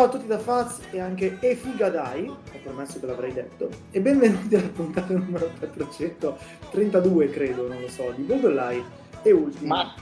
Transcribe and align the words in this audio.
Ciao 0.00 0.08
a 0.08 0.12
tutti 0.12 0.26
da 0.28 0.38
Faz 0.38 0.80
e 0.92 0.98
anche 0.98 1.36
Efigadai, 1.40 2.26
ho 2.26 2.58
promesso 2.62 2.98
che 2.98 3.04
l'avrei 3.04 3.34
detto, 3.34 3.68
e 3.90 4.00
benvenuti 4.00 4.54
alla 4.54 4.68
puntata 4.68 5.12
numero 5.12 5.50
432, 5.58 7.28
credo, 7.28 7.68
non 7.68 7.82
lo 7.82 7.88
so, 7.90 8.10
di 8.16 8.24
Google 8.24 8.82
e 9.20 9.32
ultimo. 9.32 9.74
Ma 9.74 9.94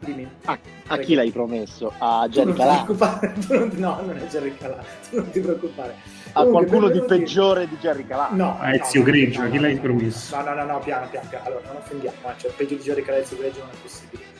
Dimmi. 0.00 0.28
a, 0.46 0.58
a 0.88 0.98
chi 0.98 1.14
l'hai 1.14 1.30
promesso? 1.30 1.92
A 1.98 2.26
Jerry 2.28 2.52
Calà? 2.52 2.84
No, 3.76 4.00
non 4.04 4.16
è 4.16 4.26
Jerry 4.26 4.56
Calà, 4.56 4.82
tu 5.08 5.18
non 5.18 5.30
ti 5.30 5.38
preoccupare. 5.38 5.94
A 6.32 6.42
Comunque, 6.42 6.66
qualcuno 6.66 6.88
di 6.88 7.00
peggiore 7.06 7.68
di 7.68 7.76
Jerry 7.76 8.04
Calà? 8.04 8.30
No, 8.32 8.58
A 8.58 8.70
no, 8.70 8.74
Ezio 8.74 9.02
no, 9.02 9.06
Greggio, 9.06 9.42
no, 9.42 9.46
a 9.46 9.50
chi 9.50 9.58
l'hai 9.60 9.78
promesso? 9.78 10.36
No, 10.36 10.42
no, 10.42 10.54
no, 10.54 10.64
no, 10.64 10.78
piano, 10.80 11.06
piano, 11.08 11.28
piano. 11.28 11.46
Allora, 11.46 11.66
non 11.68 11.76
offendiamo, 11.76 12.16
cioè 12.38 12.50
peggio 12.56 12.74
di 12.74 12.80
Jerry 12.80 13.02
Calà 13.02 13.18
e 13.18 13.20
Ezio 13.20 13.36
Greggio 13.36 13.60
non 13.60 13.68
è 13.68 13.80
possibile. 13.80 14.31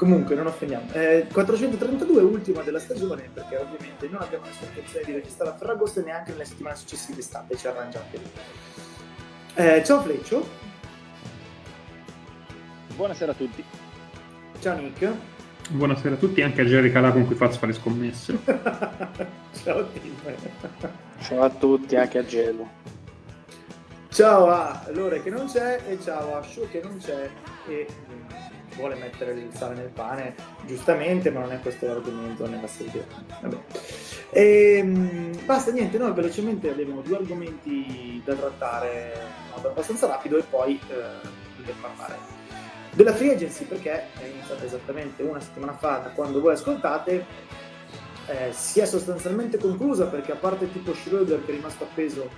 Comunque, 0.00 0.34
non 0.34 0.46
offendiamo. 0.46 0.90
Eh, 0.92 1.26
432 1.30 2.22
ultima 2.22 2.62
della 2.62 2.78
stagione, 2.78 3.28
perché 3.34 3.58
ovviamente 3.58 4.08
non 4.08 4.22
abbiamo 4.22 4.46
nessuna 4.46 4.70
intenzione 4.70 5.04
di 5.04 5.12
registrare 5.12 5.50
a 5.50 5.56
Ferragosto 5.58 6.00
e 6.00 6.04
neanche 6.04 6.30
nelle 6.30 6.46
settimane 6.46 6.74
successive 6.74 7.20
state, 7.20 7.54
ci 7.54 7.66
arrangiatevi. 7.66 8.24
Eh, 9.56 9.82
ciao 9.84 10.00
Fleccio, 10.00 10.48
Buonasera 12.96 13.32
a 13.32 13.34
tutti. 13.34 13.62
ciao 14.60 14.78
Nick, 14.78 15.12
Buonasera 15.68 16.14
a 16.14 16.18
tutti, 16.18 16.40
anche 16.40 16.62
a 16.62 16.64
Jerry 16.64 16.90
Calà 16.90 17.12
con 17.12 17.26
cui 17.26 17.34
faccio 17.34 17.58
fare 17.58 17.74
scommesse. 17.74 18.38
ciao 19.62 19.86
Tim. 19.90 20.14
Ciao 21.20 21.42
a 21.42 21.50
tutti, 21.50 21.96
anche 21.96 22.16
a 22.16 22.24
Gelo. 22.24 22.66
Ciao 24.08 24.48
a 24.48 24.82
Lore 24.94 25.22
che 25.22 25.28
non 25.28 25.46
c'è 25.46 25.82
e 25.86 26.00
ciao 26.00 26.38
a 26.38 26.42
Show 26.42 26.66
che 26.70 26.80
non 26.82 26.96
c'è 26.96 27.30
e 27.68 27.86
vuole 28.80 28.96
mettere 28.96 29.32
il 29.32 29.54
sale 29.54 29.74
nel 29.76 29.90
pane, 29.90 30.34
giustamente, 30.66 31.30
ma 31.30 31.40
non 31.40 31.52
è 31.52 31.60
questo 31.60 31.86
l'argomento 31.86 32.48
nella 32.48 32.66
serie. 32.66 33.06
Vabbè. 33.40 33.56
Ehm, 34.30 35.44
basta, 35.44 35.70
niente, 35.70 35.98
noi 35.98 36.12
velocemente 36.12 36.70
abbiamo 36.70 37.00
due 37.02 37.16
argomenti 37.18 38.20
da 38.24 38.34
trattare 38.34 39.12
in 39.14 39.52
modo 39.54 39.68
abbastanza 39.68 40.06
rapido 40.06 40.38
e 40.38 40.42
poi 40.42 40.80
eh, 40.88 41.72
parlare 41.80 42.38
della 42.92 43.14
free 43.14 43.32
agency 43.32 43.64
perché 43.64 44.12
è 44.14 44.24
iniziata 44.24 44.64
esattamente 44.64 45.22
una 45.22 45.40
settimana 45.40 45.72
fa 45.72 45.98
da 45.98 46.10
quando 46.10 46.40
voi 46.40 46.54
ascoltate 46.54 47.24
eh, 48.26 48.52
si 48.52 48.80
è 48.80 48.84
sostanzialmente 48.84 49.58
conclusa 49.58 50.06
perché 50.06 50.32
a 50.32 50.36
parte 50.36 50.70
tipo 50.72 50.94
Schroeder 50.94 51.44
che 51.44 51.52
è 51.52 51.54
rimasto 51.54 51.84
appeso 51.84 52.28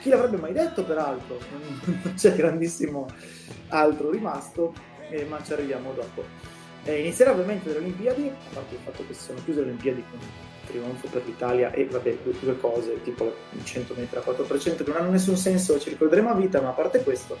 chi 0.00 0.08
l'avrebbe 0.08 0.36
mai 0.36 0.52
detto 0.52 0.84
peraltro 0.84 1.38
non 1.84 2.14
c'è 2.16 2.34
grandissimo 2.34 3.06
altro 3.68 4.10
rimasto 4.10 4.74
eh, 5.10 5.24
ma 5.24 5.42
ci 5.42 5.52
arriviamo 5.52 5.92
dopo. 5.92 6.24
Eh, 6.84 7.00
inizierà 7.00 7.32
ovviamente 7.32 7.68
dalle 7.68 7.84
Olimpiadi 7.84 8.28
a 8.28 8.54
parte 8.54 8.74
il 8.74 8.80
fatto 8.82 9.06
che 9.06 9.12
si 9.12 9.24
sono 9.24 9.40
chiuse 9.44 9.60
le 9.60 9.66
Olimpiadi 9.66 10.02
con 10.10 10.18
trionfo 10.70 11.08
per 11.08 11.24
l'Italia 11.26 11.72
e 11.72 11.84
vabbè 11.86 12.18
due, 12.22 12.32
due 12.40 12.58
cose 12.58 13.02
tipo 13.02 13.32
i 13.50 13.64
100 13.64 13.94
metri 13.96 14.18
a 14.18 14.22
4% 14.22 14.76
che 14.76 14.84
non 14.86 14.96
hanno 14.96 15.10
nessun 15.10 15.36
senso 15.36 15.78
ci 15.78 15.90
ricorderemo 15.90 16.30
a 16.30 16.34
vita 16.34 16.60
ma 16.60 16.68
a 16.68 16.72
parte 16.72 17.02
questo 17.02 17.36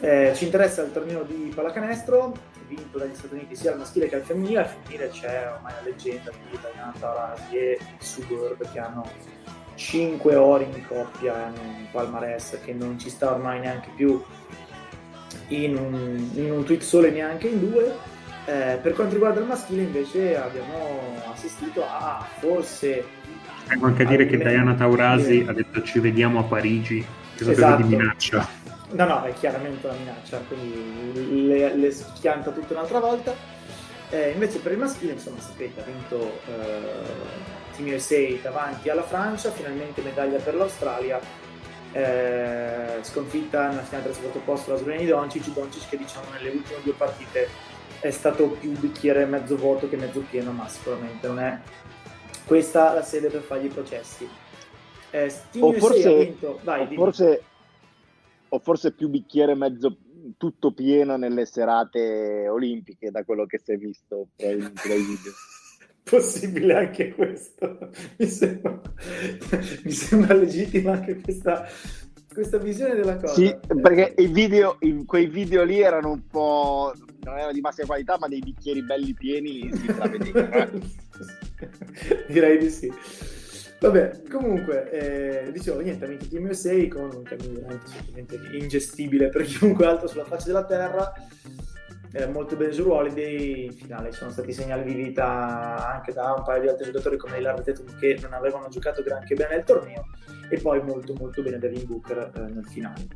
eh, 0.00 0.32
ci 0.34 0.44
interessa 0.44 0.82
il 0.82 0.92
torneo 0.92 1.24
di 1.24 1.52
pallacanestro 1.54 2.32
vinto 2.66 2.98
dagli 2.98 3.14
Stati 3.14 3.34
Uniti 3.34 3.56
sia 3.56 3.72
al 3.72 3.78
maschile 3.78 4.08
che 4.08 4.14
al 4.14 4.22
femminile 4.22 4.60
al 4.60 4.66
femminile 4.66 5.08
c'è 5.08 5.50
ormai 5.52 5.72
la 5.74 5.82
leggenda 5.82 6.30
di 6.30 6.58
Diana 6.58 6.94
Taurasi 6.98 7.56
e 7.56 7.78
Sugur 7.98 8.56
che 8.72 8.78
hanno 8.78 9.04
5 9.74 10.36
ori 10.36 10.64
in 10.64 10.86
coppia 10.86 11.46
hanno 11.46 11.60
un 11.60 11.86
palmarès 11.90 12.58
che 12.64 12.72
non 12.72 12.98
ci 12.98 13.10
sta 13.10 13.32
ormai 13.32 13.60
neanche 13.60 13.90
più 13.96 14.22
in 15.48 15.76
un, 15.76 16.30
in 16.34 16.50
un 16.50 16.64
tweet 16.64 16.82
solo 16.82 17.06
e 17.06 17.10
neanche 17.10 17.48
in 17.48 17.60
due 17.70 18.08
Eh, 18.46 18.78
per 18.82 18.94
quanto 18.94 19.12
riguarda 19.14 19.38
il 19.40 19.46
maschile 19.46 19.82
invece 19.82 20.36
abbiamo 20.36 21.22
assistito 21.30 21.84
a 21.84 22.26
forse 22.40 23.04
Devo 23.68 23.86
anche 23.86 24.04
dire 24.06 24.26
che 24.26 24.38
Diana 24.38 24.74
Taurasi 24.74 25.44
ha 25.46 25.52
detto 25.52 25.82
ci 25.82 26.00
vediamo 26.00 26.40
a 26.40 26.42
Parigi, 26.42 27.04
che 27.36 27.44
sapeva 27.44 27.68
Esatto. 27.76 27.82
di 27.82 27.94
minaccia. 27.96 28.48
No, 28.92 29.04
no, 29.06 29.22
è 29.22 29.32
chiaramente 29.34 29.86
una 29.86 29.96
minaccia, 29.96 30.42
quindi 30.48 31.46
le, 31.46 31.76
le 31.76 31.90
schianta 31.92 32.50
tutta 32.50 32.72
un'altra 32.72 32.98
volta. 32.98 33.32
Eh, 34.10 34.30
invece 34.30 34.58
per 34.58 34.72
il 34.72 34.78
maschile, 34.78 35.12
insomma, 35.12 35.38
sapete, 35.38 35.80
ha 35.80 35.84
vinto 35.84 36.40
eh, 36.48 37.76
Team 37.76 37.94
USA 37.94 38.18
davanti 38.42 38.88
alla 38.88 39.04
Francia, 39.04 39.52
finalmente 39.52 40.00
medaglia 40.02 40.38
per 40.38 40.56
l'Australia, 40.56 41.20
eh, 41.92 42.98
sconfitta 43.02 43.68
nella 43.68 43.82
finale 43.82 44.04
del 44.04 44.14
secondo 44.14 44.38
posto 44.44 44.72
la 44.72 44.78
Slovenia 44.78 45.04
di 45.04 45.10
Doncic, 45.10 45.52
Doncic 45.52 45.88
che 45.88 45.96
diciamo 45.96 46.30
nelle 46.32 46.50
ultime 46.50 46.80
due 46.82 46.92
partite 46.92 47.48
è 48.00 48.10
stato 48.10 48.48
più 48.48 48.70
bicchiere 48.78 49.26
mezzo 49.26 49.56
vuoto 49.56 49.88
che 49.88 49.96
mezzo 49.96 50.20
pieno, 50.20 50.52
ma 50.52 50.68
sicuramente 50.68 51.26
non 51.26 51.38
è 51.38 51.58
questa 52.46 52.92
la 52.94 53.02
sede 53.02 53.28
per 53.28 53.42
fargli 53.42 53.66
i 53.66 53.68
processi. 53.68 54.28
Eh, 55.10 55.32
O 55.58 55.72
forse, 55.72 56.36
vai, 56.62 56.82
o 56.82 56.94
forse, 56.94 57.42
o 58.48 58.58
forse 58.60 58.92
più 58.92 59.08
bicchiere 59.08 59.54
mezzo 59.54 59.96
tutto 60.36 60.72
pieno 60.72 61.16
nelle 61.16 61.46
serate 61.46 62.48
olimpiche, 62.48 63.10
da 63.10 63.24
quello 63.24 63.46
che 63.46 63.58
si 63.58 63.72
è 63.72 63.76
visto 63.76 64.28
probabilmente 64.36 64.88
dai 64.88 64.98
video. 64.98 65.32
Possibile 66.02 66.74
anche 66.74 67.14
questo. 67.14 67.90
Mi 68.18 68.26
sembra, 68.26 68.80
mi 69.84 69.92
sembra 69.92 70.34
legittima 70.34 70.92
anche 70.92 71.20
questa, 71.20 71.66
questa 72.32 72.58
visione 72.58 72.94
della 72.94 73.16
cosa. 73.16 73.34
Sì, 73.34 73.56
perché 73.80 74.14
i 74.18 74.26
video, 74.26 74.76
in 74.80 75.04
quei 75.04 75.26
video 75.26 75.64
lì 75.64 75.80
erano 75.80 76.12
un 76.12 76.26
po', 76.26 76.92
non 77.22 77.36
erano 77.36 77.52
di 77.52 77.60
massima 77.60 77.86
qualità, 77.86 78.16
ma 78.18 78.28
dei 78.28 78.40
bicchieri 78.40 78.82
belli 78.82 79.14
pieni 79.14 79.70
si 79.72 79.86
intravedevano. 79.86 80.48
eh. 80.48 80.88
Direi 82.28 82.58
di 82.58 82.70
sì. 82.70 82.92
Vabbè, 83.80 84.24
comunque, 84.30 84.90
eh, 84.90 85.52
dicevo, 85.52 85.80
niente, 85.80 86.06
vinto 86.06 86.28
Team 86.28 86.44
USA 86.44 86.76
con 86.88 87.10
un 87.14 87.80
assolutamente 87.82 88.38
ingestibile 88.52 89.30
per 89.30 89.44
chiunque 89.44 89.86
altro 89.86 90.06
sulla 90.06 90.26
faccia 90.26 90.46
della 90.46 90.66
terra. 90.66 91.12
Eh, 92.12 92.26
molto 92.26 92.56
bene 92.56 92.72
Drew 92.72 92.90
Holiday, 92.90 93.66
in 93.66 93.72
finale 93.72 94.10
sono 94.10 94.32
stati 94.32 94.52
segnali 94.52 94.82
di 94.82 94.94
vita 94.94 95.92
anche 95.92 96.12
da 96.12 96.34
un 96.36 96.42
paio 96.42 96.62
di 96.62 96.68
altri 96.68 96.86
giocatori 96.86 97.16
come 97.16 97.38
e 97.38 97.42
Tatum 97.42 97.98
che 98.00 98.18
non 98.20 98.32
avevano 98.32 98.68
giocato 98.68 99.02
granché 99.02 99.36
bene 99.36 99.54
nel 99.54 99.64
torneo 99.64 100.06
e 100.48 100.58
poi 100.58 100.82
molto 100.82 101.14
molto 101.14 101.40
bene 101.40 101.58
Devin 101.58 101.86
Booker 101.86 102.32
eh, 102.34 102.40
nel 102.40 102.66
finale. 102.66 103.06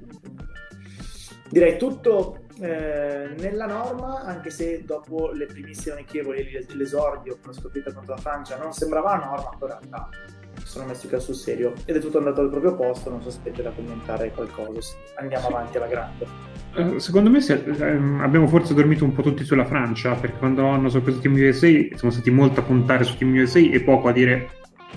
Direi 1.55 1.79
tutto 1.79 2.47
eh, 2.63 3.33
nella 3.39 3.67
norma, 3.67 4.25
anche 4.25 4.51
se 4.51 4.83
dopo 4.85 5.31
le 5.31 5.47
primissime 5.47 5.95
amichevoli 5.95 6.41
e 6.41 6.67
l'esordio 6.75 7.39
con 7.41 7.53
la 7.53 7.57
sconfitta 7.57 7.93
contro 7.93 8.15
la 8.17 8.21
Francia 8.21 8.57
non 8.57 8.73
sembrava 8.73 9.13
una 9.13 9.27
norma, 9.27 9.51
però 9.57 9.79
in 9.81 9.89
realtà 9.89 10.09
si 10.59 10.67
sono 10.67 10.87
messi 10.87 11.07
qua 11.07 11.21
sul 11.21 11.37
serio 11.37 11.75
ed 11.85 11.95
è 11.95 12.01
tutto 12.01 12.19
andato 12.19 12.41
al 12.41 12.51
proprio 12.51 12.75
posto, 12.75 13.09
non 13.09 13.23
so 13.23 13.31
se 13.31 13.39
avete 13.39 13.63
da 13.63 13.71
commentare 13.71 14.33
qualcosa, 14.33 14.81
sì. 14.81 14.95
andiamo 15.15 15.47
avanti 15.47 15.77
alla 15.77 15.87
grande. 15.87 16.27
Eh, 16.75 16.99
Secondo 16.99 17.31
me 17.31 17.41
se- 17.41 17.63
ehm, 17.65 18.19
abbiamo 18.21 18.49
forse 18.49 18.75
dormito 18.75 19.05
un 19.05 19.13
po' 19.13 19.23
tutti 19.23 19.45
sulla 19.45 19.65
Francia, 19.65 20.13
perché 20.17 20.39
quando 20.39 20.67
hanno 20.67 20.89
sorpreso 20.89 21.21
Team 21.21 21.35
USA 21.35 21.69
siamo 21.97 22.11
stati 22.11 22.33
molto 22.33 22.59
a 22.59 22.63
puntare 22.65 23.05
su 23.05 23.17
Team 23.17 23.33
USA 23.33 23.61
e 23.61 23.81
poco 23.81 24.09
a 24.09 24.13
dire 24.13 24.49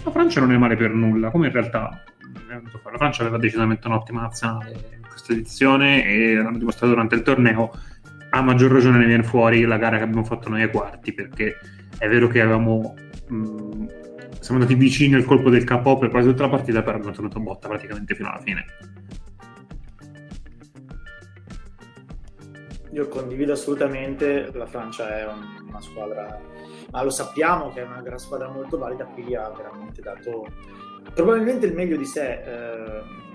la 0.03 0.09
Francia 0.09 0.39
non 0.39 0.51
è 0.53 0.57
male 0.57 0.75
per 0.75 0.89
nulla, 0.89 1.29
come 1.29 1.45
in 1.45 1.53
realtà 1.53 2.03
la 2.47 2.97
Francia 2.97 3.21
aveva 3.21 3.37
decisamente 3.37 3.85
un'ottima 3.85 4.21
nazionale 4.21 4.96
questa 5.17 5.33
edizione 5.33 6.05
e 6.05 6.35
l'hanno 6.35 6.57
dimostrato 6.57 6.93
durante 6.93 7.15
il 7.15 7.23
torneo. 7.23 7.71
A 8.29 8.41
maggior 8.41 8.71
ragione 8.71 8.99
ne 8.99 9.05
viene 9.07 9.23
fuori 9.23 9.63
la 9.63 9.77
gara 9.77 9.97
che 9.97 10.03
abbiamo 10.03 10.23
fatto 10.23 10.49
noi 10.49 10.61
ai 10.61 10.69
quarti, 10.69 11.11
perché 11.13 11.57
è 11.97 12.07
vero 12.07 12.27
che 12.27 12.41
avevamo... 12.41 12.93
mh, 13.27 13.85
siamo 14.39 14.61
andati 14.61 14.75
vicini 14.75 15.15
al 15.15 15.25
colpo 15.25 15.49
del 15.49 15.63
KO 15.63 15.97
per 15.97 16.09
quasi 16.09 16.29
tutta 16.29 16.43
la 16.43 16.49
partita, 16.49 16.83
però 16.83 16.97
abbiamo 16.97 17.15
tenuto 17.15 17.39
botta 17.39 17.67
praticamente 17.67 18.13
fino 18.15 18.29
alla 18.29 18.39
fine. 18.41 18.65
Io 22.91 23.07
condivido 23.09 23.53
assolutamente, 23.53 24.49
la 24.53 24.65
Francia 24.65 25.17
è 25.19 25.25
un- 25.25 25.67
una 25.67 25.81
squadra, 25.81 26.39
ma 26.91 27.03
lo 27.03 27.09
sappiamo 27.09 27.71
che 27.71 27.81
è 27.81 27.85
una 27.85 28.01
gran 28.01 28.17
squadra 28.17 28.49
molto 28.49 28.77
valida, 28.77 29.05
qui 29.05 29.35
ha 29.35 29.49
veramente 29.49 30.01
dato 30.01 30.47
probabilmente 31.13 31.65
il 31.65 31.73
meglio 31.73 31.97
di 31.97 32.05
sé. 32.05 32.41
eh, 32.43 33.25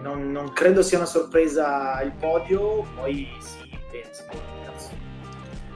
non, 0.00 0.30
non 0.30 0.52
credo 0.52 0.82
sia 0.82 0.98
una 0.98 1.06
sorpresa 1.06 2.00
il 2.02 2.12
podio, 2.12 2.84
poi 2.94 3.28
sì, 3.38 3.70
penso, 3.90 4.24
cazzo, 4.64 4.90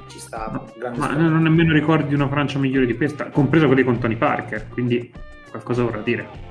ci 0.08 0.18
sta 0.18 0.64
grande 0.76 0.98
Ma 0.98 1.06
squadra. 1.06 1.28
non 1.28 1.42
nemmeno 1.42 1.72
ricordi 1.72 2.14
una 2.14 2.28
Francia 2.28 2.58
migliore 2.58 2.86
di 2.86 2.96
questa, 2.96 3.30
compresa 3.30 3.66
quella 3.66 3.84
con 3.84 3.98
Tony 3.98 4.16
Parker, 4.16 4.68
quindi 4.68 5.12
qualcosa 5.50 5.82
vorrà 5.82 6.00
dire. 6.02 6.46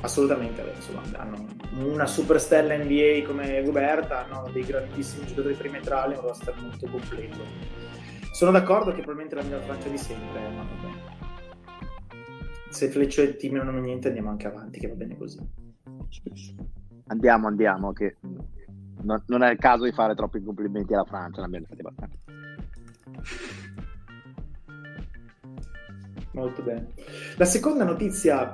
Assolutamente, 0.00 0.62
insomma, 0.76 1.02
hanno 1.16 1.46
una 1.80 2.06
superstella 2.06 2.76
NBA 2.76 3.24
come 3.26 3.62
Gobert, 3.64 4.10
hanno 4.12 4.48
dei 4.52 4.64
grandissimi 4.64 5.26
giocatori 5.26 5.54
perimetrali, 5.54 6.14
un 6.14 6.20
roster 6.20 6.54
molto 6.60 6.86
completo. 6.86 7.38
Sono 8.30 8.52
d'accordo 8.52 8.90
che 8.92 9.02
probabilmente 9.02 9.34
la 9.34 9.42
miglior 9.42 9.62
Francia 9.62 9.88
di 9.88 9.98
sempre, 9.98 10.40
ma 10.40 10.62
vabbè. 10.62 11.16
Se 12.70 12.88
Fleccio 12.88 13.22
e 13.22 13.24
il 13.24 13.36
team 13.36 13.56
non 13.56 13.66
hanno 13.68 13.80
niente 13.80 14.06
andiamo 14.06 14.30
anche 14.30 14.46
avanti, 14.46 14.78
che 14.78 14.86
va 14.86 14.94
bene 14.94 15.16
così. 15.16 15.40
Andiamo, 17.06 17.46
andiamo, 17.46 17.92
che 17.92 18.16
non, 19.02 19.22
non 19.26 19.42
è 19.42 19.50
il 19.52 19.58
caso 19.58 19.84
di 19.84 19.92
fare 19.92 20.14
troppi 20.14 20.42
complimenti 20.42 20.94
alla 20.94 21.04
Francia, 21.04 21.40
ne 21.40 21.46
abbiamo 21.46 21.66
fatti 21.66 21.80
abbastanza. 21.80 22.16
Molto 26.32 26.62
bene. 26.62 26.92
La 27.36 27.44
seconda 27.44 27.84
notizia, 27.84 28.52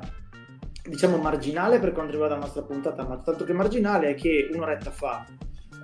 diciamo 0.88 1.16
marginale 1.18 1.78
per 1.78 1.92
quanto 1.92 2.12
riguarda 2.12 2.36
la 2.36 2.42
nostra 2.42 2.62
puntata, 2.62 3.06
ma 3.06 3.18
tanto 3.18 3.44
che 3.44 3.52
marginale, 3.52 4.10
è 4.10 4.14
che 4.14 4.48
un'oretta 4.52 4.90
fa 4.90 5.26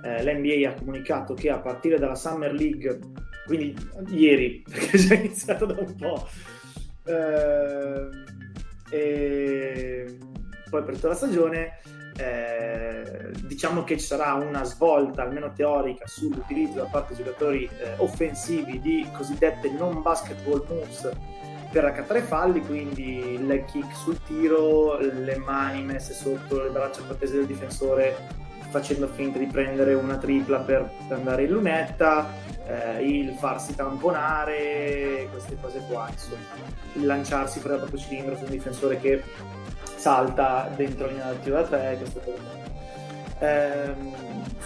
eh, 0.03 0.23
l'NBA 0.23 0.69
ha 0.69 0.73
comunicato 0.73 1.33
che 1.33 1.49
a 1.49 1.59
partire 1.59 1.99
dalla 1.99 2.15
Summer 2.15 2.53
League, 2.53 2.99
quindi 3.45 3.75
ieri, 4.09 4.63
perché 4.67 4.97
è 4.97 4.99
già 4.99 5.13
iniziato 5.13 5.65
da 5.65 5.75
un 5.79 5.95
po', 5.95 6.27
eh, 7.05 8.09
e 8.89 10.17
poi 10.71 10.83
per 10.83 10.95
tutta 10.95 11.09
la 11.09 11.15
stagione, 11.15 11.79
eh, 12.15 13.31
diciamo 13.43 13.83
che 13.83 13.97
ci 13.99 14.05
sarà 14.05 14.33
una 14.35 14.63
svolta, 14.63 15.23
almeno 15.23 15.51
teorica, 15.51 16.07
sull'utilizzo 16.07 16.77
da 16.79 16.85
parte 16.85 17.13
dei 17.13 17.25
giocatori 17.25 17.65
eh, 17.65 17.95
offensivi 17.97 18.79
di 18.79 19.05
cosiddette 19.11 19.69
non 19.69 20.01
basketball 20.01 20.65
moves 20.69 21.11
per 21.69 21.83
raccattare 21.83 22.21
falli, 22.21 22.61
quindi 22.61 23.33
il 23.33 23.45
leg 23.45 23.65
kick 23.65 23.93
sul 23.95 24.17
tiro, 24.23 24.97
le 24.97 25.37
mani 25.37 25.83
messe 25.83 26.13
sotto 26.13 26.63
le 26.63 26.69
braccia 26.69 27.01
protese 27.03 27.35
del 27.35 27.45
difensore 27.45 28.39
facendo 28.69 29.07
finta 29.07 29.37
di 29.37 29.47
prendere 29.47 29.93
una 29.93 30.17
tripla 30.17 30.59
per, 30.59 30.89
andare 31.09 31.43
in 31.43 31.51
lunetta, 31.51 32.33
eh, 32.65 33.05
il 33.05 33.33
farsi 33.33 33.75
tamponare, 33.75 35.27
queste 35.29 35.57
cose 35.61 35.81
qua, 35.89 36.07
insomma, 36.09 36.41
il 36.93 37.05
lanciarsi 37.05 37.59
fuori 37.59 37.77
dal 37.77 37.87
proprio 37.87 38.07
cilindro 38.07 38.37
su 38.37 38.45
un 38.45 38.49
difensore 38.49 38.97
che 38.97 39.21
salta 40.01 40.67
dentro 40.75 41.07
tiro 41.43 41.55
da 41.57 41.63
tre, 41.63 41.95
queste 41.99 42.21
cose. 42.25 42.59
Ehm, 43.37 44.13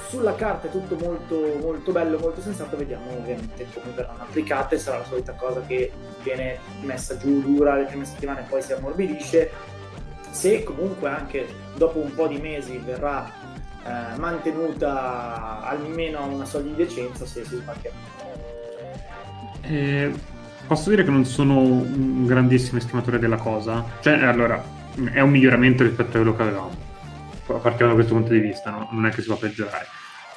sulla 0.07 0.33
carta 0.35 0.67
è 0.67 0.71
tutto 0.71 0.95
molto, 0.95 1.57
molto 1.61 1.91
bello, 1.91 2.17
molto 2.17 2.39
sensato, 2.41 2.77
vediamo 2.77 3.11
ovviamente 3.11 3.67
come 3.73 3.93
verranno 3.93 4.23
applicate, 4.23 4.77
sarà 4.77 4.99
la 4.99 5.03
solita 5.03 5.33
cosa 5.33 5.61
che 5.61 5.91
viene 6.23 6.57
messa 6.81 7.17
giù 7.17 7.41
dura 7.41 7.75
le 7.75 7.83
prime 7.83 8.05
settimane 8.05 8.41
e 8.41 8.43
poi 8.43 8.61
si 8.61 8.71
ammorbidisce. 8.71 9.51
Se 10.31 10.63
comunque 10.63 11.09
anche 11.09 11.47
dopo 11.75 11.99
un 11.99 12.13
po' 12.13 12.27
di 12.27 12.37
mesi 12.37 12.77
verrà 12.77 13.29
eh, 13.85 14.17
mantenuta 14.17 15.61
almeno 15.61 16.19
a 16.19 16.25
una 16.25 16.45
soglia 16.45 16.69
di 16.69 16.75
decenza, 16.75 17.25
se 17.25 17.43
si 17.43 17.55
sbaglia. 17.55 17.89
Eh, 19.61 20.13
posso 20.65 20.89
dire 20.89 21.03
che 21.03 21.11
non 21.11 21.25
sono 21.25 21.59
un 21.59 22.25
grandissimo 22.25 22.77
estimatore 22.77 23.19
della 23.19 23.37
cosa, 23.37 23.83
cioè 23.99 24.23
allora 24.23 24.74
è 25.11 25.19
un 25.19 25.29
miglioramento 25.29 25.83
rispetto 25.83 26.17
a 26.17 26.21
quello 26.21 26.35
che 26.35 26.41
avevamo 26.41 26.85
partiamo 27.53 27.91
da 27.91 27.93
questo 27.93 28.13
punto 28.15 28.33
di 28.33 28.39
vista, 28.39 28.71
no? 28.71 28.89
non 28.91 29.05
è 29.05 29.09
che 29.11 29.21
si 29.21 29.27
può 29.27 29.37
peggiorare. 29.37 29.85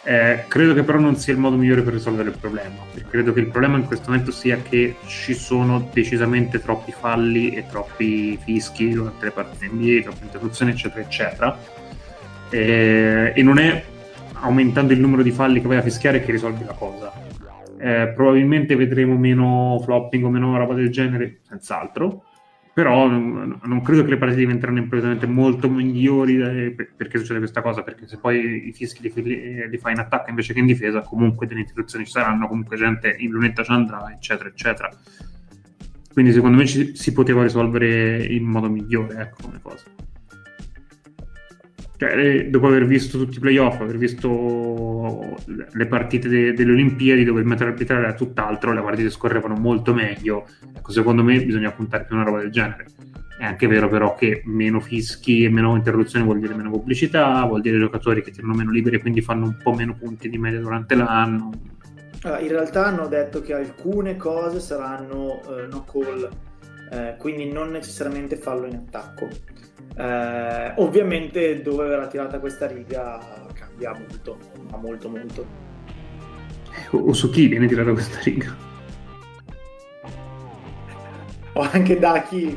Eh, 0.05 0.45
credo 0.49 0.75
che 0.75 0.85
però 0.85 0.99
non 0.99 1.17
sia 1.17 1.33
il 1.33 1.39
modo 1.39 1.57
migliore 1.57 1.83
per 1.83 1.93
risolvere 1.93 2.31
il 2.31 2.37
problema. 2.39 2.77
Credo 3.09 3.33
che 3.33 3.41
il 3.41 3.49
problema 3.49 3.77
in 3.77 3.85
questo 3.85 4.11
momento 4.11 4.31
sia 4.31 4.61
che 4.63 4.97
ci 5.07 5.35
sono 5.35 5.89
decisamente 5.93 6.61
troppi 6.61 6.93
falli 6.93 7.51
e 7.51 7.67
troppi 7.67 8.39
fischi 8.43 8.91
durante 8.91 9.27
le 9.27 9.31
partite 9.33 9.69
NBA, 9.71 10.03
troppe 10.03 10.25
interruzioni, 10.25 10.71
eccetera, 10.71 11.01
eccetera. 11.01 11.59
Eh, 12.51 13.33
e 13.35 13.43
non 13.43 13.59
è 13.59 13.85
aumentando 14.41 14.93
il 14.93 15.01
numero 15.01 15.23
di 15.23 15.31
falli 15.31 15.61
che 15.61 15.67
vai 15.67 15.79
a 15.79 15.83
fischiare 15.83 16.23
che 16.25 16.33
risolvi 16.33 16.65
la 16.65 16.75
cosa. 16.75 17.13
Eh, 17.81 18.13
probabilmente 18.15 18.77
vedremo 18.77 19.17
meno 19.17 19.79
flopping 19.83 20.25
o 20.25 20.31
meno 20.31 20.57
roba 20.57 20.75
del 20.75 20.91
genere, 20.91 21.41
senz'altro 21.47 22.23
però 22.79 23.09
non, 23.09 23.83
credo 23.83 24.05
che 24.05 24.11
le 24.11 24.19
partite 24.19 24.39
diventeranno 24.39 24.79
improvvisamente 24.79 25.27
molto 25.27 25.69
migliori 25.69 26.41
eh, 26.41 26.87
perché 26.97 27.19
succede 27.19 27.41
questa 27.41 27.61
cosa, 27.61 27.83
perché 27.83 28.07
se 28.07 28.19
poi 28.19 28.69
i 28.69 28.73
fischi 28.73 29.11
li, 29.13 29.69
li 29.69 29.79
fai 29.79 29.95
in 29.95 29.99
attacco 29.99 30.31
invece 30.31 30.53
che 30.53 30.61
in 30.61 30.67
difesa, 30.67 31.01
comunque 31.01 31.49
delle 31.49 31.63
interruzioni 31.63 32.05
ci 32.05 32.13
saranno, 32.13 32.47
comunque 32.47 32.77
gente 32.77 33.17
in 33.19 33.33
lunetta 33.33 33.65
ci 33.65 33.73
andrà, 33.73 34.13
eccetera, 34.13 34.49
eccetera. 34.49 34.91
Quindi 36.13 36.33
secondo 36.33 36.57
me 36.57 36.67
ci, 36.67 36.95
si 36.95 37.13
poteva 37.13 37.43
risolvere 37.43 38.25
in 38.25 38.45
modo 38.45 38.71
migliore, 38.71 39.23
ecco, 39.23 39.39
come 39.43 39.59
cosa. 39.61 39.98
Cioè, 41.99 42.17
eh, 42.17 42.49
dopo 42.49 42.69
aver 42.69 42.87
visto 42.87 43.19
tutti 43.19 43.39
i 43.39 43.41
playoff, 43.41 43.81
aver 43.81 43.97
visto 43.97 45.37
le 45.73 45.87
partite 45.87 46.29
de- 46.29 46.53
delle 46.53 46.71
Olimpiadi 46.71 47.25
dove 47.25 47.41
il 47.41 47.47
metodo 47.47 47.71
arbitrale 47.71 48.05
era 48.05 48.15
tutt'altro, 48.15 48.73
le 48.73 48.83
partite 48.83 49.11
scorrevano 49.11 49.57
molto 49.57 49.93
meglio. 49.93 50.47
Ecco, 50.77 50.93
secondo 50.93 51.25
me 51.25 51.45
bisogna 51.45 51.73
puntare 51.73 52.05
più 52.05 52.15
a 52.15 52.21
una 52.21 52.29
roba 52.29 52.39
del 52.39 52.53
genere. 52.53 52.87
È 53.37 53.45
anche 53.45 53.67
vero 53.67 53.89
però 53.89 54.15
che 54.15 54.43
meno 54.45 54.79
fischi 54.79 55.43
e 55.43 55.51
meno 55.51 55.75
interruzioni 55.75 56.25
vuol 56.25 56.39
dire 56.39 56.55
meno 56.55 56.71
pubblicità, 56.71 57.45
vuol 57.47 57.63
dire 57.63 57.79
giocatori 57.79 58.23
che 58.23 58.31
tirano 58.31 58.55
meno 58.55 58.71
liberi 58.71 58.95
e 58.95 59.01
quindi 59.01 59.21
fanno 59.21 59.47
un 59.47 59.57
po' 59.61 59.75
meno 59.75 59.97
punti 59.99 60.29
di 60.29 60.39
media 60.39 60.61
durante 60.61 60.95
l'anno. 60.95 61.51
Allora, 62.23 62.41
in 62.41 62.49
realtà 62.49 62.87
hanno 62.87 63.09
detto 63.09 63.41
che 63.41 63.55
alcune 63.55 64.17
cose 64.17 64.61
saranno 64.61 65.41
eh, 65.49 65.67
no 65.69 65.85
call, 65.85 66.29
eh, 66.91 67.17
quindi 67.19 67.51
non 67.51 67.71
necessariamente 67.71 68.37
fallo 68.37 68.67
in 68.67 68.75
attacco. 68.75 69.29
Eh, 69.97 70.73
ovviamente 70.77 71.61
dove 71.63 71.89
verrà 71.89 72.07
tirata 72.07 72.39
questa 72.39 72.67
riga 72.67 73.47
cambia 73.53 73.93
molto, 73.93 74.39
ma 74.71 74.77
molto 74.77 75.09
molto. 75.09 75.47
O, 76.91 76.99
o 76.99 77.13
su 77.13 77.31
chi 77.31 77.47
viene 77.47 77.67
tirata 77.67 77.93
questa 77.93 78.21
riga? 78.21 78.57
O 81.55 81.61
anche 81.73 81.99
da 81.99 82.23
chi. 82.23 82.57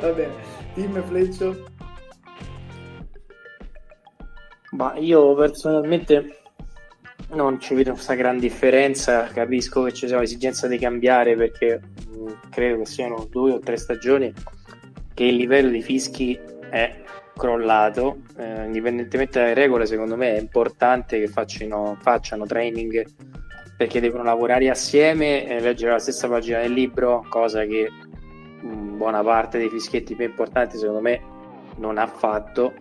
Va 0.00 0.08
bene, 0.08 0.34
team 0.74 1.02
Fleccio. 1.02 1.70
Ma 4.70 4.96
io 4.96 5.34
personalmente 5.34 6.41
non 7.32 7.58
ci 7.60 7.74
vedo 7.74 7.92
questa 7.92 8.14
gran 8.14 8.38
differenza, 8.38 9.24
capisco 9.24 9.82
che 9.84 9.92
ci 9.92 10.06
sia 10.06 10.18
l'esigenza 10.18 10.66
di 10.66 10.78
cambiare 10.78 11.34
perché 11.34 11.80
mh, 11.80 12.48
credo 12.50 12.78
che 12.78 12.86
siano 12.86 13.26
due 13.30 13.52
o 13.52 13.58
tre 13.58 13.76
stagioni 13.76 14.32
che 15.14 15.24
il 15.24 15.36
livello 15.36 15.70
di 15.70 15.82
fischi 15.82 16.38
è 16.70 17.02
crollato, 17.34 18.18
eh, 18.36 18.64
indipendentemente 18.66 19.40
dalle 19.40 19.54
regole, 19.54 19.86
secondo 19.86 20.16
me 20.16 20.36
è 20.36 20.40
importante 20.40 21.18
che 21.18 21.26
facciano, 21.28 21.96
facciano 22.00 22.44
training 22.44 23.04
perché 23.76 24.00
devono 24.00 24.22
lavorare 24.22 24.68
assieme 24.68 25.48
e 25.48 25.60
leggere 25.60 25.92
la 25.92 25.98
stessa 25.98 26.28
pagina 26.28 26.60
del 26.60 26.72
libro, 26.72 27.24
cosa 27.28 27.64
che 27.64 27.90
mh, 28.60 28.96
buona 28.96 29.22
parte 29.22 29.58
dei 29.58 29.70
fischietti 29.70 30.14
più 30.14 30.26
importanti 30.26 30.76
secondo 30.76 31.00
me 31.00 31.20
non 31.76 31.96
ha 31.96 32.06
fatto. 32.06 32.74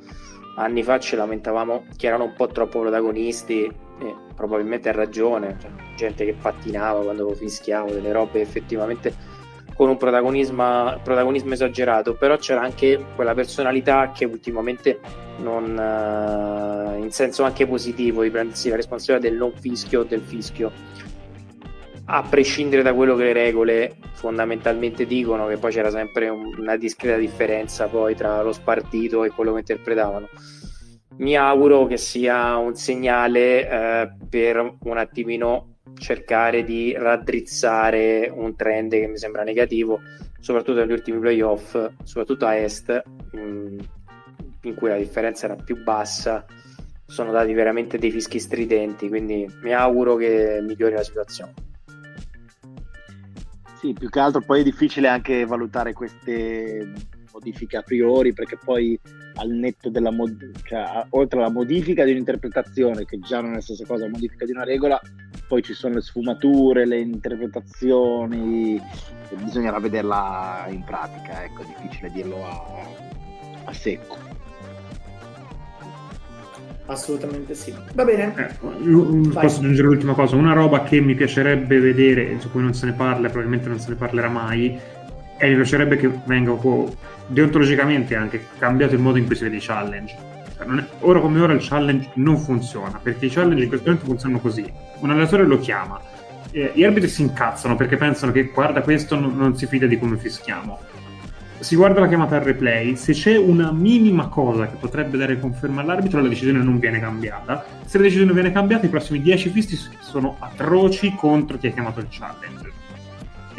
Anni 0.58 0.84
fa 0.84 1.00
ci 1.00 1.16
lamentavamo 1.16 1.86
che 1.96 2.08
erano 2.08 2.25
un 2.25 2.34
po' 2.34 2.48
troppo 2.48 2.82
protagonisti 2.82 3.90
e 4.01 4.15
probabilmente 4.36 4.89
ha 4.89 4.93
ragione, 4.93 5.58
cioè, 5.62 5.70
gente 5.96 6.25
che 6.25 6.34
pattinava 6.34 7.03
quando 7.03 7.34
fischiavo, 7.34 7.91
delle 7.91 8.12
robe 8.12 8.41
effettivamente 8.41 9.39
con 9.75 9.89
un 9.89 9.98
protagonismo, 9.98 11.00
protagonismo 11.03 11.53
esagerato, 11.53 12.13
però 12.15 12.38
c'era 12.38 12.62
anche 12.62 13.03
quella 13.15 13.34
personalità 13.34 14.12
che 14.12 14.25
ultimamente 14.25 15.00
non, 15.38 15.72
uh, 15.75 17.01
in 17.01 17.12
senso 17.12 17.43
anche 17.43 17.65
positivo, 17.65 18.22
di 18.22 18.29
prendersi 18.29 18.70
la 18.70 18.75
responsabilità 18.75 19.29
del 19.29 19.38
non 19.38 19.53
fischio 19.53 20.01
o 20.01 20.03
del 20.03 20.22
fischio, 20.22 20.72
a 22.05 22.24
prescindere 22.29 22.84
da 22.84 22.93
quello 22.93 23.15
che 23.15 23.24
le 23.24 23.34
regole 23.34 23.96
fondamentalmente 24.13 25.05
dicono, 25.05 25.48
che 25.48 25.58
poi 25.58 25.72
c'era 25.72 25.89
sempre 25.89 26.29
un, 26.29 26.53
una 26.60 26.75
discreta 26.75 27.17
differenza 27.17 27.88
poi 27.88 28.15
tra 28.15 28.41
lo 28.41 28.51
spartito 28.51 29.24
e 29.24 29.29
quello 29.29 29.53
che 29.53 29.60
interpretavano. 29.60 30.27
Mi 31.22 31.36
auguro 31.38 31.86
che 31.86 31.98
sia 31.98 32.58
un 32.58 32.74
segnale 32.74 33.70
eh, 33.70 34.12
per 34.28 34.78
un 34.80 34.98
attimino 34.98 35.75
cercare 35.94 36.63
di 36.63 36.96
raddrizzare 36.98 38.28
un 38.34 38.56
trend 38.56 38.92
che 38.94 39.06
mi 39.06 39.18
sembra 39.18 39.44
negativo, 39.44 40.01
soprattutto 40.40 40.80
negli 40.80 40.94
ultimi 40.94 41.20
playoff, 41.20 41.78
soprattutto 42.04 42.48
a 42.48 42.56
est, 42.56 43.04
mm, 43.38 43.80
in 44.63 44.74
cui 44.74 44.90
la 44.90 44.98
differenza 44.98 45.46
era 45.46 45.56
più 45.56 45.84
bassa. 45.84 46.44
Sono 47.06 47.32
dati 47.32 47.54
veramente 47.54 48.00
dei 48.00 48.10
fischi 48.10 48.40
stridenti, 48.40 49.08
quindi 49.08 49.48
mi 49.62 49.74
auguro 49.75 50.16
che 50.16 50.60
migliori 50.63 50.96
la 50.96 51.04
situazione. 51.04 51.54
Sì, 53.80 53.94
più 53.94 54.10
che 54.10 54.20
altro 54.20 54.42
poi 54.42 54.62
è 54.62 54.63
difficile 54.63 55.08
anche 55.08 55.46
valutare 55.46 55.94
queste 55.94 56.94
modifiche 57.32 57.78
a 57.78 57.84
priori 57.84 58.34
perché 58.34 58.58
poi 58.58 59.00
al 59.36 59.50
netto 59.50 59.90
della 59.90 60.12
mod- 60.12 60.52
cioè, 60.64 61.06
oltre 61.10 61.40
alla 61.40 61.50
modifica 61.50 62.04
di 62.04 62.12
un'interpretazione 62.12 63.06
che 63.06 63.20
già 63.20 63.42
non 63.42 63.52
è 63.52 63.56
la 63.56 63.62
stessa 63.62 63.86
cosa, 63.86 64.06
la 64.06 64.12
modifica 64.12 64.46
di 64.46 64.52
una 64.52 64.64
regola, 64.64 65.00
poi 65.48 65.62
ci 65.62 65.74
sono 65.74 65.96
le 65.96 66.02
sfumature, 66.02 66.86
le 66.86 67.00
interpretazioni, 67.00 68.82
bisognerà 69.44 69.80
vederla 69.80 70.66
in 70.70 70.84
pratica, 70.84 71.44
ecco, 71.44 71.64
è 71.64 71.66
difficile 71.66 72.12
dirlo 72.12 72.46
a, 72.46 72.64
a 73.66 73.74
secco. 73.74 74.18
Assolutamente 76.86 77.54
sì. 77.54 77.74
Va 77.94 78.04
bene. 78.04 78.34
Eh, 78.36 78.54
posso 78.60 79.60
aggiungere 79.60 79.88
l'ultima 79.88 80.14
cosa? 80.14 80.36
Una 80.36 80.54
roba 80.54 80.84
che 80.84 81.00
mi 81.00 81.16
piacerebbe 81.16 81.80
vedere, 81.80 82.38
su 82.40 82.52
cui 82.52 82.62
non 82.62 82.74
se 82.74 82.88
ne 82.88 82.94
parla, 82.94 83.30
probabilmente 83.30 83.70
non 83.70 83.80
se 83.80 83.90
ne 83.90 83.96
parlerà 83.96 84.28
mai, 84.28 84.78
e 85.42 85.50
mi 85.50 85.56
piacerebbe 85.56 85.98
che 85.98 86.08
venga 86.26 86.56
deontologicamente 87.26 88.16
anche 88.16 88.46
cambiato 88.60 88.94
il 88.94 89.02
modo 89.02 89.18
in 89.18 89.26
cui 89.26 89.36
si 89.36 89.44
vede 89.44 89.56
i 89.56 89.60
challenge. 89.60 90.16
Cioè, 90.56 90.68
è, 90.68 90.86
ora 91.00 91.20
come 91.20 91.42
ora 91.42 91.54
il 91.54 91.68
challenge 91.68 92.12
non 92.16 92.38
funziona, 92.38 93.00
perché 93.02 93.26
i 93.26 93.30
challenge 93.30 93.64
in 93.64 93.70
questo 93.70 93.88
momento 93.88 94.08
funzionano 94.08 94.40
così. 94.40 94.72
Un 95.00 95.10
allenatore 95.10 95.48
lo 95.48 95.58
chiama, 95.58 96.00
eh, 96.52 96.72
gli 96.76 96.84
arbitri 96.84 97.10
si 97.10 97.24
incazzano 97.24 97.76
perché 97.76 97.98
pensano 97.98 98.32
che 98.32 98.52
guarda 98.54 98.82
questo 98.82 99.20
non, 99.20 99.36
non 99.36 99.58
si 99.58 99.66
fida 99.66 99.88
di 99.88 99.98
come 99.98 100.16
fischiamo. 100.18 100.80
Si 101.58 101.76
guarda 101.76 102.02
la 102.02 102.08
chiamata 102.08 102.36
al 102.36 102.44
replay, 102.44 102.96
se 102.96 103.14
c'è 103.14 103.36
una 103.36 103.72
minima 103.72 104.28
cosa 104.28 104.68
che 104.68 104.76
potrebbe 104.80 105.18
dare 105.18 105.40
conferma 105.40 105.82
all'arbitro, 105.82 106.22
la 106.22 106.28
decisione 106.28 106.60
non 106.60 106.78
viene 106.78 107.00
cambiata. 107.00 107.66
Se 107.86 107.98
la 107.98 108.04
decisione 108.04 108.32
viene 108.34 108.52
cambiata, 108.52 108.86
i 108.86 108.90
prossimi 108.90 109.22
10 109.22 109.50
fischi 109.50 109.76
sono 110.02 110.36
atroci 110.38 111.16
contro 111.16 111.58
chi 111.58 111.66
ha 111.66 111.72
chiamato 111.72 112.00
il 112.00 112.08
challenge. 112.10 112.71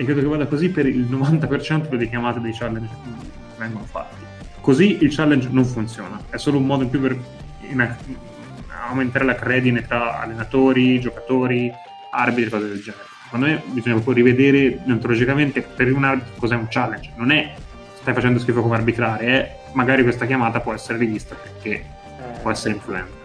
E 0.02 0.04
credo 0.04 0.21
che 0.21 0.26
vada 0.26 0.47
così 0.47 0.68
per 0.71 0.85
il 0.87 1.02
90% 1.09 1.87
delle 1.88 2.09
chiamate 2.09 2.40
dei 2.40 2.52
challenge 2.52 2.88
che 2.88 3.11
vengono 3.56 3.85
fatti. 3.85 4.16
Così 4.61 4.99
il 5.00 5.14
challenge 5.14 5.47
non 5.52 5.64
funziona, 5.64 6.21
è 6.28 6.38
solo 6.38 6.59
un 6.59 6.66
modo 6.66 6.82
in 6.82 6.90
più 6.90 7.00
per 7.00 7.16
in- 7.61 7.97
aumentare 8.88 9.25
la 9.25 9.37
credine 9.37 9.87
tra 9.87 10.18
allenatori, 10.21 10.99
giocatori, 10.99 11.71
arbitri 12.11 12.47
e 12.47 12.50
cose 12.50 12.66
del 12.68 12.82
genere. 12.82 13.04
Secondo 13.26 13.47
me 13.47 13.62
bisogna 13.66 13.94
proprio 13.94 14.14
rivedere 14.25 14.80
deontologicamente 14.85 15.62
per 15.62 15.92
un 15.92 16.02
arbitro 16.02 16.32
cos'è 16.37 16.56
un 16.56 16.66
challenge. 16.68 17.12
Non 17.14 17.30
è 17.30 17.54
stai 18.00 18.12
facendo 18.12 18.40
schifo 18.40 18.61
come 18.61 18.75
arbitrare, 18.75 19.25
è 19.26 19.56
magari 19.75 20.02
questa 20.02 20.26
chiamata 20.26 20.59
può 20.59 20.73
essere 20.73 20.99
rivista 20.99 21.37
perché 21.37 21.71
Eh, 21.71 22.40
può 22.42 22.50
essere 22.50 22.75
influente. 22.75 23.21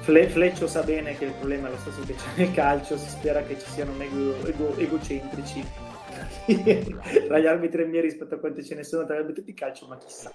Fle- 0.00 0.28
Fleccio 0.28 0.66
sa 0.66 0.82
bene 0.82 1.16
che 1.16 1.26
il 1.26 1.32
problema 1.32 1.68
è 1.68 1.70
lo 1.70 1.76
stesso 1.78 2.00
che 2.04 2.14
c'è 2.16 2.24
nel 2.34 2.52
calcio, 2.52 2.96
si 2.98 3.08
spera 3.08 3.42
che 3.42 3.56
ci 3.60 3.66
siano 3.70 3.92
ego- 4.00 4.76
egocentrici 4.76 5.62
tra 7.26 7.38
gli 7.38 7.46
arbitri 7.46 7.86
miei 7.86 8.02
rispetto 8.02 8.34
a 8.34 8.38
quanti 8.38 8.64
ce 8.64 8.74
ne 8.74 8.84
sono 8.84 9.04
tra 9.04 9.16
gli 9.16 9.20
arbitri 9.20 9.44
di 9.44 9.54
calcio, 9.54 9.86
ma 9.86 9.96
chissà. 9.96 10.32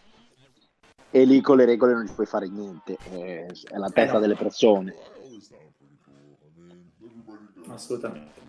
E 1.11 1.23
lì 1.23 1.39
con 1.41 1.57
le 1.57 1.65
regole 1.65 1.93
non 1.93 2.07
ci 2.07 2.13
puoi 2.13 2.25
fare 2.25 2.49
niente, 2.49 2.97
è, 3.11 3.45
è 3.45 3.77
la 3.77 3.89
testa 3.89 4.15
no. 4.15 4.19
delle 4.19 4.35
persone. 4.35 4.93
Assolutamente. 7.67 8.43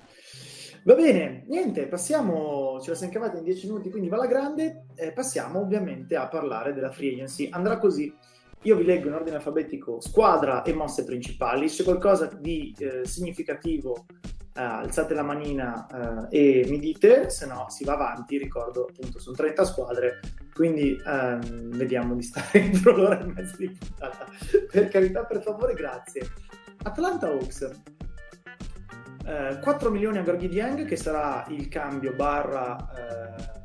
Va 0.86 0.94
bene, 0.94 1.44
niente, 1.48 1.88
passiamo, 1.88 2.78
ce 2.80 2.90
la 2.90 2.96
siamo 2.96 3.12
cavata 3.12 3.38
in 3.38 3.44
10 3.44 3.66
minuti, 3.66 3.90
quindi 3.90 4.08
va 4.08 4.16
alla 4.16 4.26
grande, 4.26 4.86
eh, 4.94 5.12
passiamo 5.12 5.60
ovviamente 5.60 6.14
a 6.14 6.28
parlare 6.28 6.72
della 6.74 6.92
free 6.92 7.12
agency. 7.12 7.48
Andrà 7.50 7.78
così, 7.78 8.14
io 8.62 8.76
vi 8.76 8.84
leggo 8.84 9.08
in 9.08 9.14
ordine 9.14 9.36
alfabetico 9.36 10.00
squadra 10.00 10.62
e 10.62 10.72
mosse 10.72 11.04
principali, 11.04 11.68
se 11.68 11.82
qualcosa 11.82 12.26
di 12.26 12.72
eh, 12.78 13.04
significativo 13.04 14.06
eh, 14.56 14.62
alzate 14.62 15.14
la 15.14 15.22
manina 15.22 16.28
eh, 16.30 16.62
e 16.62 16.66
mi 16.68 16.78
dite, 16.78 17.28
se 17.30 17.46
no 17.46 17.66
si 17.68 17.84
va 17.84 17.92
avanti, 17.92 18.38
ricordo 18.38 18.86
appunto 18.88 19.18
sono 19.18 19.36
30 19.36 19.64
squadre, 19.64 20.20
quindi 20.54 21.00
ehm, 21.04 21.76
vediamo 21.76 22.14
di 22.14 22.22
stare 22.22 22.48
entro 22.60 22.96
l'ora 22.96 23.20
e 23.20 23.24
mezza 23.26 23.56
di 23.58 23.68
puntata. 23.68 24.26
Per 24.70 24.88
carità, 24.88 25.24
per 25.24 25.42
favore, 25.42 25.74
grazie. 25.74 26.26
Atlanta 26.82 27.28
Hawks, 27.28 27.70
eh, 29.26 29.58
4 29.60 29.90
milioni 29.90 30.18
a 30.18 30.22
Gorghi 30.22 30.48
Dieng 30.48 30.86
che 30.86 30.96
sarà 30.96 31.44
il 31.48 31.68
cambio 31.68 32.12
barra 32.12 32.76
eh, 32.96 33.55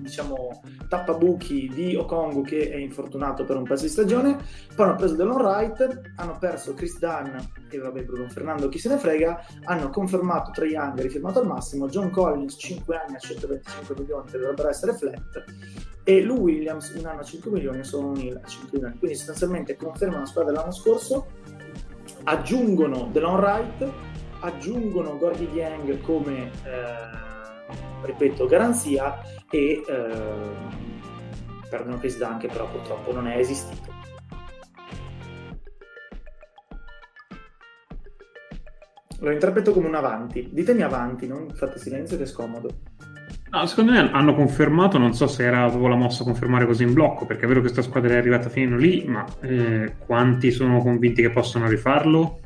diciamo 0.00 0.62
tappabuchi 0.88 1.70
di 1.72 1.94
Okongu 1.94 2.42
che 2.42 2.70
è 2.70 2.76
infortunato 2.76 3.44
per 3.44 3.56
un 3.56 3.64
pezzo 3.64 3.84
di 3.84 3.90
stagione. 3.90 4.36
Poi 4.74 4.86
hanno 4.86 4.96
preso 4.96 5.14
Delon 5.14 5.40
Wright 5.40 6.12
hanno 6.16 6.36
perso 6.38 6.74
Chris 6.74 6.98
Dunn 6.98 7.36
e 7.70 7.78
vabbè 7.78 8.04
Bruno 8.04 8.28
Fernando 8.28 8.68
chi 8.68 8.78
se 8.78 8.88
ne 8.88 8.98
frega 8.98 9.44
hanno 9.64 9.90
confermato 9.90 10.50
Trae 10.50 10.68
Young 10.68 11.00
rifirmato 11.00 11.40
al 11.40 11.46
massimo 11.46 11.88
John 11.88 12.10
Collins 12.10 12.56
5 12.58 12.96
anni 12.96 13.16
a 13.16 13.18
125 13.18 13.94
milioni 13.98 14.30
che 14.30 14.38
dovrebbero 14.38 14.68
essere 14.68 14.92
flat 14.94 15.44
e 16.04 16.22
Lou 16.22 16.38
Williams 16.38 16.94
un 16.94 17.06
anno 17.06 17.20
a 17.20 17.24
5 17.24 17.50
milioni 17.50 17.80
e 17.80 17.84
solo 17.84 18.08
un 18.08 18.40
a 18.42 18.46
5 18.46 18.70
milioni. 18.72 18.98
Quindi 18.98 19.16
sostanzialmente 19.16 19.76
confermano 19.76 20.20
la 20.20 20.26
squadra 20.26 20.52
dell'anno 20.52 20.72
scorso 20.72 21.26
aggiungono 22.24 23.08
Delon 23.12 23.34
Wright 23.34 23.92
aggiungono 24.40 25.16
Gordy 25.18 25.50
Dieng 25.50 26.00
come 26.00 26.50
eh, 26.64 27.27
ripeto 28.02 28.46
garanzia 28.46 29.20
e 29.50 29.82
eh, 29.86 30.76
perdono 31.68 31.98
Chris 31.98 32.18
Dunn 32.18 32.38
che 32.38 32.48
però 32.48 32.68
purtroppo 32.68 33.12
non 33.12 33.26
è 33.26 33.36
esistito 33.36 33.96
lo 39.20 39.30
interpreto 39.30 39.72
come 39.72 39.88
un 39.88 39.94
avanti 39.94 40.48
ditemi 40.52 40.82
avanti 40.82 41.26
non 41.26 41.48
fate 41.50 41.78
silenzio 41.78 42.16
che 42.16 42.22
è 42.22 42.26
scomodo 42.26 42.68
No, 43.50 43.64
secondo 43.64 43.92
me 43.92 44.10
hanno 44.12 44.34
confermato, 44.34 44.98
non 44.98 45.14
so 45.14 45.26
se 45.26 45.42
era 45.42 45.66
proprio 45.68 45.88
la 45.88 45.96
mossa 45.96 46.22
confermare 46.22 46.66
così 46.66 46.82
in 46.82 46.92
blocco, 46.92 47.24
perché 47.24 47.44
è 47.44 47.48
vero 47.48 47.60
che 47.60 47.72
questa 47.72 47.80
squadra 47.80 48.12
è 48.12 48.18
arrivata 48.18 48.50
fino 48.50 48.76
lì, 48.76 49.04
ma 49.06 49.24
eh, 49.40 49.94
quanti 50.04 50.50
sono 50.50 50.80
convinti 50.80 51.22
che 51.22 51.30
possano 51.30 51.66
rifarlo? 51.66 52.40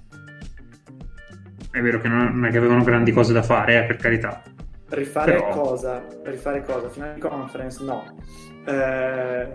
È 1.73 1.81
vero 1.81 2.01
che 2.01 2.07
non, 2.07 2.27
non 2.35 2.45
è 2.47 2.51
che 2.51 2.59
avevano 2.59 2.85
grandi 2.85 3.11
cose 3.11 3.33
da 3.33 3.43
fare, 3.43 3.83
eh, 3.83 3.85
per 3.85 3.97
carità. 3.97 4.43
Rifare 4.93 5.33
Però- 5.33 5.49
cosa? 5.51 6.05
Rifare 6.25 6.63
cosa? 6.65 6.89
Finale 6.91 7.15
di 7.15 7.21
conference? 7.21 7.83
No. 7.83 8.15
Eh, 8.67 9.49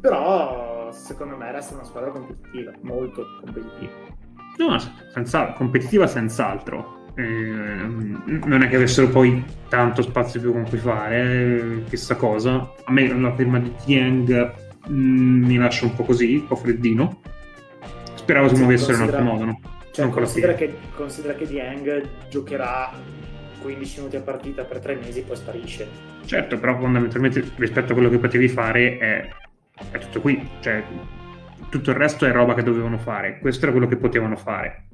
però 0.00 0.90
secondo 0.92 1.36
me 1.36 1.50
resta 1.52 1.74
una 1.74 1.84
squadra 1.84 2.10
competitiva, 2.10 2.72
molto 2.82 3.24
competitiva. 3.42 3.92
No, 4.58 4.76
senza, 5.12 5.52
competitiva 5.54 6.06
senz'altro. 6.06 7.02
Eh, 7.16 7.22
non 7.22 8.62
è 8.62 8.68
che 8.68 8.76
avessero 8.76 9.08
poi 9.08 9.42
tanto 9.68 10.02
spazio 10.02 10.40
più 10.40 10.52
con 10.52 10.68
cui 10.68 10.78
fare, 10.78 11.22
eh, 11.22 11.84
chissà 11.88 12.16
cosa. 12.16 12.72
A 12.84 12.92
me 12.92 13.08
la 13.08 13.34
firma 13.34 13.58
di 13.60 13.72
Tieng 13.84 14.52
mm, 14.90 15.44
mi 15.44 15.56
lascia 15.56 15.86
un 15.86 15.94
po' 15.94 16.04
così, 16.04 16.36
un 16.36 16.46
po' 16.46 16.56
freddino. 16.56 17.20
Speravo 18.14 18.48
si 18.48 18.54
Sì, 18.56 18.60
muovessero 18.60 18.96
in 18.96 19.02
altro 19.02 19.16
considera- 19.18 19.44
modo, 19.44 19.44
no? 19.44 19.60
Cioè, 19.92 20.08
considera 20.10 20.54
che, 20.54 20.74
considera 20.96 21.34
che 21.34 21.46
Dieng 21.46 22.08
giocherà 22.28 22.90
15 23.64 23.96
minuti 23.96 24.16
a 24.16 24.20
partita 24.20 24.64
per 24.64 24.78
3 24.78 24.96
mesi 24.96 25.22
poi 25.22 25.36
sparisce. 25.36 25.88
Certo, 26.26 26.58
però 26.58 26.78
fondamentalmente 26.78 27.42
rispetto 27.56 27.92
a 27.92 27.94
quello 27.94 28.10
che 28.10 28.18
potevi 28.18 28.48
fare 28.48 28.98
è, 28.98 29.28
è 29.90 29.98
tutto 29.98 30.20
qui. 30.20 30.46
Cioè, 30.60 30.84
tutto 31.70 31.90
il 31.90 31.96
resto 31.96 32.26
è 32.26 32.30
roba 32.30 32.54
che 32.54 32.62
dovevano 32.62 32.98
fare. 32.98 33.38
Questo 33.38 33.64
era 33.64 33.72
quello 33.72 33.88
che 33.88 33.96
potevano 33.96 34.36
fare. 34.36 34.88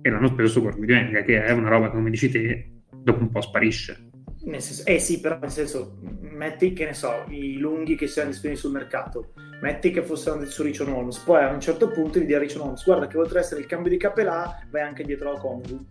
E 0.00 0.10
l'hanno 0.10 0.28
speso 0.28 0.48
su 0.48 0.62
Gorghidenga, 0.62 1.22
che 1.22 1.44
è 1.44 1.52
una 1.52 1.68
roba 1.68 1.90
che, 1.90 1.96
come 1.96 2.10
dici 2.10 2.30
te, 2.30 2.70
dopo 2.90 3.20
un 3.20 3.30
po' 3.30 3.42
sparisce. 3.42 4.08
Senso, 4.42 4.84
eh 4.86 4.98
sì, 4.98 5.20
però 5.20 5.38
nel 5.38 5.50
senso, 5.50 5.98
metti 6.20 6.72
che 6.72 6.86
ne 6.86 6.94
so, 6.94 7.24
i 7.28 7.58
lunghi 7.58 7.94
che 7.94 8.08
siano 8.08 8.30
disponibili 8.30 8.60
sul 8.60 8.72
mercato, 8.72 9.32
metti 9.60 9.92
che 9.92 10.02
fossero 10.02 10.34
andati 10.34 10.50
su 10.50 10.64
Richon 10.64 10.88
Holmes, 10.88 11.18
poi 11.18 11.44
a 11.44 11.52
un 11.52 11.60
certo 11.60 11.88
punto 11.88 12.18
gli 12.18 12.24
dire 12.24 12.38
a 12.38 12.40
Richon 12.40 12.62
Holmes, 12.62 12.84
guarda 12.84 13.06
che 13.06 13.16
oltre 13.18 13.38
ad 13.38 13.44
essere 13.44 13.60
il 13.60 13.66
cambio 13.66 13.92
di 13.92 13.98
capelà, 13.98 14.60
vai 14.68 14.82
anche 14.82 15.04
dietro 15.04 15.30
a 15.30 15.38
Kongu. 15.38 15.86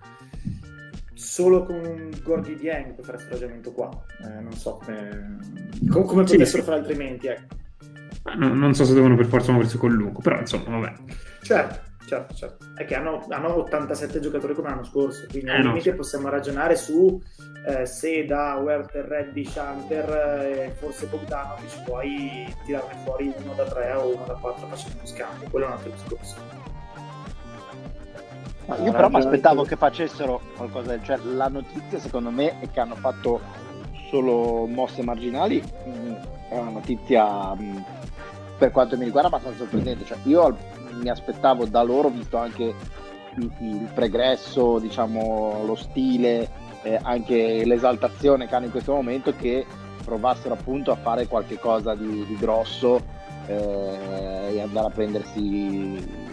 Solo 1.22 1.64
con 1.64 2.10
Gordy 2.24 2.56
Dieng 2.56 2.94
puoi 2.94 3.06
fare 3.06 3.18
questo 3.18 3.34
ragionamento 3.34 3.72
qua. 3.74 3.90
Eh, 4.24 4.42
non 4.42 4.54
so 4.54 4.80
come, 4.84 5.38
com- 5.88 6.04
come 6.06 6.26
Sì, 6.26 6.34
potessero 6.34 6.64
sì. 6.64 6.68
fare 6.68 6.80
altrimenti, 6.80 7.28
ecco. 7.28 7.56
Ma 8.24 8.34
no- 8.34 8.54
non 8.56 8.74
so 8.74 8.86
se 8.86 8.94
devono 8.96 9.16
per 9.16 9.28
forza 9.28 9.52
muoversi 9.52 9.78
con 9.78 9.92
lungo, 9.92 10.20
però 10.20 10.40
insomma, 10.40 10.80
vabbè. 10.80 10.94
Certo, 11.44 11.80
certo, 12.08 12.34
certo. 12.34 12.66
È 12.76 12.86
che 12.86 12.96
hanno, 12.96 13.24
hanno 13.30 13.56
87 13.60 14.20
giocatori 14.20 14.56
come 14.56 14.70
l'anno 14.70 14.84
scorso, 14.84 15.28
quindi 15.30 15.50
Eh, 15.50 15.54
al 15.54 15.62
no. 15.62 15.68
limite 15.70 15.94
possiamo 15.94 16.28
ragionare 16.30 16.76
su 16.76 17.22
eh, 17.68 17.86
se 17.86 18.26
da 18.26 18.56
Werther, 18.56 19.06
Reddy, 19.06 19.46
Shanter 19.46 20.10
e 20.44 20.74
forse 20.80 21.06
Bogdanovic 21.06 21.84
puoi 21.84 22.52
tirarne 22.66 23.00
fuori 23.04 23.32
uno 23.44 23.54
da 23.54 23.66
3 23.66 23.92
o 23.94 24.16
uno 24.16 24.26
da 24.26 24.34
4 24.34 24.68
facendo 24.68 24.98
uno 24.98 25.06
scambio, 25.06 25.48
quello 25.52 25.66
è 25.66 25.70
un 25.70 25.74
altro 25.76 25.92
discorso. 25.92 26.61
Ma 28.72 28.78
io 28.78 28.92
però 28.94 29.10
mi 29.10 29.18
aspettavo 29.18 29.64
che 29.64 29.76
facessero 29.76 30.40
qualcosa 30.56 30.92
del 30.92 31.04
cioè 31.04 31.18
la 31.18 31.50
notizia 31.50 32.00
secondo 32.00 32.32
me 32.32 32.58
è 32.62 32.72
che 32.72 32.80
hanno 32.80 32.96
fatto 32.96 33.42
solo 34.10 34.66
mosse 34.66 35.04
marginali 35.04 35.62
mh, 35.62 36.14
è 36.48 36.58
una 36.58 36.72
notizia 36.72 37.54
mh, 37.54 37.84
per 38.58 38.72
quanto 38.72 38.96
mi 38.96 39.04
riguarda 39.04 39.28
abbastanza 39.28 39.58
sorprendente. 39.58 40.06
Cioè 40.06 40.20
io 40.24 40.56
mi 41.02 41.10
aspettavo 41.10 41.66
da 41.66 41.82
loro 41.82 42.08
visto 42.08 42.38
anche 42.38 42.74
il, 43.36 43.52
il 43.60 43.90
pregresso 43.94 44.80
diciamo 44.80 45.64
lo 45.66 45.76
stile 45.76 46.50
eh, 46.84 46.98
anche 47.02 47.66
l'esaltazione 47.66 48.48
che 48.48 48.56
hanno 48.56 48.66
in 48.66 48.72
questo 48.72 48.94
momento 48.94 49.36
che 49.36 49.66
provassero 50.06 50.54
appunto 50.54 50.92
a 50.92 50.96
fare 50.96 51.28
qualche 51.28 51.60
cosa 51.60 51.94
di, 51.94 52.26
di 52.26 52.38
grosso 52.38 53.02
eh, 53.48 54.54
e 54.54 54.62
andare 54.62 54.88
a 54.88 54.92
prendersi 54.92 56.31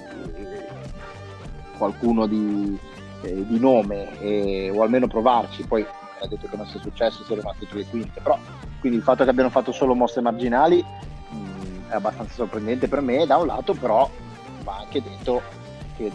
qualcuno 1.78 2.26
di, 2.26 2.78
eh, 3.22 3.46
di 3.46 3.58
nome 3.58 4.18
e- 4.20 4.70
o 4.70 4.82
almeno 4.82 5.06
provarci. 5.06 5.64
Poi 5.64 5.86
ha 6.20 6.26
detto 6.26 6.48
che 6.48 6.56
non 6.56 6.66
sia 6.66 6.80
successo 6.80 7.24
si 7.24 7.32
è 7.32 7.36
rimasti 7.36 7.66
tra 7.66 7.78
le 7.78 7.86
quinte 7.86 8.20
però 8.20 8.38
quindi 8.80 8.98
il 8.98 9.04
fatto 9.04 9.24
che 9.24 9.30
abbiano 9.30 9.50
fatto 9.50 9.72
solo 9.72 9.94
mosse 9.94 10.20
marginali 10.20 10.84
mh, 10.84 11.90
è 11.90 11.94
abbastanza 11.94 12.34
sorprendente 12.34 12.88
per 12.88 13.00
me 13.00 13.26
da 13.26 13.36
un 13.36 13.46
lato 13.46 13.74
però 13.74 14.08
va 14.64 14.78
anche 14.78 15.02
detto 15.02 15.42
che 15.96 16.10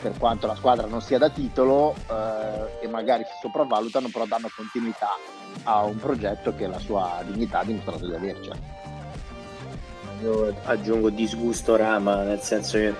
per 0.00 0.16
quanto 0.18 0.46
la 0.46 0.54
squadra 0.54 0.86
non 0.86 1.00
sia 1.00 1.18
da 1.18 1.30
titolo 1.30 1.94
eh, 2.10 2.84
e 2.84 2.88
magari 2.88 3.24
si 3.24 3.32
sopravvalutano 3.40 4.08
però 4.12 4.26
danno 4.26 4.48
continuità 4.54 5.08
a 5.64 5.82
un 5.84 5.96
progetto 5.98 6.54
che 6.54 6.66
la 6.66 6.78
sua 6.78 7.22
dignità 7.24 7.60
ha 7.60 7.64
dimostrato 7.64 8.06
di 8.06 8.14
avercela 8.14 8.56
Io 10.22 10.54
aggiungo 10.64 11.10
disgusto 11.10 11.76
Rama, 11.76 12.22
nel 12.22 12.40
senso 12.40 12.76
che 12.76 12.94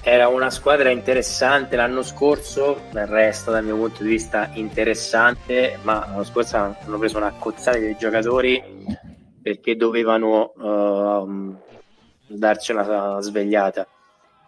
era 0.00 0.28
una 0.28 0.48
squadra 0.48 0.88
interessante 0.88 1.76
l'anno 1.76 2.02
scorso, 2.02 2.84
del 2.90 3.06
resto 3.06 3.50
dal 3.50 3.62
mio 3.62 3.76
punto 3.76 4.02
di 4.02 4.08
vista 4.08 4.48
interessante, 4.54 5.78
ma 5.82 6.06
l'anno 6.06 6.24
scorso 6.24 6.56
hanno 6.56 6.98
preso 6.98 7.18
una 7.18 7.34
cozzata 7.38 7.78
dei 7.78 7.94
giocatori 7.98 8.62
perché 9.42 9.76
dovevano 9.76 10.52
uh, 10.56 11.56
darci 12.26 12.72
una 12.72 13.20
svegliata. 13.20 13.86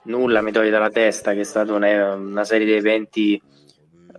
Nulla 0.04 0.40
mi 0.40 0.52
toglie 0.52 0.70
dalla 0.70 0.88
testa 0.88 1.34
che 1.34 1.40
è 1.40 1.44
stata 1.44 1.74
una, 1.74 2.14
una 2.14 2.44
serie 2.44 2.64
di 2.64 2.72
eventi 2.72 3.42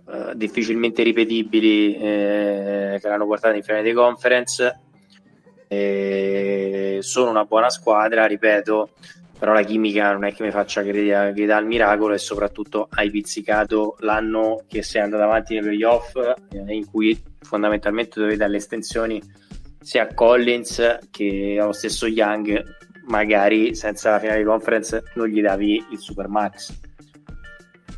uh, 0.04 0.34
difficilmente 0.34 1.02
ripetibili 1.02 1.96
eh, 1.96 2.98
che 3.00 3.08
l'hanno 3.08 3.26
portato 3.26 3.56
in 3.56 3.64
finale 3.64 3.82
di 3.82 3.92
conference. 3.92 4.80
E 5.66 6.98
sono 7.00 7.30
una 7.30 7.44
buona 7.44 7.70
squadra, 7.70 8.24
ripeto, 8.26 8.90
però 9.38 9.52
la 9.52 9.62
chimica 9.62 10.12
non 10.12 10.24
è 10.24 10.34
che 10.34 10.42
mi 10.42 10.50
faccia 10.50 10.82
credere 10.82 11.32
che 11.32 11.46
dà 11.46 11.58
il 11.58 11.66
miracolo 11.66 12.14
e 12.14 12.18
soprattutto 12.18 12.88
hai 12.90 13.10
pizzicato 13.10 13.96
l'anno 14.00 14.64
che 14.66 14.82
sei 14.82 15.02
andato 15.02 15.22
avanti 15.22 15.54
nei 15.54 15.62
playoff 15.62 16.16
eh, 16.16 16.74
in 16.74 16.90
cui 16.90 17.20
fondamentalmente 17.40 18.18
dovevi 18.18 18.36
dare 18.36 18.50
le 18.50 18.56
estensioni 18.56 19.22
sia 19.80 20.02
a 20.02 20.14
Collins 20.14 20.98
che 21.10 21.56
allo 21.60 21.72
stesso 21.72 22.06
Young 22.06 22.76
magari 23.06 23.74
senza 23.74 24.10
la 24.10 24.18
finale 24.18 24.38
di 24.38 24.44
conference 24.44 25.04
non 25.14 25.28
gli 25.28 25.40
davi 25.40 25.86
il 25.90 25.98
super 25.98 26.28
max 26.28 26.76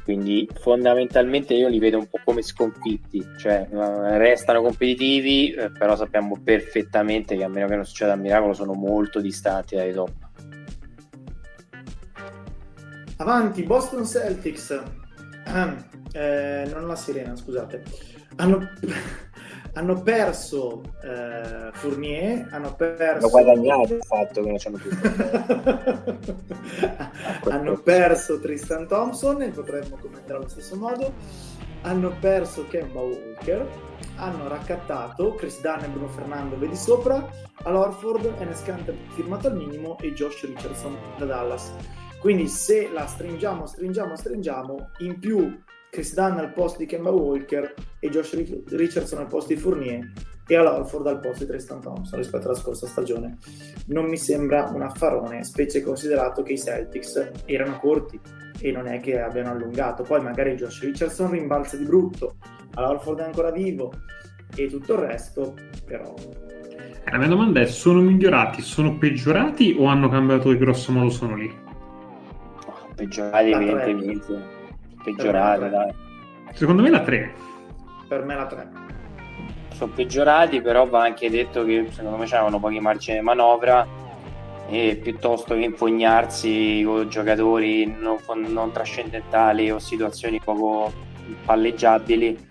quindi 0.04 0.49
fondamentalmente 0.61 1.54
io 1.54 1.68
li 1.68 1.78
vedo 1.78 1.99
un 1.99 2.06
po' 2.06 2.20
come 2.23 2.42
sconfitti 2.42 3.25
cioè 3.38 3.66
eh, 3.70 4.18
restano 4.18 4.61
competitivi 4.61 5.52
eh, 5.52 5.70
però 5.70 5.97
sappiamo 5.97 6.38
perfettamente 6.42 7.35
che 7.37 7.44
a 7.44 7.49
meno 7.49 7.66
che 7.66 7.76
non 7.76 7.87
succeda 7.87 8.12
un 8.12 8.20
miracolo 8.20 8.52
sono 8.52 8.75
molto 8.75 9.20
distanti 9.20 9.76
dai 9.76 9.92
top 9.92 10.28
Avanti, 13.21 13.62
Boston 13.65 14.07
Celtics. 14.07 14.83
Eh, 16.12 16.71
non 16.73 16.87
la 16.87 16.97
sirena, 16.97 17.37
scusate. 17.37 17.83
Hanno, 18.37 18.67
hanno 19.75 20.00
perso 20.00 20.81
eh, 21.05 21.69
Fournier, 21.73 22.49
hanno 22.50 22.75
perso... 22.75 23.27
Hanno 23.27 23.29
guadagnato 23.29 23.95
il 23.95 24.03
fatto 24.03 24.41
che 24.41 24.49
non 24.49 24.57
c'hanno 24.57 24.79
più. 24.79 24.91
hanno 27.53 27.77
perso 27.81 28.41
Tristan 28.41 28.89
Thompson 28.89 29.43
e 29.43 29.50
potremmo 29.50 29.99
commentare 30.00 30.39
allo 30.39 30.49
stesso 30.49 30.77
modo. 30.77 31.12
Hanno 31.83 32.17
perso 32.21 32.67
Kemba 32.69 33.00
Walker, 33.00 33.69
hanno 34.17 34.49
raccattato 34.49 35.35
Chris 35.35 35.61
Dunn 35.61 35.85
e 35.85 35.89
Bruno 35.89 36.09
Fernando, 36.09 36.57
vedi 36.59 36.77
sopra, 36.77 37.29
all'Orford, 37.65 38.35
Enes 38.39 38.62
Kanter 38.62 38.97
firmato 39.09 39.49
al 39.49 39.57
minimo 39.57 39.99
e 39.99 40.15
Josh 40.15 40.45
Richardson 40.45 40.97
da 41.19 41.27
Dallas 41.27 41.71
quindi 42.21 42.49
se 42.49 42.91
la 42.93 43.07
stringiamo, 43.07 43.67
stringiamo, 43.67 44.15
stringiamo, 44.15 44.91
in 44.99 45.19
più 45.19 45.59
Chris 45.91 46.15
Dunn 46.15 46.39
al 46.39 46.53
posto 46.53 46.79
di 46.79 46.87
Kemba 46.87 47.11
Walker 47.11 47.75
e 47.99 48.09
Josh 48.11 48.35
Richardson 48.69 49.19
al 49.19 49.27
posto 49.27 49.55
di 49.55 49.59
Fournier 49.59 50.12
e 50.47 50.57
all'Orford 50.57 51.07
al 51.07 51.21
posto 51.21 51.45
di 51.45 51.50
Tristan 51.50 51.81
Thompson 51.81 52.19
rispetto 52.19 52.47
alla 52.47 52.57
scorsa 52.57 52.87
stagione. 52.87 53.39
Non 53.87 54.07
mi 54.09 54.17
sembra 54.17 54.71
un 54.73 54.83
affarone, 54.83 55.45
specie 55.45 55.83
considerato 55.83 56.43
che 56.43 56.53
i 56.53 56.59
Celtics 56.59 57.31
erano 57.47 57.79
corti 57.79 58.21
e 58.61 58.71
non 58.71 58.87
è 58.87 59.00
che 59.00 59.21
abbiano 59.21 59.50
allungato. 59.50 60.03
Poi 60.03 60.21
magari 60.21 60.55
Josh 60.55 60.83
Richardson 60.83 61.31
rimbalza 61.31 61.77
di 61.77 61.85
brutto, 61.85 62.37
all'Orford 62.75 63.21
è 63.21 63.25
ancora 63.25 63.50
vivo 63.50 63.93
e 64.54 64.67
tutto 64.67 64.93
il 64.95 64.99
resto, 64.99 65.54
però... 65.87 66.15
La 67.11 67.19
mia 67.19 67.28
domanda 67.28 67.61
è, 67.61 67.67
sono 67.67 68.00
migliorati, 68.00 68.61
sono 68.61 68.99
peggiorati 68.99 69.75
o 69.78 69.87
hanno 69.87 70.09
cambiato 70.09 70.50
di 70.50 70.59
grosso 70.59 70.93
modo 70.93 71.11
sono 71.11 71.35
lì? 71.35 71.69
Peggiorati 73.00 73.50
evidentemente 73.50 74.43
peggiorati 75.02 75.69
dai. 75.71 75.95
secondo 76.52 76.82
me 76.82 76.91
la 76.91 77.00
3 77.00 77.32
per 78.08 78.25
me 78.25 78.34
la 78.34 78.47
3 78.47 78.69
sono 79.73 79.93
peggiorati 79.95 80.60
però 80.60 80.86
va 80.86 81.02
anche 81.02 81.30
detto 81.30 81.65
che 81.65 81.86
secondo 81.91 82.19
me 82.19 82.26
c'erano 82.26 82.60
pochi 82.60 82.78
margini 82.80 83.19
di 83.19 83.25
manovra 83.25 83.86
e 84.69 85.00
piuttosto 85.02 85.54
che 85.54 85.60
impugnarsi 85.60 86.82
con 86.84 87.08
giocatori 87.08 87.86
non, 87.99 88.19
non 88.49 88.71
trascendentali 88.71 89.71
o 89.71 89.78
situazioni 89.78 90.39
poco 90.39 90.93
palleggiabili 91.45 92.49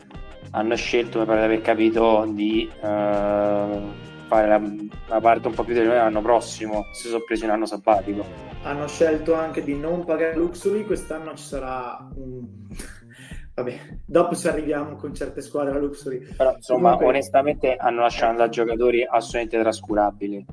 hanno 0.51 0.75
scelto, 0.75 1.19
mi 1.19 1.25
pare 1.25 1.39
di 1.39 1.45
aver 1.45 1.61
capito, 1.61 2.25
di 2.27 2.67
uh, 2.81 4.07
fare 4.29 4.47
la, 4.47 4.61
la, 5.07 5.19
parte 5.19 5.47
un 5.47 5.53
po' 5.55 5.63
più 5.63 5.73
dell'anno 5.73 6.21
prossimo, 6.21 6.85
si 6.93 7.07
sono 7.07 7.23
presi 7.25 7.43
un 7.43 7.49
anno 7.49 7.65
sabbatico 7.65 8.49
hanno 8.63 8.87
scelto 8.87 9.33
anche 9.33 9.63
di 9.63 9.75
non 9.75 10.03
pagare 10.03 10.35
Luxury, 10.35 10.85
quest'anno 10.85 11.35
ci 11.35 11.43
sarà 11.43 12.07
un... 12.15 12.45
Vabbè, 13.55 13.77
dopo 14.05 14.35
ci 14.35 14.47
arriviamo 14.47 14.95
con 14.95 15.13
certe 15.13 15.41
squadre 15.41 15.75
a 15.75 15.79
Luxury. 15.79 16.19
Però 16.35 16.53
insomma, 16.55 16.91
Comunque... 16.91 17.07
onestamente 17.07 17.75
hanno 17.75 18.01
lasciato 18.01 18.37
da 18.37 18.47
giocatori 18.47 19.03
assolutamente 19.03 19.59
trascurabili. 19.59 20.45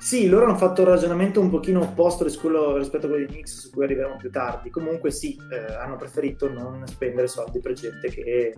Sì, 0.00 0.28
loro 0.28 0.46
hanno 0.46 0.56
fatto 0.56 0.80
un 0.80 0.88
ragionamento 0.88 1.42
un 1.42 1.50
pochino 1.50 1.82
opposto 1.82 2.24
rispetto 2.24 3.04
a 3.04 3.08
quello 3.08 3.26
di 3.26 3.26
Knicks 3.26 3.60
su 3.60 3.70
cui 3.70 3.84
arriveremo 3.84 4.16
più 4.16 4.30
tardi. 4.30 4.70
Comunque 4.70 5.10
sì, 5.10 5.38
eh, 5.52 5.74
hanno 5.74 5.96
preferito 5.96 6.50
non 6.50 6.86
spendere 6.86 7.28
soldi 7.28 7.60
per 7.60 7.74
gente 7.74 8.08
che 8.08 8.54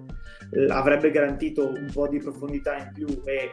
eh, 0.52 0.66
avrebbe 0.68 1.10
garantito 1.10 1.66
un 1.66 1.90
po' 1.92 2.06
di 2.06 2.20
profondità 2.20 2.76
in 2.76 2.90
più 2.94 3.22
e 3.24 3.50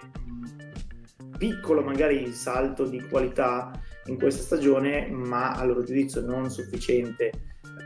piccolo 1.39 1.81
magari 1.81 2.31
salto 2.31 2.85
di 2.85 3.01
qualità 3.01 3.71
in 4.05 4.19
questa 4.19 4.43
stagione, 4.43 5.07
ma 5.09 5.53
a 5.53 5.63
loro 5.63 5.83
giudizio 5.83 6.21
non 6.21 6.51
sufficiente 6.51 7.31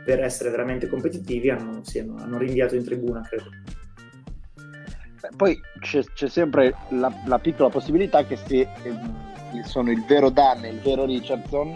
per 0.04 0.22
essere 0.22 0.50
veramente 0.50 0.86
competitivi, 0.86 1.48
hanno, 1.48 1.82
sì, 1.82 2.00
hanno, 2.00 2.16
hanno 2.16 2.36
rinviato 2.36 2.74
in 2.76 2.84
tribuna, 2.84 3.22
credo. 3.22 3.44
Poi 5.34 5.58
c'è, 5.80 6.02
c'è 6.12 6.28
sempre 6.28 6.74
la, 6.90 7.10
la, 7.24 7.38
piccola 7.38 7.70
possibilità 7.70 8.26
che 8.26 8.36
se 8.36 8.60
eh, 8.60 8.68
sono 9.62 9.90
il 9.90 10.04
vero 10.04 10.30
Dan 10.30 10.64
e 10.64 10.68
il 10.68 10.80
vero 10.80 11.04
Richardson 11.04 11.72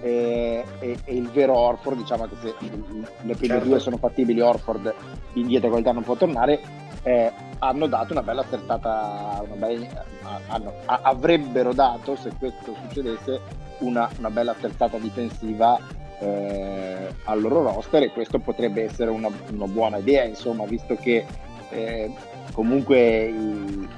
e, 0.00 0.64
e, 0.80 0.98
e, 1.04 1.14
il 1.14 1.28
vero 1.30 1.56
Orford, 1.56 1.96
diciamo 1.96 2.26
che 2.26 2.36
se 2.42 2.54
le 2.58 3.34
prime 3.34 3.54
certo. 3.54 3.68
due 3.68 3.78
sono 3.78 3.96
fattibili, 3.96 4.40
Orford 4.40 4.94
indietro 5.32 5.70
qualità 5.70 5.92
non 5.92 6.02
può 6.02 6.14
tornare, 6.14 6.60
eh, 7.02 7.32
hanno 7.58 7.86
dato 7.86 8.12
una 8.12 8.22
bella 8.22 8.42
attertata, 8.42 9.42
una 9.46 9.54
bella, 9.54 10.04
hanno, 10.48 10.72
avrebbero 10.84 11.72
dato, 11.72 12.16
se 12.16 12.32
questo 12.38 12.74
succedesse, 12.82 13.40
una, 13.78 14.08
una 14.18 14.30
bella 14.30 14.52
atterzata 14.52 14.98
difensiva 14.98 15.78
eh, 16.18 17.08
al 17.24 17.40
loro 17.40 17.62
roster 17.62 18.02
e 18.02 18.10
questo 18.10 18.38
potrebbe 18.38 18.84
essere 18.84 19.10
una, 19.10 19.28
una 19.52 19.66
buona 19.66 19.96
idea, 19.98 20.24
insomma, 20.24 20.64
visto 20.64 20.96
che 20.96 21.24
eh, 21.70 22.12
comunque 22.52 23.26
i, 23.26 23.88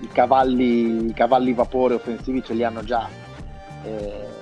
i, 0.00 0.08
cavalli, 0.08 1.06
i, 1.06 1.12
cavalli, 1.12 1.52
vapore 1.52 1.94
offensivi 1.94 2.42
ce 2.42 2.54
li 2.54 2.64
hanno 2.64 2.82
già. 2.82 3.08
Eh, 3.82 4.34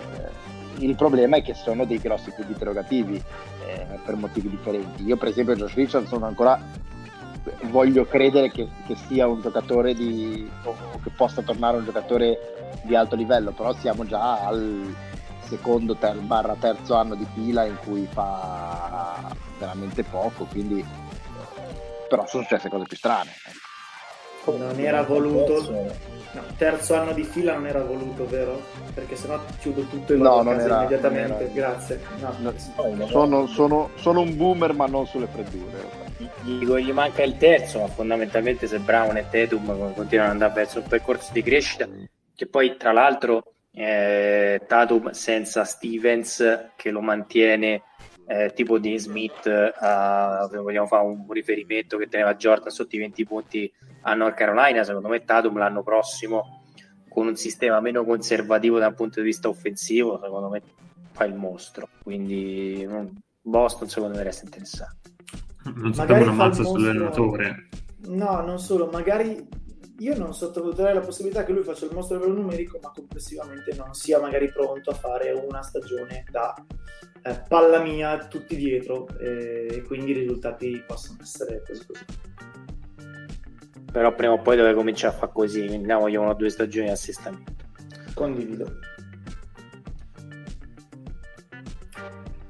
il 0.79 0.95
problema 0.97 1.37
è 1.37 1.43
che 1.43 1.55
sono 1.55 1.85
dei 1.85 1.99
grossi 1.99 2.33
punti 2.33 2.53
interrogativi 2.53 3.23
eh, 3.67 3.87
per 4.05 4.17
motivi 4.17 4.49
differenti. 4.49 5.05
Io, 5.05 5.17
per 5.17 5.29
esempio, 5.29 5.55
Josh 5.55 5.75
Richardson 5.75 6.23
ancora 6.23 6.61
voglio 7.65 8.07
credere 8.07 8.51
che, 8.51 8.69
che 8.87 8.97
sia 8.97 9.27
un 9.27 9.41
giocatore 9.41 9.95
di, 9.95 10.49
o, 10.65 10.71
o, 10.71 11.01
che 11.03 11.11
possa 11.11 11.43
tornare 11.43 11.77
un 11.77 11.85
giocatore 11.85 12.81
di 12.83 12.95
alto 12.95 13.17
livello, 13.17 13.53
però 13.53 13.73
siamo 13.75 14.05
già 14.05 14.45
al 14.45 14.95
secondo 15.41 15.95
ter, 15.97 16.17
barra 16.21 16.57
terzo 16.59 16.95
anno 16.95 17.15
di 17.15 17.27
fila 17.35 17.65
in 17.65 17.77
cui 17.85 18.09
fa 18.11 19.31
veramente 19.59 20.03
poco, 20.03 20.45
quindi 20.47 20.85
però 22.09 22.27
sono 22.27 22.43
successe 22.43 22.69
cose 22.69 22.85
più 22.85 22.97
strane. 22.97 23.31
Non 24.47 24.79
era 24.79 25.03
voluto, 25.03 25.71
no, 26.33 26.43
terzo 26.57 26.95
anno 26.95 27.13
di 27.13 27.25
fila 27.25 27.55
non 27.55 27.67
era 27.67 27.83
voluto, 27.83 28.27
vero? 28.27 28.61
Perché 28.93 29.17
sennò 29.17 29.41
chiudo 29.59 29.83
tutto 29.83 30.13
e 30.13 30.17
no, 30.17 30.43
non 30.43 30.61
era, 30.61 30.79
immediatamente. 30.79 31.33
Non 31.33 31.41
era. 31.41 31.53
Grazie. 31.53 32.01
No. 32.39 33.07
Sono, 33.07 33.47
sono, 33.47 33.91
sono 33.95 34.21
un 34.21 34.37
boomer, 34.37 34.73
ma 34.73 34.87
non 34.87 35.07
sulle 35.07 35.27
freddure 35.27 36.05
gli, 36.43 36.65
gli 36.65 36.93
manca 36.93 37.23
il 37.23 37.37
terzo, 37.37 37.81
ma 37.81 37.87
fondamentalmente 37.89 38.67
se 38.67 38.79
Brown 38.79 39.17
e 39.17 39.27
Tatum 39.29 39.95
continuano 39.95 40.31
ad 40.31 40.43
andare 40.43 40.53
verso 40.55 40.81
un 40.81 40.87
percorso 40.87 41.33
di 41.33 41.43
crescita, 41.43 41.89
che 42.35 42.47
poi 42.47 42.77
tra 42.77 42.93
l'altro 42.93 43.55
eh, 43.73 44.61
Tatum 44.67 45.11
senza 45.11 45.65
Stevens 45.65 46.71
che 46.77 46.91
lo 46.91 47.01
mantiene 47.01 47.83
eh, 48.27 48.53
tipo 48.55 48.79
di 48.79 48.99
Smith, 48.99 49.43
se 49.43 50.57
vogliamo 50.59 50.87
fare 50.87 51.05
un 51.05 51.31
riferimento 51.31 51.97
che 51.97 52.09
teneva 52.09 52.35
Jordan 52.35 52.71
sotto 52.71 52.97
i 52.97 53.01
20 53.01 53.25
punti 53.25 53.73
a 54.05 54.15
North 54.15 54.37
Carolina, 54.37 54.85
secondo 54.85 55.09
me 55.09 55.25
Tatum 55.25 55.59
l'anno 55.59 55.83
prossimo 55.83 56.63
con 57.09 57.27
un 57.27 57.37
sistema 57.37 57.81
meno 57.81 58.05
conservativo 58.05 58.79
dal 58.79 58.95
punto 58.95 59.21
di 59.21 59.27
vista 59.27 59.49
offensivo, 59.49 60.19
secondo 60.23 60.49
me 60.49 60.63
fa 61.13 61.25
il 61.25 61.35
mostro. 61.35 61.89
Quindi 62.03 62.87
Boston 63.41 63.89
secondo 63.89 64.17
me 64.17 64.23
resta 64.23 64.45
interessante 64.45 65.13
non 65.73 65.95
sappiamo 65.95 66.23
una 66.23 66.33
mazza 66.33 66.63
sull'allenatore. 66.63 67.69
No, 68.07 68.43
non 68.43 68.59
solo, 68.59 68.89
magari 68.91 69.47
io 69.99 70.19
non 70.19 70.35
sottovaluterei 70.35 70.95
la 70.95 71.01
possibilità 71.01 71.45
che 71.45 71.53
lui 71.53 71.63
faccia 71.63 71.87
il 71.87 71.95
mostro 71.95 72.17
a 72.17 72.19
livello 72.21 72.41
numerico, 72.41 72.79
ma 72.83 72.91
complessivamente 72.95 73.75
non 73.75 73.95
sia 73.95 74.21
magari 74.21 74.51
pronto 74.51 74.91
a 74.91 74.95
fare 74.95 75.31
una 75.33 75.63
stagione 75.63 76.25
da 76.31 76.55
eh, 77.23 77.43
palla 77.49 77.81
mia 77.81 78.27
tutti 78.27 78.57
dietro 78.57 79.09
e 79.19 79.83
quindi 79.87 80.11
i 80.11 80.15
risultati 80.15 80.83
possono 80.87 81.19
essere 81.23 81.63
così 81.67 81.87
così. 81.87 82.05
Però 83.95 84.13
prima 84.13 84.33
o 84.33 84.43
poi 84.43 84.57
deve 84.57 84.75
cominciare 84.75 85.15
a 85.15 85.19
fare 85.19 85.31
così, 85.33 85.69
andiamo 85.73 86.07
una 86.07 86.31
o 86.31 86.35
due 86.35 86.51
stagioni 86.51 86.87
di 86.87 86.93
assestamento. 86.93 87.53
Condivido. 88.13 88.79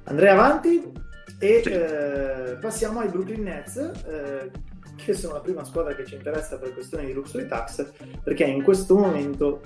Andrei 0.04 0.30
avanti 0.30 0.90
e 1.38 1.60
Sì. 1.62 1.70
eh, 1.70 2.56
passiamo 2.58 3.00
ai 3.00 3.08
Brooklyn 3.10 3.42
Nets, 3.42 3.76
eh, 3.76 4.50
che 4.96 5.12
sono 5.12 5.34
la 5.34 5.40
prima 5.40 5.64
squadra 5.64 5.94
che 5.94 6.06
ci 6.06 6.14
interessa 6.14 6.56
per 6.58 6.72
questioni 6.72 7.04
di 7.04 7.12
luxury 7.12 7.46
tax, 7.46 7.90
perché 8.22 8.44
in 8.44 8.62
questo 8.62 8.96
momento 8.96 9.60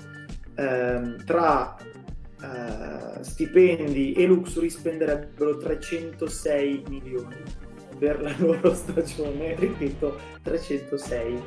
ehm, 0.55 1.23
tra 1.23 1.77
eh, 2.41 3.23
stipendi 3.23 4.11
e 4.11 4.25
luxury 4.25 4.69
spenderebbero 4.69 5.55
306 5.55 6.83
milioni 6.89 7.37
per 7.99 8.21
la 8.21 8.33
loro 8.37 8.73
stagione, 8.73 9.55
ripeto 9.55 10.17
306 10.41 11.43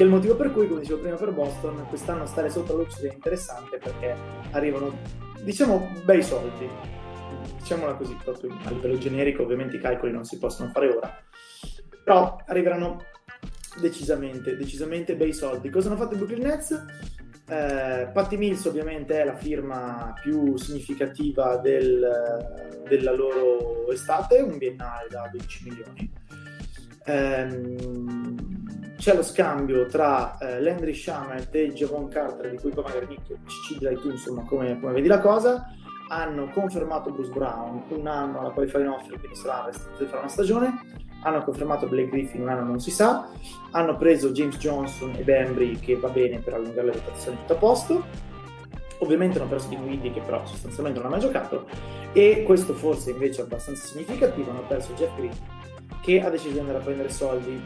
che 0.00 0.06
è 0.06 0.08
il 0.08 0.14
motivo 0.14 0.34
per 0.34 0.50
cui, 0.50 0.66
come 0.66 0.80
dicevo 0.80 1.00
prima 1.00 1.16
per 1.16 1.30
Boston, 1.32 1.84
quest'anno 1.86 2.24
stare 2.24 2.48
sotto 2.48 2.74
luxury 2.74 3.10
è 3.10 3.12
interessante 3.12 3.76
perché 3.76 4.16
arrivano, 4.52 4.96
diciamo, 5.42 5.92
bei 6.04 6.22
soldi, 6.22 6.66
diciamola 7.58 7.96
così, 7.96 8.16
proprio 8.24 8.56
a 8.64 8.70
livello 8.70 8.96
generico, 8.96 9.42
ovviamente 9.42 9.76
i 9.76 9.80
calcoli 9.80 10.10
non 10.10 10.24
si 10.24 10.38
possono 10.38 10.70
fare 10.70 10.88
ora, 10.88 11.22
però 12.02 12.34
arriveranno 12.46 13.04
decisamente, 13.78 14.56
decisamente 14.56 15.14
bei 15.16 15.34
soldi. 15.34 15.68
Cosa 15.68 15.88
hanno 15.88 15.98
fatto 15.98 16.14
i 16.14 16.16
Brooklyn 16.16 16.46
Nets? 16.46 16.84
Eh, 17.50 18.08
Patty 18.12 18.36
Mills 18.36 18.64
ovviamente 18.66 19.20
è 19.20 19.24
la 19.24 19.34
firma 19.34 20.14
più 20.22 20.56
significativa 20.56 21.56
del- 21.56 22.78
della 22.88 23.12
loro 23.12 23.90
estate, 23.90 24.40
un 24.40 24.56
biennale 24.56 25.08
da 25.10 25.28
12 25.30 25.64
milioni. 25.68 26.12
Ehm, 27.06 28.94
c'è 28.96 29.14
lo 29.16 29.22
scambio 29.22 29.86
tra 29.86 30.36
eh, 30.38 30.60
Landry 30.60 30.94
Shamet 30.94 31.54
e 31.54 31.72
Javon 31.72 32.08
Carter, 32.08 32.50
di 32.50 32.58
cui 32.58 32.70
poi 32.70 32.84
magari 32.84 33.18
ci 33.26 33.78
dirai 33.78 33.96
tu, 33.96 34.10
insomma, 34.10 34.44
come, 34.44 34.78
come 34.78 34.92
vedi 34.92 35.08
la 35.08 35.18
cosa. 35.20 35.66
Hanno 36.08 36.50
confermato 36.50 37.10
Bruce 37.12 37.30
Brown 37.30 37.84
un 37.88 38.06
anno 38.06 38.40
alla 38.40 38.50
qualifying 38.50 38.88
offer, 38.88 39.18
quindi 39.18 39.36
sarà 39.36 39.64
restante 39.66 40.04
fare 40.06 40.18
una 40.18 40.28
stagione. 40.28 40.80
Hanno 41.22 41.42
confermato 41.44 41.86
Blake 41.86 42.08
Griffin 42.08 42.42
un 42.42 42.48
anno, 42.48 42.64
non 42.64 42.80
si 42.80 42.90
sa. 42.90 43.28
Hanno 43.72 43.96
preso 43.96 44.30
James 44.30 44.56
Johnson 44.56 45.14
e 45.16 45.22
Bembry, 45.22 45.78
che 45.78 45.96
va 45.96 46.08
bene 46.08 46.38
per 46.38 46.54
allungare 46.54 46.86
le 46.86 46.92
rotazioni, 46.92 47.36
tutto 47.38 47.52
a 47.52 47.56
posto. 47.56 48.04
Ovviamente 48.98 49.38
hanno 49.38 49.48
perso 49.48 49.68
Dinwiddie, 49.68 50.12
che 50.12 50.20
però 50.20 50.44
sostanzialmente 50.46 50.98
non 50.98 51.08
ha 51.08 51.10
mai 51.12 51.20
giocato. 51.20 51.66
E 52.12 52.42
questo 52.44 52.74
forse 52.74 53.10
invece 53.10 53.42
è 53.42 53.44
abbastanza 53.44 53.86
significativo, 53.86 54.50
hanno 54.50 54.66
perso 54.66 54.92
Jeff 54.94 55.14
Green, 55.16 55.32
che 56.02 56.20
ha 56.22 56.30
deciso 56.30 56.52
di 56.54 56.58
andare 56.58 56.78
a 56.78 56.82
prendere 56.82 57.10
soldi 57.10 57.60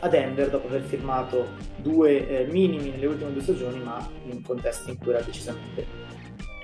a 0.00 0.08
Denver 0.08 0.48
dopo 0.48 0.66
aver 0.66 0.82
firmato 0.82 1.48
due 1.76 2.26
eh, 2.26 2.46
minimi 2.50 2.90
nelle 2.90 3.06
ultime 3.06 3.32
due 3.32 3.42
stagioni, 3.42 3.80
ma 3.80 4.08
in 4.24 4.42
contesti 4.42 4.90
in 4.90 4.98
cui 4.98 5.10
era 5.10 5.20
decisamente 5.20 5.86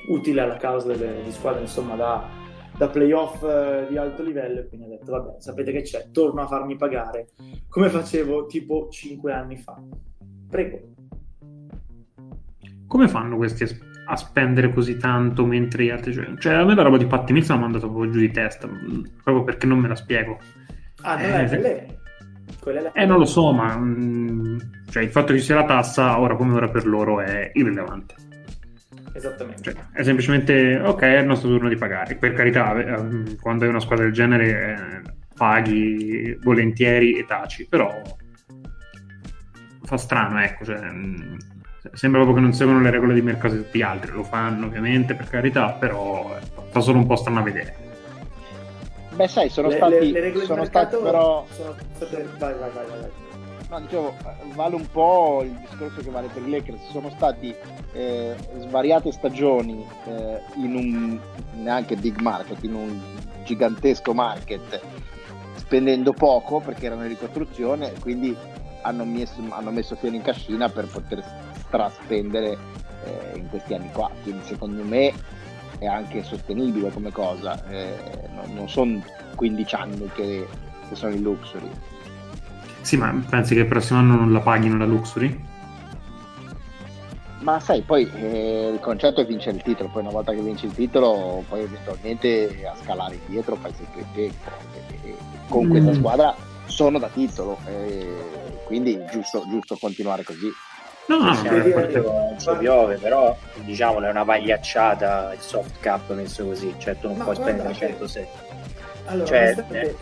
utile 0.09 0.41
alla 0.41 0.57
causa 0.57 0.87
delle 0.89 1.23
di 1.23 1.33
squadre 1.33 1.63
insomma 1.63 1.97
da, 1.97 2.29
da 2.77 2.89
playoff 2.89 3.43
eh, 3.43 3.87
di 3.89 3.97
alto 3.97 4.23
livello 4.23 4.61
e 4.61 4.69
quindi 4.69 4.87
ha 4.87 4.91
detto 4.91 5.13
vabbè 5.13 5.37
sapete 5.39 5.73
che 5.73 5.83
c'è, 5.83 6.11
torno 6.13 6.43
a 6.43 6.47
farmi 6.47 6.77
pagare 6.77 7.29
come 7.69 7.89
facevo 7.89 8.47
tipo 8.47 8.89
5 8.91 9.33
anni 9.33 9.57
fa. 9.57 9.81
Prego. 10.49 10.81
Come 12.87 13.09
fanno 13.09 13.37
questi 13.37 13.65
a, 13.65 13.69
a 14.07 14.17
spendere 14.17 14.73
così 14.73 14.97
tanto 14.97 15.45
mentre 15.45 15.85
gli 15.85 15.91
altri 15.91 16.13
giocano? 16.13 16.39
Cioè, 16.39 16.55
a 16.55 16.65
me 16.65 16.75
la 16.75 16.83
roba 16.83 16.99
di 16.99 17.07
Patti 17.07 17.33
Mills 17.33 17.49
mi 17.49 17.57
ha 17.57 17.59
mandato 17.59 17.89
proprio 17.91 18.11
giù 18.11 18.21
di 18.21 18.31
testa, 18.31 18.67
mh, 18.67 19.11
proprio 19.23 19.45
perché 19.45 19.67
non 19.67 19.79
me 19.79 19.89
la 19.89 19.97
spiego. 19.97 20.39
Ah, 21.03 21.17
non 21.17 21.25
Eh, 21.25 21.45
è 21.45 21.87
quelle, 22.61 22.81
là. 22.81 22.93
Eh, 22.93 23.05
non 23.07 23.19
lo 23.19 23.25
so, 23.25 23.53
ma 23.53 23.77
mh, 23.77 24.85
cioè, 24.91 25.03
il 25.03 25.11
fatto 25.11 25.33
che 25.33 25.39
ci 25.39 25.45
sia 25.45 25.57
la 25.57 25.65
tassa, 25.65 26.19
ora 26.21 26.37
come 26.37 26.55
ora 26.55 26.69
per 26.69 26.87
loro, 26.87 27.21
è 27.21 27.51
irrilevante. 27.55 28.15
Esattamente. 29.17 29.63
Cioè, 29.63 29.75
è 29.93 30.03
semplicemente, 30.03 30.79
ok, 30.79 31.01
è 31.01 31.19
il 31.21 31.27
nostro 31.27 31.49
turno 31.49 31.69
di 31.69 31.77
pagare. 31.77 32.17
Per 32.17 32.35
carità, 32.35 32.77
eh, 32.79 33.37
quando 33.41 33.65
hai 33.65 33.71
una 33.71 33.81
squadra 33.81 34.05
del 34.05 34.13
genere, 34.13 35.03
eh, 35.05 35.11
paghi 35.35 36.39
volentieri 36.43 37.17
e 37.19 37.25
taci, 37.25 37.67
però 37.67 37.91
fa 39.85 39.97
strano, 39.97 40.41
ecco. 40.43 40.67
Cioè, 40.67 40.79
mh, 40.79 41.37
sembra 41.93 42.21
proprio 42.21 42.37
che 42.37 42.43
non 42.43 42.53
seguono 42.53 42.81
le 42.83 42.91
regole 42.91 43.15
di 43.15 43.23
mercato 43.23 43.55
di 43.55 43.63
tutti 43.63 43.79
gli 43.79 43.83
altri. 43.83 44.13
Lo 44.13 44.23
fanno, 44.23 44.67
ovviamente, 44.67 45.15
per 45.15 45.29
carità, 45.31 45.73
però 45.73 46.37
eh, 46.37 46.47
fa 46.71 46.81
solo 46.81 46.99
un 46.99 47.07
po' 47.07 47.17
strano 47.17 47.39
a 47.41 47.43
vedere. 47.43 47.75
Beh, 49.15 49.29
sai, 49.29 49.49
sono 49.49 49.69
Le- 49.69 49.77
stati, 49.77 49.95
le- 49.95 50.11
le 50.11 50.21
regole 50.21 50.41
di 50.41 50.47
sono 50.47 50.61
mercato 50.61 50.89
stati 50.89 51.03
però 51.03 51.47
sono 51.53 51.75
state... 51.95 52.27
Vai, 52.39 52.55
vai, 52.59 52.71
vai, 52.75 52.87
vai. 52.87 53.11
No, 53.69 53.81
dicevo, 53.81 54.15
vale 54.55 54.77
un 54.77 54.89
po' 54.89 55.43
il 55.43 55.51
discorso 55.51 56.01
che 56.01 56.11
vale 56.11 56.29
per 56.29 56.43
i 56.43 56.51
Lakers. 56.51 56.89
Sono 56.91 57.11
stati 57.11 57.53
eh, 57.93 58.37
svariate 58.59 59.11
stagioni 59.11 59.85
eh, 60.07 60.41
in 60.55 60.77
un 60.77 61.21
neanche 61.55 61.97
big 61.97 62.21
market, 62.21 62.63
in 62.63 62.75
un 62.75 63.01
gigantesco 63.45 64.15
market, 64.15 64.81
spendendo 65.57 66.13
poco 66.13 66.61
perché 66.61 66.87
erano 66.87 67.03
in 67.03 67.09
ricostruzione 67.09 67.93
e 67.93 67.99
quindi 67.99 68.37
hanno 68.83 69.05
messo, 69.05 69.43
hanno 69.49 69.73
messo 69.73 69.97
fieno 69.97 70.15
in 70.15 70.23
cascina 70.23 70.69
per 70.69 70.87
poter 70.87 71.25
straspendere 71.67 72.57
eh, 73.05 73.37
in 73.37 73.49
questi 73.49 73.75
anni 73.75 73.91
qua. 73.91 74.09
Quindi 74.23 74.45
secondo 74.45 74.85
me 74.85 75.13
è 75.79 75.87
anche 75.87 76.23
sostenibile 76.23 76.93
come 76.93 77.11
cosa. 77.11 77.69
Eh, 77.69 78.29
non, 78.33 78.55
non 78.55 78.69
sono 78.69 79.03
15 79.35 79.75
anni 79.75 80.09
che, 80.15 80.47
che 80.89 80.95
sono 80.95 81.15
in 81.15 81.23
luxury. 81.23 81.71
Sì, 82.87 82.97
ma 82.97 83.13
pensi 83.29 83.55
che 83.55 83.63
il 83.63 83.67
prossimo 83.67 83.99
anno 83.99 84.15
non 84.15 84.33
la 84.33 84.39
paghino 84.39 84.79
la 84.79 84.85
Luxury? 84.85 85.45
Ma 87.41 87.59
sai, 87.59 87.83
poi 87.83 88.09
eh, 88.15 88.71
il 88.75 88.79
concetto 88.79 89.21
è 89.21 89.27
vincere 89.27 89.57
il 89.57 89.63
titolo, 89.63 89.89
poi 89.89 90.03
una 90.03 90.13
volta 90.13 90.31
che 90.33 90.41
vinci 90.41 90.67
il 90.67 90.73
titolo, 90.73 91.43
poi 91.49 91.63
eventualmente 91.63 92.65
a 92.65 92.77
scalare 92.81 93.19
indietro 93.27 93.57
fai 93.57 93.73
sempre 93.77 94.03
il 94.03 94.07
tempo. 94.15 94.51
E- 95.03 95.09
e 95.11 95.17
con 95.49 95.67
questa 95.67 95.91
Mm. 95.91 95.95
squadra 95.95 96.37
sono 96.67 97.01
da 97.01 97.09
titolo, 97.09 97.59
e 97.67 98.07
quindi 98.63 99.05
giusto, 99.11 99.43
giusto 99.49 99.77
continuare 99.81 100.23
così. 100.23 100.49
No, 101.09 101.19
no, 101.19 101.35
forza. 101.35 102.01
non 102.01 102.35
si 102.39 102.51
piove, 102.59 102.99
però 102.99 103.37
diciamolo 103.65 104.07
è 104.07 104.11
una 104.11 104.25
pagliacciata 104.25 105.33
il 105.35 105.41
soft 105.41 105.81
cap 105.81 106.13
messo 106.15 106.45
così, 106.47 106.73
cioè 106.79 106.97
tu 107.01 107.09
non 107.09 107.17
Ma 107.17 107.25
puoi 107.25 107.35
spendere 107.35 107.69
che- 107.73 107.79
106. 107.89 108.27
Allora, 109.07 109.27
Cioè, 109.27 109.39
onestamente, 109.43 109.97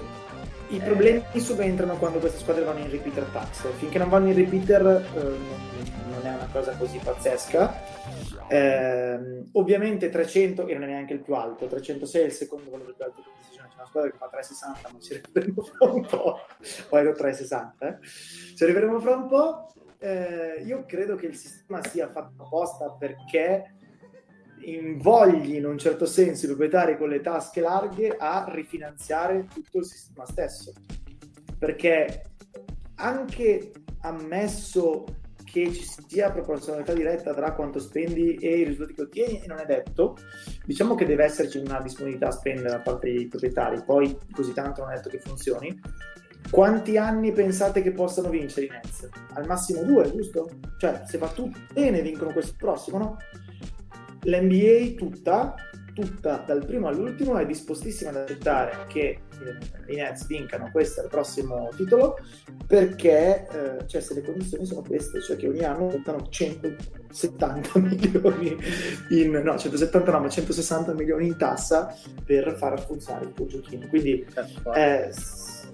i 0.68 0.77
eh. 0.77 0.81
problemi 0.81 1.22
subentrano 1.40 1.96
quando 1.96 2.18
queste 2.18 2.38
squadre 2.38 2.64
vanno 2.64 2.81
in 2.81 2.90
repeater 2.90 3.24
tax. 3.33 3.66
Finché 3.77 3.98
non 3.98 4.09
vanno 4.09 4.29
in 4.29 4.35
repeater 4.35 4.87
eh, 4.87 5.22
non, 6.09 6.20
è 6.22 6.35
una 6.35 6.48
cosa 6.53 6.77
così 6.77 6.98
pazzesca. 6.98 7.92
Ehm, 8.48 9.50
ovviamente 9.53 10.11
300, 10.11 10.66
e 10.66 10.74
non 10.74 10.85
è 10.85 10.87
neanche 10.87 11.14
il 11.14 11.20
più 11.20 11.35
alto, 11.35 11.66
306 11.66 12.22
è 12.22 12.24
il 12.27 12.33
secondo 12.33 12.70
valore 12.70 12.92
più 12.92 13.05
alto 13.05 13.22
di 13.22 13.31
decisione. 13.38 13.68
C'è 13.68 13.74
una 13.77 13.87
squadra 13.87 14.11
che 14.11 14.16
fa 14.16 14.29
360, 14.29 14.90
ma 14.92 15.00
ci 15.00 15.12
arriveremo 15.14 15.62
fra 15.62 15.90
un 15.90 16.07
po'. 16.07 16.38
O 16.88 16.98
ero 16.98 17.12
360, 17.12 17.88
eh? 17.88 17.98
Ci 18.55 18.62
arriveremo 18.62 19.00
fra 19.00 19.16
un 19.16 19.27
po'. 19.27 19.72
Eh, 19.98 20.62
io 20.66 20.85
credo 20.87 21.16
che 21.16 21.27
il 21.27 21.35
sistema 21.35 21.83
sia 21.83 22.11
fatto 22.11 22.42
apposta 22.42 22.90
perché 22.90 23.73
invogli 24.64 25.55
in 25.57 25.66
un 25.66 25.79
certo 25.79 26.07
senso 26.07 26.44
i 26.44 26.48
proprietari 26.48 26.96
con 26.96 27.09
le 27.09 27.20
tasche 27.20 27.61
larghe 27.61 28.16
a 28.16 28.46
rifinanziare 28.48 29.46
tutto 29.53 29.79
il 29.79 29.85
sistema 29.85 30.27
stesso. 30.27 30.72
Perché 31.59 32.22
anche 32.96 33.72
ammesso 34.00 35.05
che 35.44 35.72
ci 35.72 35.87
sia 36.09 36.33
proporzionalità 36.33 36.92
diretta 36.92 37.33
tra 37.33 37.53
quanto 37.53 37.79
spendi 37.79 38.35
e 38.35 38.59
i 38.59 38.64
risultati 38.64 38.94
che 38.94 39.03
ottieni, 39.03 39.42
e 39.42 39.46
non 39.46 39.59
è 39.59 39.64
detto, 39.64 40.16
diciamo 40.64 40.96
che 40.96 41.07
deve 41.07 41.24
esserci 41.24 41.59
una 41.59 41.81
disponibilità 41.81 42.27
a 42.29 42.33
spendere 42.33 42.70
da 42.70 42.81
parte 42.81 43.12
dei 43.12 43.29
proprietari, 43.29 43.83
poi 43.85 44.18
così 44.33 44.53
tanto 44.53 44.83
non 44.83 44.90
è 44.90 44.96
detto 44.96 45.11
che 45.11 45.20
funzioni. 45.20 45.81
Quanti 46.50 46.98
anni 46.98 47.33
pensate 47.33 47.83
che 47.83 47.92
possano 47.92 48.29
vincere 48.31 48.66
i 48.66 48.68
Nets? 48.68 49.09
Al 49.35 49.46
massimo 49.46 49.83
due, 49.85 50.11
giusto? 50.11 50.50
Cioè, 50.79 51.03
se 51.07 51.18
va 51.18 51.29
tutto 51.29 51.59
bene, 51.72 52.03
vincono 52.03 52.33
questo 52.33 52.55
prossimo, 52.59 52.98
no? 52.98 53.16
L'NBA 54.24 54.94
tutta 54.96 55.54
tutta 55.94 56.42
dal 56.44 56.66
primo 56.66 56.88
all'ultimo, 56.88 57.38
è 57.38 57.46
dispostissima 57.46 58.10
ad 58.10 58.16
accettare 58.16 58.84
che 58.88 59.20
eh, 59.87 59.92
i 59.92 59.96
Nets 59.96 60.26
vincano 60.26 60.68
questo 60.70 61.00
è 61.00 61.04
il 61.04 61.08
prossimo 61.08 61.68
titolo 61.76 62.18
perché 62.66 63.46
eh, 63.46 63.87
cioè, 63.87 64.00
se 64.00 64.14
le 64.14 64.22
condizioni 64.22 64.66
sono 64.66 64.82
queste, 64.82 65.22
cioè 65.22 65.37
che 65.37 65.48
ogni 65.48 65.62
anno 65.62 65.87
contano 65.87 66.28
170 66.28 67.78
milioni 67.78 68.56
in 69.10 69.30
no, 69.30 69.56
170 69.56 70.10
no, 70.10 70.20
ma 70.20 70.28
160 70.28 70.92
milioni 70.94 71.28
in 71.28 71.38
tassa 71.38 71.96
per 72.24 72.54
far 72.56 72.84
funzionare 72.84 73.26
il 73.26 73.32
tuo 73.32 73.46
giochino. 73.46 73.87
Quindi 73.88 74.26
eh, 74.74 75.10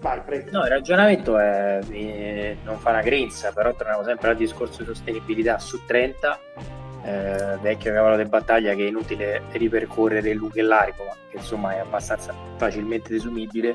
vai, 0.01 0.21
prego. 0.23 0.51
No, 0.51 0.65
il 0.65 0.71
ragionamento 0.71 1.39
è 1.39 1.81
eh, 1.89 2.57
non 2.63 2.79
fa 2.79 2.91
una 2.91 3.03
grinza, 3.03 3.53
però 3.53 3.75
torniamo 3.75 4.05
sempre 4.05 4.29
al 4.29 4.37
discorso 4.37 4.83
di 4.83 4.89
sostenibilità 4.89 5.59
su 5.59 5.83
30 5.87 6.80
eh, 7.03 7.59
vecchio 7.61 7.93
cavallo 7.93 8.23
di 8.23 8.29
battaglia 8.29 8.75
che 8.75 8.85
è 8.85 8.89
inutile 8.89 9.43
ripercorrere 9.53 10.33
lungo 10.35 10.55
e 10.55 10.63
largo, 10.63 11.05
ma 11.05 11.13
che 11.31 11.39
insomma 11.39 11.75
è 11.75 11.79
abbastanza 11.79 12.35
facilmente 12.57 13.11
desumibile. 13.11 13.75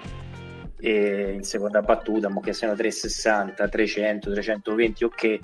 E 0.78 1.32
in 1.34 1.44
seconda 1.44 1.82
battuta, 1.82 2.30
ma 2.30 2.42
che 2.42 2.54
siano 2.54 2.76
360, 2.76 3.68
300, 3.68 4.32
320, 4.32 5.04
ok, 5.04 5.40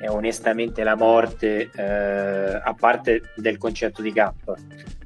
è 0.00 0.08
onestamente 0.08 0.82
la 0.82 0.96
morte, 0.96 1.70
eh, 1.74 2.60
a 2.62 2.74
parte 2.74 3.20
del 3.36 3.58
concetto 3.58 4.02
di 4.02 4.12
cap, 4.12 4.54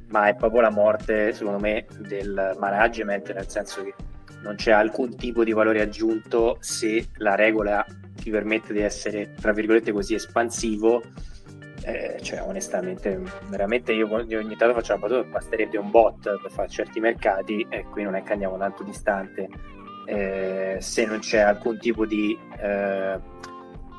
ma 0.09 0.29
è 0.29 0.37
proprio 0.37 0.61
la 0.61 0.71
morte, 0.71 1.33
secondo 1.33 1.59
me, 1.59 1.85
del 1.99 2.57
management, 2.59 3.35
nel 3.35 3.49
senso 3.49 3.83
che 3.83 3.95
non 4.43 4.55
c'è 4.55 4.71
alcun 4.71 5.17
tipo 5.17 5.43
di 5.43 5.53
valore 5.53 5.81
aggiunto 5.81 6.59
se 6.61 7.09
la 7.17 7.35
regola 7.35 7.85
ti 8.15 8.31
permette 8.31 8.73
di 8.73 8.81
essere, 8.81 9.35
tra 9.41 9.53
virgolette, 9.53 9.91
così 9.91 10.15
espansivo 10.15 11.03
eh, 11.85 12.19
cioè 12.23 12.43
onestamente 12.43 13.21
veramente 13.49 13.93
io 13.93 14.09
ogni 14.11 14.57
tanto 14.57 14.75
faccio 14.75 14.95
la 14.95 14.99
battuta 14.99 15.23
basterebbe 15.25 15.77
un 15.77 15.91
bot 15.91 16.41
per 16.41 16.51
fare 16.51 16.69
certi 16.69 16.99
mercati 16.99 17.67
e 17.69 17.85
qui 17.85 18.03
non 18.03 18.15
è 18.15 18.23
che 18.23 18.33
andiamo 18.33 18.57
tanto 18.57 18.83
distante 18.83 19.49
eh, 20.07 20.79
se 20.81 21.05
non 21.05 21.19
c'è 21.19 21.41
alcun 21.41 21.79
tipo 21.79 22.07
di 22.07 22.39
eh, 22.59 23.19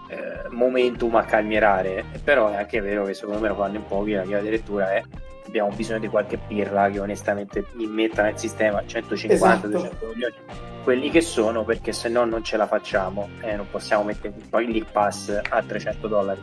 eh 0.08 0.50
momentum 0.50 1.15
a 1.15 1.26
calmierare 1.26 2.06
però 2.24 2.50
è 2.50 2.56
anche 2.56 2.82
vero 2.82 3.06
che 3.06 3.13
secondo 3.13 3.39
me 3.39 3.50
lo 3.50 3.56
fanno 3.56 3.76
in 3.76 3.86
pochi 3.86 4.13
la 4.13 4.26
mia 4.26 4.41
lettura 4.41 4.93
è 4.93 5.04
abbiamo 5.45 5.69
bisogno 5.69 6.00
di 6.00 6.08
qualche 6.08 6.38
pirla 6.38 6.89
che 6.89 7.00
onestamente 7.00 7.65
immetta 7.78 8.24
nel 8.24 8.38
sistema 8.38 8.82
150-200 8.82 9.32
esatto. 9.32 9.67
milioni 9.67 10.36
quelli 10.84 11.10
che 11.10 11.21
sono 11.21 11.63
perché 11.63 11.93
se 11.93 12.10
no 12.10 12.26
non 12.26 12.43
ce 12.43 12.58
la 12.58 12.67
facciamo 12.67 13.30
e 13.41 13.56
non 13.56 13.67
possiamo 13.69 14.04
mettere 14.04 14.34
poi 14.50 14.76
il 14.76 14.86
pass 14.91 15.39
a 15.50 15.62
300 15.62 16.08
dollari 16.08 16.41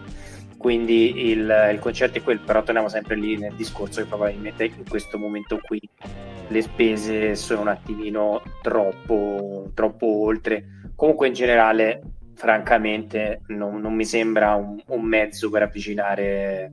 quindi 0.63 1.29
il, 1.31 1.71
il, 1.73 1.79
concetto 1.81 2.19
è 2.19 2.23
quello, 2.23 2.41
però 2.47 2.63
torniamo 2.63 2.89
sempre 2.89 3.17
lì 3.17 3.37
nel 3.37 3.55
discorso 3.55 4.01
che 4.01 4.07
probabilmente 4.07 4.67
in 4.67 4.89
questo 4.89 5.19
momento 5.19 5.59
qui 5.61 5.81
le 6.47 6.63
spese 6.63 7.35
sono 7.35 7.63
un 7.63 7.69
attimino 7.69 8.41
troppo, 8.63 9.73
troppo 9.75 10.23
oltre. 10.23 10.93
Comunque 10.95 11.27
in 11.27 11.33
generale, 11.33 12.01
francamente, 12.35 13.41
non, 13.49 13.81
non 13.81 13.93
mi 13.93 14.05
sembra 14.05 14.55
un, 14.55 14.81
un, 14.87 15.03
mezzo 15.03 15.51
per 15.51 15.63
avvicinare... 15.63 16.71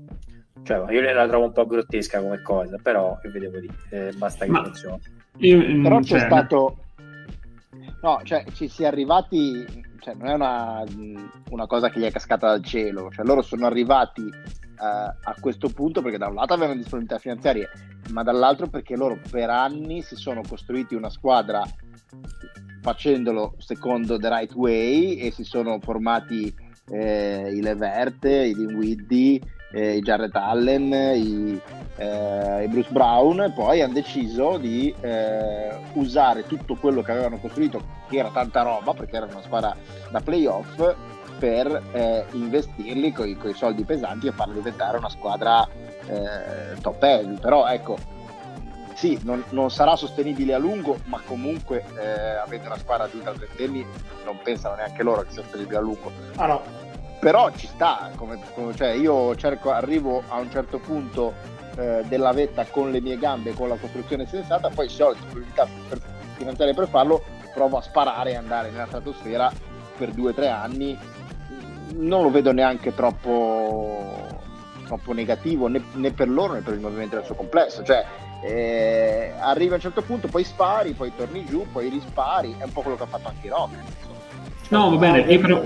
Cioè, 0.61 0.91
io 0.93 1.01
la 1.01 1.27
trovo 1.27 1.45
un 1.45 1.51
po' 1.51 1.65
grottesca 1.65 2.21
come 2.21 2.43
cosa, 2.43 2.77
però 2.79 3.17
che 3.19 3.29
vedevo 3.29 3.57
lì, 3.57 3.69
eh, 3.89 4.11
basta 4.15 4.45
che 4.45 4.51
funzioni. 4.51 5.01
Però 5.81 5.97
c'è 5.97 6.05
cioè... 6.05 6.19
stato... 6.19 6.77
No, 8.03 8.21
cioè 8.23 8.45
ci 8.53 8.67
si 8.67 8.83
è 8.83 8.85
arrivati 8.85 9.65
cioè, 9.99 10.13
non 10.15 10.27
è 10.27 10.33
una, 10.33 10.83
una, 11.49 11.67
cosa 11.67 11.89
che 11.89 11.99
gli 11.99 12.03
è 12.03 12.11
cascata 12.11 12.47
dal 12.47 12.63
cielo, 12.63 13.09
cioè, 13.11 13.25
loro 13.25 13.41
sono 13.41 13.65
arrivati 13.65 14.21
uh, 14.21 14.31
a 14.77 15.35
questo 15.39 15.69
punto 15.69 16.01
perché 16.01 16.17
da 16.17 16.27
un 16.27 16.35
lato 16.35 16.53
avevano 16.53 16.77
disponibilità 16.77 17.19
finanziarie, 17.19 17.69
ma 18.11 18.23
dall'altro 18.23 18.67
perché 18.67 18.95
loro 18.95 19.19
per 19.29 19.49
anni 19.49 20.01
si 20.01 20.15
sono 20.15 20.41
costruiti 20.47 20.95
una 20.95 21.09
squadra 21.09 21.63
facendolo 22.81 23.55
secondo 23.57 24.17
the 24.17 24.29
right 24.29 24.53
way 24.53 25.15
e 25.15 25.31
si 25.31 25.43
sono 25.43 25.79
formati 25.79 26.53
eh, 26.89 27.51
i 27.53 27.61
Levert, 27.61 28.23
i 28.25 28.53
Dinwiddie, 28.53 29.39
eh, 29.71 29.97
i 29.97 30.01
Jarrett 30.01 30.35
Allen, 30.35 30.91
i, 30.91 31.61
eh, 31.97 32.63
i, 32.63 32.67
Bruce 32.67 32.91
Brown 32.91 33.41
e 33.41 33.51
poi 33.51 33.81
hanno 33.81 33.93
deciso 33.93 34.57
di 34.57 34.93
eh, 35.01 35.77
usare 35.93 36.45
tutto 36.45 36.75
quello 36.75 37.01
che 37.01 37.11
avevano 37.11 37.37
costruito, 37.37 37.81
che 38.07 38.17
era 38.17 38.29
tanta 38.29 38.61
roba 38.61 38.93
perché 38.93 39.17
era 39.17 39.27
una 39.29 39.41
squadra 39.41 39.75
da 40.09 40.21
playoff, 40.21 40.95
per 41.39 41.81
eh, 41.93 42.25
investirli 42.33 43.13
con 43.13 43.27
i 43.27 43.37
soldi 43.53 43.85
pesanti 43.85 44.27
e 44.27 44.31
farla 44.31 44.53
diventare 44.53 44.97
una 44.97 45.09
squadra 45.09 45.65
eh, 46.05 46.79
top 46.81 47.01
heavy. 47.01 47.39
Però 47.39 47.65
ecco, 47.65 47.97
sì, 48.93 49.17
non, 49.23 49.41
non, 49.51 49.71
sarà 49.71 49.95
sostenibile 49.95 50.53
a 50.53 50.57
lungo, 50.57 50.99
ma 51.05 51.21
comunque 51.25 51.85
eh, 51.97 52.35
avendo 52.35 52.67
una 52.67 52.77
squadra 52.77 53.09
giunta 53.09 53.29
al 53.29 53.37
trentenni 53.37 53.85
non 54.25 54.37
pensano 54.43 54.75
neanche 54.75 55.01
loro 55.01 55.21
che 55.21 55.31
sia 55.31 55.41
sostenibile 55.41 55.77
a 55.77 55.81
lungo. 55.81 56.11
Ah 56.35 56.47
no, 56.47 56.61
però 57.19 57.51
ci 57.51 57.67
sta, 57.67 58.11
come, 58.15 58.39
come, 58.53 58.73
cioè 58.75 58.89
io 58.89 59.35
cerco, 59.35 59.71
arrivo 59.71 60.23
a 60.27 60.39
un 60.39 60.49
certo 60.49 60.79
punto 60.79 61.33
eh, 61.75 62.03
della 62.07 62.31
vetta 62.31 62.65
con 62.65 62.91
le 62.91 63.01
mie 63.01 63.17
gambe, 63.17 63.53
con 63.53 63.67
la 63.67 63.75
costruzione 63.75 64.25
sensata, 64.25 64.69
poi 64.69 64.87
se 64.89 65.03
ho 65.03 65.09
la 65.09 65.15
disponibilità 65.15 65.67
finanziaria 66.35 66.73
per 66.73 66.87
farlo, 66.87 67.23
provo 67.53 67.77
a 67.77 67.81
sparare 67.81 68.31
e 68.31 68.35
andare 68.35 68.69
nella 68.71 68.85
stratosfera 68.85 69.51
per 69.97 70.11
due 70.11 70.31
o 70.31 70.33
tre 70.33 70.47
anni. 70.47 70.97
Non 71.95 72.21
lo 72.21 72.31
vedo 72.31 72.53
neanche 72.53 72.93
troppo, 72.93 74.27
troppo 74.85 75.11
negativo 75.11 75.67
né, 75.67 75.83
né, 75.93 76.11
per 76.11 76.29
loro 76.29 76.53
né 76.53 76.61
per 76.61 76.75
il 76.75 76.79
movimento 76.79 77.15
del 77.15 77.25
suo 77.25 77.35
complesso. 77.35 77.83
Cioè, 77.83 78.05
eh, 78.43 79.33
arrivi 79.39 79.71
a 79.71 79.75
un 79.75 79.81
certo 79.81 80.01
punto, 80.01 80.29
poi 80.29 80.45
spari, 80.45 80.93
poi 80.93 81.11
torni 81.15 81.43
giù, 81.43 81.65
poi 81.69 81.89
rispari, 81.89 82.55
è 82.57 82.63
un 82.63 82.71
po' 82.71 82.81
quello 82.81 82.95
che 82.95 83.03
ha 83.03 83.07
fatto 83.07 83.27
anche. 83.27 83.49
Cioè, 83.49 83.57
no, 84.69 84.89
va 84.91 84.95
bene, 84.95 85.19
io 85.21 85.39
però 85.39 85.61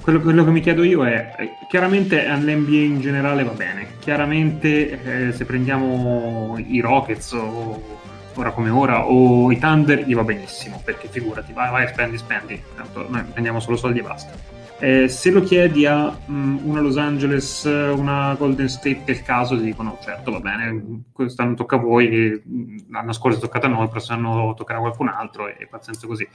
quello, 0.00 0.20
quello, 0.20 0.44
che 0.44 0.50
mi 0.50 0.60
chiedo 0.60 0.82
io 0.82 1.04
è, 1.04 1.34
eh, 1.38 1.50
chiaramente 1.68 2.26
all'NBA 2.26 2.76
in 2.76 3.00
generale 3.00 3.44
va 3.44 3.52
bene, 3.52 3.94
chiaramente 3.98 5.28
eh, 5.28 5.32
se 5.32 5.44
prendiamo 5.44 6.56
i 6.58 6.80
Rockets 6.80 7.32
o 7.32 7.98
ora 8.34 8.52
come 8.52 8.70
ora 8.70 9.06
o 9.06 9.50
i 9.50 9.58
Thunder 9.58 10.04
gli 10.04 10.14
va 10.14 10.24
benissimo, 10.24 10.80
perché 10.84 11.08
figurati, 11.08 11.52
vai, 11.52 11.70
vai 11.70 11.88
spendi, 11.88 12.18
spendi, 12.18 12.62
tanto 12.74 13.06
noi 13.08 13.22
prendiamo 13.24 13.60
solo 13.60 13.76
soldi 13.76 13.98
e 13.98 14.02
basta. 14.02 14.58
Eh, 14.82 15.08
se 15.08 15.30
lo 15.30 15.42
chiedi 15.42 15.84
a 15.84 16.18
um, 16.26 16.58
una 16.64 16.80
Los 16.80 16.96
Angeles, 16.96 17.64
una 17.64 18.34
Golden 18.38 18.68
State, 18.68 19.10
il 19.10 19.22
caso, 19.22 19.58
ti 19.58 19.64
dicono 19.64 19.98
certo 20.02 20.30
va 20.30 20.40
bene, 20.40 21.02
quest'anno 21.12 21.54
tocca 21.54 21.76
a 21.76 21.80
voi, 21.80 22.42
l'anno 22.88 23.12
scorso 23.12 23.36
è 23.36 23.40
toccato 23.42 23.66
a 23.66 23.68
noi, 23.68 23.82
il 23.82 23.90
prossimo 23.90 24.16
anno 24.16 24.54
toccherà 24.54 24.78
a 24.78 24.80
qualcun 24.82 25.08
altro 25.08 25.48
e 25.48 25.66
pazienza 25.68 26.06
così. 26.06 26.26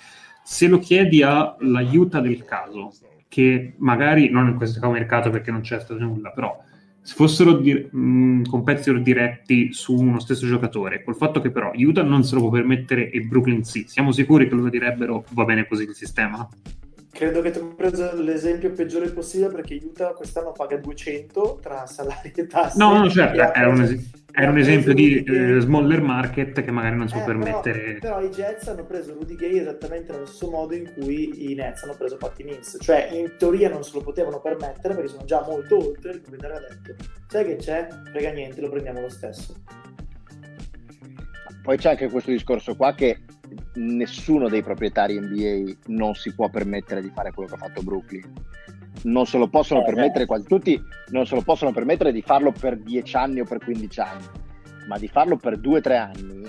Se 0.43 0.67
lo 0.67 0.77
chiedi 0.77 1.23
all'aiuta 1.23 2.19
del 2.19 2.45
caso, 2.45 2.91
che 3.27 3.73
magari 3.77 4.29
non 4.29 4.47
in 4.47 4.55
questo 4.55 4.89
mercato 4.89 5.29
perché 5.29 5.51
non 5.51 5.61
c'è 5.61 5.79
stato 5.79 5.99
nulla, 5.99 6.31
però 6.31 6.61
se 7.01 7.13
fossero 7.13 7.53
di, 7.53 7.87
mh, 7.91 8.43
competitor 8.49 8.99
diretti 8.99 9.71
su 9.73 9.93
uno 9.93 10.19
stesso 10.19 10.47
giocatore, 10.47 11.03
col 11.03 11.15
fatto 11.15 11.39
che 11.39 11.51
però 11.51 11.71
Utah 11.75 12.01
non 12.01 12.23
se 12.23 12.33
lo 12.35 12.41
può 12.41 12.49
permettere 12.49 13.11
e 13.11 13.21
Brooklyn 13.21 13.63
sì, 13.63 13.85
siamo 13.87 14.11
sicuri 14.11 14.47
che 14.47 14.55
lo 14.55 14.69
direbbero 14.69 15.23
va 15.31 15.45
bene 15.45 15.67
così 15.67 15.83
il 15.83 15.93
sistema? 15.93 16.47
Credo 17.11 17.41
che 17.41 17.51
ti 17.51 17.59
ho 17.59 17.75
preso 17.75 18.11
l'esempio 18.21 18.71
peggiore 18.71 19.09
possibile 19.11 19.49
perché 19.49 19.79
Utah 19.81 20.13
quest'anno 20.13 20.51
paga 20.51 20.77
200 20.77 21.59
tra 21.61 21.85
salari 21.85 22.31
e 22.35 22.47
tasse. 22.47 22.77
No, 22.77 22.97
no, 22.97 23.09
certo, 23.09 23.53
era 23.53 23.69
un, 23.69 23.81
es- 23.81 24.24
era 24.37 24.51
un 24.51 24.57
esempio 24.57 24.93
di 24.93 25.23
eh, 25.23 25.59
smaller 25.61 26.01
market 26.01 26.61
che 26.61 26.69
magari 26.69 26.97
non 26.97 27.07
si 27.07 27.15
eh, 27.15 27.17
può 27.17 27.27
permettere. 27.27 27.97
Però, 27.99 28.17
però, 28.17 28.21
i 28.21 28.29
Jets 28.29 28.67
hanno 28.67 28.85
preso 28.85 29.13
Rudy 29.13 29.35
Gay 29.35 29.59
esattamente 29.59 30.11
nello 30.11 30.25
stesso 30.25 30.49
modo 30.49 30.75
in 30.75 30.91
cui 30.93 31.51
i 31.51 31.55
Nets 31.55 31.83
hanno 31.83 31.95
preso 31.95 32.17
Patty 32.17 32.43
Mills. 32.43 32.77
Cioè, 32.81 33.11
in 33.13 33.31
teoria 33.37 33.69
non 33.69 33.83
se 33.83 33.91
lo 33.93 34.01
potevano 34.01 34.41
permettere 34.41 34.93
perché 34.93 35.09
sono 35.09 35.23
già 35.23 35.41
molto 35.47 35.77
oltre. 35.77 36.11
Il 36.11 36.19
proprietario 36.19 36.57
ha 36.57 36.59
detto, 36.59 37.03
sai 37.27 37.45
che 37.45 37.55
c'è? 37.55 37.87
Frega 38.11 38.31
niente, 38.31 38.59
lo 38.59 38.69
prendiamo 38.69 38.99
lo 38.99 39.09
stesso. 39.09 39.55
Poi 41.63 41.77
c'è 41.77 41.91
anche 41.91 42.09
questo 42.09 42.31
discorso 42.31 42.75
qua 42.75 42.93
che 42.93 43.19
nessuno 43.75 44.49
dei 44.49 44.61
proprietari 44.61 45.17
NBA 45.17 45.77
non 45.87 46.13
si 46.13 46.33
può 46.33 46.49
permettere 46.49 47.01
di 47.01 47.11
fare 47.13 47.31
quello 47.31 47.47
che 47.47 47.55
ha 47.55 47.59
fatto 47.59 47.81
Brooklyn. 47.81 48.33
Non 49.03 49.25
se 49.25 49.37
lo 49.37 49.47
possono 49.47 49.81
eh, 49.81 49.85
permettere, 49.85 50.25
quasi 50.25 50.45
tutti 50.47 50.81
non 51.09 51.25
se 51.25 51.35
lo 51.35 51.41
possono 51.41 51.71
permettere 51.71 52.11
di 52.11 52.21
farlo 52.21 52.51
per 52.51 52.77
10 52.77 53.15
anni 53.15 53.39
o 53.41 53.45
per 53.45 53.59
15 53.59 53.99
anni, 53.99 54.25
ma 54.87 54.97
di 54.97 55.07
farlo 55.07 55.37
per 55.37 55.59
2-3 55.59 55.97
anni, 55.97 56.47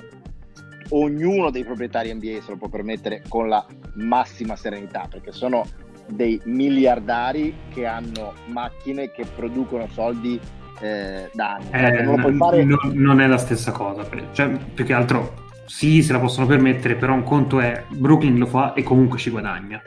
ognuno 0.90 1.50
dei 1.50 1.64
proprietari 1.64 2.14
NBA 2.14 2.40
se 2.42 2.50
lo 2.50 2.56
può 2.56 2.68
permettere 2.68 3.22
con 3.28 3.48
la 3.48 3.64
massima 3.94 4.56
serenità, 4.56 5.06
perché 5.10 5.32
sono 5.32 5.64
dei 6.08 6.40
miliardari 6.44 7.54
che 7.72 7.86
hanno 7.86 8.34
macchine 8.46 9.10
che 9.10 9.24
producono 9.24 9.88
soldi 9.88 10.40
eh, 10.80 11.30
da 11.32 11.54
anni. 11.54 11.68
Eh, 11.72 12.02
non, 12.02 12.36
fare... 12.36 12.64
non, 12.64 12.78
non, 12.92 13.20
è 13.20 13.26
la 13.26 13.38
stessa 13.38 13.72
cosa, 13.72 14.06
cioè, 14.32 14.48
più 14.48 14.84
che 14.84 14.92
altro 14.92 15.44
sì, 15.66 16.02
se 16.02 16.12
la 16.12 16.20
possono 16.20 16.46
permettere, 16.46 16.94
però 16.94 17.12
un 17.12 17.24
conto 17.24 17.60
è 17.60 17.84
Brooklyn 17.88 18.38
lo 18.38 18.46
fa 18.46 18.72
e 18.74 18.82
comunque 18.82 19.18
ci 19.18 19.30
guadagna. 19.30 19.82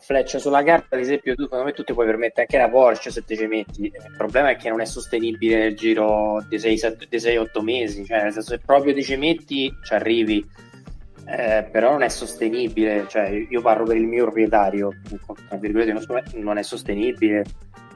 Fleccia 0.00 0.38
sulla 0.38 0.62
carta, 0.62 0.96
ad 0.96 1.02
esempio, 1.02 1.34
tu 1.34 1.42
secondo 1.42 1.64
me 1.64 1.72
tu 1.72 1.82
ti 1.82 1.92
puoi 1.92 2.06
permettere 2.06 2.42
anche 2.42 2.58
la 2.58 2.68
Porsche 2.68 3.10
se 3.10 3.24
te 3.24 3.36
ci 3.36 3.46
metti. 3.46 3.84
Il 3.86 4.14
problema 4.16 4.50
è 4.50 4.56
che 4.56 4.68
non 4.68 4.80
è 4.80 4.84
sostenibile 4.84 5.58
nel 5.58 5.76
giro 5.76 6.44
di 6.48 6.56
6-8 6.56 7.62
mesi, 7.62 8.04
cioè 8.04 8.22
nel 8.22 8.32
senso 8.32 8.50
se 8.50 8.58
proprio 8.58 8.94
ti 8.94 9.02
ci 9.02 9.16
metti 9.16 9.72
ci 9.84 9.94
arrivi, 9.94 10.44
eh, 11.26 11.68
però 11.70 11.92
non 11.92 12.02
è 12.02 12.08
sostenibile. 12.08 13.06
Cioè, 13.08 13.46
io 13.48 13.60
parlo 13.60 13.84
per 13.84 13.96
il 13.96 14.06
mio 14.06 14.24
proprietario, 14.24 14.90
tra 15.48 15.56
virgolette, 15.56 16.38
non 16.38 16.58
è 16.58 16.62
sostenibile 16.62 17.44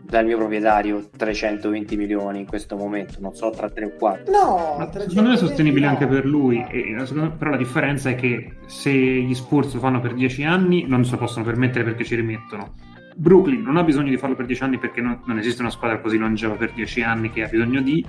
dal 0.03 0.25
mio 0.25 0.37
proprietario 0.37 1.09
320 1.17 1.97
milioni 1.97 2.41
in 2.41 2.47
questo 2.47 2.77
momento, 2.77 3.15
non 3.21 3.35
so 3.35 3.51
tra 3.51 3.69
3 3.69 3.85
o 3.85 3.93
4. 3.99 4.33
No, 4.33 4.91
secondo 4.93 5.29
me 5.29 5.35
è 5.35 5.39
sostenibile 5.39 5.87
no. 5.87 5.93
anche 5.93 6.07
per 6.07 6.25
lui, 6.25 6.65
e, 6.69 6.95
però 7.39 7.51
la 7.51 7.57
differenza 7.57 8.11
è 8.11 8.15
che 8.15 8.57
se 8.67 8.91
gli 8.91 9.35
Spurs 9.35 9.75
lo 9.75 9.81
fanno 9.81 10.01
per 10.01 10.15
10 10.15 10.45
anni 10.45 10.87
non 10.87 11.05
se 11.05 11.13
lo 11.13 11.19
possono 11.19 11.45
permettere 11.45 11.85
perché 11.85 12.05
ci 12.05 12.15
rimettono. 12.15 12.75
Brooklyn 13.15 13.63
non 13.63 13.77
ha 13.77 13.83
bisogno 13.83 14.09
di 14.09 14.17
farlo 14.17 14.35
per 14.35 14.47
10 14.47 14.63
anni 14.63 14.79
perché 14.79 15.01
non, 15.01 15.21
non 15.27 15.39
esiste 15.39 15.61
una 15.63 15.71
squadra 15.71 16.01
così 16.01 16.17
longeva 16.17 16.55
per 16.55 16.73
10 16.73 17.03
anni 17.03 17.31
che 17.31 17.45
ha 17.45 17.49
bisogno 17.49 17.81
di, 17.83 18.05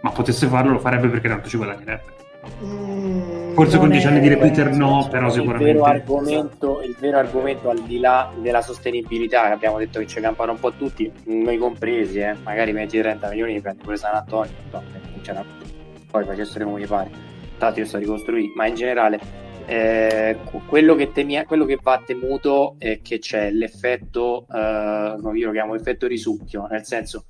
ma 0.00 0.10
potesse 0.10 0.46
farlo 0.46 0.72
lo 0.72 0.78
farebbe 0.78 1.08
perché 1.08 1.28
tanto 1.28 1.48
ci 1.48 1.56
guadagnerebbe. 1.56 2.23
Mm, 2.62 3.52
Forse 3.54 3.78
con 3.78 3.88
dieci 3.88 4.06
anni 4.06 4.20
di 4.20 4.28
repeater 4.28 4.70
no, 4.72 5.06
però 5.10 5.30
sicuramente. 5.30 5.70
Il 5.70 5.76
vero, 5.76 5.84
argomento, 5.84 6.82
il 6.82 6.96
vero 6.98 7.18
argomento 7.18 7.70
al 7.70 7.80
di 7.82 7.98
là 7.98 8.30
della 8.36 8.62
sostenibilità, 8.62 9.46
che 9.46 9.52
abbiamo 9.52 9.78
detto 9.78 9.98
che 9.98 10.06
ci 10.06 10.20
campano 10.20 10.52
un 10.52 10.58
po' 10.58 10.72
tutti, 10.72 11.10
noi 11.24 11.56
compresi, 11.58 12.18
eh, 12.18 12.34
magari 12.42 12.72
20-30 12.72 13.28
milioni 13.28 13.52
li 13.54 13.60
prende 13.60 13.82
pure 13.82 13.96
San 13.96 14.14
Antonio, 14.14 14.52
no, 14.70 14.82
poi 16.10 16.24
facessero 16.24 16.64
come 16.64 16.80
gli 16.80 16.86
pare. 16.86 17.10
Tanto 17.58 17.80
io 17.80 17.86
sto 17.86 17.98
ricostruito, 17.98 18.52
ma 18.56 18.66
in 18.66 18.74
generale 18.74 19.20
eh, 19.66 20.36
quello, 20.66 20.94
che 20.94 21.12
temia, 21.12 21.44
quello, 21.44 21.64
che 21.64 21.78
va 21.80 22.02
temuto 22.04 22.74
è 22.78 23.00
che 23.02 23.18
c'è 23.18 23.50
l'effetto, 23.50 24.46
eh, 24.52 25.16
io 25.34 25.46
lo 25.46 25.52
chiamo, 25.52 25.74
effetto 25.74 26.06
risucchio, 26.06 26.66
nel 26.66 26.84
senso 26.84 27.24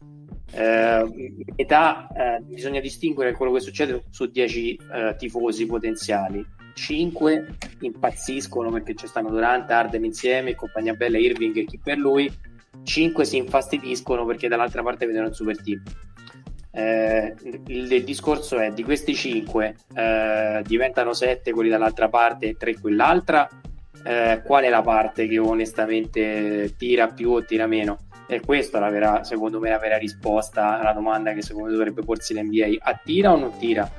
eh, 0.57 1.45
età 1.57 2.07
eh, 2.17 2.41
bisogna 2.43 2.81
distinguere 2.81 3.33
quello 3.33 3.53
che 3.53 3.61
succede 3.61 4.05
su 4.11 4.27
10 4.27 4.81
eh, 4.93 5.15
tifosi 5.19 5.67
potenziali. 5.67 6.45
5 6.75 7.57
impazziscono 7.81 8.71
perché 8.71 8.95
ci 8.95 9.07
stanno 9.07 9.31
Durante, 9.31 9.73
Arden 9.73 10.05
insieme, 10.05 10.55
compagnia 10.55 10.95
bella, 10.95 11.19
Irving 11.19 11.57
e 11.57 11.65
chi 11.65 11.79
per 11.83 11.99
lui. 11.99 12.33
5 12.83 13.25
si 13.25 13.37
infastidiscono 13.37 14.25
perché 14.25 14.49
dall'altra 14.49 14.83
parte 14.83 15.07
vedono 15.07 15.29
il 15.29 15.35
super 15.35 15.61
team. 15.61 15.83
Eh, 16.71 17.35
il, 17.45 17.91
il, 17.91 18.05
discorso 18.05 18.59
è 18.59 18.71
di 18.71 18.83
questi 18.83 19.15
5 19.15 19.77
eh, 19.95 20.63
diventano 20.67 21.13
7 21.13 21.53
quelli 21.53 21.71
dall'altra 21.71 22.09
parte 22.09 22.49
e 22.49 22.57
3 22.57 22.81
quell'altra? 22.81 23.49
Eh, 24.07 24.43
qual 24.45 24.65
è 24.65 24.69
la 24.69 24.83
parte 24.83 25.27
che 25.29 25.39
onestamente 25.39 26.75
tira 26.77 27.07
più 27.09 27.31
o 27.31 27.45
tira 27.45 27.67
meno 27.67 27.99
e 28.27 28.41
questa 28.41 28.79
è 28.79 28.81
la 28.81 28.91
vera, 28.91 29.25
secondo 29.25 29.61
me, 29.61 29.71
la 29.71 29.79
vera 29.79 29.99
risposta 29.99 30.81
alla 30.81 30.93
domanda 30.93 31.33
che 31.33 31.43
secondo 31.43 31.69
me 31.69 31.75
dovrebbe 31.75 32.03
porsi 32.03 32.35
l'NBA. 32.35 32.79
Attira 32.81 33.33
o 33.33 33.37
non 33.37 33.57
tira? 33.59 33.91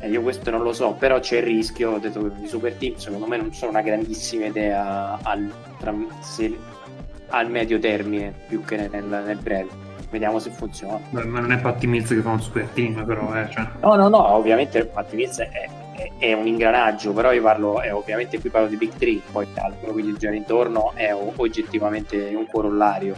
Eh, 0.00 0.08
io 0.08 0.20
questo 0.22 0.50
non 0.50 0.62
lo 0.62 0.72
so, 0.72 0.92
però 0.92 1.18
c'è 1.18 1.38
il 1.38 1.44
rischio, 1.44 1.92
ho 1.92 1.98
detto 1.98 2.20
che 2.20 2.44
i 2.44 2.46
super 2.46 2.74
team 2.74 2.96
secondo 2.96 3.26
me 3.26 3.38
non 3.38 3.54
sono 3.54 3.70
una 3.70 3.80
grandissima 3.80 4.46
idea 4.46 5.18
al, 5.22 5.50
tra, 5.78 5.94
se, 6.20 6.54
al 7.28 7.50
medio 7.50 7.78
termine 7.78 8.34
più 8.46 8.62
che 8.64 8.88
nel, 8.88 9.04
nel, 9.04 9.38
breve. 9.38 9.82
Vediamo 10.10 10.38
se 10.38 10.50
funziona. 10.50 11.00
Beh, 11.10 11.24
ma 11.24 11.40
non 11.40 11.50
è 11.50 11.58
Patti 11.58 11.86
Mills 11.86 12.08
che 12.08 12.20
fa 12.20 12.30
un 12.30 12.40
super 12.40 12.68
team, 12.74 13.04
però, 13.04 13.34
eh, 13.34 13.48
cioè. 13.50 13.66
No, 13.80 13.96
no, 13.96 14.08
no, 14.08 14.34
ovviamente 14.34 14.84
Patti 14.84 15.16
Mills 15.16 15.38
è, 15.38 15.68
è, 15.96 16.10
è, 16.18 16.32
un 16.34 16.46
ingranaggio, 16.46 17.12
però 17.12 17.32
io 17.32 17.42
parlo, 17.42 17.80
è, 17.80 17.92
ovviamente 17.92 18.38
qui 18.38 18.50
parlo 18.50 18.68
di 18.68 18.76
Big 18.76 18.92
3, 18.92 19.20
poi 19.32 19.48
quello 19.80 19.94
che 19.94 20.02
gli 20.02 20.16
gira 20.16 20.34
intorno 20.34 20.92
è 20.94 21.12
oggettivamente 21.12 22.32
un 22.36 22.46
corollario 22.46 23.16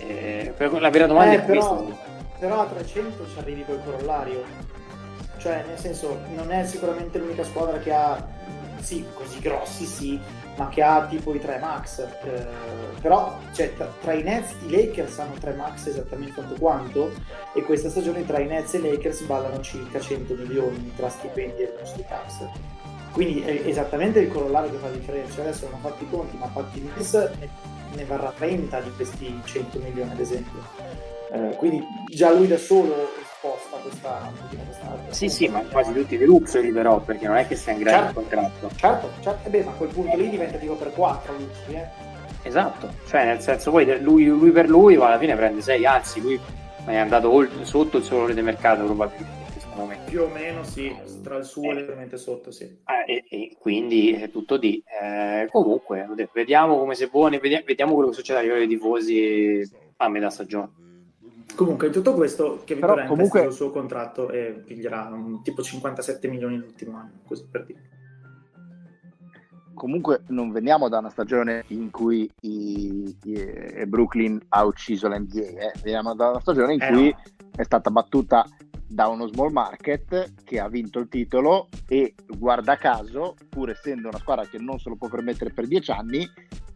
eh, 0.00 0.54
la 0.56 0.90
vera 0.90 1.06
domanda 1.06 1.32
eh, 1.32 1.36
è 1.36 1.44
però, 1.44 1.76
questa. 1.76 2.08
Però 2.38 2.60
a 2.60 2.66
300 2.66 3.26
ci 3.28 3.38
arrivi 3.38 3.64
col 3.64 3.82
corollario. 3.84 4.42
Cioè, 5.36 5.64
nel 5.66 5.78
senso, 5.78 6.20
non 6.34 6.50
è 6.50 6.64
sicuramente 6.66 7.18
l'unica 7.18 7.44
squadra 7.44 7.78
che 7.78 7.92
ha, 7.92 8.26
sì, 8.80 9.04
così 9.14 9.38
grossi, 9.40 9.84
sì, 9.86 10.20
ma 10.56 10.68
che 10.68 10.82
ha 10.82 11.06
tipo 11.06 11.34
i 11.34 11.40
3 11.40 11.58
max. 11.58 11.98
Eh, 11.98 12.46
però, 13.00 13.38
cioè, 13.52 13.74
tra, 13.74 13.90
tra, 14.00 14.12
i 14.12 14.22
Nets 14.22 14.54
i 14.66 14.70
Lakers 14.70 15.18
hanno 15.18 15.34
3 15.38 15.52
max 15.54 15.86
esattamente 15.86 16.34
tanto 16.34 16.54
quanto, 16.58 17.10
e 17.54 17.62
questa 17.62 17.88
stagione 17.88 18.26
tra 18.26 18.38
i 18.38 18.46
Nets 18.46 18.74
e 18.74 18.78
i 18.78 18.82
Lakers 18.82 19.20
ballano 19.22 19.60
circa 19.60 20.00
100 20.00 20.34
milioni 20.34 20.92
tra 20.96 21.08
stipendi 21.08 21.62
e 21.62 21.74
costi 21.78 22.04
tax. 22.06 22.46
Quindi 23.12 23.40
è 23.40 23.66
esattamente 23.66 24.20
il 24.20 24.30
corollario 24.30 24.70
che 24.70 24.76
fa 24.76 24.86
la 24.86 24.96
differenza. 24.96 25.40
Adesso 25.40 25.68
non 25.70 25.74
ho 25.74 25.88
fatto 25.88 26.04
i 26.04 26.08
conti, 26.10 26.36
ma 26.36 26.46
fatti 26.46 26.80
Mills 26.80 27.30
ne 27.94 28.04
varrà 28.04 28.32
30 28.36 28.80
di 28.80 28.90
questi 28.94 29.40
100 29.44 29.78
milioni 29.78 30.10
ad 30.10 30.20
esempio. 30.20 30.60
Eh, 31.32 31.54
quindi 31.56 31.84
già 32.08 32.32
lui 32.32 32.48
da 32.48 32.56
solo 32.56 33.08
sposta 33.40 33.76
questa, 33.76 34.32
questa 34.48 34.98
Sì, 35.10 35.28
sì, 35.28 35.48
ma 35.48 35.60
quasi 35.60 35.92
tutti 35.92 36.14
i 36.14 36.24
luxury 36.24 36.72
però, 36.72 36.98
perché 37.00 37.26
non 37.26 37.36
è 37.36 37.46
che 37.46 37.56
sia 37.56 37.72
in 37.72 37.78
grande 37.78 38.12
certo, 38.12 38.20
contratto. 38.20 38.70
Certo, 38.76 39.10
certo. 39.20 39.46
Eh 39.48 39.50
beh, 39.50 39.64
ma 39.64 39.70
a 39.70 39.74
quel 39.74 39.88
punto 39.90 40.16
lì 40.16 40.28
diventa 40.28 40.58
tipo 40.58 40.74
per 40.74 40.92
4 40.92 41.32
luxury, 41.32 41.76
eh. 41.76 42.08
Esatto, 42.42 42.88
cioè 43.06 43.26
nel 43.26 43.40
senso 43.40 43.70
poi 43.70 44.00
lui, 44.00 44.24
lui 44.24 44.50
per 44.50 44.68
lui 44.68 44.94
alla 44.96 45.18
fine 45.18 45.36
prende 45.36 45.60
6, 45.60 45.84
anzi 45.86 46.20
lui 46.20 46.40
è 46.86 46.96
andato 46.96 47.30
oltre, 47.30 47.64
sotto 47.64 47.98
il 47.98 48.02
suo 48.02 48.16
valore 48.16 48.34
di 48.34 48.42
mercato 48.42 48.84
probabilmente 48.84 49.39
momento. 49.80 50.10
Più 50.10 50.22
o 50.22 50.28
meno 50.28 50.62
sì, 50.62 50.94
tra 51.22 51.36
il 51.36 51.44
suo 51.44 51.70
e 51.70 51.74
leggermente 51.74 52.16
sotto, 52.16 52.50
sì. 52.50 52.64
Eh, 52.64 53.04
e, 53.06 53.24
e, 53.28 53.56
quindi 53.58 54.12
è 54.12 54.30
tutto 54.30 54.56
di. 54.56 54.82
Eh, 55.00 55.48
comunque, 55.50 56.08
vediamo 56.32 56.78
come 56.78 56.94
se 56.94 57.08
buoni, 57.08 57.38
vediamo, 57.38 57.64
vediamo 57.66 57.94
quello 57.94 58.10
che 58.10 58.16
succede 58.16 58.38
a 58.38 58.42
livello 58.42 58.66
dei 58.66 58.68
tifosi 58.68 59.70
a 59.96 60.08
metà 60.08 60.30
stagione. 60.30 60.88
Comunque, 61.54 61.88
in 61.88 61.92
tutto 61.92 62.14
questo, 62.14 62.62
Kevin 62.64 62.86
Durant 62.86 63.08
comunque... 63.08 63.42
il 63.42 63.52
suo 63.52 63.70
contratto 63.70 64.30
e 64.30 64.62
piglierà 64.64 65.10
un, 65.12 65.42
tipo 65.42 65.62
57 65.62 66.28
milioni 66.28 66.56
l'ultimo 66.56 66.96
anno, 66.96 67.20
così 67.26 67.46
per 67.50 67.66
dire. 67.66 67.80
Comunque 69.74 70.22
non 70.28 70.52
veniamo 70.52 70.88
da 70.88 70.98
una 70.98 71.10
stagione 71.10 71.64
in 71.68 71.90
cui 71.90 72.30
i, 72.42 73.16
i, 73.24 73.86
Brooklyn 73.86 74.38
ha 74.48 74.64
ucciso 74.64 75.08
l'NBA, 75.08 75.40
eh? 75.40 75.72
veniamo 75.82 76.14
da 76.14 76.30
una 76.30 76.40
stagione 76.40 76.74
in 76.74 76.82
eh 76.82 76.92
cui 76.92 77.10
no. 77.10 77.50
è 77.56 77.62
stata 77.62 77.90
battuta 77.90 78.46
da 78.90 79.06
uno 79.06 79.28
small 79.28 79.52
market 79.52 80.42
che 80.42 80.58
ha 80.58 80.68
vinto 80.68 80.98
il 80.98 81.08
titolo 81.08 81.68
e 81.86 82.14
guarda 82.26 82.76
caso, 82.76 83.36
pur 83.48 83.70
essendo 83.70 84.08
una 84.08 84.18
squadra 84.18 84.44
che 84.46 84.58
non 84.58 84.80
se 84.80 84.88
lo 84.88 84.96
può 84.96 85.08
permettere 85.08 85.52
per 85.52 85.68
dieci 85.68 85.92
anni, 85.92 86.28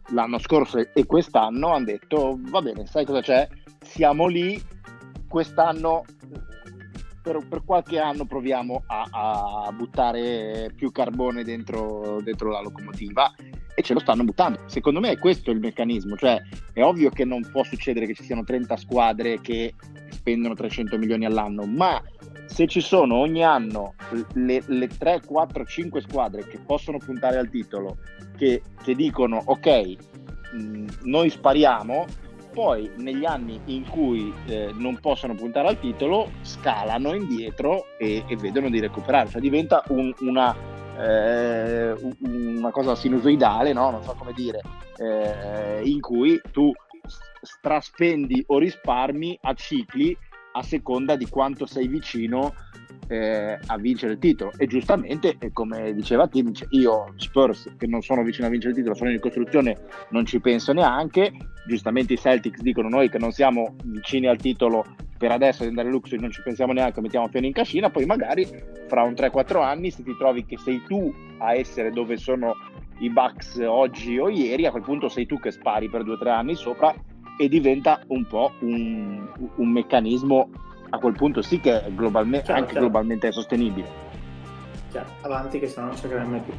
l'anno 0.09 0.39
scorso 0.39 0.77
e 0.77 1.05
quest'anno 1.05 1.73
hanno 1.73 1.85
detto 1.85 2.37
va 2.39 2.61
bene, 2.61 2.85
sai 2.85 3.05
cosa 3.05 3.19
c'è? 3.21 3.47
Siamo 3.81 4.27
lì, 4.27 4.61
quest'anno 5.27 6.05
per, 7.25 7.39
per 7.47 7.63
qualche 7.65 7.97
anno 7.99 8.25
proviamo 8.25 8.83
a, 8.85 9.07
a 9.65 9.71
buttare 9.71 10.71
più 10.75 10.91
carbone 10.91 11.43
dentro, 11.43 12.21
dentro 12.21 12.51
la 12.51 12.61
locomotiva 12.61 13.33
e 13.73 13.81
ce 13.81 13.93
lo 13.93 13.99
stanno 13.99 14.23
buttando. 14.23 14.59
Secondo 14.67 14.99
me 14.99 15.09
è 15.09 15.17
questo 15.17 15.49
il 15.49 15.59
meccanismo, 15.59 16.15
cioè 16.15 16.39
è 16.71 16.83
ovvio 16.83 17.09
che 17.09 17.25
non 17.25 17.41
può 17.51 17.63
succedere 17.63 18.05
che 18.05 18.13
ci 18.13 18.23
siano 18.23 18.43
30 18.43 18.77
squadre 18.77 19.41
che 19.41 19.73
spendono 20.11 20.53
300 20.53 20.99
milioni 20.99 21.25
all'anno, 21.25 21.65
ma 21.65 21.99
se 22.45 22.67
ci 22.67 22.79
sono 22.79 23.15
ogni 23.15 23.43
anno 23.43 23.95
le, 24.33 24.61
le 24.67 24.87
3, 24.87 25.21
4, 25.25 25.65
5 25.65 26.01
squadre 26.01 26.45
che 26.45 26.59
possono 26.63 26.99
puntare 26.99 27.39
al 27.39 27.49
titolo, 27.49 27.97
che, 28.37 28.61
che 28.83 28.93
dicono 28.93 29.41
ok, 29.43 29.95
mh, 30.53 30.85
noi 31.03 31.31
spariamo, 31.31 32.05
poi 32.55 32.89
negli 32.95 33.25
anni 33.25 33.59
in 33.65 33.87
cui 33.87 34.33
eh, 34.45 34.71
non 34.73 34.97
possono 35.01 35.35
puntare 35.35 35.67
al 35.67 35.79
titolo 35.79 36.31
scalano 36.41 37.13
indietro 37.13 37.83
e, 37.99 38.23
e 38.25 38.35
vedono 38.37 38.69
di 38.69 38.79
recuperare, 38.79 39.29
cioè 39.29 39.41
diventa 39.41 39.83
un, 39.89 40.13
una, 40.21 40.55
eh, 40.97 41.93
una 42.21 42.71
cosa 42.71 42.95
sinusoidale, 42.95 43.73
no? 43.73 43.91
non 43.91 44.03
so 44.03 44.15
come 44.17 44.31
dire, 44.31 44.61
eh, 44.97 45.81
in 45.83 45.99
cui 45.99 46.39
tu 46.53 46.71
straspendi 47.41 48.45
o 48.47 48.57
risparmi 48.57 49.37
a 49.41 49.53
cicli 49.53 50.17
a 50.53 50.63
seconda 50.63 51.17
di 51.17 51.27
quanto 51.27 51.65
sei 51.65 51.87
vicino 51.87 52.53
eh, 53.07 53.57
a 53.65 53.77
vincere 53.77 54.13
il 54.13 54.19
titolo. 54.19 54.51
E 54.57 54.67
giustamente 54.67 55.37
come 55.53 55.93
diceva 55.93 56.27
Tim 56.27 56.51
io 56.69 57.13
Spurs 57.17 57.73
che 57.77 57.87
non 57.87 58.01
sono 58.01 58.23
vicino 58.23 58.47
a 58.47 58.49
vincere 58.49 58.71
il 58.71 58.77
titolo 58.77 58.95
sono 58.95 59.11
in 59.11 59.19
costruzione 59.19 59.77
non 60.09 60.25
ci 60.25 60.39
penso 60.39 60.73
neanche. 60.73 61.31
Giustamente 61.67 62.13
i 62.13 62.17
Celtics 62.17 62.61
dicono 62.61 62.89
noi 62.89 63.09
che 63.09 63.17
non 63.17 63.31
siamo 63.31 63.75
vicini 63.85 64.27
al 64.27 64.37
titolo 64.37 64.85
per 65.17 65.31
adesso 65.31 65.63
di 65.63 65.69
andare 65.69 65.89
luxury 65.89 66.19
non 66.19 66.31
ci 66.31 66.41
pensiamo 66.41 66.73
neanche 66.73 67.01
mettiamo 67.01 67.29
piano 67.29 67.45
in 67.45 67.53
cascina. 67.53 67.89
Poi 67.89 68.05
magari 68.05 68.47
fra 68.87 69.03
un 69.03 69.13
3-4 69.13 69.61
anni 69.63 69.91
se 69.91 70.03
ti 70.03 70.15
trovi 70.17 70.45
che 70.45 70.57
sei 70.57 70.81
tu 70.87 71.13
a 71.39 71.53
essere 71.53 71.91
dove 71.91 72.17
sono 72.17 72.55
i 72.99 73.09
Bucks 73.09 73.57
oggi 73.65 74.17
o 74.17 74.29
ieri 74.29 74.65
a 74.65 74.71
quel 74.71 74.83
punto 74.83 75.09
sei 75.09 75.25
tu 75.25 75.39
che 75.39 75.51
spari 75.51 75.89
per 75.89 76.03
2-3 76.03 76.27
anni 76.29 76.55
sopra 76.55 76.93
e 77.37 77.49
diventa 77.49 78.01
un 78.07 78.25
po' 78.25 78.53
un, 78.59 79.27
un 79.55 79.69
meccanismo 79.69 80.49
a 80.95 80.99
quel 80.99 81.13
punto 81.13 81.41
sì 81.41 81.59
che 81.59 81.83
è 81.83 81.91
globalmente, 81.91 82.47
certo, 82.47 82.61
anche 82.61 82.73
certo. 82.73 82.79
globalmente 82.79 83.27
è 83.27 83.31
sostenibile. 83.31 83.87
chiaro, 84.89 85.09
avanti 85.21 85.59
che 85.59 85.67
sennò 85.67 85.87
non 85.87 85.97
cercheremo 85.97 86.29
mai 86.29 86.39
più. 86.41 86.53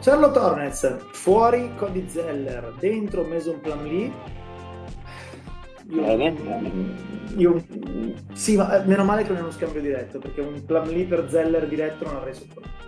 Charlotte 0.00 0.38
Hornets, 0.38 0.96
fuori 1.12 1.74
Cody 1.76 2.08
Zeller, 2.08 2.74
dentro 2.78 3.24
Mason 3.24 3.60
Plumlee. 3.60 4.12
Io, 5.90 6.02
Bene. 6.02 6.34
io, 7.36 7.64
sì, 8.32 8.56
ma 8.56 8.80
eh, 8.80 8.86
meno 8.86 9.02
male 9.02 9.22
che 9.22 9.28
non 9.30 9.38
è 9.38 9.40
uno 9.40 9.50
scambio 9.50 9.80
diretto, 9.80 10.20
perché 10.20 10.40
un 10.40 10.64
Plumlee 10.64 11.04
per 11.04 11.28
Zeller 11.28 11.66
diretto 11.66 12.04
non 12.04 12.16
avrei 12.16 12.34
sopportato. 12.34 12.78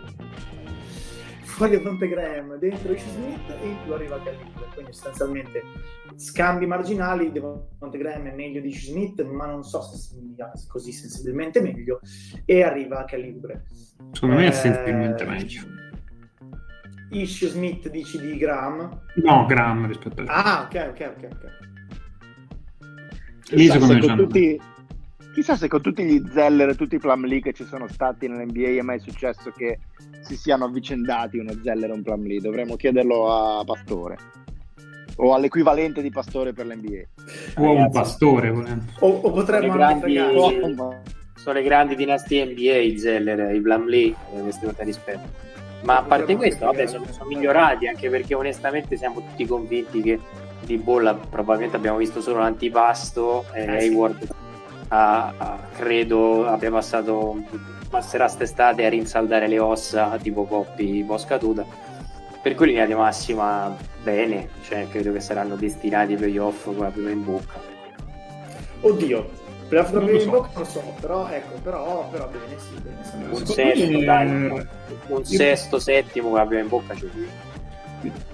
Fuori 1.63 1.81
Monte 1.81 2.09
Graham, 2.09 2.59
dentro 2.59 2.93
Ish 2.93 3.05
Smith 3.13 3.49
e 3.63 3.69
in 3.69 3.77
più 3.85 3.93
arriva 3.93 4.21
Calibre, 4.21 4.67
quindi 4.75 4.93
sostanzialmente 4.93 5.63
scambi 6.17 6.67
marginali, 6.67 7.31
Monte 7.79 7.99
Graham 7.99 8.27
è 8.27 8.35
meglio 8.35 8.61
di 8.61 8.67
Ish 8.71 8.87
Smith, 8.91 9.23
ma 9.23 9.47
non 9.47 9.63
so 9.63 9.81
se 9.81 9.97
sia 9.97 10.51
così 10.67 10.91
sensibilmente 10.91 11.61
meglio, 11.61 12.01
e 12.47 12.65
arriva 12.65 13.05
Calibre. 13.05 13.67
Secondo 14.11 14.35
me 14.35 14.47
Eh, 14.47 14.49
è 14.49 14.51
sensibilmente 14.51 15.25
meglio. 15.25 15.61
Ish 17.11 17.47
Smith 17.51 17.89
dici 17.91 18.19
di 18.19 18.37
Graham. 18.39 19.01
No, 19.23 19.47
Graham 19.47 19.87
rispetto 19.87 20.23
a... 20.23 20.43
Ah, 20.43 20.63
ok, 20.65 20.89
ok, 20.91 21.13
ok. 21.17 21.29
ok. 21.31 21.51
Lì 23.51 23.67
secondo 23.67 23.95
se 23.95 24.01
me 24.01 24.07
c'hanno- 24.07 24.23
tutti, 24.27 24.61
chissà 25.33 25.57
se 25.57 25.69
con 25.69 25.81
tutti 25.81 26.05
gli 26.05 26.23
Zeller 26.33 26.71
e 26.71 26.75
tutti 26.75 26.97
i 26.97 26.99
Plumlee 26.99 27.41
che 27.41 27.53
ci 27.53 27.65
sono 27.65 27.89
stati 27.89 28.29
nell'NBA 28.29 28.79
è 28.79 28.83
mai 28.83 29.01
successo 29.01 29.51
che 29.57 29.79
si 30.21 30.37
siano 30.37 30.65
avvicendati 30.67 31.39
uno 31.39 31.53
Zeller 31.63 31.91
e 31.91 31.93
un 31.93 32.03
Plumlee. 32.03 32.41
Dovremmo 32.41 32.77
chiederlo 32.77 33.33
a 33.59 33.65
Pastore 33.65 34.17
o 35.17 35.35
all'equivalente 35.35 36.01
di 36.03 36.11
Pastore 36.11 36.53
per 36.53 36.67
l'NBA. 36.67 37.61
O 37.63 37.73
un 37.73 37.91
pastore. 37.91 38.49
O, 38.51 39.09
o 39.09 39.31
potremmo 39.31 39.73
grandi- 39.73 40.01
fregare. 40.01 40.37
Oh, 40.37 40.75
ma- 40.75 41.01
Sono 41.35 41.59
le 41.59 41.65
grandi 41.65 41.97
dinastie 41.97 42.45
NBA, 42.47 42.77
i 42.79 42.99
Zeller, 42.99 43.55
i 43.55 43.61
Plumlee, 43.61 44.15
eh, 44.35 44.41
queste 44.43 44.67
cose 44.67 44.85
rispetto. 44.85 45.29
Ma 45.83 45.99
a 45.99 46.03
parte 46.03 46.37
questo, 46.37 46.67
vabbè, 46.67 46.87
sono, 46.87 47.05
sono 47.11 47.29
migliorati 47.29 47.89
anche 47.89 48.09
perché 48.09 48.35
onestamente 48.35 48.97
siamo 48.97 49.17
tutti 49.21 49.45
convinti 49.47 50.01
che 50.01 50.19
di 50.65 50.77
bolla 50.79 51.15
probabilmente 51.15 51.77
abbiamo 51.77 51.99
visto 51.99 52.21
solo 52.21 52.39
l'antipasto 52.39 53.45
e 53.53 53.63
Eh. 53.65 53.77
Hayward 53.79 54.29
ha- 54.95 55.59
credo 55.75 56.47
abbia 56.47 56.71
passato 56.71 57.43
passerà 57.89 58.25
quest'estate 58.25 58.85
a 58.85 58.89
rinsaldare 58.89 59.49
le 59.49 59.59
ossa 59.59 60.19
tipo 60.21 60.45
Coppi 60.45 61.03
post 61.07 61.27
caduta 61.27 61.65
per 62.43 62.55
cui 62.55 62.67
in 62.67 62.73
linea 62.73 62.87
di 62.87 62.95
massima 62.95 63.75
bene 64.03 64.49
cioè 64.63 64.87
credo 64.89 65.13
che 65.13 65.21
saranno 65.21 65.57
destinati 65.57 66.13
ai 66.13 66.19
playoff 66.19 66.65
con 66.65 66.79
la 66.79 66.91
prima 66.91 67.11
in 67.11 67.25
bocca 67.25 67.61
Oddio, 68.85 69.31
playoff 69.69 69.93
Non 69.93 70.01
lo 70.01 70.07
prima 70.07 70.19
in 70.23 70.25
so. 70.25 70.31
bocca 70.31 70.49
non 70.55 70.63
lo 70.63 70.69
so, 70.69 70.95
però 71.01 71.29
ecco, 71.29 71.59
però, 71.63 72.09
però 72.11 72.29
bene, 72.29 72.59
sì, 72.59 72.75
bene. 72.81 73.29
un 73.31 73.47
sesto, 73.47 73.91
me, 73.99 74.05
dai, 74.05 74.29
eh, 74.47 74.67
un 75.07 75.25
sesto 75.25 75.79
settimo 75.79 76.29
con 76.31 76.39
la 76.39 76.47
prima 76.47 76.63
in 76.63 76.69
bocca 76.69 76.95
c'è 76.95 77.07
lui 77.15 77.29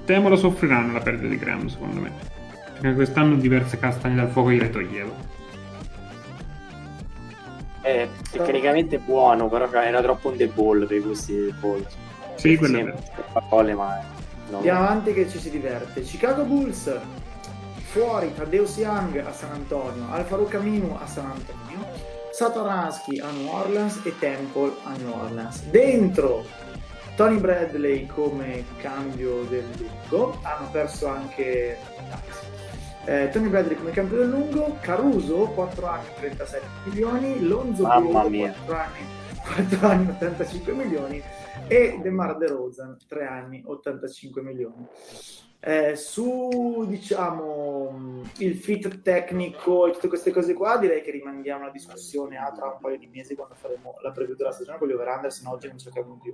Temo 0.07 0.31
lo 0.31 0.37
soffriranno 0.37 0.95
la 0.95 1.01
perdita 1.01 1.29
di 1.29 1.37
Graham, 1.37 1.67
secondo 1.67 2.01
me. 2.01 2.11
Perché 2.81 2.95
quest'anno 2.95 3.35
diverse 3.37 3.79
castagne 3.79 4.17
dal 4.17 4.29
fuoco 4.31 4.51
gliele 4.51 4.71
toglievo. 4.71 5.28
È 7.89 8.09
tecnicamente 8.31 8.99
buono 8.99 9.49
però 9.49 9.71
era 9.71 10.01
troppo 10.03 10.29
un 10.29 10.37
the 10.37 10.47
ball 10.49 10.87
per 10.87 10.97
i 10.97 11.01
gusti 11.01 11.35
del 11.35 11.55
ball 11.59 11.87
Sì, 12.35 12.57
quello 12.57 12.79
è 12.79 12.95
parole 13.33 13.75
ma 13.75 13.99
non- 14.49 14.57
Andiamo 14.57 14.81
avanti 14.85 15.13
che 15.13 15.29
ci 15.29 15.39
si 15.39 15.51
diverte. 15.51 16.01
Chicago 16.03 16.45
Bulls, 16.45 16.91
fuori 17.91 18.33
Tadeusz 18.35 18.77
Young 18.79 19.17
a 19.19 19.33
San 19.33 19.53
Antonio, 19.53 20.07
Alfaru 20.11 20.47
Camino 20.49 20.99
a 21.03 21.07
San 21.07 21.27
Antonio, 21.27 21.87
Satoransky 22.33 23.19
a 23.21 23.31
New 23.31 23.49
Orleans 23.53 24.01
e 24.05 24.19
Temple 24.19 24.73
a 24.85 24.93
New 24.97 25.13
Orleans. 25.13 25.63
Dentro 25.65 26.45
Tony 27.17 27.39
Bradley 27.39 28.07
come 28.07 28.65
cambio 28.79 29.43
del 29.51 29.65
lungo, 29.77 30.39
hanno 30.43 30.69
perso 30.71 31.09
anche 31.09 31.79
eh, 33.09 33.31
Tony 33.31 33.49
Bradley 33.49 33.75
come 33.75 33.91
del 33.91 34.29
lungo, 34.29 34.77
Caruso 34.83 35.47
4 35.55 35.87
anni 35.87 36.07
37 36.17 36.67
milioni, 36.85 37.41
Lonzo 37.47 37.85
Ball 37.85 38.29
mia. 38.29 38.53
4 38.67 38.77
anni, 38.77 39.01
4 39.55 39.89
anni 39.89 40.11
85 40.11 40.73
milioni 40.75 41.23
e 41.69 41.99
DeMar 42.03 42.37
DeRozan 42.37 42.99
3 43.09 43.27
anni 43.27 43.63
85 43.65 44.43
milioni. 44.43 44.87
Eh, 45.61 45.97
su 45.97 46.85
diciamo 46.87 48.23
il 48.39 48.55
fit 48.57 49.01
tecnico 49.01 49.87
e 49.87 49.93
tutte 49.93 50.09
queste 50.09 50.31
cose 50.31 50.53
qua 50.53 50.77
direi 50.77 51.01
che 51.03 51.11
rimandiamo 51.11 51.65
la 51.65 51.71
discussione 51.71 52.37
a 52.37 52.53
tra 52.53 52.67
un 52.67 52.79
paio 52.79 52.99
di 52.99 53.09
mesi 53.13 53.35
quando 53.35 53.55
faremo 53.55 53.97
la 54.03 54.13
preview 54.13 54.37
della 54.37 54.53
stagione 54.53 54.79
con 54.79 54.87
gli 54.87 54.93
over 54.93 55.33
se 55.33 55.43
no 55.43 55.51
oggi 55.51 55.67
non 55.67 55.79
cerchiamo 55.79 56.17
più 56.23 56.33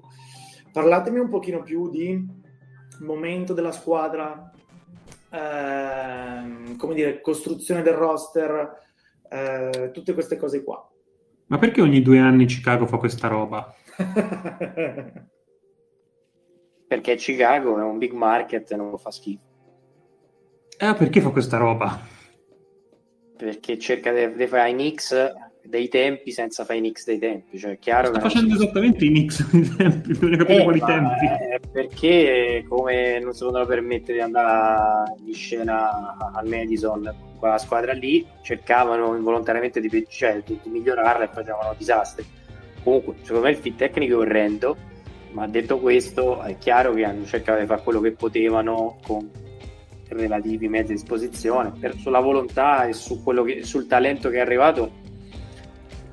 parlatemi 0.70 1.20
un 1.20 1.30
pochino 1.30 1.62
più 1.62 1.88
di 1.88 2.22
momento 2.98 3.54
della 3.54 3.72
squadra 3.72 4.52
ehm, 5.34 6.76
come 6.76 6.94
dire 6.94 7.20
costruzione 7.20 7.82
del 7.82 7.94
roster 7.94 8.82
eh, 9.28 9.90
tutte 9.92 10.14
queste 10.14 10.36
cose 10.36 10.62
qua 10.62 10.88
Ma 11.46 11.58
perché 11.58 11.80
ogni 11.80 12.02
due 12.02 12.18
anni 12.18 12.46
Chicago 12.46 12.86
fa 12.86 12.98
questa 12.98 13.28
roba? 13.28 13.74
perché 16.86 17.14
Chicago 17.16 17.78
è 17.78 17.82
un 17.82 17.98
big 17.98 18.12
market 18.12 18.70
e 18.70 18.76
non 18.76 18.96
fa 18.98 19.10
schifo 19.10 19.42
Eh, 20.78 20.94
perché 20.94 21.20
fa 21.20 21.30
questa 21.30 21.56
roba? 21.56 22.12
perché 23.36 23.78
cerca 23.78 24.12
di 24.12 24.46
fare 24.46 24.70
i 24.70 24.72
Knicks 24.74 25.12
dei 25.66 25.88
tempi 25.88 26.30
senza 26.30 26.64
fare 26.64 26.78
i 26.78 26.82
Knicks 26.82 27.06
dei 27.06 27.18
tempi 27.18 27.58
cioè 27.58 27.72
è 27.72 27.78
chiaro 27.78 28.08
Sta 28.08 28.16
che 28.18 28.20
facendo 28.20 28.54
esattamente 28.54 29.04
i 29.04 29.08
Knicks 29.08 29.48
i 29.52 29.74
tempi, 29.76 30.08
bisogna 30.08 30.36
capire 30.36 30.58
Eh, 30.60 30.62
quali 30.62 30.80
tempi. 30.80 31.26
perché 31.72 32.64
come 32.68 33.18
non 33.20 33.32
si 33.32 33.40
potevano 33.44 33.66
permettere 33.66 34.18
di 34.18 34.20
andare 34.22 35.14
in 35.24 35.34
scena 35.34 36.16
al 36.34 36.46
Madison 36.46 37.02
con 37.02 37.38
quella 37.38 37.58
squadra 37.58 37.92
lì 37.92 38.26
cercavano 38.42 39.14
involontariamente 39.16 39.80
di, 39.80 40.06
cioè, 40.08 40.42
di, 40.44 40.58
di 40.62 40.68
migliorarla 40.70 41.24
e 41.24 41.28
facevano 41.32 41.74
disastri 41.78 42.24
comunque 42.82 43.14
secondo 43.22 43.46
me 43.46 43.50
il 43.52 43.56
fit 43.56 43.76
tecnico 43.76 44.14
è 44.14 44.18
orrendo 44.18 44.76
ma 45.32 45.46
detto 45.48 45.78
questo 45.80 46.42
è 46.42 46.56
chiaro 46.58 46.92
che 46.92 47.04
hanno 47.04 47.24
cercato 47.24 47.60
di 47.60 47.66
fare 47.66 47.82
quello 47.82 48.00
che 48.00 48.12
potevano 48.12 48.98
con 49.04 49.28
relativi 50.08 50.68
mezzi 50.68 50.92
a 50.92 50.94
disposizione 50.94 51.72
per, 51.80 51.96
sulla 51.96 52.20
volontà 52.20 52.84
e 52.86 52.92
su 52.92 53.22
quello 53.22 53.42
che, 53.42 53.64
sul 53.64 53.86
talento 53.86 54.28
che 54.28 54.36
è 54.36 54.40
arrivato 54.40 55.02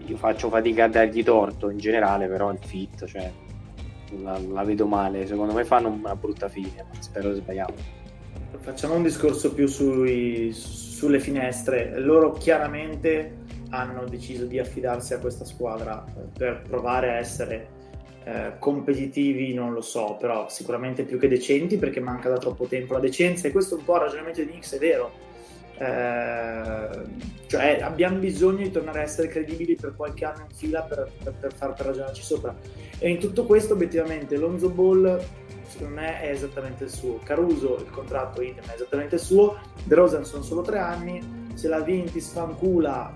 io 0.05 0.17
faccio 0.17 0.49
fatica 0.49 0.85
a 0.85 0.87
dargli 0.87 1.23
torto 1.23 1.69
in 1.69 1.77
generale 1.77 2.27
però 2.27 2.51
il 2.51 2.59
fit 2.61 3.05
cioè 3.05 3.31
la, 4.19 4.37
la 4.37 4.63
vedo 4.63 4.85
male. 4.85 5.25
Secondo 5.25 5.53
me 5.53 5.63
fanno 5.63 5.89
una 5.89 6.15
brutta 6.15 6.49
fine. 6.49 6.85
Spero 6.99 7.31
di 7.31 7.39
sbagliare. 7.39 7.73
Facciamo 8.59 8.95
un 8.95 9.03
discorso 9.03 9.53
più 9.53 9.67
sui- 9.67 10.51
sulle 10.51 11.19
finestre. 11.19 11.97
Loro 11.99 12.31
chiaramente 12.33 13.39
hanno 13.69 14.05
deciso 14.05 14.45
di 14.45 14.59
affidarsi 14.59 15.13
a 15.13 15.19
questa 15.19 15.45
squadra 15.45 16.03
eh, 16.05 16.27
per 16.37 16.61
provare 16.67 17.11
a 17.11 17.15
essere 17.15 17.79
eh, 18.25 18.53
competitivi, 18.59 19.53
non 19.53 19.71
lo 19.71 19.81
so, 19.81 20.17
però 20.19 20.49
sicuramente 20.49 21.03
più 21.03 21.17
che 21.17 21.29
decenti 21.29 21.77
perché 21.77 22.01
manca 22.01 22.29
da 22.29 22.37
troppo 22.37 22.65
tempo 22.65 22.93
la 22.93 22.99
decenza 22.99 23.47
e 23.47 23.51
questo 23.51 23.75
è 23.75 23.77
un 23.79 23.85
po' 23.85 23.95
il 23.95 24.01
ragionamento 24.01 24.43
di 24.43 24.51
Nix, 24.51 24.75
è 24.75 24.77
vero. 24.77 25.29
Eh, 25.82 26.89
cioè 27.47 27.79
abbiamo 27.82 28.19
bisogno 28.19 28.57
di 28.57 28.69
tornare 28.69 28.99
a 28.99 29.01
essere 29.01 29.27
credibili 29.27 29.75
per 29.75 29.95
qualche 29.95 30.25
anno 30.25 30.45
in 30.47 30.55
fila 30.55 30.84
per, 30.84 31.11
per, 31.23 31.34
per, 31.34 31.53
far, 31.53 31.73
per 31.73 31.88
ragionarci 31.88 32.21
sopra. 32.21 32.55
E 32.99 33.09
in 33.09 33.17
tutto 33.17 33.45
questo 33.45 33.73
obiettivamente 33.73 34.38
Lonzo 34.38 34.69
Ball 34.69 35.19
secondo 35.65 35.95
me 35.95 36.21
è 36.21 36.29
esattamente 36.29 36.84
il 36.84 36.91
suo. 36.91 37.19
Caruso 37.23 37.77
il 37.77 37.89
contratto 37.89 38.41
idem 38.41 38.63
è 38.69 38.73
esattamente 38.75 39.15
il 39.15 39.21
suo. 39.21 39.57
De 39.84 39.95
Rosen 39.95 40.23
sono 40.23 40.43
solo 40.43 40.61
tre 40.61 40.77
anni. 40.77 41.49
Se 41.55 41.67
la 41.67 41.79
vinti 41.79 42.19
sfancula. 42.19 43.13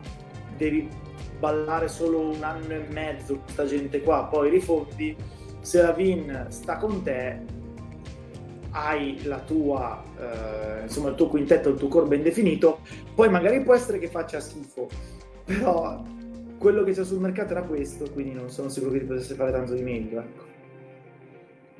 Devi 0.57 0.89
ballare 1.37 1.87
solo 1.87 2.29
un 2.29 2.41
anno 2.41 2.73
e 2.73 2.85
mezzo 2.89 3.37
questa 3.39 3.65
gente 3.65 4.01
qua 4.01 4.25
poi 4.25 4.49
rifondi. 4.49 5.15
Se 5.61 5.81
la 5.81 5.91
Vin 5.91 6.47
sta 6.49 6.77
con 6.77 7.03
te 7.03 7.41
hai 8.75 9.17
tua 9.45 10.03
eh, 10.19 10.83
insomma 10.83 11.09
il 11.09 11.15
tuo 11.15 11.27
quintetto 11.27 11.69
il 11.69 11.77
tuo 11.77 11.87
core 11.87 12.07
ben 12.07 12.21
definito 12.21 12.79
poi 13.13 13.29
magari 13.29 13.61
può 13.61 13.73
essere 13.73 13.99
che 13.99 14.09
faccia 14.09 14.41
schifo 14.41 14.89
però 15.45 16.03
quello 16.57 16.83
che 16.83 16.91
c'è 16.91 17.05
sul 17.05 17.19
mercato 17.19 17.53
era 17.53 17.63
questo 17.63 18.09
quindi 18.11 18.33
non 18.33 18.49
sono 18.49 18.67
sicuro 18.67 18.91
che 18.91 18.99
ti 18.99 19.05
potesse 19.05 19.35
fare 19.35 19.51
tanto 19.51 19.73
di 19.73 19.81
meglio 19.81 20.19
ecco. 20.19 20.53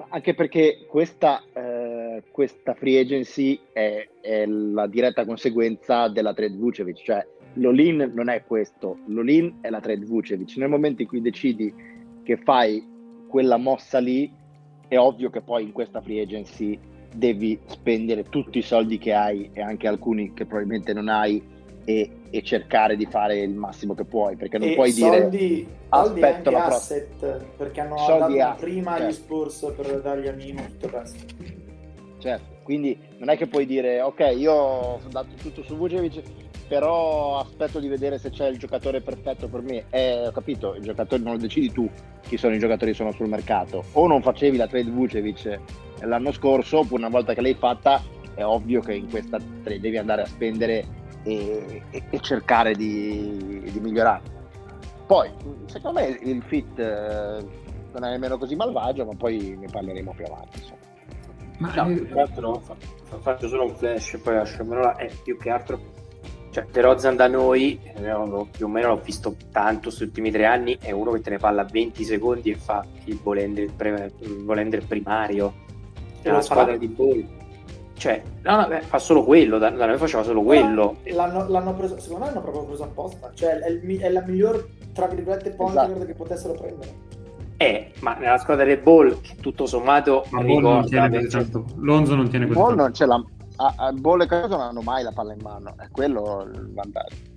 Anche 0.10 0.34
perché 0.34 0.86
questa, 0.88 1.42
eh, 1.54 2.24
questa 2.30 2.74
free 2.74 3.00
agency 3.00 3.60
è, 3.72 4.08
è 4.20 4.46
la 4.46 4.88
diretta 4.88 5.26
conseguenza 5.26 6.10
della 6.10 6.34
trade 6.34 6.56
Vucevic, 6.58 7.02
cioè 7.02 7.26
l'all-in 7.54 8.12
non 8.14 8.28
è 8.28 8.44
questo, 8.46 9.00
l'all-in 9.08 9.60
è 9.62 9.70
la 9.70 9.80
trade 9.80 10.06
Vucevic. 10.06 10.58
Nel 10.58 10.68
momento 10.68 11.02
in 11.02 11.08
cui 11.08 11.22
decidi 11.22 11.74
che 12.24 12.36
fai 12.36 12.86
quella 13.30 13.56
mossa 13.56 14.00
lì, 14.00 14.30
è 14.96 15.00
ovvio 15.00 15.30
che 15.30 15.42
poi 15.42 15.64
in 15.64 15.72
questa 15.72 16.02
free 16.02 16.22
agency 16.22 16.80
devi 17.14 17.60
spendere 17.66 18.24
tutti 18.24 18.58
i 18.58 18.62
soldi 18.62 18.98
che 18.98 19.14
hai 19.14 19.50
e 19.54 19.62
anche 19.62 19.88
alcuni 19.88 20.34
che 20.34 20.46
probabilmente 20.46 20.94
non 20.94 21.08
hai 21.08 21.54
e, 21.86 22.12
e, 22.30 22.42
cercare 22.42 22.96
di 22.98 23.06
fare 23.06 23.40
il 23.40 23.54
massimo 23.54 23.94
che 23.94 24.04
puoi, 24.04 24.36
perché 24.36 24.58
non 24.58 24.70
e 24.70 24.74
puoi 24.74 24.92
soldi, 24.92 25.38
dire 25.38 25.68
aspetto 25.90 26.50
la 26.50 26.66
asset, 26.66 27.46
perché 27.56 27.82
hanno 27.82 27.98
soldi 28.00 28.38
dato 28.38 28.64
prima 28.64 28.98
certo. 28.98 29.08
gli 29.08 29.14
Spurs 29.14 29.74
per 29.76 30.02
dargli 30.02 30.28
a 30.28 30.34
Mino 30.34 30.64
tutto 30.66 30.86
il 30.88 30.92
resto. 30.92 31.26
Certo, 32.18 32.56
quindi 32.64 32.98
non 33.20 33.30
è 33.30 33.38
che 33.38 33.46
puoi 33.46 33.68
dire 33.68 34.02
ok, 34.02 34.34
io 34.36 34.52
ho 34.52 35.00
dato 35.12 35.36
tutto 35.40 35.62
su 35.62 35.76
Vucevic, 35.76 36.24
però 36.68 37.40
aspetto 37.40 37.80
di 37.80 37.88
vedere 37.88 38.18
se 38.18 38.30
c'è 38.30 38.48
il 38.48 38.58
giocatore 38.58 39.02
perfetto 39.02 39.48
per 39.48 39.62
me. 39.62 39.86
Eh, 39.90 40.28
ho 40.28 40.32
capito, 40.32 40.76
i 40.76 40.82
giocatori 40.82 41.22
non 41.22 41.34
lo 41.34 41.40
decidi 41.40 41.72
tu 41.72 41.90
chi 42.22 42.38
sono 42.38 42.56
i 42.56 42.60
giocatori 42.60 42.92
che 42.92 42.98
sono 42.98 43.12
sul 43.12 43.28
mercato. 43.28 43.84
O 43.94 44.08
non 44.08 44.22
facevi 44.22 44.58
la 44.58 44.68
trade 44.68 44.90
Vucevic 44.90 45.60
l'anno 46.02 46.32
scorso, 46.32 46.80
oppure 46.80 47.02
una 47.02 47.12
volta 47.12 47.34
che 47.34 47.42
l'hai 47.42 47.54
fatta 47.54 48.02
è 48.34 48.44
ovvio 48.44 48.82
che 48.82 48.94
in 48.94 49.10
questa 49.10 49.38
trade 49.38 49.80
devi 49.80 49.98
andare 49.98 50.24
a 50.24 50.26
spendere 50.26 50.86
e, 51.24 51.84
e, 51.90 52.04
e 52.10 52.20
cercare 52.20 52.74
di, 52.74 53.62
di, 53.72 53.80
migliorare. 53.80 54.34
Poi, 55.06 55.32
secondo 55.68 56.00
me 56.00 56.08
il 56.08 56.42
fit 56.44 56.80
eh, 56.80 57.46
non 57.94 58.04
è 58.04 58.10
nemmeno 58.10 58.38
così 58.38 58.56
malvagio, 58.56 59.06
ma 59.06 59.14
poi 59.16 59.56
ne 59.58 59.68
parleremo 59.68 60.14
più 60.16 60.26
avanti. 60.26 60.60
Insomma. 60.60 60.84
Ma 61.58 61.74
no, 61.74 61.90
eh... 61.90 62.08
tra 62.08 62.16
l'altro 62.16 62.62
faccio 63.20 63.48
solo 63.48 63.66
un 63.66 63.76
flash 63.76 64.16
e 64.16 64.18
poi 64.18 64.36
lasciamelo 64.36 64.82
là, 64.82 64.96
è 64.96 65.10
più 65.24 65.38
che 65.38 65.50
altro 65.50 65.80
cioè 66.56 66.66
De 66.72 66.80
Rozan 66.80 67.18
da 67.18 67.28
noi 67.28 67.78
eh, 67.84 68.48
più 68.52 68.66
o 68.66 68.70
meno 68.70 68.88
l'ho 68.88 69.02
visto 69.04 69.36
tanto 69.52 69.88
questi 69.88 70.04
ultimi 70.04 70.32
tre 70.32 70.46
anni 70.46 70.78
è 70.80 70.92
uno 70.92 71.12
che 71.12 71.20
te 71.20 71.32
ne 71.32 71.38
palla 71.38 71.66
20 71.66 72.02
secondi 72.06 72.52
e 72.52 72.56
fa 72.56 72.86
il 73.04 73.20
volender, 73.22 73.70
il 74.20 74.44
volender 74.46 74.86
primario 74.86 75.54
nella 76.24 76.40
squadra 76.40 76.72
fa? 76.72 76.78
di 76.78 76.88
ball 76.88 77.26
cioè 77.98 78.22
no, 78.44 78.56
no, 78.56 78.68
beh, 78.68 78.82
fa 78.82 79.00
solo 79.00 79.26
quello 79.26 79.58
da, 79.58 79.70
da, 79.70 79.86
noi 79.86 79.98
faceva 79.98 80.24
solo 80.24 80.44
quello 80.44 80.96
l'hanno, 81.04 81.46
l'hanno 81.50 81.74
preso, 81.74 82.00
secondo 82.00 82.24
me 82.24 82.32
l'hanno 82.32 82.42
proprio 82.42 82.64
preso 82.64 82.84
apposta 82.84 83.32
cioè 83.34 83.58
è, 83.60 83.70
il, 83.70 84.00
è 84.00 84.10
la 84.10 84.22
miglior 84.22 84.66
tra 84.94 85.08
virgolette 85.08 85.50
point 85.52 85.76
esatto. 85.76 86.06
che 86.06 86.14
potessero 86.14 86.54
prendere 86.54 87.04
eh, 87.58 87.92
ma 88.00 88.16
nella 88.16 88.38
squadra 88.38 88.66
del 88.66 88.80
ball, 88.80 89.18
tutto 89.40 89.66
sommato, 89.66 90.26
ma 90.32 90.42
non 90.42 90.86
tiene 90.88 91.10
così 91.10 91.28
tanto. 91.30 91.64
Lonzo 91.78 92.14
non 92.14 92.28
tiene 92.28 92.48
così 92.48 92.60
Ball 92.60 92.76
non 92.76 92.94
ce 92.94 93.06
l'ha. 93.06 93.24
A, 93.58 93.74
a 93.78 93.92
Ball 93.94 94.22
e 94.22 94.28
Caruso 94.28 94.58
non 94.58 94.68
hanno 94.68 94.82
mai 94.82 95.04
la 95.04 95.12
palla 95.12 95.34
in 95.34 95.42
mano, 95.42 95.76
è 95.78 95.90
quello 95.90 96.44
il 96.44 96.72
vantaggio. 96.74 97.34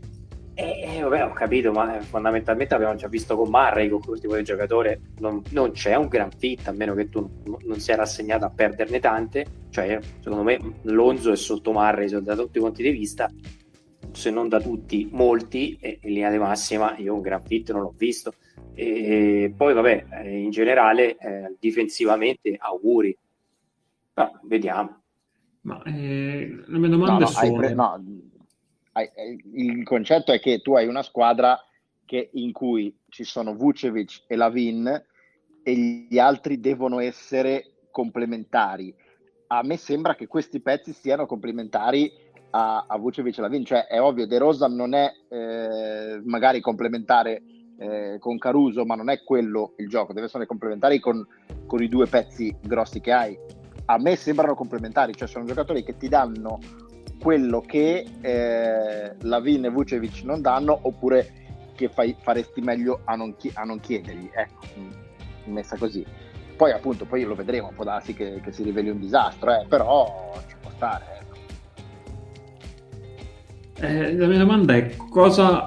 Eh, 0.61 0.97
eh, 0.97 1.03
vabbè, 1.03 1.25
ho 1.25 1.33
capito, 1.33 1.71
ma 1.71 2.01
fondamentalmente 2.01 2.75
abbiamo 2.75 2.97
già 2.97 3.07
visto 3.07 3.37
con 3.37 3.49
Murray, 3.49 3.89
con 3.89 4.01
quel 4.01 4.19
tipo 4.19 4.35
di 4.35 4.43
giocatore, 4.43 5.01
non, 5.19 5.41
non, 5.53 5.71
c'è 5.71 5.95
un 5.95 6.09
gran 6.09 6.33
fit, 6.33 6.67
a 6.67 6.73
meno 6.73 6.95
che 6.95 7.09
tu 7.09 7.31
non 7.45 7.79
sia 7.79 7.95
rassegnato 7.95 8.45
a 8.45 8.51
perderne 8.51 8.99
tante. 8.99 9.47
Cioè, 9.71 10.01
secondo 10.21 10.43
me, 10.43 10.59
Lonzo 10.83 11.31
è 11.31 11.37
sotto 11.37 11.71
Murray 11.71 12.09
da 12.09 12.35
tutti 12.35 12.59
i 12.59 12.61
punti 12.61 12.83
di 12.83 12.91
vista, 12.91 13.31
se 14.11 14.31
non 14.31 14.49
da 14.49 14.61
tutti, 14.61 15.09
molti, 15.13 15.79
e 15.81 16.01
in 16.03 16.13
linea 16.13 16.31
di 16.33 16.39
massima 16.39 16.99
io 16.99 17.15
un 17.15 17.21
gran 17.21 17.45
fit 17.45 17.71
non 17.71 17.83
l'ho 17.83 17.95
visto. 17.97 18.33
E 18.75 19.55
poi, 19.57 19.75
vabbè, 19.75 20.07
eh, 20.25 20.39
in 20.39 20.51
generale, 20.51 21.17
eh, 21.19 21.55
difensivamente, 21.61 22.57
auguri. 22.59 23.17
No, 24.15 24.41
vediamo. 24.43 24.98
Ma 25.63 25.83
eh, 25.83 26.63
la 26.67 26.79
mia 26.79 26.89
domanda 26.89 27.13
no, 27.13 27.19
no, 27.19 27.27
è 27.27 27.31
solo... 27.31 27.57
Pre- 27.57 27.75
no, 27.75 28.05
hai, 28.93 29.11
il 29.53 29.85
concetto 29.85 30.33
è 30.33 30.41
che 30.41 30.61
tu 30.61 30.75
hai 30.75 30.87
una 30.87 31.03
squadra 31.03 31.59
che, 32.05 32.31
in 32.33 32.53
cui 32.53 32.97
ci 33.09 33.25
sono 33.25 33.55
Vucevic 33.55 34.23
e 34.27 34.37
Lavin 34.37 35.05
e 35.63 35.75
gli 35.75 36.19
altri 36.19 36.61
devono 36.61 37.01
essere 37.01 37.73
complementari. 37.91 38.95
A 39.49 39.63
me 39.63 39.77
sembra 39.77 40.15
che 40.15 40.27
questi 40.27 40.61
pezzi 40.61 40.93
siano 40.93 41.27
complementari 41.27 42.11
a, 42.51 42.87
a 42.89 42.97
Vucevic 42.97 43.39
e 43.39 43.41
Lavin, 43.43 43.65
cioè 43.65 43.87
è 43.87 44.01
ovvio, 44.01 44.27
De 44.27 44.39
Rosa 44.39 44.69
non 44.69 44.95
è 44.95 45.13
eh, 45.29 46.21
magari 46.25 46.61
complementare 46.61 47.43
eh, 47.79 48.17
con 48.19 48.39
Caruso, 48.39 48.85
ma 48.85 48.95
non 48.95 49.11
è 49.11 49.23
quello 49.23 49.75
il 49.77 49.89
gioco, 49.89 50.13
deve 50.13 50.27
essere 50.27 50.47
complementari 50.47 50.99
con, 50.99 51.27
con 51.67 51.83
i 51.83 51.89
due 51.89 52.07
pezzi 52.07 52.57
grossi 52.63 53.01
che 53.01 53.13
hai. 53.13 53.39
A 53.91 53.97
me 53.99 54.17
sembrano 54.17 54.55
complementari, 54.55 55.15
cioè 55.15 55.27
sono 55.27 55.47
giocatori 55.47 55.83
che 55.83 55.97
ti 55.97 56.09
danno 56.09 56.59
quello 57.19 57.63
che 57.63 58.05
eh, 58.21 59.17
Lavin 59.23 59.65
e 59.65 59.71
Vucevic 59.71 60.23
non 60.25 60.43
danno, 60.43 60.79
oppure 60.83 61.33
che 61.75 61.89
fai, 61.89 62.15
faresti 62.21 62.61
meglio 62.61 63.01
a 63.05 63.17
non, 63.17 63.35
chi- 63.37 63.51
a 63.55 63.65
non 63.65 63.81
chiedergli. 63.81 64.29
Ecco, 64.31 64.67
messa 65.47 65.77
così. 65.79 66.05
Poi 66.55 66.73
appunto, 66.73 67.07
poi 67.07 67.23
lo 67.23 67.35
vedremo, 67.35 67.73
può 67.75 67.85
darsi 67.85 68.13
che, 68.13 68.41
che 68.43 68.53
si 68.53 68.63
riveli 68.63 68.91
un 68.91 69.01
disastro, 69.01 69.53
eh, 69.53 69.65
però 69.67 70.35
ci 70.49 70.57
può 70.61 70.71
stare. 70.75 71.05
Ecco. 71.21 71.37
Eh, 73.87 74.15
la 74.17 74.27
mia 74.27 74.39
domanda 74.39 74.75
è 74.75 74.97
cosa, 74.97 75.67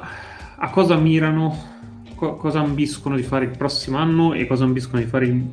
a 0.57 0.69
cosa 0.69 0.95
mirano 0.95 1.69
cosa 2.15 2.59
ambiscono 2.59 3.15
di 3.15 3.23
fare 3.23 3.45
il 3.45 3.57
prossimo 3.57 3.97
anno 3.97 4.33
e 4.33 4.45
cosa 4.45 4.63
ambiscono 4.63 5.01
di 5.01 5.07
fare 5.07 5.25
in 5.25 5.49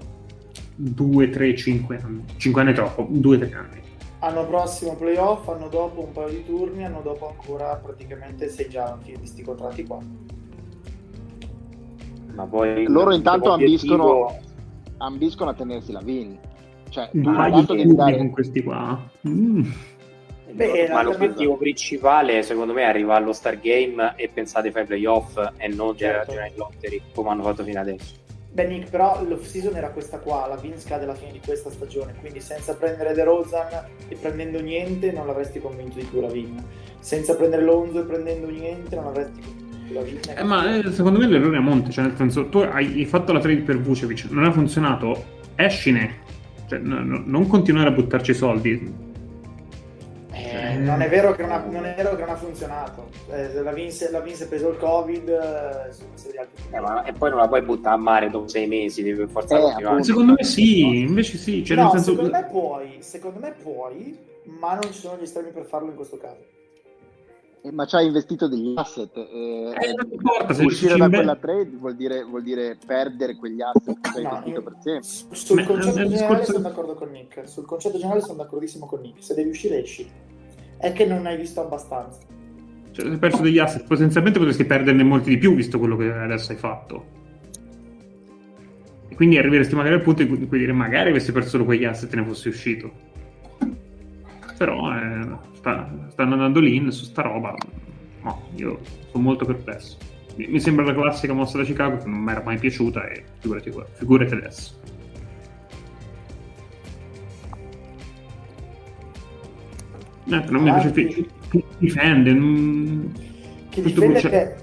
2, 0.80 1.30
3, 1.30 1.56
5 1.56 1.96
anni. 2.02 2.24
5 2.36 2.60
anni 2.60 2.70
è 2.70 2.74
troppo, 2.74 3.06
2, 3.08 3.38
3 3.38 3.52
anni. 3.54 3.80
Anno 4.20 4.46
prossimo 4.46 4.94
playoff, 4.94 5.48
anno 5.48 5.68
dopo 5.68 6.02
un 6.02 6.12
paio 6.12 6.28
di 6.28 6.44
turni, 6.44 6.84
anno 6.84 7.00
dopo 7.02 7.28
ancora 7.28 7.74
praticamente 7.76 8.48
sei 8.48 8.68
già 8.68 8.86
alla 8.86 8.98
fine 8.98 9.14
di 9.14 9.18
questi 9.18 9.42
contratti 9.42 9.84
qua. 9.84 9.98
Ma 12.34 12.46
poi 12.46 12.86
loro 12.86 13.12
intanto 13.12 13.50
ambiscono, 13.50 14.38
ambiscono 14.98 15.50
a 15.50 15.54
tenersi 15.54 15.92
la 15.92 16.00
Vin. 16.00 16.38
Cioè, 16.88 17.10
paio 17.22 17.54
di 17.60 17.66
turni 17.66 17.94
dare... 17.94 18.16
con 18.16 18.30
questi 18.30 18.62
qua. 18.62 19.00
Mm. 19.28 19.70
Beh, 20.50 20.88
ma 20.90 21.02
l'obiettivo 21.02 21.56
principale 21.56 22.42
secondo 22.42 22.72
me 22.72 22.82
è 22.82 22.86
arrivare 22.86 23.22
allo 23.22 23.32
Star 23.32 23.60
Game 23.60 24.14
e 24.16 24.28
pensate 24.28 24.70
fai 24.70 24.86
playoff 24.86 25.36
e 25.56 25.68
non 25.68 25.96
certo. 25.96 26.30
generare 26.30 26.54
lottery 26.56 27.02
come 27.12 27.28
hanno 27.30 27.42
fatto 27.42 27.64
fino 27.64 27.80
adesso. 27.80 28.26
Beh 28.50 28.66
Nick, 28.66 28.90
però 28.90 29.22
l'off 29.28 29.44
season 29.44 29.76
era 29.76 29.90
questa 29.90 30.18
qua, 30.18 30.46
la 30.48 30.56
Vince 30.56 30.88
cade 30.88 31.04
alla 31.04 31.14
fine 31.14 31.32
di 31.32 31.40
questa 31.44 31.70
stagione, 31.70 32.14
quindi 32.18 32.40
senza 32.40 32.74
prendere 32.74 33.12
De 33.14 33.22
Rozan 33.22 33.68
e 34.08 34.16
prendendo 34.16 34.60
niente 34.60 35.12
non 35.12 35.26
l'avresti 35.26 35.60
convinto 35.60 35.98
di 35.98 36.04
più 36.04 36.20
la 36.20 36.28
Vin. 36.28 36.62
Senza 36.98 37.36
prendere 37.36 37.62
Lonzo 37.62 38.00
e 38.00 38.04
prendendo 38.04 38.48
niente 38.48 38.96
non 38.96 39.06
avresti 39.06 39.40
convinto 39.40 39.76
di 39.76 39.82
più 39.84 39.94
la 39.94 40.02
Vin. 40.02 40.20
Eh, 40.34 40.42
ma 40.42 40.76
eh, 40.76 40.90
secondo 40.92 41.18
me 41.18 41.26
l'errore 41.26 41.56
è 41.56 41.58
a 41.58 41.62
monte, 41.62 41.90
cioè 41.90 42.04
nel 42.04 42.16
senso 42.16 42.48
tu 42.48 42.58
hai 42.58 43.04
fatto 43.04 43.32
la 43.32 43.40
trade 43.40 43.60
per 43.60 43.78
Vucevic, 43.80 44.26
non 44.30 44.44
ha 44.44 44.50
funzionato, 44.50 45.24
escine, 45.54 46.16
cioè, 46.68 46.78
no, 46.78 47.04
no, 47.04 47.22
non 47.24 47.46
continuare 47.46 47.88
a 47.88 47.92
buttarci 47.92 48.34
soldi, 48.34 49.06
eh, 50.68 50.76
non, 50.76 51.00
è 51.00 51.08
vero 51.08 51.32
che 51.34 51.42
non 51.42 51.52
ha, 51.52 51.58
non 51.58 51.84
è 51.86 51.94
vero 51.94 52.14
che 52.14 52.20
non 52.20 52.30
ha 52.30 52.36
funzionato. 52.36 53.08
Eh, 53.30 53.62
la, 53.62 53.72
Vince, 53.72 54.10
la 54.10 54.20
Vince 54.20 54.44
ha 54.44 54.46
preso 54.46 54.68
il 54.70 54.76
Covid 54.76 55.28
eh, 55.28 56.76
eh, 56.76 56.80
ma, 56.80 57.04
e 57.04 57.12
poi 57.12 57.30
non 57.30 57.38
la 57.38 57.48
puoi 57.48 57.62
buttare 57.62 57.94
a 57.94 57.98
mare 57.98 58.30
dopo 58.30 58.48
sei 58.48 58.66
mesi, 58.66 59.02
devi 59.02 59.26
forza 59.26 59.56
eh, 59.56 59.60
continuare. 59.60 60.02
Secondo 60.02 60.32
me 60.32 60.44
sì, 60.44 61.00
invece 61.00 61.38
sì. 61.38 61.64
Cioè, 61.64 61.76
no, 61.76 61.90
senso... 61.90 62.10
secondo, 62.10 62.30
me 62.30 62.44
puoi, 62.50 62.96
secondo 63.00 63.38
me 63.40 63.54
puoi, 63.62 64.18
ma 64.60 64.74
non 64.74 64.92
ci 64.92 65.00
sono 65.00 65.16
gli 65.18 65.22
estremi 65.22 65.50
per 65.50 65.64
farlo 65.64 65.88
in 65.88 65.96
questo 65.96 66.18
caso. 66.18 66.56
Eh, 67.62 67.72
ma 67.72 67.86
ci 67.86 67.96
ha 67.96 68.02
investito 68.02 68.46
degli 68.46 68.74
asset. 68.76 69.16
Eh, 69.16 69.74
eh, 69.80 69.94
non 69.94 70.12
importa, 70.12 70.54
se 70.54 70.64
uscire 70.64 70.96
da 70.96 71.08
quella 71.08 71.36
trade 71.36 71.70
vuol 71.76 71.96
dire, 71.96 72.22
vuol 72.22 72.42
dire, 72.42 72.76
perdere 72.84 73.36
quegli 73.36 73.60
asset 73.62 73.98
che 74.00 74.18
hai 74.18 74.22
no, 74.22 74.42
investito 74.44 74.62
per 74.62 74.76
sempre. 74.80 75.36
Sul 75.36 75.64
concetto 75.64 75.96
generale 75.96 76.08
discorso... 76.08 76.52
sono 76.52 76.68
d'accordo 76.68 76.94
con 76.94 77.10
Nick. 77.10 77.48
Sul 77.48 77.64
concetto 77.64 77.96
generale 77.96 78.20
sono 78.20 78.34
d'accordissimo 78.34 78.86
con 78.86 79.00
Nick. 79.00 79.22
Se 79.22 79.34
devi 79.34 79.48
uscire, 79.48 79.82
esci 79.82 80.27
è 80.78 80.92
che 80.92 81.04
non 81.04 81.26
hai 81.26 81.36
visto 81.36 81.60
abbastanza. 81.60 82.20
Cioè, 82.92 83.08
hai 83.08 83.18
perso 83.18 83.42
degli 83.42 83.58
asset, 83.58 83.86
potenzialmente 83.86 84.38
potresti 84.38 84.64
perderne 84.64 85.02
molti 85.02 85.30
di 85.30 85.38
più 85.38 85.54
visto 85.54 85.78
quello 85.78 85.96
che 85.96 86.12
adesso 86.12 86.52
hai 86.52 86.58
fatto. 86.58 87.06
E 89.08 89.14
quindi 89.14 89.38
arriveresti 89.38 89.74
magari 89.74 89.94
al 89.96 90.02
punto 90.02 90.22
in 90.22 90.48
cui 90.48 90.58
dire 90.58 90.72
magari 90.72 91.10
avessi 91.10 91.32
perso 91.32 91.50
solo 91.50 91.64
quegli 91.64 91.84
asset 91.84 92.12
e 92.12 92.16
ne 92.16 92.24
fossi 92.24 92.48
uscito. 92.48 92.92
Però 94.56 94.92
eh, 94.92 95.38
sta, 95.52 95.88
stanno 96.08 96.32
andando 96.32 96.60
lì 96.60 96.90
su 96.90 97.04
sta 97.04 97.22
roba. 97.22 97.54
No, 98.22 98.48
io 98.56 98.80
sono 99.10 99.22
molto 99.22 99.44
perplesso. 99.44 99.96
Mi, 100.36 100.46
mi 100.48 100.60
sembra 100.60 100.84
la 100.84 100.94
classica 100.94 101.32
mossa 101.32 101.58
da 101.58 101.64
Chicago 101.64 101.98
che 101.98 102.08
non 102.08 102.18
mi 102.18 102.30
era 102.30 102.42
mai 102.42 102.58
piaciuta 102.58 103.08
e 103.08 103.24
figurati, 103.38 103.72
figurati 103.92 104.34
adesso. 104.34 104.80
Eh, 110.30 110.44
non 110.50 110.62
mi 110.62 110.70
piace 110.70 110.90
che 110.92 111.26
difende. 111.78 112.32
Non... 112.32 113.12
Che 113.70 113.82
difende 113.82 114.20
che 114.20 114.54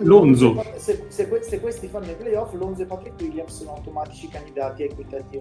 Lonzo. 0.00 0.64
Se, 0.76 1.06
se, 1.08 1.28
se, 1.42 1.60
questi 1.60 1.86
fanno 1.88 2.06
i 2.06 2.14
playoff, 2.16 2.52
Lonzo 2.54 2.82
e 2.82 2.86
Patrick 2.86 3.20
Williams 3.20 3.56
sono 3.56 3.74
automatici 3.74 4.28
candidati 4.28 4.82
ai 4.82 4.94
quintetti 4.94 5.40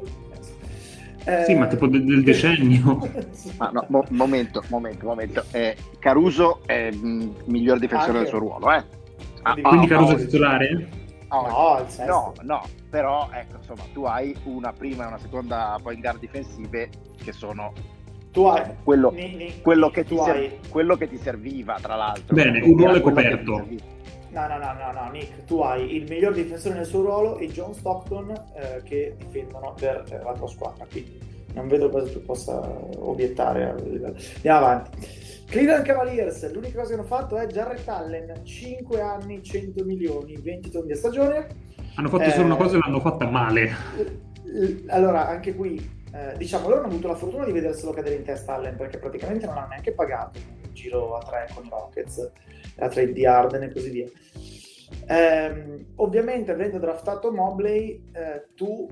eh... 1.27 1.43
Sì, 1.43 1.55
ma 1.55 1.67
tipo 1.67 1.87
del, 1.87 2.05
del 2.05 2.23
decennio. 2.23 2.99
ah, 3.57 3.69
no, 3.73 3.85
mo- 3.89 4.05
momento, 4.09 4.63
momento, 4.69 5.05
momento. 5.05 5.43
Eh, 5.51 5.75
Caruso 5.99 6.61
è 6.65 6.89
il 6.91 6.97
mm, 6.97 7.29
miglior 7.45 7.79
difensore 7.79 8.19
Anche... 8.19 8.21
del 8.21 8.29
suo 8.29 8.39
ruolo, 8.39 8.71
eh? 8.71 8.83
Ah, 9.41 9.53
Quindi 9.53 9.85
ah, 9.85 9.89
Caruso 9.89 10.13
è 10.13 10.17
titolare? 10.17 10.89
Oh, 11.29 11.85
no, 12.05 12.05
no, 12.05 12.33
no, 12.43 12.63
però 12.89 13.27
ecco, 13.33 13.57
insomma, 13.57 13.83
tu 13.91 14.03
hai 14.05 14.33
una 14.45 14.71
prima 14.71 15.03
e 15.03 15.07
una 15.07 15.17
seconda 15.17 15.77
point 15.83 15.99
guard 15.99 16.19
difensive 16.19 16.89
che 17.21 17.33
sono 17.33 17.73
hai 18.45 18.63
quello, 18.83 19.11
ni- 19.11 19.35
ni- 19.35 19.61
quello 19.61 19.89
che, 19.89 20.03
ti 20.03 20.15
tu 20.15 20.21
ser- 20.23 20.35
hai- 20.35 20.59
quello 20.69 20.95
che 20.95 21.07
ti 21.07 21.17
serviva, 21.17 21.77
tra 21.81 21.95
l'altro. 21.95 22.35
Bene, 22.35 22.61
un 22.61 22.77
ruolo 22.77 22.93
ti 22.95 23.01
coperto. 23.01 23.67
No, 24.29 24.45
no, 24.47 24.57
no, 24.57 24.73
no, 24.73 24.91
no, 24.93 25.09
Nick, 25.11 25.45
tu 25.45 25.61
hai 25.61 25.95
il 25.95 26.05
miglior 26.07 26.33
difensore 26.33 26.75
nel 26.75 26.85
suo 26.85 27.01
ruolo 27.01 27.37
e 27.37 27.47
John 27.47 27.73
Stockton 27.73 28.29
eh, 28.55 28.81
che 28.83 29.15
difendono 29.17 29.73
per 29.79 30.03
eh, 30.11 30.21
la 30.23 30.33
tua 30.33 30.47
squadra, 30.47 30.85
quindi 30.91 31.17
non 31.53 31.67
vedo 31.67 31.89
cosa 31.89 32.11
tu 32.11 32.21
possa 32.21 32.59
obiettare. 32.99 33.63
a 33.69 33.73
livello- 33.75 34.15
Andiamo 34.35 34.57
avanti. 34.65 35.07
Cleveland 35.47 35.85
Cavaliers, 35.85 36.51
l'unica 36.53 36.77
cosa 36.79 36.89
che 36.93 36.99
hanno 36.99 37.07
fatto 37.07 37.37
è 37.37 37.47
Jarrett 37.47 37.87
Allen, 37.87 38.41
5 38.43 38.99
anni, 39.01 39.41
100 39.41 39.83
milioni, 39.85 40.35
20 40.35 40.69
tondi 40.69 40.91
a 40.91 40.95
stagione. 40.97 41.47
Hanno 41.95 42.09
fatto 42.09 42.23
Eh, 42.23 42.31
solo 42.31 42.45
una 42.45 42.57
cosa 42.57 42.75
e 42.75 42.79
l'hanno 42.83 42.99
fatta 42.99 43.27
male. 43.29 43.71
L- 44.43 44.83
Allora, 44.89 45.27
anche 45.29 45.55
qui, 45.55 45.79
eh, 46.17 46.35
diciamo, 46.35 46.67
loro 46.67 46.79
hanno 46.81 46.91
avuto 46.91 47.07
la 47.07 47.15
fortuna 47.15 47.45
di 47.45 47.51
vederselo 47.51 47.91
cadere 47.91 48.15
in 48.15 48.23
testa 48.23 48.55
Allen 48.55 48.75
perché 48.75 48.97
praticamente 48.97 49.45
non 49.45 49.57
hanno 49.57 49.67
neanche 49.67 49.93
pagato 49.93 50.39
il 50.63 50.71
giro 50.71 51.15
a 51.15 51.21
tre 51.23 51.47
con 51.53 51.63
i 51.63 51.69
Rockets, 51.69 52.31
a 52.77 52.87
trade 52.87 53.13
di 53.13 53.25
Arden 53.25 53.63
e 53.63 53.71
così 53.71 53.89
via. 53.91 54.09
Ehm, 55.07 55.93
ovviamente, 55.97 56.51
avendo 56.51 56.79
draftato 56.79 57.31
Mobley, 57.31 58.03
eh, 58.13 58.47
tu 58.55 58.89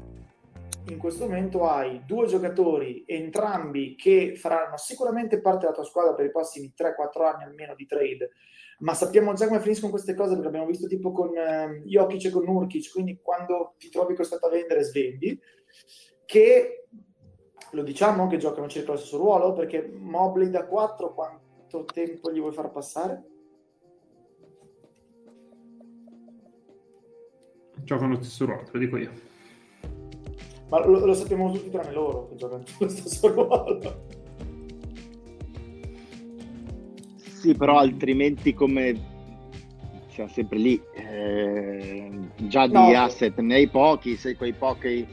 in 0.89 0.97
questo 0.99 1.26
momento 1.26 1.67
hai 1.67 2.03
due 2.05 2.28
giocatori, 2.28 3.03
entrambi 3.07 3.95
che 3.95 4.36
faranno 4.36 4.78
sicuramente 4.78 5.41
parte 5.41 5.61
della 5.61 5.73
tua 5.73 5.84
squadra 5.84 6.13
per 6.13 6.26
i 6.26 6.32
prossimi 6.32 6.73
3-4 6.78 7.26
anni 7.26 7.43
almeno 7.43 7.73
di 7.73 7.88
trade, 7.88 8.32
ma 8.80 8.93
sappiamo 8.93 9.34
già 9.34 9.47
come 9.47 9.61
finiscono 9.61 9.91
queste 9.91 10.13
cose 10.13 10.34
perché 10.34 10.47
abbiamo 10.47 10.67
visto 10.67 10.86
tipo 10.86 11.11
con 11.11 11.36
eh, 11.36 11.82
Jokic 11.86 12.26
e 12.26 12.30
con 12.30 12.43
Nurkic, 12.43 12.91
quindi 12.91 13.19
quando 13.19 13.73
ti 13.80 13.89
trovi 13.89 14.13
costretto 14.13 14.45
a 14.45 14.51
vendere 14.51 14.84
svendi, 14.84 15.39
che 16.26 16.84
lo 17.72 17.84
diciamo 17.84 18.28
che 18.28 18.38
giocano 18.38 18.68
circa 18.68 18.91
lo 18.91 18.97
stesso 18.97 19.18
ruolo, 19.18 19.53
perché 19.53 19.91
Mobley 19.99 20.49
da 20.49 20.66
4 20.66 21.13
quanto 21.13 21.86
tempo 21.86 22.32
gli 22.32 22.39
vuoi 22.39 22.53
far 22.53 22.72
passare? 22.72 23.24
Giocano 27.84 28.13
lo 28.13 28.24
stesso 28.24 28.45
ruolo, 28.45 28.63
te 28.63 28.70
lo 28.74 28.80
dico 28.80 28.97
io. 28.97 29.11
Ma 30.70 30.86
lo, 30.86 31.05
lo 31.05 31.13
sappiamo 31.13 31.51
tutti 31.51 31.70
tranne 31.70 31.91
loro 31.91 32.28
che 32.30 32.36
giocano 32.36 32.63
lo 32.80 32.89
stesso 32.89 33.28
ruolo. 33.34 34.03
Sì, 37.18 37.53
però 37.53 37.78
altrimenti 37.78 38.53
come 38.55 39.13
siamo 40.07 40.30
sempre 40.32 40.57
lì, 40.57 40.82
eh, 40.93 42.09
già 42.38 42.66
di 42.66 42.74
No. 42.74 42.97
asset 42.97 43.38
ne 43.39 43.55
hai 43.55 43.68
pochi, 43.68 44.16
se 44.16 44.36
quei 44.36 44.53
pochi 44.53 45.05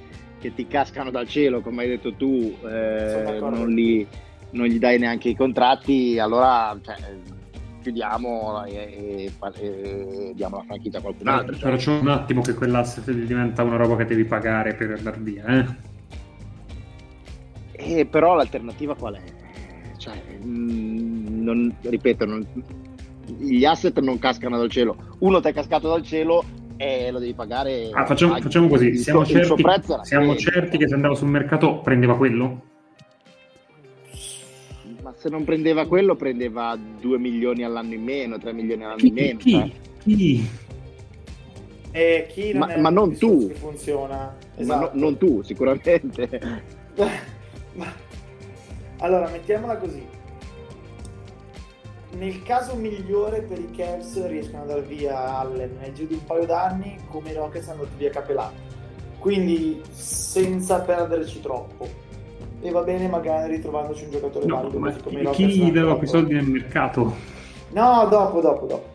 che 0.42 0.52
ti 0.52 0.66
cascano 0.66 1.12
dal 1.12 1.28
cielo, 1.28 1.60
come 1.60 1.84
hai 1.84 1.88
detto 1.90 2.14
tu, 2.14 2.52
eh, 2.68 3.38
non, 3.40 3.68
li- 3.68 4.04
non 4.50 4.66
gli 4.66 4.78
dai 4.80 4.98
neanche 4.98 5.28
i 5.28 5.36
contratti, 5.36 6.18
allora 6.18 6.76
cioè, 6.82 6.96
chiudiamo 7.80 8.64
e, 8.64 8.72
e- 8.74 9.32
e 9.60 10.32
diamo 10.34 10.56
la 10.56 10.64
franchigia 10.64 10.98
a 10.98 11.00
qualcun 11.00 11.28
altro. 11.28 11.56
Però 11.56 11.76
c'è 11.76 11.98
un 12.00 12.08
attimo 12.08 12.40
che 12.42 12.54
quell'asset 12.54 13.08
diventa 13.12 13.62
una 13.62 13.76
roba 13.76 13.94
che 13.96 14.04
devi 14.04 14.24
pagare 14.24 14.74
per 14.74 14.90
andare 14.98 15.18
via, 15.20 15.44
eh? 15.46 15.66
Eh, 17.74 18.04
però 18.06 18.34
l'alternativa 18.34 18.96
qual 18.96 19.14
è? 19.14 19.22
Cioè, 19.96 20.20
mm, 20.44 21.42
non- 21.42 21.72
ripeto, 21.82 22.24
non- 22.24 22.46
gli 23.38 23.64
asset 23.64 23.96
non 24.00 24.18
cascano 24.18 24.58
dal 24.58 24.70
cielo. 24.70 24.96
Uno 25.20 25.40
ti 25.40 25.48
è 25.48 25.52
cascato 25.52 25.88
dal 25.88 26.02
cielo 26.02 26.44
e 26.82 27.10
lo 27.12 27.20
devi 27.20 27.32
pagare. 27.34 27.90
Ah, 27.92 28.04
facciamo, 28.04 28.36
facciamo 28.40 28.66
così, 28.66 28.96
siamo, 28.96 29.24
suo- 29.24 29.34
certi, 29.44 29.64
siamo 30.02 30.34
certi 30.36 30.78
che 30.78 30.88
se 30.88 30.94
andava 30.94 31.14
sul 31.14 31.28
mercato 31.28 31.78
prendeva 31.80 32.16
quello? 32.16 32.60
Ma 35.00 35.14
se 35.16 35.28
non 35.28 35.44
prendeva 35.44 35.86
quello, 35.86 36.16
prendeva 36.16 36.76
2 37.00 37.18
milioni 37.18 37.62
all'anno 37.62 37.94
in 37.94 38.02
meno, 38.02 38.36
3 38.38 38.52
milioni 38.52 38.82
all'anno 38.84 39.00
in 39.04 39.14
Chi? 39.14 39.20
meno. 39.22 39.38
chi? 39.38 39.50
cioè. 39.52 39.70
chi? 40.02 40.48
E 41.92 42.26
chi 42.32 42.52
non 42.52 42.68
Ma- 42.68 42.76
ma 42.78 42.90
non 42.90 43.16
tu. 43.16 43.46
che 43.48 43.54
funziona. 43.54 44.16
Ma 44.16 44.60
Esatto. 44.60 44.90
no- 44.94 45.00
non 45.00 45.16
tu, 45.18 45.42
sicuramente. 45.42 46.28
Ma- 47.74 47.92
Allora, 48.98 49.28
mettiamola 49.30 49.76
così. 49.76 50.04
Nel 52.16 52.42
caso 52.42 52.74
migliore 52.76 53.40
per 53.42 53.58
i 53.58 53.70
Cavs 53.70 54.26
riescono 54.26 54.62
ad 54.62 54.68
andare 54.70 54.86
via 54.86 55.38
Allen 55.38 55.78
nel 55.80 55.92
giro 55.92 56.08
di 56.08 56.14
un 56.14 56.24
paio 56.24 56.44
d'anni 56.44 56.98
come 57.08 57.30
i 57.30 57.34
Rockets 57.34 57.68
hanno 57.68 57.82
dato 57.84 57.96
via 57.96 58.10
Capelà. 58.10 58.52
Quindi 59.18 59.80
senza 59.90 60.80
perderci 60.80 61.40
troppo. 61.40 61.88
E 62.60 62.70
va 62.70 62.82
bene 62.82 63.08
magari 63.08 63.54
ritrovandoci 63.54 64.04
un 64.04 64.10
giocatore 64.10 64.46
No, 64.46 64.56
valido 64.56 64.78
ma 64.78 64.94
come 65.02 65.30
chi, 65.30 65.72
dava 65.72 65.86
fatto. 65.88 65.96
quei 65.98 66.08
soldi 66.08 66.34
nel 66.34 66.46
mercato? 66.48 67.14
No, 67.70 68.06
dopo, 68.08 68.40
dopo, 68.40 68.66
dopo. 68.66 68.90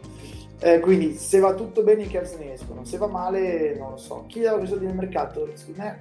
Eh, 0.60 0.80
quindi 0.80 1.14
se 1.16 1.40
va 1.40 1.54
tutto 1.54 1.84
bene 1.84 2.04
i 2.04 2.08
Cavs 2.08 2.36
ne 2.38 2.54
escono, 2.54 2.86
se 2.86 2.98
va 2.98 3.08
male 3.08 3.76
non 3.78 3.92
lo 3.92 3.98
so. 3.98 4.24
Chi 4.28 4.40
dava 4.42 4.58
quei 4.58 4.70
soldi 4.70 4.86
nel 4.86 4.96
mercato? 4.96 5.50
Secondo 5.54 5.82
me 5.82 6.00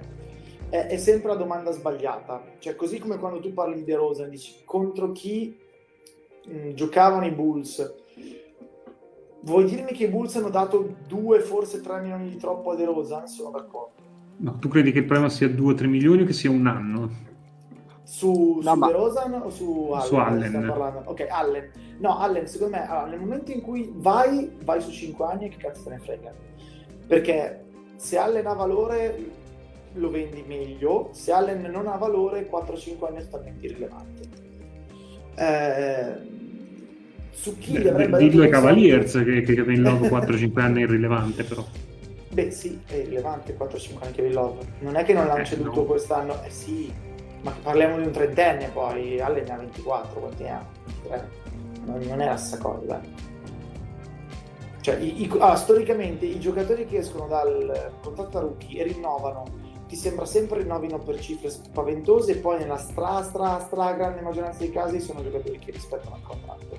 è, 0.69 0.85
è 0.87 0.97
sempre 0.97 1.29
la 1.29 1.35
domanda 1.35 1.71
sbagliata. 1.71 2.41
Cioè 2.59 2.75
così 2.75 2.99
come 2.99 3.17
quando 3.17 3.39
tu 3.39 3.53
parli 3.53 3.75
di 3.75 3.83
De 3.83 3.95
Rosa 3.95 4.25
dici 4.27 4.53
contro 4.63 5.11
chi 5.11 5.57
mh, 6.47 6.73
giocavano 6.73 7.25
i 7.25 7.31
Bulls. 7.31 7.95
Vuoi 9.41 9.65
dirmi 9.65 9.91
che 9.93 10.05
i 10.05 10.09
Bulls 10.09 10.35
hanno 10.35 10.49
dato 10.49 10.95
2, 11.07 11.39
forse 11.39 11.79
3 11.81 12.01
milioni 12.01 12.29
di 12.29 12.37
troppo 12.37 12.71
a 12.71 12.75
De 12.75 12.85
Rosa? 12.85 13.25
Sono 13.27 13.51
d'accordo. 13.51 13.91
No, 14.37 14.57
tu 14.59 14.67
credi 14.67 14.91
che 14.91 14.99
il 14.99 15.05
problema 15.05 15.29
sia 15.29 15.47
2-3 15.47 15.87
milioni 15.87 16.23
o 16.23 16.25
che 16.25 16.33
sia 16.33 16.49
un 16.51 16.67
anno? 16.67 17.09
Su, 18.03 18.59
No, 18.61 18.73
su 18.73 18.77
ma- 18.79 18.87
DeRozan 18.87 19.33
o 19.33 19.49
su 19.49 19.89
Allen? 19.91 20.05
Su 20.07 20.15
Allen. 20.15 21.01
Ok, 21.05 21.25
Allen. 21.29 21.71
No, 21.99 22.17
Allen, 22.19 22.47
secondo 22.47 22.75
me, 22.77 22.87
allora, 22.87 23.07
nel 23.07 23.19
momento 23.19 23.51
in 23.51 23.61
cui 23.61 23.91
vai, 23.95 24.51
vai 24.63 24.81
su 24.81 24.91
5 24.91 25.25
anni 25.25 25.45
e 25.45 25.49
che 25.49 25.57
cazzo 25.57 25.83
te 25.83 25.89
ne 25.89 25.99
frega. 25.99 26.33
Perché 27.07 27.65
se 27.95 28.17
Allen 28.17 28.45
ha 28.47 28.53
valore, 28.53 29.31
lo 29.93 30.09
vendi 30.09 30.43
meglio. 30.47 31.09
Se 31.13 31.31
Allen 31.31 31.61
non 31.71 31.87
ha 31.87 31.95
valore, 31.97 32.49
4-5 32.49 33.07
anni 33.07 33.17
è 33.17 33.23
totalmente 33.23 33.65
irrilevante. 33.65 34.36
Eh, 35.37 36.15
su 37.31 37.57
chi 37.59 37.77
Beh, 37.77 37.89
avrebbe 37.89 38.17
ai 38.17 38.29
dato 38.29 38.49
Cavaliers 38.49 39.11
che, 39.23 39.41
che 39.41 39.53
Kevin 39.53 39.81
Love 39.81 40.09
4-5 40.09 40.59
anni 40.59 40.81
è 40.81 40.83
irrilevante 40.85 41.43
però. 41.43 41.63
Beh, 42.29 42.51
sì, 42.51 42.79
è 42.87 43.03
rilevante 43.05 43.55
4-5 43.55 44.03
anni 44.03 44.11
Kevin 44.13 44.33
Love. 44.33 44.65
Non 44.79 44.95
è 44.95 45.03
che 45.03 45.13
non 45.13 45.27
l'hanno 45.27 45.41
Eh, 45.41 45.45
ceduto 45.45 45.81
no. 45.81 45.85
quest'anno, 45.85 46.43
eh 46.43 46.49
sì, 46.49 46.91
ma 47.41 47.51
parliamo 47.61 47.97
di 47.97 48.05
un 48.07 48.11
trentenne 48.11 48.69
poi. 48.69 49.19
Allen 49.19 49.43
ne 49.43 49.53
ha 49.53 49.57
24, 49.57 50.19
quanti 50.19 50.43
ne 50.43 50.51
ha? 50.51 50.65
23. 51.03 51.29
Non, 51.85 51.99
non 52.01 52.21
è 52.21 52.25
la 52.25 52.35
stessa 52.37 52.61
cosa. 52.61 53.01
Cioè, 54.81 54.95
i- 54.97 55.21
i- 55.23 55.29
ah, 55.39 55.55
storicamente 55.55 56.25
i 56.25 56.39
giocatori 56.39 56.85
che 56.87 56.97
escono 56.97 57.27
dal 57.27 57.91
contratto 58.01 58.37
a 58.37 58.41
rookie 58.41 58.79
e 58.81 58.83
rinnovano, 58.85 59.43
ti 59.87 59.95
sembra 59.95 60.25
sempre 60.25 60.59
rinnovino 60.59 60.99
per 60.99 61.19
cifre 61.19 61.49
spaventose 61.49 62.33
e 62.33 62.37
poi 62.37 62.59
nella 62.59 62.77
stra, 62.77 63.23
stra, 63.23 63.59
stra 63.59 63.93
grande 63.93 64.21
maggioranza 64.21 64.59
dei 64.59 64.71
casi 64.71 64.99
sono 64.99 65.23
giocatori 65.23 65.57
che 65.59 65.71
rispettano 65.71 66.17
il 66.17 66.23
contratto. 66.23 66.77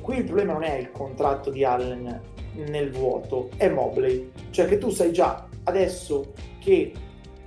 Qui 0.00 0.16
il 0.16 0.24
problema 0.24 0.54
non 0.54 0.64
è 0.64 0.74
il 0.74 0.90
contratto 0.90 1.50
di 1.50 1.64
Allen 1.64 2.20
nel 2.54 2.90
vuoto, 2.90 3.50
è 3.56 3.68
Mobley. 3.68 4.32
Cioè 4.50 4.66
che 4.66 4.78
tu 4.78 4.90
sai 4.90 5.12
già 5.12 5.46
adesso 5.64 6.32
che 6.58 6.92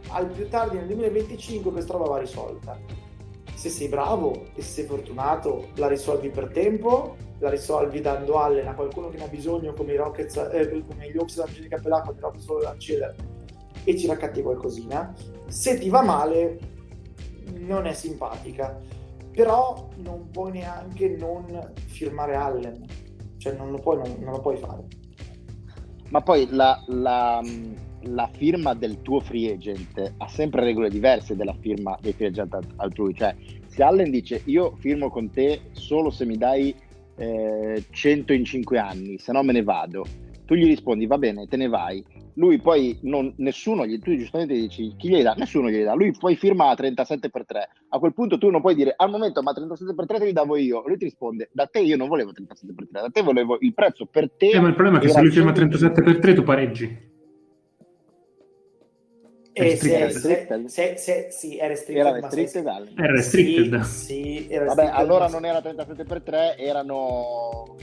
al 0.08 0.28
più 0.28 0.48
tardi 0.48 0.78
nel 0.78 0.88
2025 0.88 1.72
questa 1.72 1.94
roba 1.94 2.08
va 2.08 2.18
risolta. 2.20 2.80
Se 3.54 3.70
sei 3.70 3.90
bravo 3.90 4.46
e 4.56 4.62
se 4.62 4.72
sei 4.72 4.86
fortunato, 4.86 5.70
la 5.76 5.88
risolvi 5.88 6.30
per 6.30 6.50
tempo, 6.50 7.16
la 7.40 7.50
risolvi 7.50 8.00
dando 8.00 8.40
Allen 8.40 8.68
a 8.68 8.74
qualcuno 8.74 9.10
che 9.10 9.18
ne 9.18 9.26
ha 9.26 9.30
bisogno 9.30 9.74
come 9.74 9.94
i 9.94 9.98
Rockets, 9.98 10.38
eh, 10.38 10.84
come 10.88 11.10
gli 11.10 11.18
della 11.18 11.48
di 11.48 11.68
Capellà, 11.68 12.02
come 12.02 12.18
i 12.18 12.22
Rockets 12.22 12.48
lo 12.48 12.62
Lancela 12.62 13.33
e 13.84 13.98
ci 13.98 14.08
raccatti 14.08 14.42
qualcosina. 14.42 15.14
Se 15.48 15.78
ti 15.78 15.90
va 15.90 16.02
male, 16.02 16.60
non 17.58 17.86
è 17.86 17.94
simpatica, 17.94 18.80
però 19.32 19.90
non 19.98 20.30
puoi 20.32 20.52
neanche 20.54 21.10
non 21.18 21.46
firmare 21.88 22.36
Allen, 22.36 22.86
cioè 23.38 23.56
non 23.56 23.72
lo 23.72 23.78
puoi, 23.80 23.98
non, 23.98 24.16
non 24.20 24.32
lo 24.34 24.40
puoi 24.42 24.58
fare. 24.58 24.84
Ma 26.10 26.22
poi 26.22 26.48
la, 26.52 26.82
la- 26.88 27.42
la 28.08 28.30
firma 28.34 28.74
del 28.74 29.02
tuo 29.02 29.22
free 29.22 29.54
agent 29.54 30.14
ha 30.18 30.28
sempre 30.28 30.62
regole 30.64 30.90
diverse 30.90 31.36
della 31.36 31.56
firma 31.60 31.98
dei 32.02 32.14
free 32.14 32.28
agent 32.28 32.54
alt- 32.54 32.74
altrui. 32.76 33.14
Cioè, 33.16 33.34
se 33.68 33.82
Allen 33.82 34.12
dice 34.12 34.42
io 34.46 34.76
firmo 34.78 35.10
con 35.10 35.30
te 35.32 35.62
solo 35.72 36.10
se 36.10 36.26
mi 36.26 36.38
dai 36.38 36.76
eh, 37.16 37.84
100 37.90 38.34
in 38.34 38.44
5 38.44 38.78
anni, 38.78 39.18
se 39.20 39.32
no 39.32 39.42
me 39.44 39.54
ne 39.54 39.64
vado, 39.64 40.06
tu 40.46 40.54
gli 40.56 40.66
rispondi 40.66 41.08
va 41.08 41.18
bene, 41.18 41.48
te 41.48 41.58
ne 41.58 41.68
vai. 41.68 42.04
Lui 42.36 42.60
poi 42.60 42.98
non, 43.04 43.34
nessuno 43.38 43.86
gli, 43.86 44.00
tu 44.00 44.16
giustamente 44.16 44.54
dici 44.54 44.96
chi 44.98 45.10
glieli 45.10 45.24
dà? 45.24 45.34
Nessuno 45.38 45.70
glieli 45.70 45.84
dà. 45.84 45.94
Lui 45.94 46.12
poi 46.18 46.36
firma 46.36 46.70
a 46.70 46.76
37 46.76 47.30
per 47.30 47.46
3. 47.46 47.70
A 47.90 48.00
quel 48.00 48.14
punto 48.14 48.38
tu 48.38 48.50
non 48.50 48.62
puoi 48.62 48.76
dire 48.76 48.94
al 48.96 49.10
momento 49.10 49.42
ma 49.44 49.54
37 49.54 49.94
per 49.94 50.06
3 50.06 50.20
te 50.20 50.26
li 50.26 50.34
davo 50.34 50.56
io. 50.56 50.84
Lui 50.86 50.98
ti 50.98 51.06
risponde 51.06 51.50
da 51.52 51.68
te 51.68 51.80
io 51.80 51.98
non 51.98 52.08
volevo 52.08 52.32
37 52.32 52.74
per 52.74 52.88
3, 52.90 53.02
da 53.02 53.10
te 53.10 53.22
volevo 53.22 53.58
il 53.60 53.74
prezzo 53.74 54.06
per 54.06 54.32
te. 54.32 54.50
Eh, 54.50 54.60
ma 54.60 54.68
il 54.68 54.74
problema 54.74 54.98
è 54.98 55.02
che 55.02 55.08
era 55.10 55.16
se 55.16 55.22
lui 55.22 55.32
firma 55.32 55.54
105. 55.54 55.92
37 55.94 56.02
per 56.02 56.20
3 56.20 56.34
tu 56.34 56.44
pareggi. 56.44 57.12
E 59.56 59.76
se, 59.78 59.94
Era 59.96 60.08
se, 60.10 60.14
restricted? 60.14 60.66
se, 60.66 60.98
se, 60.98 61.28
sì, 61.30 61.58
è 61.58 61.68
restricted. 61.68 62.06
Era 62.06 63.12
restricted, 63.12 63.80
se-. 63.82 63.84
Sì, 63.84 64.06
sì, 64.06 64.48
era 64.50 64.66
Vabbè, 64.66 64.82
restricted, 64.82 64.94
allora 64.96 65.26
ma- 65.26 65.30
non 65.30 65.46
era 65.46 65.62
37 65.62 66.04
per 66.06 66.22
3, 66.24 66.58
erano 66.58 67.76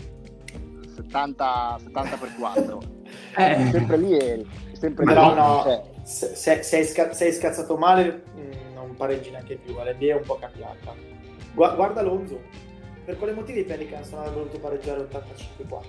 70, 1.03 1.79
70 1.85 2.17
per 2.17 2.35
4. 2.39 2.83
Eh. 3.37 3.69
Sempre 3.73 3.97
lì 3.97 4.17
eri. 4.17 4.49
Sempre 4.73 5.05
lì, 5.05 5.13
Però 5.13 5.35
no, 5.35 5.63
cioè, 5.65 5.83
se, 6.05 6.35
se- 6.37 6.63
se 6.63 6.77
hai 6.77 6.85
sca- 6.85 7.13
se 7.13 7.25
hai 7.27 7.33
scazzato 7.33 7.77
male 7.77 8.23
mh, 8.35 8.75
non 8.75 8.95
pareggi 8.97 9.31
neanche 9.31 9.57
più, 9.57 9.75
la 9.75 9.85
NBA 9.93 10.05
è 10.07 10.15
un 10.15 10.23
po' 10.25 10.37
cambiata. 10.37 10.95
Gua- 11.53 11.75
guarda 11.75 12.03
Lonzo, 12.03 12.41
per 13.05 13.17
quale 13.19 13.33
motivo 13.33 13.59
i 13.59 13.65
Pelicans 13.65 14.11
non 14.11 14.23
hanno 14.23 14.33
voluto 14.33 14.59
pareggiare 14.61 15.01
85-4? 15.03 15.81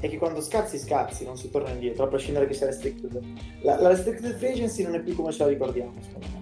È 0.00 0.08
che 0.08 0.18
quando 0.18 0.40
scazzi 0.42 0.78
scazzi, 0.78 1.24
non 1.24 1.36
si 1.38 1.48
torna 1.50 1.70
indietro, 1.70 2.04
a 2.04 2.08
prescindere 2.08 2.46
che 2.46 2.54
sia 2.54 2.66
restricted. 2.66 3.22
La, 3.62 3.80
la 3.80 3.88
restricted 3.88 4.42
agency 4.42 4.82
non 4.82 4.94
è 4.96 5.00
più 5.00 5.14
come 5.14 5.32
ce 5.32 5.44
la 5.44 5.48
ricordiamo, 5.50 5.94
secondo 6.00 6.26
me. 6.34 6.41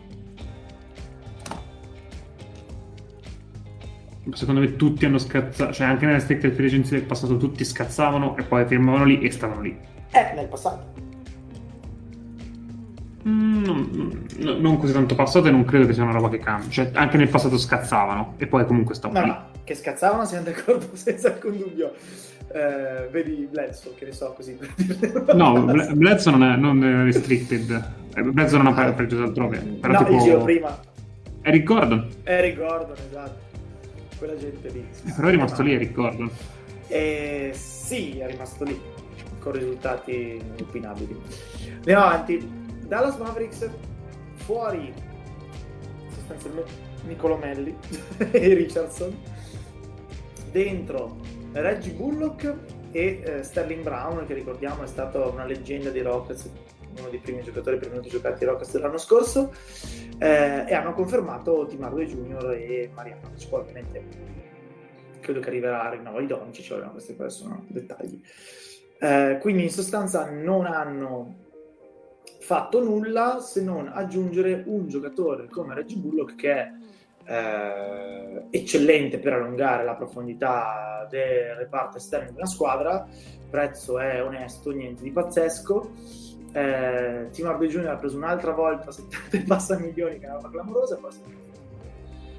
Secondo 4.33 4.61
me 4.61 4.77
tutti 4.77 5.07
hanno 5.07 5.19
scazzato, 5.19 5.73
cioè 5.73 5.87
anche 5.87 6.05
nelle 6.05 6.19
restricted 6.19 6.53
free 6.53 6.67
agency 6.67 6.91
del 6.93 7.03
passato 7.05 7.37
tutti 7.37 7.65
scazzavano 7.65 8.37
e 8.37 8.43
poi 8.43 8.67
firmavano 8.67 9.05
lì 9.05 9.21
e 9.21 9.31
stavano 9.31 9.61
lì. 9.63 9.77
Eh, 10.13 10.33
nel 10.35 10.47
passato. 10.47 10.99
Mm, 13.27 13.63
non, 13.65 14.27
no- 14.39 14.59
non 14.59 14.79
così 14.79 14.93
tanto 14.93 15.15
passato 15.15 15.49
e 15.49 15.51
non 15.51 15.65
credo 15.65 15.87
che 15.87 15.93
sia 15.93 16.03
una 16.03 16.13
roba 16.13 16.29
che 16.29 16.39
cambia. 16.39 16.69
Cioè, 16.71 16.91
anche 16.95 17.17
nel 17.17 17.29
passato 17.29 17.59
scazzavano 17.59 18.35
e 18.39 18.47
poi 18.47 18.65
comunque 18.67 18.95
stavano 18.95 19.21
No, 19.21 19.25
lì. 19.27 19.31
no, 19.33 19.45
che 19.65 19.75
scazzavano 19.75 20.25
siamo 20.25 20.45
d'accordo 20.45 20.89
senza 20.97 21.29
alcun 21.29 21.57
dubbio. 21.59 21.93
Eh, 22.53 23.09
vedi 23.11 23.47
Bledsoe, 23.51 23.95
che 23.95 24.07
ne 24.07 24.13
so, 24.13 24.33
così 24.37 24.59
No. 25.35 25.63
Ble- 25.65 25.93
Bledsoe 25.95 26.33
non 26.33 26.43
è, 26.45 26.57
non 26.57 26.83
è 26.85 27.05
restricted. 27.05 27.93
Eh, 28.15 28.23
Bledsoe 28.23 28.61
non 28.63 28.67
ha 28.79 28.93
preso 28.93 29.23
altrove. 29.23 29.59
Però 29.59 29.93
no, 29.93 29.99
tipo... 29.99 30.11
dicevo 30.11 30.45
prima, 30.45 30.79
Eric 31.43 31.63
Gordon. 31.65 32.09
Eric 32.25 32.57
Gordon, 32.57 32.97
esatto. 33.09 33.49
Quella 34.21 34.37
gente 34.37 34.69
lì. 34.69 34.87
Però 35.17 35.29
è 35.29 35.31
rimasto 35.31 35.63
lì 35.63 35.73
Eric 35.73 35.93
Gordon. 35.93 36.31
Eh, 36.89 37.53
sì, 37.55 38.19
è 38.19 38.27
rimasto 38.27 38.65
lì, 38.65 38.79
con 39.39 39.53
risultati 39.53 40.39
inopinabili. 40.59 41.19
Andiamo 41.77 42.05
avanti. 42.05 42.59
Dallas 42.87 43.17
Mavericks, 43.17 43.71
fuori 44.35 44.93
sostanzialmente 46.13 46.71
Nicolo 47.07 47.39
Melli 47.39 47.75
e 48.31 48.55
Richardson. 48.55 49.17
Dentro 50.53 51.17
Reggie 51.53 51.93
Bullock 51.93 52.55
e 52.91 53.23
eh, 53.25 53.43
Sterling 53.43 53.83
Brown, 53.83 54.27
che 54.27 54.35
ricordiamo 54.35 54.83
è 54.83 54.87
stato 54.87 55.31
una 55.33 55.47
leggenda 55.47 55.89
dei 55.89 56.03
Rockets, 56.03 56.51
uno 56.99 57.09
dei 57.09 57.21
primi 57.21 57.43
giocatori 57.43 57.79
per 57.79 57.91
minuti 57.91 58.09
giocati 58.09 58.45
ai 58.45 58.51
Rockets 58.51 58.73
dell'anno 58.73 58.99
scorso. 58.99 59.53
eh, 60.19 60.65
e 60.67 60.75
hanno 60.75 60.93
confermato 60.93 61.67
Tim 61.67 61.83
Hardaway 61.83 62.07
Jr. 62.07 62.51
e 62.53 62.91
Marianovic. 62.93 63.49
Poi 63.49 63.61
ovviamente 63.61 64.05
credo 65.21 65.41
che 65.41 65.49
arriverà 65.49 65.87
il 65.87 65.99
rinnovo 65.99 66.21
di 66.21 66.27
Doncic, 66.27 66.65
cioè, 66.65 66.83
no, 66.83 66.93
questi 66.93 67.17
sono 67.29 67.65
dettagli. 67.69 68.21
Eh, 68.99 69.39
quindi 69.41 69.63
in 69.63 69.71
sostanza 69.71 70.29
non 70.31 70.67
hanno 70.67 71.49
fatto 72.41 72.83
nulla 72.83 73.39
se 73.41 73.63
non 73.63 73.89
aggiungere 73.93 74.63
un 74.67 74.89
giocatore 74.89 75.49
come 75.49 75.75
Reggie 75.75 75.97
Bullock 75.97 76.35
che 76.35 76.53
è 76.53 76.71
eh, 77.27 78.47
eccellente 78.51 79.19
per 79.19 79.35
allungare 79.35 79.85
la 79.85 79.95
profondità 79.95 81.07
del 81.09 81.55
reparto 81.55 81.99
esterno 81.99 82.31
di 82.31 82.37
una 82.37 82.47
squadra, 82.47 83.07
il 83.09 83.49
prezzo 83.49 83.99
è 83.99 84.23
onesto, 84.23 84.71
niente 84.71 85.03
di 85.03 85.13
pazzesco. 85.13 85.93
Eh, 86.53 87.29
Tim 87.31 87.47
Hardaway 87.47 87.69
Jr. 87.69 87.89
ha 87.89 87.97
preso 87.97 88.17
un'altra 88.17 88.53
volta 88.53 88.91
70 88.93 89.37
e 89.37 89.41
passa 89.43 89.79
milioni, 89.79 90.19
che 90.19 90.27
è 90.27 90.31
una 90.31 90.51
clamorosa, 90.51 90.97
poi 90.97 91.11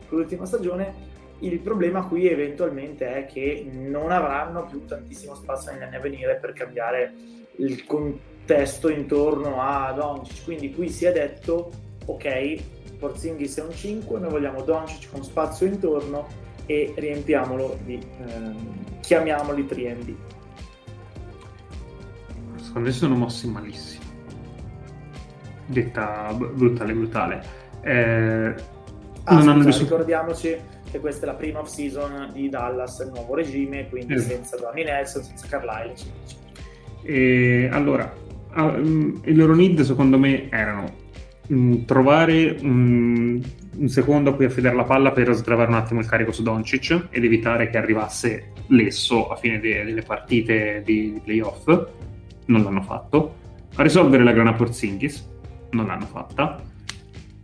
con 0.08 0.20
l'ultima 0.20 0.46
stagione 0.46 1.10
il 1.42 1.60
problema 1.60 2.06
qui 2.06 2.28
eventualmente 2.28 3.14
è 3.16 3.26
che 3.26 3.68
non 3.72 4.12
avranno 4.12 4.66
più 4.66 4.86
tantissimo 4.86 5.34
spazio 5.34 5.72
negli 5.72 5.82
anni 5.82 5.96
a 5.96 6.00
venire 6.00 6.36
per 6.36 6.54
cambiare 6.54 7.14
il 7.56 7.84
contesto 7.86 8.90
intorno 8.90 9.60
a 9.60 9.92
Doncic. 9.92 10.44
Quindi 10.44 10.72
qui 10.72 10.90
si 10.90 11.06
è 11.06 11.12
detto, 11.12 11.72
ok, 12.06 12.98
Porzingis 13.00 13.58
è 13.58 13.64
un 13.64 13.72
5, 13.72 14.20
noi 14.20 14.30
vogliamo 14.30 14.62
Doncic 14.62 15.12
con 15.12 15.24
spazio 15.24 15.66
intorno 15.66 16.28
e 16.68 16.94
riempiamolo 16.96 17.80
di, 17.86 18.00
ehm, 18.20 19.00
chiamiamoli 19.02 19.66
3D. 19.66 20.16
Secondo 22.58 22.88
me 22.88 22.94
sono 22.94 23.16
mossi 23.16 23.48
malissimo. 23.50 24.01
Detta 25.72 26.34
brutale, 26.34 26.94
brutale. 26.94 27.44
Eh, 27.82 28.54
Ah, 29.26 29.36
non 29.36 29.42
hanno 29.50 29.58
scusa, 29.62 29.66
nessun- 29.68 29.84
ricordiamoci 29.84 30.56
che 30.90 31.00
questa 31.00 31.26
è 31.26 31.30
la 31.30 31.36
prima 31.36 31.60
off-season 31.60 32.32
di 32.34 32.50
Dallas, 32.50 33.00
il 33.06 33.12
nuovo 33.14 33.36
regime, 33.36 33.88
quindi 33.88 34.16
Esatto. 34.16 34.34
senza 34.34 34.58
Donny 34.58 34.84
Nelson, 34.84 35.22
senza 35.24 35.46
Carlisle. 35.48 36.12
E 37.04 37.70
allora, 37.72 38.12
ah, 38.54 38.72
mm, 38.78 39.16
i 39.26 39.34
loro 39.36 39.54
need 39.56 39.82
secondo 39.82 40.18
me 40.18 40.50
erano 40.50 40.92
mm, 41.54 41.84
trovare 41.86 42.58
un, 42.62 43.42
un 43.78 43.88
secondo 43.90 44.32
a 44.32 44.34
cui 44.36 44.46
affidare 44.46 44.76
la 44.76 44.84
palla 44.86 45.12
per 45.12 45.34
sgravare 45.36 45.70
un 45.70 45.76
attimo 45.76 46.00
il 46.00 46.08
carico 46.08 46.32
su 46.32 46.42
Doncic 46.44 47.08
ed 47.12 47.24
evitare 47.24 47.70
che 47.70 47.78
arrivasse 47.78 48.54
lesso 48.68 49.30
a 49.30 49.36
fine 49.36 49.60
de- 49.60 49.84
delle 49.84 50.02
partite 50.02 50.82
di, 50.84 51.14
di 51.14 51.22
playoff. 51.24 51.66
Non 52.46 52.64
l'hanno 52.64 52.82
fatto. 52.82 53.36
A 53.76 53.84
risolvere 53.84 54.24
la 54.24 54.32
grana 54.32 54.54
Porzingis. 54.54 55.30
Non 55.72 55.88
l'hanno 55.88 56.06
fatta. 56.06 56.62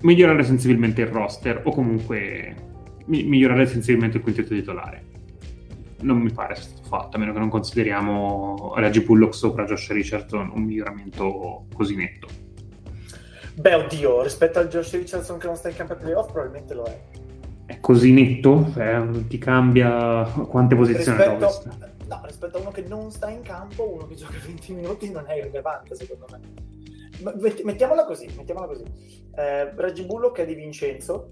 Migliorare 0.02 0.44
sensibilmente 0.44 1.02
il 1.02 1.08
roster 1.08 1.62
o 1.64 1.72
comunque 1.72 2.56
mi- 3.06 3.24
migliorare 3.24 3.66
sensibilmente 3.66 4.18
il 4.18 4.24
quintetto 4.24 4.54
titolare 4.54 5.16
non 6.02 6.18
mi 6.20 6.32
pare 6.32 6.56
sia 6.56 6.66
stato 6.66 6.88
fatto, 6.88 7.16
a 7.16 7.20
meno 7.20 7.34
che 7.34 7.40
non 7.40 7.50
consideriamo 7.50 8.74
Reggie 8.76 9.02
Bullock 9.02 9.34
sopra 9.34 9.66
Josh 9.66 9.92
Richardson 9.92 10.52
un 10.54 10.64
miglioramento 10.64 11.66
così 11.74 11.96
netto. 11.96 12.28
Beh, 13.56 13.74
oddio, 13.74 14.22
rispetto 14.22 14.60
al 14.60 14.68
Josh 14.68 14.92
Richardson 14.92 15.40
che 15.40 15.48
non 15.48 15.56
sta 15.56 15.70
in 15.70 15.76
campo 15.76 15.94
ai 15.94 16.00
playoff, 16.00 16.32
probabilmente 16.32 16.74
lo 16.76 16.84
è. 16.84 17.00
È 17.66 17.80
così 17.80 18.14
netto? 18.14 18.72
Eh, 18.78 19.28
ti 19.28 19.38
cambia 19.40 20.24
quante 20.48 20.76
posizioni 20.76 21.18
rispetto, 21.18 21.64
no, 22.08 22.22
rispetto 22.26 22.58
a 22.58 22.62
uno 22.62 22.72
che 22.72 22.84
non 22.88 23.10
sta 23.12 23.30
in 23.30 23.42
campo, 23.42 23.92
uno 23.92 24.06
che 24.06 24.16
gioca 24.16 24.38
20 24.46 24.74
minuti 24.74 25.12
non 25.12 25.24
è 25.28 25.36
irrilevante, 25.38 25.96
secondo 25.96 26.28
me. 26.32 26.67
Mettiamola 27.64 28.06
così, 28.06 28.28
mettiamola 28.36 28.68
così. 28.68 28.84
Eh, 29.36 29.72
Reggie 29.76 30.06
Bullock 30.06 30.40
è 30.40 30.46
di 30.46 30.54
Vincenzo 30.56 31.32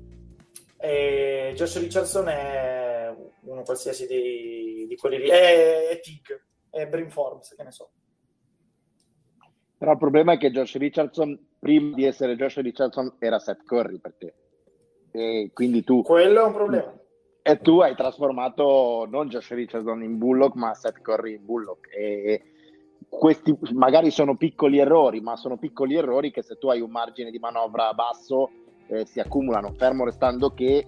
e 0.78 1.54
Josh 1.56 1.80
Richardson 1.80 2.28
è 2.28 3.16
uno 3.42 3.62
qualsiasi 3.64 4.08
di, 4.08 4.86
di 4.88 4.96
quelli 4.96 5.18
lì. 5.20 5.30
È, 5.30 5.90
è 5.90 6.00
Tig, 6.00 6.44
è 6.70 6.88
Brim 6.88 7.10
Forbes, 7.10 7.54
che 7.56 7.64
ne 7.64 7.72
so. 7.72 7.92
Però 9.78 9.92
il 9.92 9.98
problema 9.98 10.34
è 10.34 10.38
che 10.38 10.52
Josh 10.52 10.78
Richardson, 10.78 11.38
prima 11.60 11.94
di 11.96 12.06
essere 12.06 12.36
Josh 12.36 12.58
Richardson, 12.62 13.16
era 13.20 13.40
Seth 13.40 13.64
Curry 13.66 14.00
per 14.00 14.16
te. 14.18 14.34
E 15.12 15.52
quindi 15.54 15.84
tu, 15.84 16.02
Quello 16.02 16.42
è 16.42 16.46
un 16.46 16.54
problema. 16.54 16.94
e 17.42 17.60
tu 17.60 17.80
hai 17.80 17.96
trasformato 17.96 19.06
non 19.10 19.28
Josh 19.30 19.52
Richardson 19.52 20.02
in 20.02 20.18
Bullock, 20.18 20.56
ma 20.56 20.74
Seth 20.74 21.02
Curry 21.02 21.36
in 21.36 21.46
Bullock. 21.46 21.94
E 21.94 22.54
questi 23.10 23.56
magari 23.74 24.12
sono 24.12 24.36
piccoli 24.36 24.80
errori, 24.80 25.22
ma 25.22 25.36
sono 25.36 25.58
piccoli 25.58 25.96
errori 25.96 26.32
che 26.32 26.42
se 26.42 26.58
tu 26.58 26.68
hai 26.70 26.82
un 26.82 26.92
margine 26.92 27.32
di 27.32 27.40
manovra 27.40 27.94
basso 27.94 28.50
eh, 28.88 29.06
si 29.06 29.20
accumulano. 29.20 29.74
Fermo 29.74 30.06
restando 30.06 30.50
che 30.52 30.88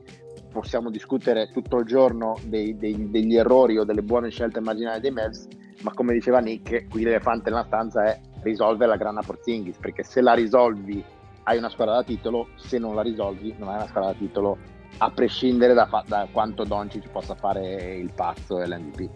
possiamo 0.52 0.90
discutere 0.90 1.52
tutto 1.52 1.78
il 1.80 1.86
giorno 1.86 2.38
dei- 2.44 2.78
dei- 2.78 3.10
degli 3.10 3.36
errori 3.36 3.78
o 3.78 3.84
delle 3.84 4.02
buone 4.02 4.30
scelte 4.30 4.60
immaginali 4.60 5.00
dei 5.02 5.12
Mavs, 5.12 5.48
ma 5.82 5.94
come 5.94 6.14
diceva 6.14 6.40
Nick, 6.40 6.88
qui 6.90 7.04
l'elefante 7.04 7.50
nella 7.50 7.66
stanza 7.66 8.06
è 8.06 8.20
risolvere 8.42 8.90
la 8.90 8.98
grana 8.98 9.22
Porzingis, 9.22 9.78
perché 9.78 10.04
se 10.04 10.22
la 10.22 10.34
risolvi 10.34 11.04
hai 11.44 11.58
una 11.58 11.70
squadra 11.70 11.96
da 11.96 12.04
titolo, 12.04 12.50
se 12.56 12.78
non 12.78 12.94
la 12.96 13.02
risolvi 13.02 13.56
non 13.58 13.70
hai 13.70 13.76
una 13.76 13.88
squadra 13.88 14.12
da 14.12 14.18
titolo, 14.18 14.58
a 15.00 15.12
prescindere 15.12 15.74
da, 15.74 15.86
fa- 15.86 16.04
da 16.08 16.28
quanto 16.32 16.64
Doncic 16.64 17.10
possa 17.10 17.36
fare 17.36 17.96
il 17.96 18.12
pazzo 18.14 18.60
e 18.60 18.68
l'MVP. 18.68 19.10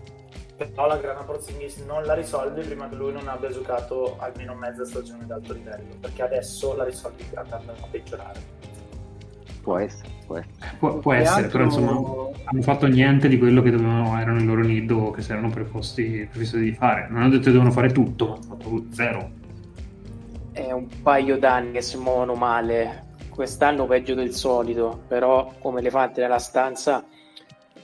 Però 0.67 0.87
la 0.87 0.97
grana 0.97 1.23
Porzingis 1.23 1.77
non 1.85 2.03
la 2.03 2.13
risolvi 2.13 2.61
prima 2.61 2.87
che 2.87 2.95
lui 2.95 3.11
non 3.11 3.27
abbia 3.27 3.49
giocato 3.49 4.15
almeno 4.19 4.53
mezza 4.53 4.85
stagione 4.85 5.23
ad 5.23 5.31
alto 5.31 5.53
livello, 5.53 5.95
perché 5.99 6.21
adesso 6.21 6.75
la 6.75 6.83
risolvi 6.83 7.23
andando 7.33 7.71
a 7.71 7.87
peggiorare. 7.89 8.39
Può 9.61 9.77
essere, 9.77 10.09
può 10.25 10.37
essere. 10.37 10.75
Può, 10.79 10.97
può 10.97 11.13
E 11.13 11.17
essere, 11.17 11.43
altro- 11.45 11.51
però 11.51 11.63
insomma 11.65 12.29
hanno 12.45 12.61
fatto 12.61 12.87
niente 12.87 13.27
di 13.27 13.37
quello 13.37 13.61
che 13.61 13.69
dovevano, 13.71 14.19
erano 14.19 14.39
i 14.39 14.45
loro 14.45 14.61
need 14.61 14.89
o 14.91 15.11
che 15.11 15.21
si 15.21 15.31
erano 15.31 15.49
preposti, 15.49 16.27
prefissati 16.29 16.63
di 16.63 16.73
fare. 16.73 17.07
Non 17.09 17.21
hanno 17.21 17.29
detto 17.29 17.43
che 17.43 17.51
dovevano 17.51 17.71
fare 17.71 17.91
tutto, 17.91 18.27
ma 18.27 18.33
hanno 18.33 18.43
fatto 18.43 18.83
zero. 18.91 19.31
È 20.51 20.71
un 20.71 20.87
paio 21.01 21.37
d'anni 21.37 21.71
che 21.71 21.81
si 21.81 21.97
muovono 21.97 22.33
male. 22.33 23.09
Quest'anno 23.29 23.85
peggio 23.85 24.13
del 24.13 24.33
solito, 24.33 25.03
però 25.07 25.53
come 25.59 25.79
elefante 25.79 26.21
nella 26.21 26.37
stanza, 26.39 27.05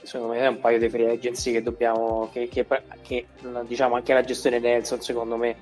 secondo 0.08 0.32
me 0.32 0.40
è 0.40 0.46
un 0.46 0.58
paio 0.58 0.78
di 0.78 0.88
free 0.88 1.10
agency 1.10 1.52
che 1.52 1.62
dobbiamo. 1.62 2.30
che, 2.32 2.48
che- 2.48 2.66
che, 3.02 3.26
diciamo 3.66 3.94
anche 3.94 4.14
la 4.14 4.22
gestione 4.22 4.58
Nelson, 4.58 5.00
secondo 5.00 5.36
me. 5.36 5.56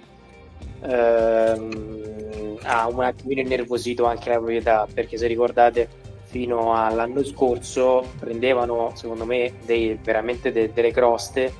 ehm, 0.83 2.59
ha 2.63 2.89
un 2.89 3.03
attimino 3.03 3.41
innervosito 3.43 4.05
anche 4.07 4.31
la 4.31 4.37
proprietà, 4.37 4.87
perché 4.93 5.17
se 5.19 5.27
ricordate 5.27 5.89
fino 6.25 6.75
all'anno 6.75 7.25
scorso 7.25 8.05
prendevano 8.19 8.93
secondo 8.95 9.25
me 9.25 9.53
dei, 9.65 9.99
veramente 10.03 10.51
de, 10.53 10.73
delle 10.73 10.91
croste 10.91 11.53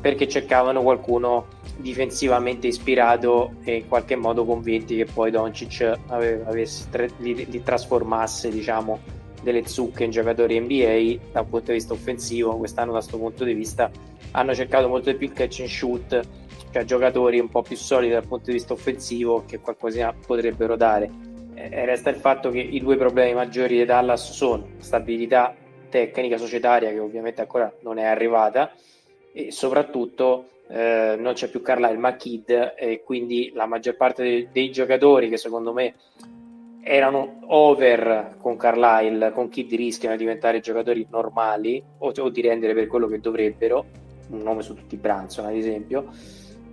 perché 0.00 0.26
cercavano 0.28 0.82
qualcuno 0.82 1.46
difensivamente 1.76 2.66
ispirato 2.66 3.56
e 3.64 3.76
in 3.76 3.88
qualche 3.88 4.16
modo 4.16 4.44
convinti 4.44 4.96
che 4.96 5.04
poi 5.04 5.30
Doncic 5.30 5.98
avesse, 6.08 6.88
li, 7.18 7.46
li 7.46 7.62
trasformasse 7.62 8.48
diciamo 8.48 9.00
delle 9.46 9.66
zucche 9.66 10.02
in 10.02 10.10
giocatori 10.10 10.58
NBA 10.58 11.30
da 11.32 11.42
un 11.42 11.48
punto 11.48 11.66
di 11.66 11.74
vista 11.74 11.92
offensivo 11.92 12.56
quest'anno 12.56 12.90
da 12.90 12.98
questo 12.98 13.16
punto 13.16 13.44
di 13.44 13.54
vista 13.54 13.88
hanno 14.32 14.54
cercato 14.54 14.88
molto 14.88 15.10
di 15.10 15.16
più 15.16 15.28
il 15.28 15.32
catch 15.32 15.60
and 15.60 15.68
shoot 15.68 16.20
cioè 16.76 16.84
giocatori 16.84 17.38
un 17.38 17.48
po' 17.48 17.62
più 17.62 17.74
solidi 17.74 18.12
dal 18.12 18.26
punto 18.26 18.46
di 18.46 18.52
vista 18.52 18.74
offensivo 18.74 19.44
che 19.46 19.60
qualcosa 19.60 20.14
potrebbero 20.26 20.76
dare. 20.76 21.10
Eh, 21.54 21.86
resta 21.86 22.10
il 22.10 22.16
fatto 22.16 22.50
che 22.50 22.58
i 22.58 22.80
due 22.80 22.96
problemi 22.96 23.32
maggiori 23.32 23.78
di 23.78 23.84
Dallas 23.86 24.30
sono 24.30 24.72
stabilità 24.78 25.54
tecnica 25.88 26.36
societaria 26.36 26.90
che 26.90 26.98
ovviamente 26.98 27.40
ancora 27.40 27.72
non 27.80 27.96
è 27.96 28.04
arrivata 28.04 28.72
e 29.32 29.50
soprattutto 29.52 30.48
eh, 30.68 31.16
non 31.18 31.32
c'è 31.32 31.48
più 31.48 31.62
Carlisle 31.62 31.96
ma 31.96 32.16
Kid 32.16 32.74
e 32.76 33.02
quindi 33.02 33.52
la 33.54 33.64
maggior 33.64 33.96
parte 33.96 34.22
dei, 34.22 34.48
dei, 34.52 34.70
giocatori 34.70 35.30
che 35.30 35.38
secondo 35.38 35.72
me 35.72 35.94
erano 36.88 37.40
over 37.46 38.36
con 38.40 38.56
Carlisle 38.56 39.32
con 39.32 39.48
Kid 39.48 39.72
rischiano 39.74 40.14
di 40.14 40.22
diventare 40.22 40.60
giocatori 40.60 41.04
normali 41.10 41.82
o, 41.98 42.12
o 42.16 42.28
di 42.28 42.40
rendere 42.40 42.74
per 42.74 42.86
quello 42.86 43.08
che 43.08 43.18
dovrebbero 43.18 43.84
un 44.28 44.42
nome 44.42 44.62
su 44.62 44.74
tutti 44.74 44.96
Branson 44.96 45.46
ad 45.46 45.56
esempio 45.56 46.06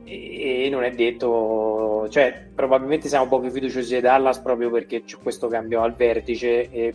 e, 0.03 0.65
e 0.65 0.69
non 0.69 0.83
è 0.83 0.91
detto 0.91 2.07
cioè 2.09 2.45
probabilmente 2.53 3.07
siamo 3.07 3.23
un 3.23 3.29
po' 3.31 3.39
più 3.39 3.49
fiduciosi 3.49 3.95
di 3.95 4.01
Dallas 4.01 4.37
proprio 4.37 4.69
perché 4.69 5.03
c'è 5.03 5.17
questo 5.17 5.47
cambio 5.47 5.81
al 5.81 5.95
vertice 5.95 6.69
e 6.69 6.93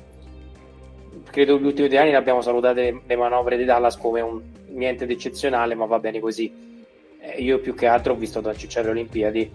credo 1.28 1.56
che 1.56 1.62
gli 1.62 1.66
ultimi 1.66 1.88
due 1.88 1.98
anni 1.98 2.14
abbiamo 2.14 2.40
salutato 2.40 2.80
le, 2.80 3.16
manovre 3.16 3.56
di 3.56 3.64
Dallas 3.64 3.96
come 3.96 4.20
un 4.20 4.40
niente 4.68 5.06
di 5.06 5.14
eccezionale 5.14 5.74
ma 5.74 5.86
va 5.86 5.98
bene 5.98 6.20
così. 6.20 6.66
Eh, 7.20 7.42
io 7.42 7.58
più 7.58 7.74
che 7.74 7.86
altro 7.86 8.12
ho 8.12 8.16
visto 8.16 8.40
Doncic 8.40 8.76
alle 8.76 8.90
Olimpiadi 8.90 9.50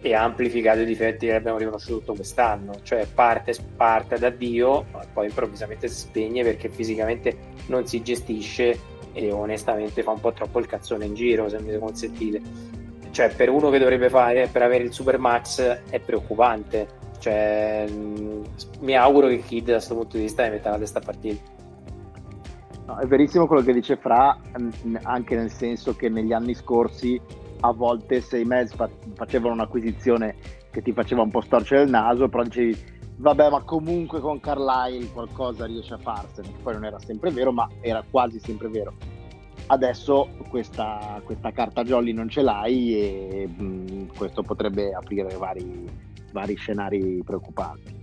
e 0.00 0.14
amplificato 0.14 0.80
i 0.80 0.84
difetti 0.84 1.26
che 1.26 1.34
abbiamo 1.34 1.58
riconosciuto 1.58 2.14
quest'anno, 2.14 2.74
cioè 2.82 3.06
parte, 3.12 3.54
parte 3.76 4.18
da 4.18 4.30
Dio, 4.30 4.86
poi 5.12 5.26
improvvisamente 5.26 5.88
si 5.88 6.00
spegne 6.00 6.44
perché 6.44 6.68
fisicamente 6.68 7.36
non 7.66 7.86
si 7.86 8.02
gestisce 8.02 8.78
e 9.12 9.32
onestamente 9.32 10.02
fa 10.02 10.12
un 10.12 10.20
po' 10.20 10.32
troppo 10.32 10.60
il 10.60 10.66
cazzone 10.66 11.06
in 11.06 11.14
giro, 11.14 11.48
se 11.48 11.60
mi 11.60 11.76
consentite. 11.78 12.40
Cioè, 13.10 13.34
per 13.34 13.48
uno 13.48 13.70
che 13.70 13.78
dovrebbe 13.78 14.08
fare 14.08 14.48
per 14.52 14.62
avere 14.62 14.84
il 14.84 14.92
Super 14.92 15.18
Max 15.18 15.60
è 15.90 15.98
preoccupante. 15.98 16.86
Cioè, 17.18 17.88
mh, 17.88 18.44
mi 18.80 18.96
auguro 18.96 19.26
che 19.26 19.38
Kid 19.38 19.66
da 19.66 19.72
questo 19.72 19.94
punto 19.94 20.16
di 20.16 20.22
vista 20.22 20.48
metta 20.48 20.70
la 20.70 20.78
testa 20.78 21.00
a 21.00 21.02
partire. 21.02 21.38
No, 22.86 22.98
è 22.98 23.06
verissimo 23.06 23.46
quello 23.48 23.62
che 23.62 23.72
dice 23.72 23.96
Fra, 23.96 24.38
anche 25.02 25.34
nel 25.34 25.50
senso 25.50 25.96
che 25.96 26.08
negli 26.08 26.32
anni 26.32 26.54
scorsi 26.54 27.20
a 27.60 27.72
volte 27.72 28.20
se 28.20 28.38
i 28.38 28.44
Mets 28.44 28.74
facevano 29.14 29.54
un'acquisizione 29.54 30.34
che 30.70 30.82
ti 30.82 30.92
faceva 30.92 31.22
un 31.22 31.30
po' 31.30 31.40
storcere 31.40 31.82
il 31.82 31.90
naso, 31.90 32.28
però 32.28 32.42
dicevi 32.42 32.96
vabbè 33.16 33.50
ma 33.50 33.62
comunque 33.62 34.20
con 34.20 34.38
Carlisle 34.38 35.10
qualcosa 35.12 35.66
riesce 35.66 35.94
a 35.94 35.98
farsene, 35.98 36.52
poi 36.62 36.74
non 36.74 36.84
era 36.84 36.98
sempre 37.00 37.30
vero 37.30 37.52
ma 37.52 37.68
era 37.80 38.04
quasi 38.08 38.38
sempre 38.38 38.68
vero. 38.68 38.94
Adesso 39.66 40.28
questa, 40.48 41.20
questa 41.24 41.50
carta 41.50 41.82
jolly 41.82 42.12
non 42.12 42.28
ce 42.28 42.42
l'hai 42.42 42.94
e 42.94 43.48
mh, 43.48 44.16
questo 44.16 44.42
potrebbe 44.42 44.92
aprire 44.94 45.36
vari, 45.36 45.86
vari 46.32 46.54
scenari 46.54 47.22
preoccupanti. 47.24 47.97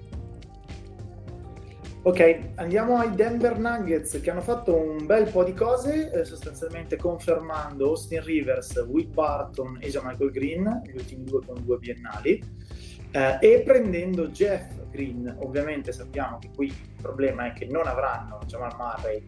Ok, 2.06 2.52
andiamo 2.58 2.98
ai 2.98 3.16
Denver 3.16 3.58
Nuggets 3.58 4.22
che 4.22 4.30
hanno 4.30 4.42
fatto 4.42 4.76
un 4.76 5.08
bel 5.08 5.28
po' 5.28 5.44
di 5.44 5.56
cose, 5.56 6.12
eh, 6.12 6.24
sostanzialmente 6.24 6.98
confermando 6.98 7.88
Austin 7.88 8.24
Rivers, 8.24 8.76
Will 8.88 9.12
Barton 9.12 9.80
e 9.82 9.88
Michael 10.04 10.30
Green, 10.30 10.84
gli 10.86 10.98
ultimi 10.98 11.24
due 11.24 11.44
con 11.44 11.66
due 11.66 11.80
biennali, 11.80 12.44
eh, 13.10 13.38
e 13.42 13.64
prendendo 13.66 14.28
Jeff 14.28 14.72
Green. 14.92 15.36
Ovviamente 15.40 15.92
sappiamo 15.92 16.38
che 16.38 16.52
qui 16.54 16.68
il 16.68 17.02
problema 17.02 17.48
è 17.48 17.54
che 17.54 17.66
non 17.66 17.88
avranno 17.88 18.40
Jamal 18.46 18.76
Murray 18.78 19.24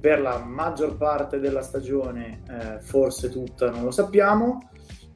per 0.00 0.18
la 0.18 0.38
maggior 0.38 0.96
parte 0.96 1.40
della 1.40 1.60
stagione, 1.60 2.40
eh, 2.48 2.80
forse 2.80 3.28
tutta, 3.28 3.68
non 3.68 3.84
lo 3.84 3.90
sappiamo. 3.90 4.70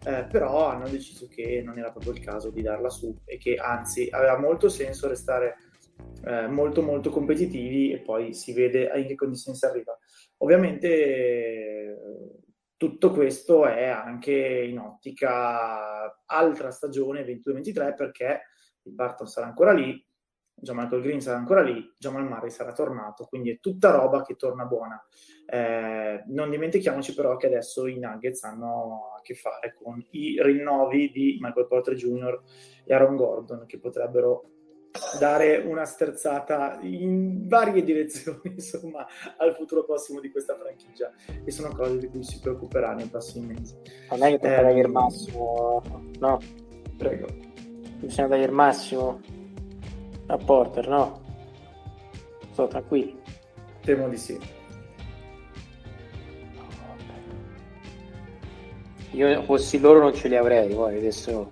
Eh, 0.05 0.27
però 0.31 0.69
hanno 0.69 0.89
deciso 0.89 1.27
che 1.27 1.63
non 1.65 1.79
era 1.79 1.91
proprio 1.91 2.13
il 2.13 2.21
caso 2.21 2.51
di 2.51 2.63
darla 2.63 2.91
su 2.91 3.17
e 3.25 3.39
che 3.39 3.57
anzi 3.57 4.09
aveva 4.11 4.39
molto 4.39 4.69
senso 4.69 5.09
restare 5.09 5.57
eh, 6.25 6.47
molto 6.49 6.83
molto 6.83 7.11
competitivi 7.11 7.93
e 7.93 8.01
poi 8.01 8.35
si 8.35 8.53
vede 8.53 8.91
in 8.97 9.07
che 9.07 9.15
condizioni 9.15 9.57
si 9.57 9.65
arriva. 9.65 9.97
Ovviamente 10.39 11.97
tutto 12.77 13.11
questo 13.11 13.67
è 13.67 13.87
anche 13.87 14.33
in 14.33 14.79
ottica 14.79 16.23
altra 16.27 16.71
stagione 16.71 17.25
22-23 17.25 17.95
perché 17.95 18.43
il 18.83 18.93
Barton 18.93 19.27
sarà 19.27 19.47
ancora 19.47 19.73
lì, 19.73 20.05
John 20.55 20.77
Michael 20.77 21.03
Green 21.03 21.21
sarà 21.21 21.39
ancora 21.39 21.63
lì, 21.63 21.95
Jamal 21.99 22.27
Murray 22.27 22.51
sarà 22.51 22.73
tornato, 22.73 23.27
quindi 23.27 23.51
è 23.51 23.59
tutta 23.61 23.91
roba 23.91 24.23
che 24.23 24.37
torna 24.37 24.65
buona. 24.65 25.05
Eh, 25.47 26.23
non 26.27 26.51
dimentichiamoci 26.51 27.15
però 27.15 27.37
che 27.37 27.47
adesso 27.47 27.87
i 27.87 27.99
Nuggets 27.99 28.45
hanno 28.45 29.13
a 29.17 29.21
che 29.23 29.35
fare 29.35 29.75
con 29.75 30.05
i 30.11 30.41
rinnovi 30.43 31.11
di 31.11 31.39
Michael 31.41 31.67
Porter 31.67 31.95
Jr. 31.95 32.43
e 32.85 32.95
Aaron 32.95 33.17
Gordon 33.17 33.67
che 33.67 33.79
potrebbero 33.79 34.51
dare 35.19 35.59
una 35.59 35.85
sterzata 35.85 36.79
in 36.83 37.47
varie 37.47 37.83
direzioni, 37.83 38.41
insomma, 38.55 39.07
al 39.37 39.55
futuro 39.55 39.85
prossimo 39.85 40.21
di 40.21 40.31
questa 40.31 40.57
franchigia. 40.57 41.13
E 41.45 41.51
sono 41.51 41.75
cose 41.75 41.99
di 41.99 42.09
cui 42.09 42.23
si 42.23 42.41
preoccuperà 42.41 42.95
nei 42.95 43.07
prossimi 43.07 43.47
mesi. 43.47 43.77
Non 44.11 44.23
è 44.23 44.31
che 44.31 44.39
tocca 44.39 44.69
eh, 44.69 44.79
il 44.79 44.89
massimo, 44.89 45.83
no? 46.19 46.39
Prego. 46.97 47.27
Bisogna 47.99 48.29
dare 48.29 48.43
il 48.43 48.53
massimo 48.53 49.21
a 50.27 50.37
Porter, 50.37 50.89
no? 50.89 51.21
Sto 52.53 52.67
tranquillo. 52.67 53.21
Temo 53.83 54.09
di 54.09 54.17
sì. 54.17 54.57
Io 59.13 59.43
fossi 59.43 59.81
loro 59.81 60.01
non 60.01 60.15
ce 60.15 60.29
li 60.29 60.37
avrei, 60.37 60.73
poi 60.75 60.99
adesso 60.99 61.51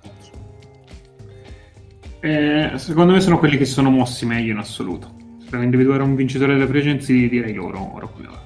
eh, 2.27 2.79
secondo 2.79 3.13
me 3.13 3.21
sono 3.21 3.39
quelli 3.39 3.57
che 3.57 3.65
sono 3.65 3.91
mossi 3.91 4.27
meglio 4.27 4.53
in 4.53 4.59
assoluto. 4.59 5.15
Se 5.39 5.51
devo 5.51 5.63
individuare 5.63 6.03
un 6.03 6.17
vincitore 6.17 6.55
delle 6.55 6.67
pregenzi, 6.67 7.29
direi 7.29 7.55
loro, 7.55 7.95
ora 7.95 8.07
come 8.07 8.27
ora. 8.27 8.41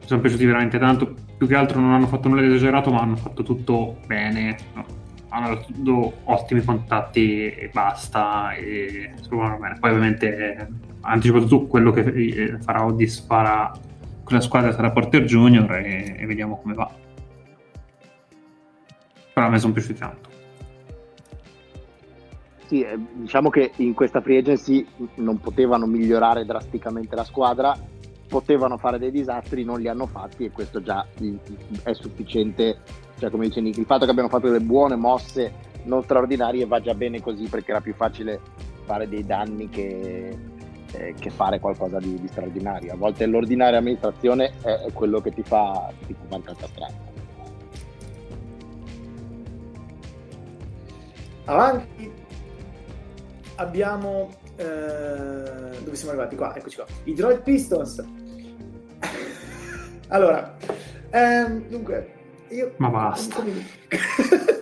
Mi 0.00 0.06
sono 0.06 0.20
piaciuti 0.20 0.44
veramente 0.44 0.78
tanto. 0.78 1.14
Più 1.36 1.46
che 1.48 1.56
altro 1.56 1.80
non 1.80 1.92
hanno 1.92 2.06
fatto 2.06 2.28
nulla 2.28 2.42
di 2.42 2.46
esagerato, 2.46 2.92
ma 2.92 3.00
hanno 3.00 3.16
fatto 3.16 3.42
tutto 3.42 3.98
bene. 4.06 4.56
No? 4.74 4.84
Hanno 5.30 5.54
dato 5.54 6.12
ottimi 6.24 6.62
contatti 6.62 7.46
e 7.46 7.70
basta. 7.72 8.52
E 8.52 9.12
si. 9.20 9.78
Poi, 9.80 9.90
ovviamente, 9.90 10.36
eh, 10.36 10.66
anticipato 11.00 11.46
tu 11.46 11.66
quello 11.66 11.90
che 11.90 12.00
eh, 12.00 12.58
farà 12.60 12.84
Oddis 12.84 13.24
farà 13.26 13.72
con 14.22 14.38
la 14.38 14.40
squadra 14.40 14.72
sarà 14.72 14.92
Porter 14.92 15.24
Junior 15.24 15.72
e, 15.72 16.14
e 16.16 16.26
vediamo 16.26 16.60
come 16.60 16.74
va. 16.74 16.88
Però 19.32 19.46
a 19.46 19.48
me 19.48 19.58
sono 19.58 19.72
piaciuti 19.72 19.98
tanto. 19.98 20.29
Sì, 22.70 22.82
eh, 22.82 22.96
diciamo 23.14 23.50
che 23.50 23.72
in 23.78 23.94
questa 23.94 24.20
free 24.20 24.38
agency 24.38 24.86
non 25.16 25.40
potevano 25.40 25.86
migliorare 25.86 26.44
drasticamente 26.44 27.16
la 27.16 27.24
squadra, 27.24 27.76
potevano 28.28 28.76
fare 28.76 29.00
dei 29.00 29.10
disastri, 29.10 29.64
non 29.64 29.80
li 29.80 29.88
hanno 29.88 30.06
fatti 30.06 30.44
e 30.44 30.52
questo 30.52 30.80
già 30.80 31.04
è 31.82 31.92
sufficiente. 31.94 32.78
Cioè, 33.18 33.28
come 33.28 33.48
dice 33.48 33.60
Nick, 33.60 33.76
il 33.76 33.86
fatto 33.86 34.04
che 34.04 34.12
abbiano 34.12 34.28
fatto 34.28 34.46
delle 34.46 34.60
buone 34.60 34.94
mosse 34.94 35.52
non 35.82 36.04
straordinarie 36.04 36.64
va 36.64 36.78
già 36.78 36.94
bene 36.94 37.20
così 37.20 37.48
perché 37.48 37.72
era 37.72 37.80
più 37.80 37.92
facile 37.92 38.38
fare 38.84 39.08
dei 39.08 39.26
danni 39.26 39.68
che, 39.68 40.38
eh, 40.92 41.14
che 41.18 41.30
fare 41.30 41.58
qualcosa 41.58 41.98
di, 41.98 42.20
di, 42.20 42.28
straordinario. 42.28 42.92
A 42.92 42.96
volte 42.96 43.26
l'ordinaria 43.26 43.80
amministrazione 43.80 44.52
è, 44.62 44.74
è 44.86 44.92
quello 44.92 45.20
che 45.20 45.32
ti 45.32 45.42
fa, 45.42 45.92
ti 46.06 46.14
fa 46.14 46.54
strada. 46.54 47.08
Avanti 51.46 52.19
abbiamo... 53.60 54.30
Eh, 54.56 54.64
dove 54.64 55.94
siamo 55.94 56.12
arrivati? 56.12 56.36
Qua, 56.36 56.56
eccoci 56.56 56.76
qua. 56.76 56.86
I 57.04 57.14
Detroit 57.14 57.42
Pistons. 57.42 58.04
allora, 60.08 60.56
ehm, 61.10 61.68
dunque, 61.68 62.12
io... 62.48 62.74
Ma 62.78 62.88
basta. 62.88 63.42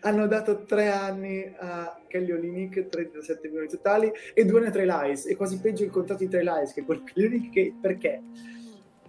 hanno 0.00 0.26
dato 0.26 0.64
tre 0.64 0.90
anni 0.90 1.54
a 1.58 1.96
Kelly 2.08 2.32
Olinick 2.32 2.88
37 2.88 3.46
milioni 3.46 3.68
totali 3.68 4.10
e 4.34 4.44
due 4.44 4.66
a 4.66 4.70
Trey 4.70 4.86
Lies 4.86 5.26
e 5.26 5.36
quasi 5.36 5.60
peggio 5.60 5.84
il 5.84 5.90
contratto 5.90 6.24
di 6.24 6.28
Trey 6.28 6.42
Lies 6.42 6.72
che 6.72 6.82
quello 6.82 7.02
di 7.14 7.24
Olinick 7.24 7.52
che 7.52 7.74
perché 7.80 8.22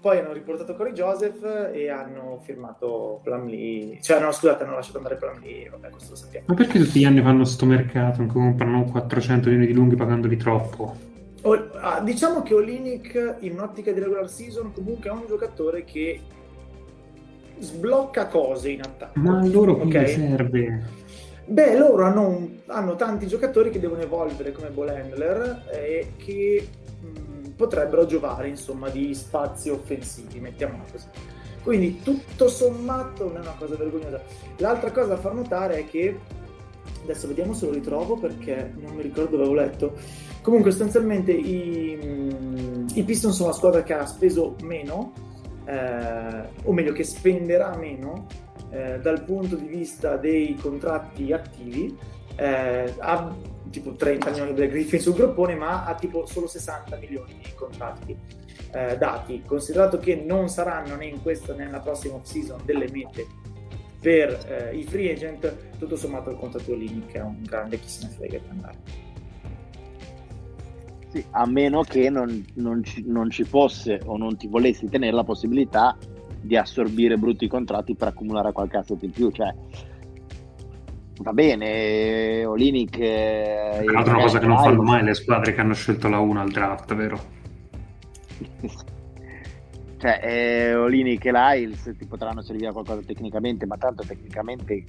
poi 0.03 0.19
hanno 0.19 0.33
riportato 0.33 0.75
Corey 0.75 0.91
Joseph 0.91 1.69
e 1.71 1.89
hanno 1.89 2.37
firmato 2.43 3.21
Plumlee, 3.23 3.99
cioè 4.01 4.19
no 4.19 4.33
scusate 4.33 4.65
hanno 4.65 4.75
lasciato 4.75 4.97
andare 4.97 5.15
Plumlee, 5.15 5.69
vabbè 5.69 5.91
questo 5.91 6.09
lo 6.09 6.15
sappiamo. 6.17 6.45
Ma 6.49 6.55
perché 6.55 6.77
tutti 6.77 6.99
gli 6.99 7.05
anni 7.05 7.21
fanno 7.21 7.45
sto 7.45 7.65
mercato 7.65 8.17
cui 8.23 8.27
comprano 8.27 8.83
400 8.83 9.47
milioni 9.47 9.67
di 9.67 9.73
lunghi 9.73 9.95
pagandoli 9.95 10.35
troppo? 10.35 10.93
O, 11.43 11.69
ah, 11.79 12.01
diciamo 12.01 12.43
che 12.43 12.53
Olinic 12.53 13.37
in 13.39 13.53
un'ottica 13.53 13.93
di 13.93 14.01
regular 14.01 14.29
season 14.29 14.73
comunque 14.73 15.09
è 15.09 15.13
un 15.13 15.23
giocatore 15.25 15.85
che 15.85 16.19
sblocca 17.59 18.27
cose 18.27 18.71
in 18.71 18.81
attacco. 18.81 19.17
Ma 19.21 19.39
a 19.39 19.47
loro 19.47 19.77
come 19.77 20.05
serve? 20.05 20.83
Beh, 21.45 21.77
loro 21.77 22.03
hanno, 22.03 22.27
un- 22.27 22.57
hanno 22.65 22.95
tanti 22.97 23.25
giocatori 23.25 23.69
che 23.69 23.79
devono 23.79 24.01
evolvere 24.01 24.51
come 24.51 24.67
Bolendler 24.67 25.69
e 25.71 26.11
che 26.17 26.67
mh, 26.67 26.82
potrebbero 27.55 28.05
giovare 28.05 28.47
insomma 28.47 28.89
di 28.89 29.13
spazi 29.13 29.69
offensivi, 29.69 30.39
mettiamola 30.39 30.83
così. 30.91 31.07
Quindi 31.63 32.01
tutto 32.01 32.49
sommato 32.49 33.25
non 33.27 33.37
è 33.37 33.39
una 33.39 33.55
cosa 33.57 33.75
vergognosa. 33.75 34.21
L'altra 34.57 34.91
cosa 34.91 35.07
da 35.07 35.17
far 35.17 35.33
notare 35.33 35.77
è 35.77 35.85
che 35.87 36.19
adesso 37.03 37.27
vediamo 37.27 37.53
se 37.53 37.65
lo 37.65 37.73
ritrovo 37.73 38.17
perché 38.17 38.73
non 38.77 38.95
mi 38.95 39.01
ricordo 39.01 39.37
dove 39.37 39.43
avevo 39.43 39.55
letto. 39.55 39.93
Comunque 40.41 40.71
sostanzialmente 40.71 41.31
i, 41.31 41.95
mh, 41.95 42.87
i 42.95 43.03
Pistons 43.03 43.35
sono 43.35 43.49
la 43.49 43.55
squadra 43.55 43.83
che 43.83 43.93
ha 43.93 44.05
speso 44.05 44.55
meno, 44.63 45.13
eh, 45.65 46.47
o 46.63 46.73
meglio 46.73 46.91
che 46.91 47.05
spenderà 47.05 47.75
meno 47.77 48.27
eh, 48.69 48.99
dal 48.99 49.23
punto 49.23 49.55
di 49.55 49.67
vista 49.67 50.17
dei 50.17 50.55
contratti 50.55 51.31
attivi. 51.31 51.97
Eh, 52.35 52.93
tipo 53.69 53.93
30 53.93 54.29
milioni 54.29 54.53
del 54.53 54.69
Griffin 54.69 54.99
sul 54.99 55.13
groppone, 55.13 55.55
ma 55.55 55.85
ha 55.85 55.95
tipo 55.95 56.25
solo 56.25 56.47
60 56.47 56.97
milioni 56.97 57.39
di 57.41 57.51
contratti 57.55 58.17
eh, 58.71 58.97
dati. 58.97 59.41
Considerato 59.45 59.97
che 59.97 60.15
non 60.15 60.49
saranno 60.49 60.95
né 60.95 61.05
in 61.05 61.21
questa 61.21 61.53
né 61.53 61.65
nella 61.65 61.79
prossima 61.79 62.15
off-season 62.15 62.61
delle 62.65 62.89
mete 62.91 63.25
per 63.99 64.69
eh, 64.71 64.75
i 64.75 64.83
free 64.83 65.11
agent, 65.13 65.77
tutto 65.77 65.95
sommato 65.95 66.29
il 66.29 66.37
contratto 66.37 66.73
Lini 66.75 67.05
che 67.05 67.19
è 67.19 67.21
un 67.21 67.41
grande 67.41 67.79
chi 67.79 67.87
se 67.87 68.05
ne 68.05 68.11
frega 68.11 68.37
di 68.37 68.49
andare. 68.49 68.77
Sì, 71.13 71.23
a 71.29 71.45
meno 71.45 71.83
che 71.83 72.09
non, 72.09 72.45
non 72.55 72.83
ci, 72.83 73.03
non 73.05 73.29
ci 73.29 73.43
fosse 73.43 74.01
o 74.05 74.17
non 74.17 74.35
ti 74.35 74.47
volessi 74.47 74.87
tenere 74.87 75.15
la 75.15 75.23
possibilità 75.23 75.95
di 76.41 76.57
assorbire 76.57 77.17
brutti 77.17 77.47
contratti 77.47 77.95
per 77.95 78.09
accumulare 78.09 78.51
qualche 78.51 78.77
asset 78.77 79.01
in 79.03 79.11
più. 79.11 79.29
Cioè, 79.29 79.53
va 81.19 81.33
bene, 81.33 82.45
Olinic. 82.45 82.97
eh, 82.99 83.81
Tra 83.83 83.91
l'altro 83.91 84.13
è 84.13 84.15
una 84.15 84.23
cosa 84.23 84.39
che 84.39 84.47
non 84.47 84.57
fanno 84.57 84.81
mai 84.81 85.03
le 85.03 85.13
squadre 85.13 85.53
che 85.53 85.61
hanno 85.61 85.73
scelto 85.73 86.07
la 86.09 86.19
1 86.19 86.41
al 86.41 86.49
draft, 86.51 86.93
vero? 86.95 87.19
cioè, 89.97 90.19
eh, 90.23 90.75
Olinic 90.75 91.25
e 91.25 91.31
Lyles 91.31 91.95
ti 91.97 92.05
potranno 92.05 92.41
servire 92.41 92.69
a 92.69 92.73
qualcosa 92.73 93.01
tecnicamente, 93.05 93.65
ma 93.65 93.77
tanto 93.77 94.03
tecnicamente, 94.03 94.83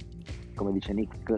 come 0.55 0.71
dice 0.71 0.93
Nick, 0.93 1.37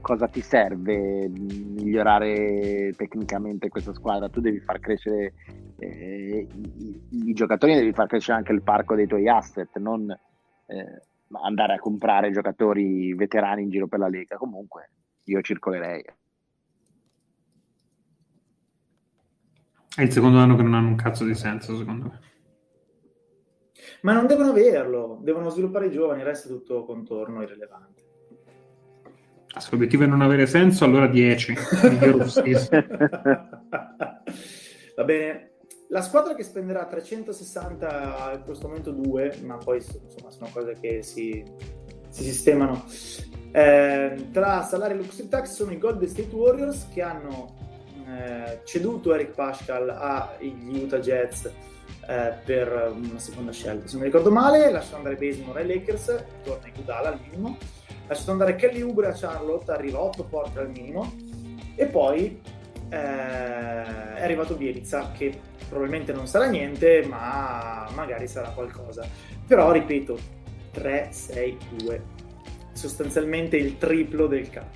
cosa 0.00 0.28
ti 0.28 0.42
serve 0.42 1.28
migliorare 1.28 2.92
tecnicamente 2.96 3.68
questa 3.68 3.94
squadra? 3.94 4.28
Tu 4.28 4.40
devi 4.40 4.60
far 4.60 4.78
crescere 4.78 5.32
eh, 5.78 6.46
i, 6.52 7.02
i 7.10 7.32
giocatori, 7.32 7.74
devi 7.74 7.92
far 7.92 8.06
crescere 8.06 8.36
anche 8.36 8.52
il 8.52 8.62
parco 8.62 8.94
dei 8.94 9.06
tuoi 9.06 9.28
asset, 9.28 9.76
non 9.78 10.10
eh, 10.66 11.02
andare 11.42 11.74
a 11.74 11.78
comprare 11.78 12.30
giocatori 12.30 13.14
veterani 13.14 13.62
in 13.62 13.70
giro 13.70 13.86
per 13.86 13.98
la 13.98 14.08
Lega. 14.08 14.36
Comunque, 14.36 14.90
io 15.24 15.40
circolerei. 15.40 16.04
È 19.96 20.02
il 20.02 20.10
secondo 20.10 20.38
anno 20.38 20.56
che 20.56 20.62
non 20.62 20.74
hanno 20.74 20.88
un 20.88 20.96
cazzo 20.96 21.24
di 21.24 21.34
senso, 21.34 21.76
secondo 21.76 22.06
me. 22.06 22.20
Ma 24.02 24.12
non 24.12 24.26
devono 24.26 24.50
averlo, 24.50 25.18
devono 25.22 25.48
sviluppare 25.50 25.86
i 25.86 25.90
giovani, 25.90 26.20
il 26.20 26.26
resto 26.26 26.48
è 26.48 26.50
tutto 26.50 26.84
contorno 26.84 27.42
irrilevante. 27.42 28.02
Se 29.56 29.68
l'obiettivo 29.70 30.02
è 30.02 30.06
non 30.06 30.20
avere 30.20 30.46
senso, 30.46 30.84
allora 30.84 31.06
10. 31.06 31.54
Miglior 31.88 32.22
off-season. 32.22 32.86
Va 34.96 35.04
bene. 35.04 35.53
La 35.88 36.02
squadra 36.02 36.34
che 36.34 36.42
spenderà 36.42 36.86
360 36.86 38.32
in 38.34 38.42
questo 38.44 38.66
momento 38.66 38.90
2, 38.90 39.40
ma 39.42 39.56
poi 39.56 39.76
insomma 39.76 40.30
sono 40.30 40.48
cose 40.52 40.76
che 40.80 41.02
si, 41.02 41.44
si 42.08 42.22
sistemano. 42.22 42.84
Eh, 43.52 44.28
tra 44.32 44.62
salari 44.62 44.94
e 44.94 44.96
luxury 44.96 45.28
tax 45.28 45.52
sono 45.52 45.72
i 45.72 45.78
Golden 45.78 46.08
State 46.08 46.34
Warriors 46.34 46.88
che 46.92 47.02
hanno 47.02 47.54
eh, 48.06 48.60
ceduto 48.64 49.14
Eric 49.14 49.30
Pascal 49.30 49.88
agli 49.88 50.82
Utah 50.82 50.98
Jazz 50.98 51.46
eh, 51.46 52.32
per 52.44 52.92
una 52.94 53.18
seconda 53.18 53.52
scelta. 53.52 53.86
Se 53.86 53.92
non 53.92 54.02
mi 54.02 54.06
ricordo 54.06 54.30
male, 54.30 54.70
lasciano 54.70 54.96
andare 54.96 55.16
Basemore 55.16 55.60
ai 55.60 55.66
Lakers, 55.68 56.24
torna 56.42 56.66
Iguodala 56.66 57.08
al 57.08 57.20
minimo. 57.20 57.56
Lasciato 58.06 58.32
andare 58.32 58.56
Kelly 58.56 58.82
Oubre 58.82 59.08
a 59.08 59.12
Charlotte, 59.12 59.70
arriva 59.70 60.00
8 60.00 60.24
porte 60.24 60.58
al 60.58 60.70
minimo. 60.70 61.14
E 61.76 61.86
poi 61.86 62.40
eh, 62.94 64.14
è 64.16 64.22
arrivato 64.22 64.54
Bielizza, 64.54 65.10
che 65.12 65.38
probabilmente 65.68 66.12
non 66.12 66.26
sarà 66.26 66.46
niente, 66.46 67.04
ma 67.06 67.88
magari 67.94 68.26
sarà 68.28 68.48
qualcosa. 68.50 69.06
Però, 69.46 69.70
ripeto, 69.72 70.18
3-6-2, 70.74 72.00
sostanzialmente 72.72 73.56
il 73.56 73.76
triplo 73.78 74.26
del 74.26 74.48
cap. 74.50 74.66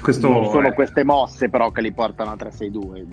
Questo 0.00 0.28
non 0.28 0.44
sono 0.46 0.68
è- 0.68 0.74
queste 0.74 1.04
mosse 1.04 1.48
però 1.50 1.70
che 1.70 1.80
li 1.82 1.92
portano 1.92 2.30
a 2.30 2.36
3-6-2. 2.36 3.06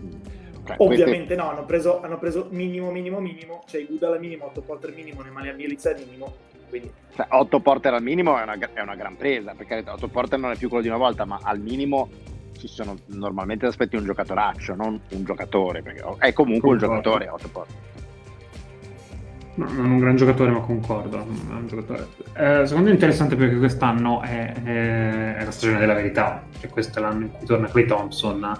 Cioè, 0.65 0.77
queste- 0.77 1.03
Ovviamente 1.03 1.35
no, 1.35 1.49
hanno 1.49 1.65
preso, 1.65 2.01
hanno 2.01 2.17
preso 2.17 2.47
minimo, 2.51 2.89
minimo, 2.91 3.19
minimo, 3.19 3.63
cioè 3.67 3.81
Iguodala 3.81 4.17
minimo, 4.17 4.45
8 4.45 4.61
porte 4.61 4.87
al 4.87 4.93
minimo, 4.93 5.21
Nemanja 5.21 5.51
Bielizza 5.53 5.89
al 5.91 5.97
minimo, 5.99 6.35
quindi 6.79 6.91
Cioè, 7.15 7.27
8 7.29 7.59
porter 7.59 7.93
al 7.93 8.03
minimo 8.03 8.37
è 8.37 8.43
una, 8.43 8.57
è 8.73 8.81
una 8.81 8.95
gran 8.95 9.15
presa, 9.15 9.53
perché 9.55 9.83
8 9.87 10.07
porter 10.07 10.39
non 10.39 10.51
è 10.51 10.55
più 10.57 10.67
quello 10.67 10.83
di 10.83 10.89
una 10.89 10.97
volta, 10.97 11.25
ma 11.25 11.39
al 11.41 11.59
minimo 11.59 12.09
ci 12.57 12.67
sono 12.67 12.95
normalmente 13.07 13.65
aspetti 13.65 13.95
un 13.95 14.03
giocatoraccio, 14.05 14.75
non 14.75 14.99
un 15.09 15.23
giocatore, 15.23 15.81
perché 15.81 16.03
è 16.19 16.33
comunque 16.33 16.69
un 16.71 16.77
Concordo. 16.79 17.01
giocatore 17.01 17.29
8 17.29 17.47
porter. 17.49 17.75
No, 19.57 19.71
non 19.71 19.89
un 19.91 19.99
gran 19.99 20.17
giocatore, 20.17 20.51
ma 20.51 20.59
concordo. 20.59 21.17
un 21.25 21.65
giocatore. 21.67 22.07
Eh, 22.35 22.65
secondo 22.65 22.83
me 22.85 22.89
è 22.89 22.93
interessante 22.93 23.37
perché 23.37 23.55
quest'anno 23.57 24.21
è, 24.21 24.51
è- 24.51 25.35
è 25.37 25.45
la 25.45 25.51
stagione 25.51 25.79
della 25.79 25.93
verità. 25.93 26.43
Cioè, 26.59 26.69
questo 26.69 26.99
è 26.99 27.01
l'anno 27.01 27.21
in 27.23 27.31
cui 27.31 27.45
torna 27.45 27.67
Clay 27.67 27.85
Thompson 27.85 28.59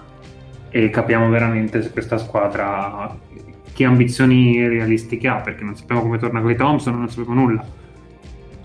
e 0.70 0.88
capiamo 0.88 1.28
veramente 1.28 1.82
se 1.82 1.90
questa 1.90 2.16
squadra 2.16 3.14
che 3.74 3.84
ambizioni 3.84 4.66
realistiche 4.66 5.28
ha, 5.28 5.36
perché 5.40 5.64
non 5.64 5.76
sappiamo 5.76 6.00
come 6.00 6.16
torna 6.16 6.40
Clay 6.40 6.56
Thompson, 6.56 6.96
non 6.96 7.10
sappiamo 7.10 7.38
nulla. 7.42 7.62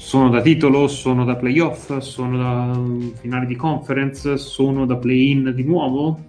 Sono 0.03 0.29
da 0.29 0.41
titolo, 0.41 0.87
sono 0.87 1.23
da 1.25 1.35
playoff, 1.35 1.95
sono 1.99 2.35
da 2.37 2.71
um, 2.75 3.13
finale 3.13 3.45
di 3.45 3.55
conference, 3.55 4.35
sono 4.37 4.85
da 4.87 4.97
play-in 4.97 5.53
di 5.55 5.63
nuovo? 5.63 6.19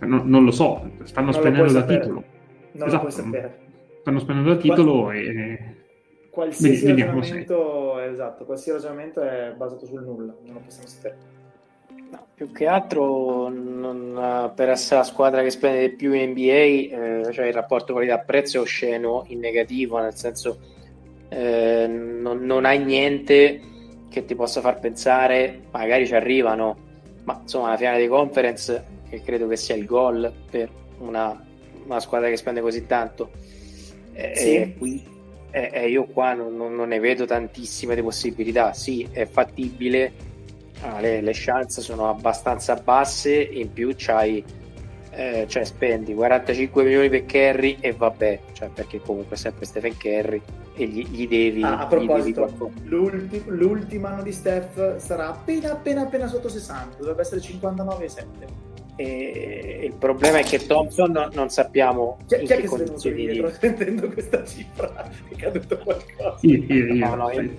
No- 0.00 0.22
non 0.22 0.44
lo 0.44 0.50
so, 0.50 0.90
stanno 1.04 1.30
Non 1.30 1.34
spendendo 1.40 1.72
da 1.72 1.80
sapere. 1.80 2.00
titolo. 2.00 2.24
non 2.72 2.86
Esatto. 2.88 2.92
lo 2.92 2.98
puoi 3.00 3.10
sapere. 3.10 3.58
Stanno 4.02 4.18
spendendo 4.18 4.50
da 4.54 4.60
titolo 4.60 5.10
e... 5.10 5.58
Qualsiasi 6.30 6.74
Vedi- 6.84 6.86
vediamo 6.86 7.18
ragionamento, 7.20 7.98
esatto, 8.00 8.44
qualsiasi 8.44 8.78
ragionamento 8.78 9.20
è 9.22 9.54
basato 9.56 9.86
sul 9.86 10.02
nulla, 10.02 10.34
non 10.44 10.54
lo 10.54 10.60
possiamo 10.64 10.88
sapere. 10.88 11.16
No, 12.10 12.26
più 12.34 12.52
che 12.52 12.66
altro 12.66 13.48
non- 13.48 14.52
per 14.54 14.68
essere 14.68 14.98
la 14.98 15.04
squadra 15.04 15.42
che 15.42 15.50
spende 15.50 15.88
di 15.88 15.94
più 15.96 16.12
in 16.12 16.30
NBA, 16.30 16.42
eh, 17.28 17.32
cioè 17.32 17.46
il 17.46 17.54
rapporto 17.54 17.92
qualità-prezzo 17.94 18.58
è 18.58 18.60
osceno 18.60 19.24
in 19.28 19.38
negativo, 19.38 19.98
nel 19.98 20.14
senso 20.14 20.58
eh, 21.34 21.86
non, 21.88 22.44
non 22.44 22.64
hai 22.64 22.82
niente 22.84 23.60
che 24.08 24.24
ti 24.24 24.34
possa 24.34 24.60
far 24.60 24.78
pensare, 24.78 25.62
magari 25.72 26.06
ci 26.06 26.14
arrivano, 26.14 26.76
ma 27.24 27.40
insomma 27.42 27.70
la 27.70 27.76
finale 27.76 28.00
di 28.00 28.06
conference, 28.08 28.84
che 29.08 29.20
credo 29.22 29.48
che 29.48 29.56
sia 29.56 29.74
il 29.74 29.84
goal 29.86 30.32
per 30.50 30.68
una, 30.98 31.44
una 31.86 32.00
squadra 32.00 32.28
che 32.28 32.36
spende 32.36 32.60
così 32.60 32.86
tanto, 32.86 33.30
eh, 34.12 34.32
Sì. 34.36 34.54
eh, 34.56 34.74
qui, 34.78 35.02
eh, 35.50 35.70
eh, 35.72 35.88
io 35.88 36.04
qua 36.04 36.34
non, 36.34 36.54
non- 36.56 36.88
ne 36.88 36.98
vedo 37.00 37.24
tantissime 37.24 37.94
di 37.96 38.02
possibilità, 38.02 38.72
sì 38.72 39.06
è 39.10 39.26
fattibile, 39.26 40.32
Ah, 40.80 41.00
le, 41.00 41.22
le 41.22 41.30
chance 41.32 41.80
sono 41.80 42.10
abbastanza 42.10 42.74
basse, 42.74 43.32
in 43.40 43.72
più 43.72 43.94
c'hai, 43.96 44.44
eh, 45.12 45.46
cioè 45.48 45.64
spendi 45.64 46.12
45 46.12 46.82
milioni 46.82 47.08
per 47.08 47.24
Kerry 47.24 47.78
e 47.80 47.92
vabbè, 47.92 48.40
cioè 48.52 48.68
perché 48.68 49.00
comunque 49.00 49.36
sempre 49.36 49.64
Stephen 49.64 49.96
Kerry 49.96 50.42
e 50.76 50.86
gli, 50.86 51.06
gli 51.08 51.28
devi, 51.28 51.62
Ah, 51.62 51.78
a 51.78 51.86
devi 51.86 52.04
proposito, 52.06 52.72
l'ulti- 52.84 53.42
l'ultimo 53.46 54.06
anno 54.08 54.22
di 54.22 54.32
Steph 54.32 54.96
sarà 54.96 55.28
appena 55.28 55.72
appena 55.72 56.02
appena 56.02 56.26
sotto 56.26 56.48
60, 56.48 56.96
dovrebbe 56.98 57.20
essere 57.22 57.40
59,7. 57.40 58.62
E 58.96 59.80
il 59.84 59.94
problema 59.96 60.38
è 60.38 60.44
che 60.44 60.64
Thompson 60.66 61.10
no- 61.10 61.28
non 61.32 61.48
sappiamo 61.48 62.18
Chi, 62.28 62.36
in 62.40 62.46
chi 62.46 62.52
è 62.52 62.56
che 62.58 62.62
è 62.62 62.66
condizioni 62.66 63.16
di... 63.16 63.26
dietro 63.32 63.50
sentendo 63.50 64.08
questa 64.08 64.44
cifra? 64.44 65.10
È 65.28 65.34
caduto 65.34 65.78
qualcosa. 65.78 66.36
Io, 66.42 66.62
io, 66.68 66.94
io. 66.94 67.06
No, 67.06 67.14
no, 67.16 67.30
io- 67.32 67.50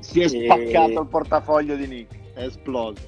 Si 0.00 0.20
è 0.20 0.24
E- 0.24 0.28
spaccato 0.28 1.00
il 1.00 1.06
portafoglio 1.08 1.76
di 1.76 1.86
Nick, 1.86 2.14
è 2.34 2.42
esploso. 2.44 3.00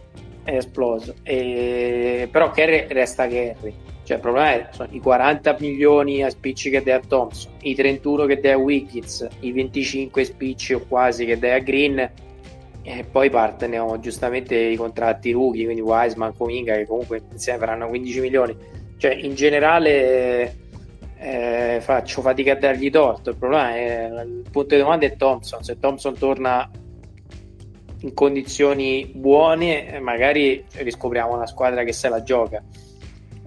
è 0.44 0.56
esploso. 0.56 1.14
E... 1.22 2.26
Però 2.32 2.50
Kerry 2.52 2.86
resta 2.88 3.26
Kerry. 3.28 3.74
Cioè, 4.10 4.16
il 4.16 4.24
problema 4.24 4.52
è 4.52 4.68
sono 4.72 4.88
i 4.90 4.98
40 4.98 5.56
milioni 5.60 6.24
a 6.24 6.30
spicci 6.30 6.68
che 6.68 6.82
dai 6.82 6.94
a 6.94 7.00
Thompson, 7.00 7.52
i 7.60 7.76
31 7.76 8.26
che 8.26 8.40
dai 8.40 8.50
a 8.50 8.58
Wiggins, 8.58 9.28
i 9.38 9.52
25 9.52 10.24
spicci 10.24 10.74
o 10.74 10.80
quasi 10.80 11.24
che 11.24 11.38
dai 11.38 11.52
a 11.52 11.58
Green 11.60 12.10
e 12.82 13.04
poi 13.08 13.30
partono 13.30 14.00
giustamente 14.00 14.56
i 14.56 14.74
contratti 14.74 15.30
rookie, 15.30 15.64
quindi 15.64 15.80
Wiseman, 15.80 16.36
Cominga 16.36 16.74
che 16.74 16.86
comunque 16.86 17.22
insieme 17.30 17.60
faranno 17.60 17.86
15 17.86 18.20
milioni. 18.20 18.56
Cioè, 18.96 19.14
in 19.14 19.36
generale 19.36 20.56
eh, 21.16 21.78
faccio 21.80 22.20
fatica 22.20 22.54
a 22.54 22.56
dargli 22.56 22.90
torto. 22.90 23.30
Il 23.30 23.36
problema 23.36 23.76
è 23.76 24.10
il 24.24 24.44
punto 24.50 24.74
di 24.74 24.80
domanda 24.80 25.06
è 25.06 25.14
Thompson. 25.14 25.62
Se 25.62 25.78
Thompson 25.78 26.18
torna 26.18 26.68
in 28.00 28.12
condizioni 28.12 29.08
buone, 29.14 30.00
magari 30.00 30.64
riscopriamo 30.78 31.32
una 31.32 31.46
squadra 31.46 31.84
che 31.84 31.92
se 31.92 32.08
la 32.08 32.24
gioca. 32.24 32.60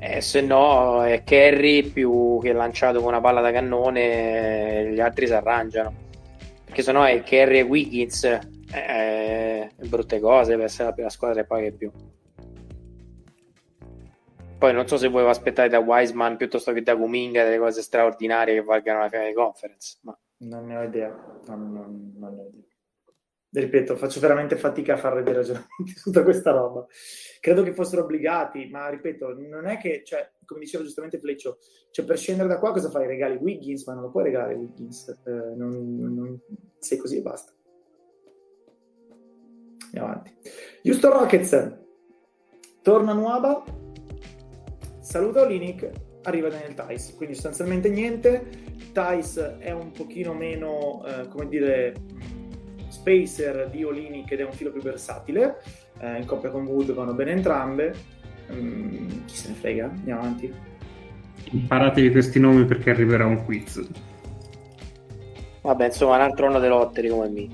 Eh, 0.06 0.20
se 0.20 0.42
no 0.42 1.02
è 1.06 1.24
Kerry 1.24 1.82
più 1.84 2.38
che 2.42 2.52
lanciato 2.52 3.00
con 3.00 3.08
una 3.08 3.22
palla 3.22 3.40
da 3.40 3.54
cannone, 3.54 4.92
gli 4.92 5.00
altri 5.00 5.28
si 5.28 5.34
arrangiano. 5.34 5.94
Perché 6.66 6.82
se 6.82 6.92
no 6.92 7.06
è 7.06 7.24
Kerry 7.24 7.60
e 7.60 7.62
Wiggins, 7.62 8.26
eh, 8.26 9.72
brutte 9.88 10.20
cose 10.20 10.56
per 10.58 10.66
essere 10.66 10.90
la 10.90 10.94
prima 10.94 11.10
squadra 11.10 11.40
e 11.40 11.46
poi 11.46 11.64
che 11.64 11.72
più. 11.72 11.92
Poi 14.58 14.74
non 14.74 14.88
so 14.88 14.98
se 14.98 15.08
voi 15.08 15.26
aspettate 15.26 15.70
da 15.70 15.80
Wiseman 15.80 16.36
piuttosto 16.36 16.74
che 16.74 16.82
da 16.82 16.98
Kuminga 16.98 17.46
delle 17.46 17.58
cose 17.58 17.82
straordinarie 17.82 18.56
che 18.56 18.62
valgano 18.62 19.00
la 19.00 19.10
finale 19.10 19.30
di 19.30 19.36
conference. 19.36 20.00
Ma... 20.02 20.18
Non 20.40 20.66
ne 20.66 20.76
ho 20.76 20.84
idea. 20.84 21.08
Non, 21.48 21.72
non, 21.72 22.14
non 22.18 22.34
ne 22.36 22.42
ho 22.42 22.48
idea 22.50 22.74
ripeto, 23.60 23.96
faccio 23.96 24.20
veramente 24.20 24.56
fatica 24.56 24.94
a 24.94 24.98
fare 24.98 25.24
dei 25.24 25.34
ragionamenti 25.34 25.94
su 25.96 26.12
tutta 26.12 26.24
questa 26.24 26.52
roba. 26.52 26.86
Credo 27.44 27.62
che 27.62 27.74
fossero 27.74 28.04
obbligati, 28.04 28.70
ma 28.70 28.88
ripeto, 28.88 29.36
non 29.38 29.66
è 29.66 29.78
che, 29.78 30.04
cioè, 30.06 30.32
come 30.46 30.62
diceva 30.62 30.82
giustamente 30.82 31.20
Fleccio, 31.20 31.58
cioè 31.92 32.06
per 32.06 32.18
scendere 32.18 32.48
da 32.48 32.58
qua 32.58 32.72
cosa 32.72 32.90
fai? 32.90 33.06
Regali 33.06 33.36
Wiggins, 33.36 33.86
ma 33.86 33.96
non 33.96 34.04
lo 34.04 34.12
puoi 34.12 34.24
regalare 34.24 34.54
Wiggins, 34.54 35.10
eh, 35.26 35.54
non, 35.54 35.94
non, 35.98 36.40
sei 36.80 36.98
così 36.98 37.18
e 37.18 37.22
basta. 37.22 37.52
Andiamo 39.88 40.08
avanti. 40.08 40.34
Houston 40.84 41.12
Rockets, 41.12 41.78
torna 42.82 43.12
Nuaba, 43.12 43.62
saluta 45.02 45.42
Olinic, 45.42 45.92
arriva 46.22 46.48
Daniel 46.48 46.76
Tice, 46.76 47.14
quindi 47.18 47.36
sostanzialmente 47.36 47.90
niente. 47.90 48.48
Tice 48.94 49.58
è 49.58 49.72
un 49.72 49.92
pochino 49.92 50.34
meno, 50.34 51.04
eh, 51.06 51.28
come 51.28 51.50
dire 51.50 51.94
spacer 52.88 53.70
di 53.70 53.84
Olini 53.84 54.24
che 54.24 54.38
è 54.38 54.46
un 54.46 54.54
filo 54.54 54.72
più 54.72 54.82
versatile, 54.82 55.58
eh, 56.04 56.18
in 56.18 56.26
coppia 56.26 56.50
con 56.50 56.66
Wood 56.66 56.94
vanno 56.94 57.14
bene 57.14 57.32
entrambe. 57.32 57.96
Mm, 58.52 59.26
chi 59.26 59.36
se 59.36 59.50
ne 59.50 59.54
frega? 59.56 59.86
Andiamo 59.86 60.20
avanti. 60.20 60.54
Imparatevi 61.52 62.12
questi 62.12 62.40
nomi 62.40 62.66
perché 62.66 62.90
arriverà 62.90 63.26
un 63.26 63.46
quiz. 63.46 63.82
Vabbè, 65.62 65.86
insomma, 65.86 66.16
un 66.16 66.22
altro 66.22 66.48
anno 66.48 66.60
delle 66.60 66.74
lotteri 66.74 67.08
come 67.08 67.30
me. 67.30 67.48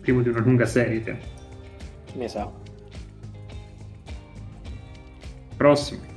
Primo 0.00 0.22
di 0.22 0.28
una 0.28 0.40
lunga 0.40 0.66
serie. 0.66 1.18
Mi 2.14 2.28
sa. 2.28 2.50
Prossimo. 5.56 6.10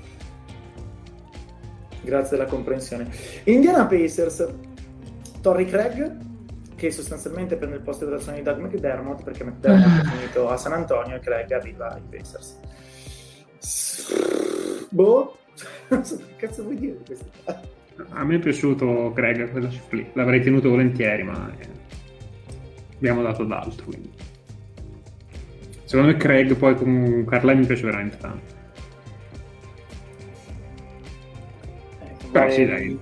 Grazie 2.02 2.38
della 2.38 2.50
comprensione. 2.50 3.10
Indiana 3.46 3.88
Pacers 3.88 4.48
Torrey 5.42 5.66
Craig 5.66 6.34
che 6.76 6.92
sostanzialmente 6.92 7.56
prende 7.56 7.78
il 7.78 7.82
posto 7.82 8.06
di 8.06 8.12
rotazione 8.12 8.38
di 8.38 8.44
Doug 8.44 8.60
McDermott 8.60 9.24
perché 9.24 9.44
McDermott 9.44 10.02
è 10.02 10.10
finito 10.10 10.50
a 10.50 10.58
San 10.58 10.74
Antonio 10.74 11.16
e 11.16 11.20
Craig 11.20 11.52
arriva 11.52 11.94
ai 11.94 12.02
Pacers. 12.10 12.60
Boh. 14.90 15.38
Non 15.88 16.04
so 16.06 16.18
che 16.18 16.24
cazzo 16.36 16.64
vuoi 16.64 16.78
dire 16.78 16.98
di 16.98 17.04
questo 17.06 17.74
a 18.10 18.24
me 18.24 18.36
è 18.36 18.40
piaciuto 18.40 19.12
Craig 19.14 19.50
quella 19.52 19.70
lì. 19.90 20.10
L'avrei 20.14 20.42
tenuto 20.42 20.70
volentieri 20.70 21.24
ma 21.24 21.52
eh, 21.58 21.68
abbiamo 22.96 23.22
dato 23.22 23.44
d'altro 23.44 23.86
quindi. 23.86 24.12
secondo 25.86 26.12
me 26.12 26.18
Craig 26.18 26.56
poi 26.56 26.76
con 26.76 27.26
Carlai 27.26 27.56
mi 27.58 27.66
piace 27.66 27.84
veramente 27.84 28.18
tanto. 28.18 28.54
Eh, 32.00 32.30
però 32.32 32.50
sì 32.52 32.66
dai 32.66 33.00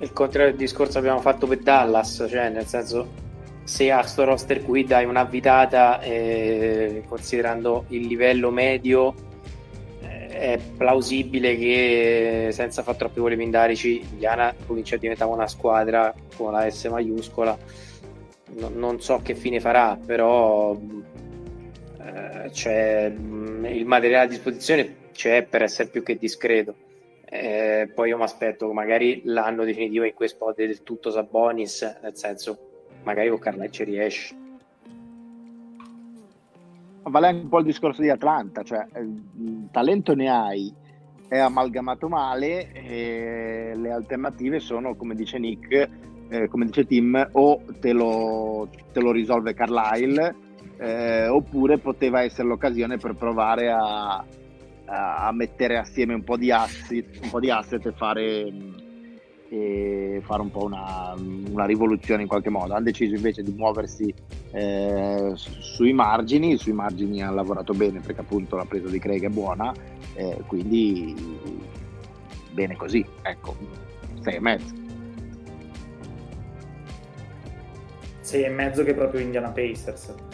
il 0.00 0.12
contrario 0.12 0.50
del 0.50 0.58
discorso 0.58 0.94
che 0.94 0.98
abbiamo 0.98 1.20
fatto 1.20 1.46
per 1.46 1.58
Dallas, 1.58 2.26
cioè 2.28 2.48
nel 2.48 2.66
senso 2.66 3.26
se 3.64 3.90
a 3.90 4.02
sto 4.02 4.24
roster 4.24 4.62
qui 4.62 4.84
dai 4.84 5.04
una 5.04 5.24
vitata 5.24 6.00
eh, 6.00 7.02
considerando 7.06 7.84
il 7.88 8.06
livello 8.06 8.50
medio 8.50 9.14
eh, 10.00 10.28
è 10.28 10.58
plausibile 10.76 11.54
che 11.56 12.48
senza 12.50 12.82
fare 12.82 12.96
troppi 12.96 13.20
voli 13.20 13.36
pindarici 13.36 14.00
Indiana 14.10 14.54
comincia 14.66 14.94
a 14.94 14.98
diventare 14.98 15.30
una 15.30 15.46
squadra 15.46 16.14
con 16.34 16.52
la 16.52 16.68
S 16.70 16.84
maiuscola. 16.86 17.58
No, 18.50 18.70
non 18.72 19.00
so 19.02 19.20
che 19.22 19.34
fine 19.34 19.60
farà 19.60 19.98
però 20.02 20.74
eh, 20.74 22.50
cioè, 22.52 23.12
il 23.14 23.84
materiale 23.84 24.24
a 24.24 24.28
disposizione 24.28 24.94
c'è 25.12 25.42
per 25.42 25.62
essere 25.62 25.88
più 25.90 26.02
che 26.02 26.16
discreto 26.16 26.74
eh, 27.30 27.90
poi 27.94 28.08
io 28.08 28.16
mi 28.16 28.22
aspetto 28.22 28.72
magari 28.72 29.20
l'anno 29.24 29.64
definitivo 29.64 30.04
in 30.04 30.14
cui 30.14 30.24
esplode 30.24 30.66
del 30.66 30.82
tutto 30.82 31.10
Sabonis, 31.10 31.98
nel 32.02 32.16
senso, 32.16 32.58
magari 33.02 33.28
con 33.28 33.38
Carlet 33.38 33.70
ci 33.70 33.84
riesce. 33.84 34.36
Vale 37.02 37.26
anche 37.26 37.42
un 37.42 37.48
po' 37.48 37.58
il 37.58 37.64
discorso 37.64 38.02
di 38.02 38.10
Atlanta, 38.10 38.62
cioè 38.62 38.86
il 38.96 39.68
talento 39.70 40.14
ne 40.14 40.30
hai, 40.30 40.72
è 41.28 41.38
amalgamato 41.38 42.08
male 42.08 42.72
e 42.72 43.72
le 43.74 43.90
alternative 43.90 44.58
sono, 44.58 44.94
come 44.94 45.14
dice 45.14 45.38
Nick, 45.38 45.88
eh, 46.28 46.48
come 46.48 46.66
dice 46.66 46.86
Tim, 46.86 47.28
o 47.32 47.62
te 47.80 47.92
lo, 47.92 48.68
te 48.92 49.00
lo 49.00 49.10
risolve 49.10 49.54
Carlisle 49.54 50.34
eh, 50.78 51.28
oppure 51.28 51.78
poteva 51.78 52.22
essere 52.22 52.48
l'occasione 52.48 52.96
per 52.96 53.14
provare 53.14 53.70
a, 53.70 54.24
a 54.88 55.30
mettere 55.32 55.76
assieme 55.76 56.14
un 56.14 56.24
po' 56.24 56.36
di 56.36 56.50
asset, 56.50 57.18
un 57.22 57.30
po 57.30 57.40
di 57.40 57.50
asset 57.50 57.84
e 57.86 57.92
fare, 57.92 58.52
e 59.50 60.22
fare 60.24 60.42
un 60.42 60.50
po' 60.50 60.64
una, 60.64 61.14
una, 61.50 61.66
rivoluzione 61.66 62.22
in 62.22 62.28
qualche 62.28 62.50
modo. 62.50 62.74
Hanno 62.74 62.84
deciso 62.84 63.14
invece 63.14 63.42
di 63.42 63.52
muoversi 63.52 64.12
eh, 64.52 65.32
sui 65.34 65.92
margini, 65.92 66.56
sui 66.56 66.72
margini 66.72 67.22
hanno 67.22 67.34
lavorato 67.34 67.74
bene 67.74 68.00
perché 68.00 68.22
appunto 68.22 68.56
la 68.56 68.64
presa 68.64 68.88
di 68.88 68.98
Craig 68.98 69.24
è 69.24 69.28
buona, 69.28 69.72
eh, 70.14 70.42
quindi 70.46 71.14
bene 72.52 72.76
così, 72.76 73.04
ecco, 73.22 73.56
6 74.20 74.34
e 74.34 74.40
mezzo. 74.40 74.74
6 78.20 78.42
e 78.42 78.48
mezzo 78.48 78.84
che 78.84 78.90
è 78.90 78.94
proprio 78.94 79.20
Indiana 79.20 79.48
Pacers 79.50 80.27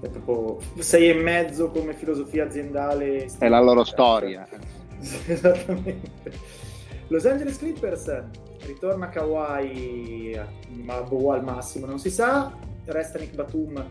è 0.00 0.08
proprio 0.08 0.58
sei 0.78 1.10
e 1.10 1.14
mezzo 1.14 1.70
come 1.70 1.94
filosofia 1.94 2.44
aziendale. 2.44 3.28
È 3.38 3.48
la 3.48 3.60
loro 3.60 3.84
storia. 3.84 4.46
Esattamente. 5.26 6.48
Los 7.08 7.26
Angeles 7.26 7.58
Clippers 7.58 8.22
ritorna 8.66 9.08
Kawhi 9.08 10.38
ma 10.84 11.02
boh 11.02 11.32
al 11.32 11.42
massimo 11.42 11.86
non 11.86 11.98
si 11.98 12.10
sa 12.10 12.52
resta 12.84 13.18
Nick 13.18 13.34
Batum 13.34 13.84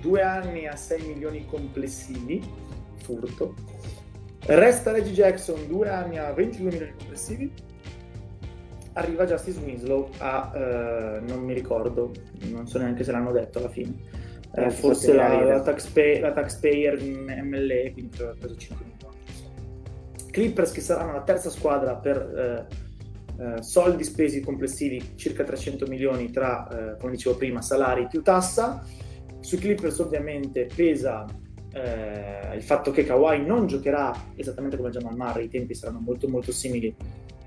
due 0.00 0.22
anni 0.22 0.66
a 0.66 0.76
6 0.76 1.06
milioni 1.06 1.46
complessivi 1.46 2.42
furto 3.02 3.54
resta 4.46 4.92
Reggie 4.92 5.12
Jackson 5.12 5.66
due 5.66 5.88
anni 5.88 6.18
a 6.18 6.32
22 6.32 6.70
milioni 6.70 6.94
complessivi 6.96 7.52
arriva 8.94 9.24
Justice 9.24 9.58
Winslow 9.58 10.10
a 10.18 10.52
eh, 10.54 11.20
non 11.20 11.42
mi 11.42 11.54
ricordo 11.54 12.12
non 12.50 12.66
so 12.68 12.78
neanche 12.78 13.02
se 13.02 13.12
l'hanno 13.12 13.32
detto 13.32 13.58
alla 13.58 13.70
fine 13.70 14.20
eh, 14.54 14.70
forse 14.70 15.12
la, 15.14 15.42
la, 15.42 15.60
taxpay, 15.60 16.20
la, 16.20 16.32
taxpayer 16.32 17.00
MLE, 17.02 17.92
quindi 17.92 18.22
ha 18.22 18.34
preso 18.38 18.56
5 18.56 18.84
milioni. 18.84 19.00
Clippers 20.30 20.72
che 20.72 20.80
saranno 20.80 21.12
la 21.12 21.22
terza 21.22 21.50
squadra 21.50 21.96
per 21.96 22.16
eh, 22.16 22.90
eh, 23.38 23.62
soldi 23.62 24.04
spesi 24.04 24.40
complessivi, 24.40 25.12
circa 25.16 25.44
300 25.44 25.86
milioni 25.86 26.30
tra, 26.30 26.68
eh, 26.68 26.96
come 26.98 27.12
dicevo 27.12 27.36
prima, 27.36 27.62
salari 27.62 28.06
più 28.08 28.22
tassa. 28.22 28.84
Sui 29.40 29.58
Clippers 29.58 29.98
ovviamente 29.98 30.68
pesa 30.74 31.24
eh, 31.72 32.54
il 32.54 32.62
fatto 32.62 32.90
che 32.90 33.04
Kawhi 33.04 33.44
non 33.44 33.66
giocherà 33.66 34.12
esattamente 34.36 34.76
come 34.76 34.90
Jamal 34.90 35.16
Murray, 35.16 35.46
i 35.46 35.48
tempi 35.48 35.74
saranno 35.74 36.00
molto 36.00 36.28
molto 36.28 36.52
simili. 36.52 36.94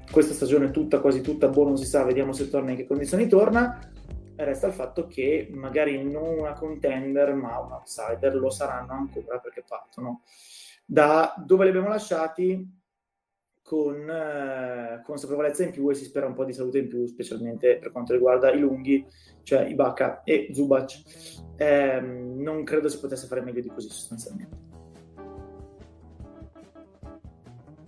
Questa 0.10 0.34
stagione 0.34 0.72
tutta, 0.72 1.00
quasi 1.00 1.22
tutta, 1.22 1.48
boh, 1.48 1.66
non 1.66 1.78
si 1.78 1.86
sa, 1.86 2.04
vediamo 2.04 2.34
se 2.34 2.50
torna 2.50 2.72
in 2.72 2.78
che 2.78 2.88
condizioni 2.88 3.28
torna 3.28 3.80
resta 4.38 4.68
il 4.68 4.74
fatto 4.74 5.08
che 5.08 5.48
magari 5.52 6.04
non 6.04 6.40
una 6.40 6.54
contender 6.54 7.34
ma 7.34 7.60
un 7.60 7.72
outsider 7.72 8.36
lo 8.36 8.50
saranno 8.50 8.92
ancora 8.94 9.40
perché 9.40 9.64
partono 9.68 10.22
da 10.86 11.34
dove 11.38 11.64
li 11.64 11.70
abbiamo 11.70 11.90
lasciati 11.90 12.84
con 13.66 14.08
eh, 14.08 15.02
consapevolezza 15.04 15.64
in 15.64 15.72
più 15.72 15.90
e 15.90 15.96
si 15.96 16.06
spera 16.06 16.28
un 16.28 16.36
po' 16.36 16.46
di 16.46 16.54
salute 16.54 16.78
in 16.78 16.88
più, 16.88 17.08
specialmente 17.08 17.80
per 17.80 17.92
quanto 17.92 18.14
riguarda 18.14 18.52
i 18.52 18.60
lunghi, 18.60 19.04
cioè 19.42 19.66
Ibaka 19.66 20.22
e 20.24 20.50
Zubac. 20.54 21.02
Eh, 21.56 22.00
non 22.00 22.64
credo 22.64 22.90
si 22.90 23.00
potesse 23.00 23.26
fare 23.26 23.42
meglio 23.42 23.62
di 23.62 23.70
così 23.70 23.90
sostanzialmente. 23.90 24.58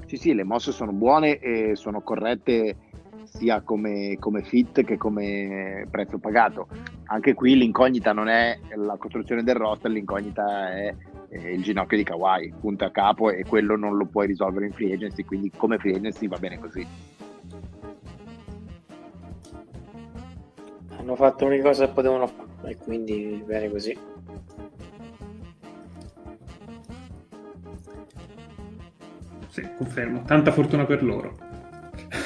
Sì, 0.08 0.16
sì, 0.16 0.34
le 0.34 0.44
mosse 0.44 0.72
sono 0.72 0.94
buone 0.94 1.38
e 1.38 1.76
sono 1.76 2.02
corrette 2.02 2.87
sia 3.38 3.62
come, 3.62 4.18
come, 4.20 4.42
fit 4.42 4.84
che 4.84 4.98
come 4.98 5.88
prezzo 5.90 6.18
pagato. 6.18 6.68
Anche 7.06 7.34
qui 7.36 7.56
l'incognita 7.56 8.12
non 8.12 8.28
è 8.28 8.60
la 8.76 8.98
costruzione 8.98 9.44
del 9.44 9.56
roster, 9.56 9.92
l'incognita 9.92 10.74
è 10.74 10.94
eh, 11.30 11.54
il 11.54 11.62
ginocchio 11.62 11.98
di 11.98 12.04
Kawhi, 12.04 12.54
punta 12.60 12.86
a 12.86 12.92
capo 12.92 13.30
e 13.30 13.46
quello 13.46 13.78
non 13.78 13.96
lo 13.96 14.06
puoi 14.06 14.28
risolvere 14.28 14.66
in 14.66 14.74
free 14.74 14.94
agency, 14.94 15.24
quindi 15.24 15.52
come 15.56 15.78
free 15.78 15.96
agency 15.96 16.28
va 16.28 16.38
bene 16.38 16.58
così. 16.58 16.86
Hanno 20.98 21.16
fatto 21.16 21.46
l'unica 21.46 21.70
cosa 21.70 21.86
che 21.86 21.94
potevano 21.94 22.28
fare 22.28 22.72
e 22.72 22.78
quindi 22.78 23.42
bene 23.46 23.70
così. 23.70 23.98
Sì, 29.50 29.68
confermo. 29.78 30.24
Tanta 30.26 30.52
fortuna 30.52 30.86
per 30.86 31.04
loro. 31.04 31.47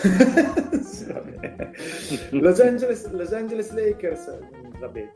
Los, 2.32 2.60
Angeles, 2.60 3.10
Los 3.12 3.34
Angeles 3.34 3.72
Lakers, 3.72 4.40
vabbè, 4.80 5.12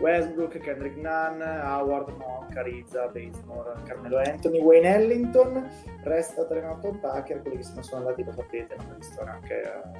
Westbrook, 0.00 0.58
Kendrick 0.58 0.96
Nunn, 0.96 1.42
Howard, 1.42 2.16
Monk, 2.16 2.52
Carizza, 2.52 3.08
Bazemore, 3.08 3.74
Carmelo 3.84 4.18
Anthony, 4.18 4.60
Wayne 4.60 4.94
Ellington, 4.94 5.68
resta 6.04 6.44
Trenaton 6.44 7.00
Tucker, 7.00 7.42
quelli 7.42 7.56
che 7.58 7.64
se 7.64 7.72
ne 7.74 7.82
sono 7.82 8.02
andati 8.02 8.24
lo 8.24 8.32
sapete, 8.32 8.76
non 8.76 8.94
visto 8.96 9.24
neanche... 9.24 9.72
Uh... 9.82 9.90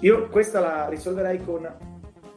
Io 0.00 0.28
questa 0.28 0.60
la 0.60 0.88
risolverei 0.88 1.42
con... 1.44 1.72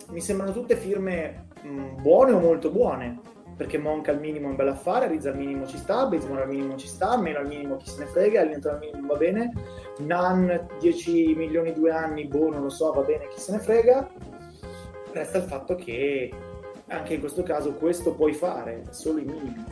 Mi 0.09 0.21
sembrano 0.21 0.53
tutte 0.53 0.75
firme 0.75 1.47
mh, 1.63 2.01
buone 2.01 2.31
o 2.31 2.39
molto 2.39 2.69
buone, 2.69 3.19
perché 3.55 3.77
Monk 3.77 4.09
al 4.09 4.19
minimo 4.19 4.47
è 4.47 4.49
un 4.49 4.55
bel 4.55 4.67
affare, 4.67 5.07
Rizza 5.07 5.29
al 5.29 5.37
minimo 5.37 5.65
ci 5.65 5.77
sta, 5.77 6.05
Bazemore 6.05 6.43
al 6.43 6.49
minimo 6.49 6.75
ci 6.75 6.87
sta, 6.87 7.17
meno 7.17 7.39
al 7.39 7.47
minimo 7.47 7.77
chi 7.77 7.89
se 7.89 7.99
ne 7.99 8.05
frega, 8.07 8.41
Ellington 8.41 8.73
al 8.73 8.79
minimo 8.79 9.07
va 9.07 9.15
bene, 9.17 9.53
Nunn 9.99 10.51
10 10.79 11.35
milioni 11.35 11.71
due 11.71 11.91
anni, 11.91 12.25
boh 12.25 12.49
non 12.49 12.63
lo 12.63 12.69
so, 12.69 12.91
va 12.91 13.01
bene, 13.01 13.29
chi 13.29 13.39
se 13.39 13.53
ne 13.53 13.59
frega. 13.59 14.09
Resta 15.13 15.37
il 15.37 15.45
fatto 15.45 15.75
che 15.75 16.31
anche 16.87 17.13
in 17.13 17.19
questo 17.21 17.43
caso 17.43 17.73
questo 17.73 18.13
puoi 18.13 18.33
fare 18.33 18.83
solo 18.89 19.19
i 19.19 19.25
minimi. 19.25 19.63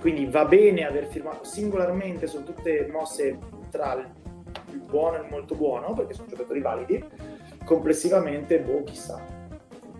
Quindi 0.00 0.26
va 0.26 0.44
bene 0.44 0.86
aver 0.86 1.06
firmato 1.06 1.44
singolarmente, 1.44 2.26
sono 2.26 2.44
tutte 2.44 2.88
mosse 2.92 3.38
tra 3.70 3.94
il 4.70 4.78
buono 4.80 5.16
e 5.16 5.20
il 5.20 5.26
molto 5.30 5.54
buono, 5.54 5.94
perché 5.94 6.12
sono 6.12 6.28
giocatori 6.28 6.60
validi, 6.60 7.02
complessivamente, 7.64 8.60
boh, 8.60 8.84
chissà. 8.84 9.37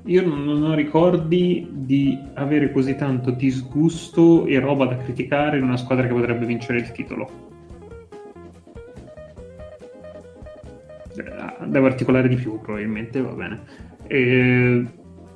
Io 0.08 0.26
non 0.26 0.62
ho 0.62 0.74
ricordi 0.74 1.68
di 1.70 2.18
avere 2.32 2.72
così 2.72 2.96
tanto 2.96 3.30
disgusto 3.30 4.46
e 4.46 4.58
roba 4.58 4.86
da 4.86 4.96
criticare 4.96 5.58
in 5.58 5.64
una 5.64 5.76
squadra 5.76 6.06
che 6.06 6.14
potrebbe 6.14 6.46
vincere 6.46 6.78
il 6.78 6.90
titolo. 6.92 7.30
Eh, 11.14 11.66
devo 11.66 11.86
articolare 11.86 12.26
di 12.26 12.36
più, 12.36 12.58
probabilmente, 12.58 13.20
va 13.20 13.32
bene. 13.32 13.60
E 14.06 14.86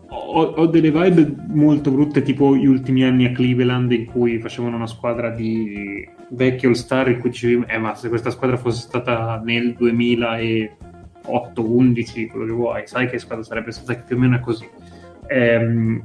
ho, 0.08 0.42
ho, 0.42 0.66
delle 0.66 0.90
vibe 0.90 1.34
molto 1.48 1.90
brutte, 1.90 2.22
tipo 2.22 2.56
gli 2.56 2.64
ultimi 2.66 3.04
anni 3.04 3.26
a 3.26 3.32
Cleveland, 3.32 3.92
in 3.92 4.06
cui 4.06 4.38
facevano 4.38 4.76
una 4.76 4.86
squadra 4.86 5.28
di 5.28 6.08
vecchi 6.30 6.64
All-Star, 6.64 7.10
in 7.10 7.18
cui 7.18 7.28
dicevi, 7.28 7.64
eh, 7.66 7.76
ma 7.76 7.94
se 7.94 8.08
questa 8.08 8.30
squadra 8.30 8.56
fosse 8.56 8.80
stata 8.80 9.38
nel 9.44 9.74
2008-11, 11.24 12.28
quello 12.28 12.46
che 12.46 12.52
vuoi, 12.52 12.82
sai 12.86 13.08
che 13.08 13.18
squadra 13.18 13.44
sarebbe 13.44 13.72
stata 13.72 13.94
più 14.00 14.16
o 14.16 14.18
meno 14.18 14.40
così. 14.40 14.68
Ehm, 15.26 16.02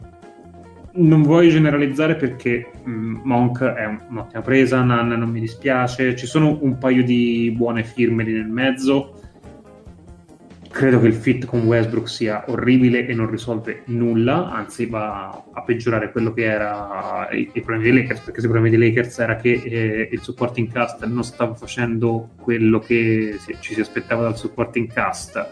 non 0.98 1.22
voglio 1.22 1.52
generalizzare 1.52 2.16
perché 2.16 2.72
mm, 2.88 3.20
Monk 3.24 3.64
è 3.64 3.86
un'ottima 4.10 4.42
presa, 4.42 4.82
Nan 4.82 5.10
non 5.10 5.30
mi 5.30 5.40
dispiace, 5.40 6.16
ci 6.16 6.26
sono 6.26 6.58
un 6.62 6.78
paio 6.78 7.04
di 7.04 7.54
buone 7.56 7.84
firme 7.84 8.24
lì 8.24 8.34
nel 8.34 8.48
mezzo 8.48 9.14
credo 10.78 11.00
che 11.00 11.08
il 11.08 11.16
fit 11.16 11.48
con 11.48 11.62
Westbrook 11.62 12.08
sia 12.08 12.44
orribile 12.50 13.08
e 13.08 13.16
non 13.16 13.32
risolve 13.32 13.82
nulla, 13.86 14.52
anzi 14.52 14.86
va 14.86 15.44
a 15.52 15.64
peggiorare 15.64 16.12
quello 16.12 16.32
che 16.34 16.44
era 16.44 17.28
i, 17.32 17.50
i 17.52 17.62
problemi 17.62 17.90
dei 17.90 18.02
Lakers, 18.04 18.20
perché 18.20 18.42
se 18.42 18.46
i 18.46 18.50
problemi 18.50 18.78
dei 18.78 18.88
Lakers 18.88 19.18
era 19.18 19.38
che 19.38 19.54
eh, 19.54 20.10
il 20.12 20.22
supporting 20.22 20.72
cast 20.72 21.04
non 21.06 21.24
stava 21.24 21.56
facendo 21.56 22.30
quello 22.40 22.78
che 22.78 23.38
si, 23.40 23.58
ci 23.60 23.74
si 23.74 23.80
aspettava 23.80 24.22
dal 24.22 24.38
supporting 24.38 24.94
cast 24.94 25.50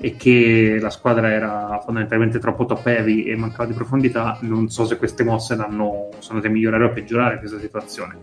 e 0.00 0.16
che 0.16 0.78
la 0.80 0.90
squadra 0.90 1.30
era 1.30 1.80
fondamentalmente 1.84 2.40
troppo 2.40 2.64
top 2.64 2.84
heavy 2.84 3.22
e 3.26 3.36
mancava 3.36 3.66
di 3.66 3.74
profondità, 3.74 4.38
non 4.40 4.70
so 4.70 4.86
se 4.86 4.96
queste 4.96 5.22
mosse 5.22 5.54
sono 5.54 6.10
andate 6.30 6.48
a 6.48 6.50
migliorare 6.50 6.82
o 6.82 6.86
a 6.88 6.90
peggiorare 6.90 7.38
questa 7.38 7.60
situazione. 7.60 8.16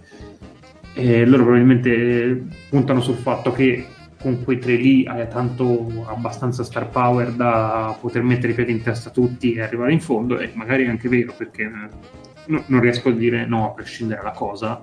E 0.95 1.25
loro 1.25 1.43
probabilmente 1.43 2.43
puntano 2.69 2.99
sul 2.99 3.15
fatto 3.15 3.53
che 3.53 3.85
con 4.21 4.43
quei 4.43 4.59
tre 4.59 4.75
lì 4.75 5.05
hai 5.05 5.27
tanto 5.27 6.05
abbastanza 6.05 6.63
star 6.63 6.89
power 6.89 7.31
da 7.31 7.95
poter 7.99 8.23
mettere 8.23 8.51
i 8.51 8.55
piedi 8.55 8.71
in 8.71 8.81
testa 8.81 9.09
a 9.09 9.11
tutti 9.11 9.53
e 9.53 9.61
arrivare 9.61 9.93
in 9.93 10.01
fondo 10.01 10.39
e 10.39 10.51
magari 10.53 10.85
è 10.85 10.89
anche 10.89 11.09
vero 11.09 11.33
perché 11.35 11.69
no, 12.45 12.63
non 12.67 12.79
riesco 12.79 13.09
a 13.09 13.13
dire 13.13 13.45
no 13.45 13.67
a 13.67 13.71
prescindere 13.71 14.21
dalla 14.21 14.33
cosa 14.33 14.81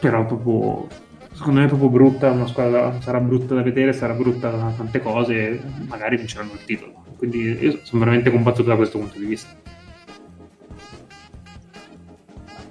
però 0.00 0.24
proprio 0.24 0.86
secondo 1.32 1.60
me 1.60 1.66
è 1.66 1.68
proprio 1.68 1.88
brutta 1.88 2.30
una 2.30 2.46
squadra 2.46 3.00
sarà 3.00 3.20
brutta 3.20 3.54
da 3.54 3.62
vedere 3.62 3.92
sarà 3.92 4.12
brutta 4.14 4.50
da 4.50 4.72
tante 4.76 5.00
cose 5.00 5.60
magari 5.86 6.16
vinceranno 6.16 6.52
il 6.52 6.64
titolo. 6.64 7.04
Quindi 7.16 7.58
io 7.60 7.80
sono 7.82 8.00
veramente 8.04 8.30
combattuto 8.30 8.68
da 8.68 8.76
questo 8.76 8.98
punto 8.98 9.18
di 9.18 9.24
vista. 9.24 9.50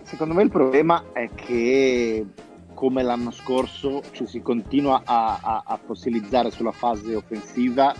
Secondo 0.03 0.33
me 0.33 0.43
il 0.43 0.49
problema 0.49 1.03
è 1.11 1.29
che 1.35 2.25
come 2.77 3.01
l'anno 3.01 3.31
scorso 3.31 4.03
ci 4.11 4.27
si 4.27 4.39
continua 4.43 5.01
a, 5.03 5.39
a, 5.41 5.63
a, 5.65 5.79
fossilizzare 5.83 6.51
sulla 6.51 6.71
fase 6.71 7.15
offensiva 7.15 7.91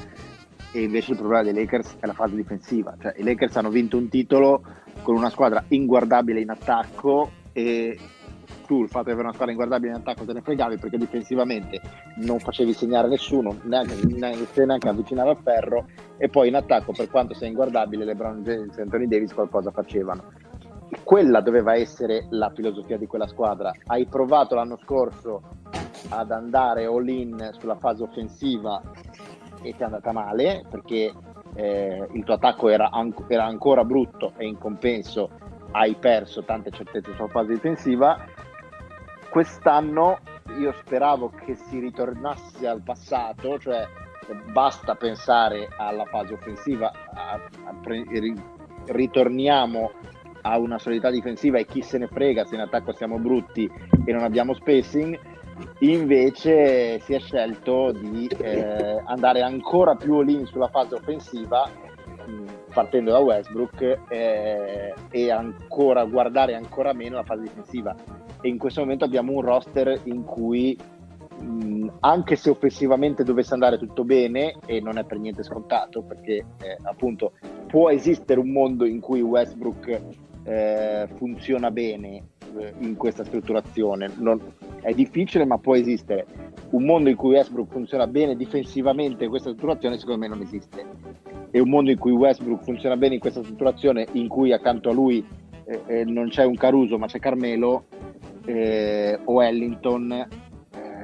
e 0.72 0.84
invece 0.84 1.14
il 1.14 1.18
problema 1.18 1.42
dei 1.42 1.54
Lakers 1.56 1.96
è 2.00 2.06
la 2.06 2.14
fase 2.14 2.36
difensiva. 2.36 2.96
Cioè, 3.02 3.16
I 3.18 3.24
Lakers 3.24 3.56
hanno 3.56 3.72
vinto 3.72 3.98
un 3.98 4.08
titolo 4.08 4.62
con 5.02 5.16
una 5.16 5.32
squadra 5.32 5.64
inguardabile 5.70 6.42
in 6.42 6.52
attacco 6.52 7.32
e 7.54 7.98
tu 8.68 8.84
il 8.84 8.90
fatto 8.90 9.06
di 9.06 9.12
avere 9.12 9.24
una 9.24 9.34
squadra 9.34 9.52
inguardabile 9.52 9.94
in 9.94 9.98
attacco 9.98 10.26
te 10.26 10.34
ne 10.34 10.42
fregavi 10.42 10.78
perché 10.78 11.00
difensivamente 11.00 11.82
non 12.18 12.38
facevi 12.38 12.72
segnare 12.72 13.08
nessuno, 13.08 13.58
neanche, 13.64 13.96
neanche, 14.06 14.64
neanche 14.64 14.90
avvicinare 14.90 15.32
al 15.32 15.42
ferro 15.42 15.88
e 16.18 16.30
poi 16.30 16.50
in 16.50 16.56
attacco 16.56 16.92
per 16.92 17.10
quanto 17.10 17.34
sei 17.34 17.50
inguardabile 17.50 18.06
LeBron 18.06 18.44
James 18.44 18.78
e 18.78 18.82
Anthony 18.84 19.08
Davis 19.08 19.34
qualcosa 19.34 19.72
facevano 19.72 20.34
quella 21.04 21.42
doveva 21.42 21.76
essere 21.76 22.28
la 22.30 22.52
filosofia 22.52 22.98
di 22.98 23.08
quella 23.08 23.28
squadra. 23.28 23.72
Hai 23.86 24.06
provato 24.06 24.56
l'anno 24.56 24.78
scorso 24.78 25.42
ad 26.10 26.32
andare 26.32 26.86
all 26.86 27.08
in 27.08 27.50
sulla 27.58 27.76
fase 27.76 28.04
offensiva 28.04 28.82
e 29.62 29.74
ti 29.76 29.82
è 29.82 29.86
andata 29.86 30.12
male 30.12 30.66
perché 30.70 31.14
eh, 31.56 32.08
il 32.12 32.24
tuo 32.24 32.36
attacco 32.36 32.70
era, 32.70 32.90
an- 32.92 33.14
era, 33.28 33.46
ancora 33.46 33.84
brutto 33.84 34.34
e 34.38 34.46
in 34.46 34.58
compenso 34.58 35.30
hai 35.72 35.96
perso 35.96 36.44
tante 36.44 36.72
certezze 36.72 37.14
sulla 37.14 37.28
fase 37.28 37.54
difensiva. 37.54 38.18
Quest'anno 39.30 40.20
io 40.60 40.72
speravo 40.72 41.32
che 41.46 41.56
si 41.56 41.80
ritornasse 41.80 42.68
al 42.68 42.82
passato, 42.82 43.60
cioè 43.60 43.86
basta 44.52 44.96
pensare 44.96 45.68
alla 45.78 46.06
fase 46.06 46.34
offensiva, 46.34 46.92
a, 47.14 47.34
a 47.66 47.74
pre- 47.82 48.06
ritorniamo 48.86 49.92
ha 50.42 50.58
una 50.58 50.78
solidità 50.78 51.10
difensiva 51.10 51.58
e 51.58 51.66
chi 51.66 51.82
se 51.82 51.98
ne 51.98 52.08
frega 52.08 52.46
se 52.46 52.56
in 52.56 52.62
attacco 52.62 52.94
siamo 52.94 53.18
brutti 53.18 53.70
e 54.06 54.12
non 54.12 54.24
abbiamo 54.24 54.54
spacing 54.54 55.20
invece 55.80 57.00
si 57.00 57.14
è 57.14 57.20
scelto 57.20 57.92
di 57.92 58.28
eh, 58.28 59.02
andare 59.06 59.42
ancora 59.42 59.96
più 59.96 60.16
all-in 60.16 60.46
sulla 60.46 60.68
fase 60.68 60.96
offensiva 60.96 61.70
partendo 62.78 63.10
da 63.12 63.18
Westbrook 63.18 64.02
eh, 64.10 64.94
e 65.10 65.32
ancora 65.32 66.06
guardare 66.06 66.54
ancora 66.54 66.94
meno 66.94 67.16
la 67.16 67.24
fase 67.24 67.42
difensiva. 67.42 67.96
E 68.40 68.50
in 68.50 68.60
questo 68.60 68.82
momento 68.82 69.04
abbiamo 69.04 69.32
un 69.32 69.42
roster 69.42 70.00
in 70.04 70.24
cui 70.24 70.78
mh, 71.40 71.88
anche 72.02 72.36
se 72.36 72.52
offensivamente 72.52 73.24
dovesse 73.24 73.56
andare 73.56 73.80
tutto 73.80 74.04
bene 74.04 74.58
e 74.68 74.80
non 74.80 75.00
è 75.00 75.06
per 75.06 75.18
niente 75.18 75.42
scontato 75.42 76.04
perché 76.04 76.46
eh, 76.62 76.78
appunto 76.84 77.32
può 77.66 77.90
esistere 77.90 78.40
un 78.40 78.52
mondo 78.52 78.86
in 78.86 79.00
cui 79.00 79.22
Westbrook 79.22 80.00
eh, 80.48 81.08
funziona 81.18 81.72
bene 81.72 82.24
eh, 82.58 82.74
in 82.80 82.96
questa 82.96 83.26
strutturazione. 83.26 84.10
Non, 84.18 84.42
è 84.82 84.94
difficile, 84.94 85.46
ma 85.46 85.58
può 85.58 85.76
esistere. 85.76 86.26
Un 86.70 86.86
mondo 86.86 87.10
in 87.10 87.16
cui 87.16 87.32
Westbrook 87.32 87.72
funziona 87.72 88.08
bene 88.08 88.36
difensivamente 88.36 89.26
in 89.26 89.30
questa 89.30 89.50
strutturazione, 89.50 89.98
secondo 89.98 90.22
me 90.22 90.28
non 90.28 90.42
esiste. 90.42 90.86
E 91.52 91.60
un 91.60 91.70
mondo 91.70 91.92
in 91.92 91.98
cui 91.98 92.12
Westbrook 92.12 92.64
funziona 92.64 92.96
bene 92.96 93.16
in 93.16 93.20
questa 93.20 93.44
strutturazione, 93.44 94.08
in 94.14 94.28
cui 94.30 94.54
accanto 94.54 94.90
a 94.90 94.94
lui 94.94 95.26
eh, 95.66 95.82
eh 95.86 96.06
non 96.06 96.30
c'è 96.30 96.46
un 96.46 96.56
Caruso, 96.56 96.98
ma 96.98 97.08
c'è 97.08 97.20
Carmelo 97.20 97.86
eh, 98.46 99.20
o 99.26 99.44
Ellington, 99.44 100.12
eh, 100.12 100.28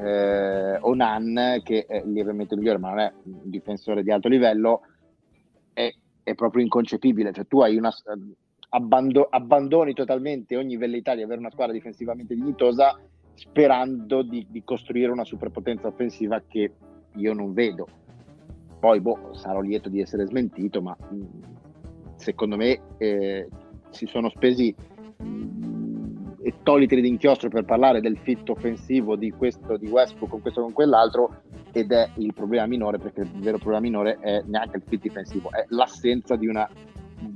eh, 0.03 0.78
Onan, 0.80 1.61
che 1.64 1.86
è 1.86 2.02
lievemente 2.06 2.56
migliore, 2.56 2.78
ma 2.78 2.90
non 2.90 2.99
è 2.99 3.14
un 3.24 3.49
difensore 3.49 4.03
di 4.03 4.11
alto 4.11 4.30
livello, 4.30 4.82
è, 5.74 5.94
è 6.24 6.34
proprio 6.34 6.64
inconcepibile. 6.64 7.34
Cioè, 7.34 7.48
tu 7.48 7.61
hai 7.61 7.76
una, 7.76 7.91
abbando, 8.76 9.28
abbandoni 9.30 9.94
totalmente 9.94 10.58
ogni 10.58 10.78
velleità 10.78 11.16
di 11.16 11.22
avere 11.22 11.40
una 11.40 11.52
squadra 11.52 11.74
difensivamente 11.74 12.36
dignitosa 12.36 13.00
sperando 13.36 14.22
di, 14.22 14.45
di, 14.50 14.64
costruire 14.64 15.12
una 15.12 15.24
superpotenza 15.24 15.88
offensiva 15.88 16.41
che 16.48 16.72
io 17.16 17.34
non 17.34 17.54
vedo. 17.54 17.88
Poi 18.80 19.00
boh, 19.00 19.34
sarò 19.34 19.62
lieto 19.62 19.90
di 19.90 20.02
essere 20.02 20.26
smentito, 20.26 20.82
ma 20.82 20.95
mh, 20.98 21.24
secondo 22.16 22.58
me 22.58 22.80
eh, 22.98 23.48
si 23.90 24.06
sono 24.06 24.30
spesi 24.30 24.76
mh, 25.18 25.54
e 26.41 26.54
toliti 26.62 27.00
d'inchiostro 27.00 27.50
per 27.50 27.64
parlare 27.64 28.02
del 28.02 28.18
fit 28.18 28.50
offensivo 28.50 29.16
di 29.16 29.32
questo 29.32 29.78
di 29.78 29.88
Westbrook 29.88 30.30
con 30.30 30.41
questo 30.41 30.62
con 30.62 30.74
quell'altro 30.74 31.44
ed 31.72 31.91
è 31.91 32.10
il 32.18 32.34
problema 32.34 32.66
minore 32.66 32.98
perché 32.98 33.22
il 33.22 33.32
vero 33.40 33.58
problema 33.58 33.80
minore 33.80 34.18
è 34.20 34.44
neanche 34.45 34.78
il 34.78 34.84
fit 34.86 35.02
difensivo, 35.02 35.50
è 35.52 35.66
l'assenza 35.70 36.36
di 36.36 36.48
una, 36.48 36.70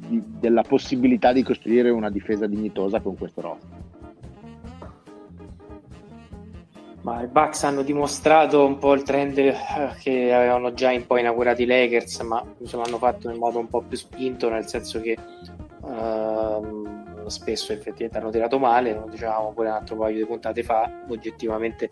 di, 0.07 0.21
della 0.39 0.63
possibilità 0.63 1.34
di 1.34 1.43
costruire 1.43 1.89
una 1.89 2.09
difesa 2.09 2.47
dignitosa 2.47 2.99
con 2.99 3.17
questo 3.17 3.41
roster. 3.41 3.85
Ma 7.01 7.21
i 7.21 7.27
Bucks 7.27 7.63
hanno 7.63 7.84
dimostrato 7.84 8.65
un 8.65 8.79
po' 8.79 8.93
il 8.93 9.03
trend 9.03 9.38
eh, 9.38 9.55
che 10.01 10.34
avevano 10.34 10.73
già 10.73 10.91
un 10.91 11.05
po' 11.05 11.17
inaugurato 11.17 11.61
i 11.61 11.65
Lakers, 11.65 12.19
ma 12.21 12.43
insomma 12.57 12.84
hanno 12.84 12.97
fatto 12.97 13.29
in 13.29 13.38
modo 13.38 13.59
un 13.59 13.69
po' 13.69 13.81
più 13.81 13.95
spinto, 13.95 14.49
nel 14.49 14.67
senso 14.67 14.99
che 14.99 15.15
uh, 15.81 17.29
spesso 17.29 17.71
effettivamente 17.71 18.17
hanno 18.17 18.29
tirato 18.29 18.59
male, 18.59 18.93
lo 18.93 19.07
dicevamo 19.09 19.53
pure 19.53 19.69
un 19.69 19.75
altro 19.75 19.95
paio 19.95 20.17
di 20.17 20.25
puntate 20.25 20.63
fa, 20.63 21.03
oggettivamente 21.07 21.89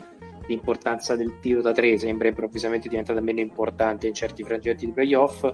l'importanza 0.47 1.15
del 1.15 1.39
tiro 1.39 1.61
da 1.61 1.71
tre 1.71 1.97
sembra 1.97 2.27
improvvisamente 2.27 2.89
diventata 2.89 3.21
meno 3.21 3.39
importante 3.39 4.07
in 4.07 4.13
certi 4.13 4.43
frangenti 4.43 4.85
di 4.85 4.91
playoff, 4.91 5.49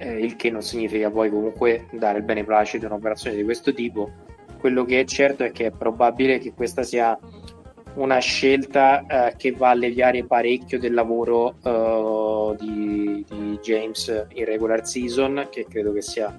eh, 0.00 0.18
il 0.18 0.34
che 0.36 0.50
non 0.50 0.62
significa 0.62 1.10
poi 1.10 1.30
comunque 1.30 1.86
dare 1.92 2.18
il 2.18 2.24
beneplacito 2.24 2.86
a 2.86 2.88
un'operazione 2.88 3.36
di 3.36 3.44
questo 3.44 3.72
tipo. 3.74 4.10
Quello 4.58 4.84
che 4.84 5.00
è 5.00 5.04
certo 5.04 5.44
è 5.44 5.52
che 5.52 5.66
è 5.66 5.70
probabile 5.70 6.38
che 6.38 6.52
questa 6.54 6.82
sia 6.82 7.18
una 7.94 8.18
scelta 8.18 9.04
eh, 9.06 9.34
che 9.36 9.52
va 9.52 9.68
a 9.68 9.70
alleviare 9.72 10.24
parecchio 10.24 10.78
del 10.78 10.94
lavoro 10.94 11.56
uh, 11.62 12.54
di, 12.56 13.24
di, 13.28 13.58
James 13.60 14.26
in 14.34 14.44
regular 14.44 14.86
season, 14.86 15.48
che 15.50 15.66
credo 15.68 15.92
che 15.92 16.00
sia 16.00 16.34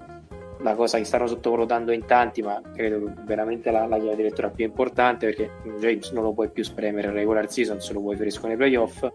la 0.60 0.76
cosa 0.76 0.98
che 0.98 1.04
stanno 1.04 1.28
sottovalutando 1.28 1.92
in 1.92 2.06
tanti, 2.06 2.42
ma 2.42 2.62
credo 2.74 3.14
veramente 3.26 3.70
la, 3.70 3.86
la 3.86 4.00
chiave 4.00 4.16
di 4.16 4.24
lettura 4.24 4.50
più 4.50 4.66
importante 4.66 5.26
perché 5.26 5.52
James 5.80 6.12
non 6.12 6.24
lo 6.24 6.34
puoi 6.34 6.50
più 6.50 6.64
spremere 6.64 7.08
in 7.08 7.14
regular 7.14 7.52
season, 7.52 7.82
se 7.82 7.94
lo 7.94 8.00
vuoi 8.00 8.16
ferisco 8.16 8.48
nei 8.48 8.56
playoff. 8.56 9.08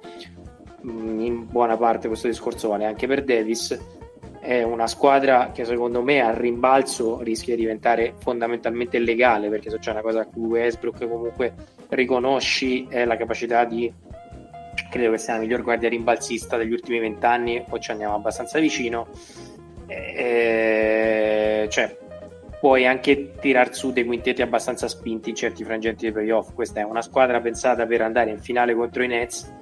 Mm, 0.85 1.21
in 1.21 1.47
buona 1.49 1.77
parte 1.77 2.09
questo 2.09 2.29
discorso 2.29 2.69
vale 2.69 2.85
anche 2.85 3.07
per 3.07 3.25
Davis 3.25 3.96
è 4.47 4.63
una 4.63 4.87
squadra 4.87 5.51
che 5.53 5.65
secondo 5.65 6.03
me 6.03 6.21
al 6.21 6.37
rimbalzo 6.37 7.21
rischia 7.21 7.57
di 7.57 7.63
diventare 7.63 8.15
fondamentalmente 8.19 8.97
illegale 8.97 9.49
perché 9.49 9.71
se 9.71 9.81
c'è 9.81 9.91
una 9.91 10.03
cosa 10.03 10.21
a 10.21 10.27
cui 10.27 10.45
Westbrook 10.45 11.09
comunque 11.09 11.53
riconosci 11.89 12.87
è 12.89 13.05
la 13.05 13.17
capacità 13.17 13.65
di 13.65 13.93
credo 14.89 15.11
che 15.11 15.19
sia 15.19 15.35
la 15.35 15.41
miglior 15.41 15.63
guardia 15.63 15.89
rimbalzista 15.89 16.57
degli 16.57 16.71
ultimi 16.71 17.01
vent'anni 17.01 17.65
o 17.71 17.79
ci 17.81 17.91
andiamo 17.91 18.15
abbastanza 18.15 18.61
vicino. 18.61 19.09
E, 19.89 21.67
cioè 21.69 21.97
puoi 22.61 22.87
anche 22.87 23.33
tirar 23.41 23.75
su 23.75 23.91
dei 23.91 24.05
quintetti 24.05 24.43
abbastanza 24.43 24.87
spinti 24.87 25.31
in 25.31 25.35
certi 25.35 25.65
frangenti 25.65 26.05
dei 26.05 26.13
playoff. 26.13 26.55
Questa 26.55 26.79
è 26.79 26.85
una 26.85 27.03
squadra 27.03 27.41
pensata 27.41 27.85
per 27.85 28.01
andare 28.01 28.31
in 28.31 28.39
finale 28.39 28.77
contro 28.77 29.03
i 29.03 29.09
Nets. 29.09 29.53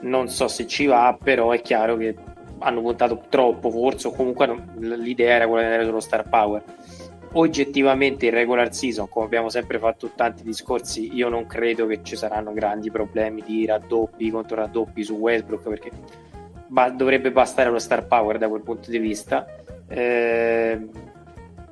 Non 0.00 0.28
so 0.28 0.48
se 0.48 0.66
ci 0.66 0.86
va 0.86 1.18
però 1.22 1.50
è 1.50 1.60
chiaro 1.60 1.98
che 1.98 2.14
hanno 2.58 2.80
puntato 2.80 3.24
troppo 3.28 3.70
forse 3.70 4.08
o 4.08 4.12
comunque 4.12 4.46
l'idea 4.78 5.34
era 5.34 5.46
quella 5.46 5.62
di 5.62 5.66
andare 5.66 5.88
sullo 5.88 6.00
star 6.00 6.28
power. 6.28 6.62
Oggettivamente 7.32 8.26
in 8.26 8.32
regular 8.32 8.72
season 8.72 9.08
come 9.08 9.26
abbiamo 9.26 9.50
sempre 9.50 9.78
fatto 9.78 10.12
tanti 10.14 10.42
discorsi 10.42 11.14
io 11.14 11.28
non 11.28 11.46
credo 11.46 11.86
che 11.86 12.00
ci 12.02 12.16
saranno 12.16 12.52
grandi 12.52 12.90
problemi 12.90 13.42
di 13.44 13.66
raddoppi 13.66 14.30
contro 14.30 14.56
raddoppi 14.56 15.02
su 15.02 15.14
Westbrook 15.14 15.68
perché 15.68 15.90
ba- 16.66 16.88
dovrebbe 16.88 17.30
bastare 17.32 17.70
lo 17.70 17.78
star 17.78 18.06
power 18.06 18.38
da 18.38 18.48
quel 18.48 18.62
punto 18.62 18.90
di 18.90 18.98
vista. 18.98 19.46
Eh, 19.88 20.88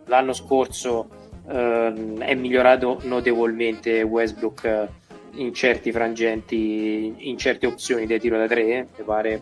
l'anno 0.07 0.33
scorso 0.33 1.09
eh, 1.49 2.15
è 2.19 2.35
migliorato 2.35 3.01
notevolmente 3.05 4.03
Westbrook 4.03 4.89
in 5.37 5.53
certi 5.53 5.91
frangenti 5.91 7.15
in 7.19 7.37
certe 7.37 7.67
opzioni 7.67 8.07
dei 8.07 8.21
tiro 8.21 8.39
da 8.39 8.47
tre 8.47 8.87
mi 8.97 9.05
pare 9.05 9.41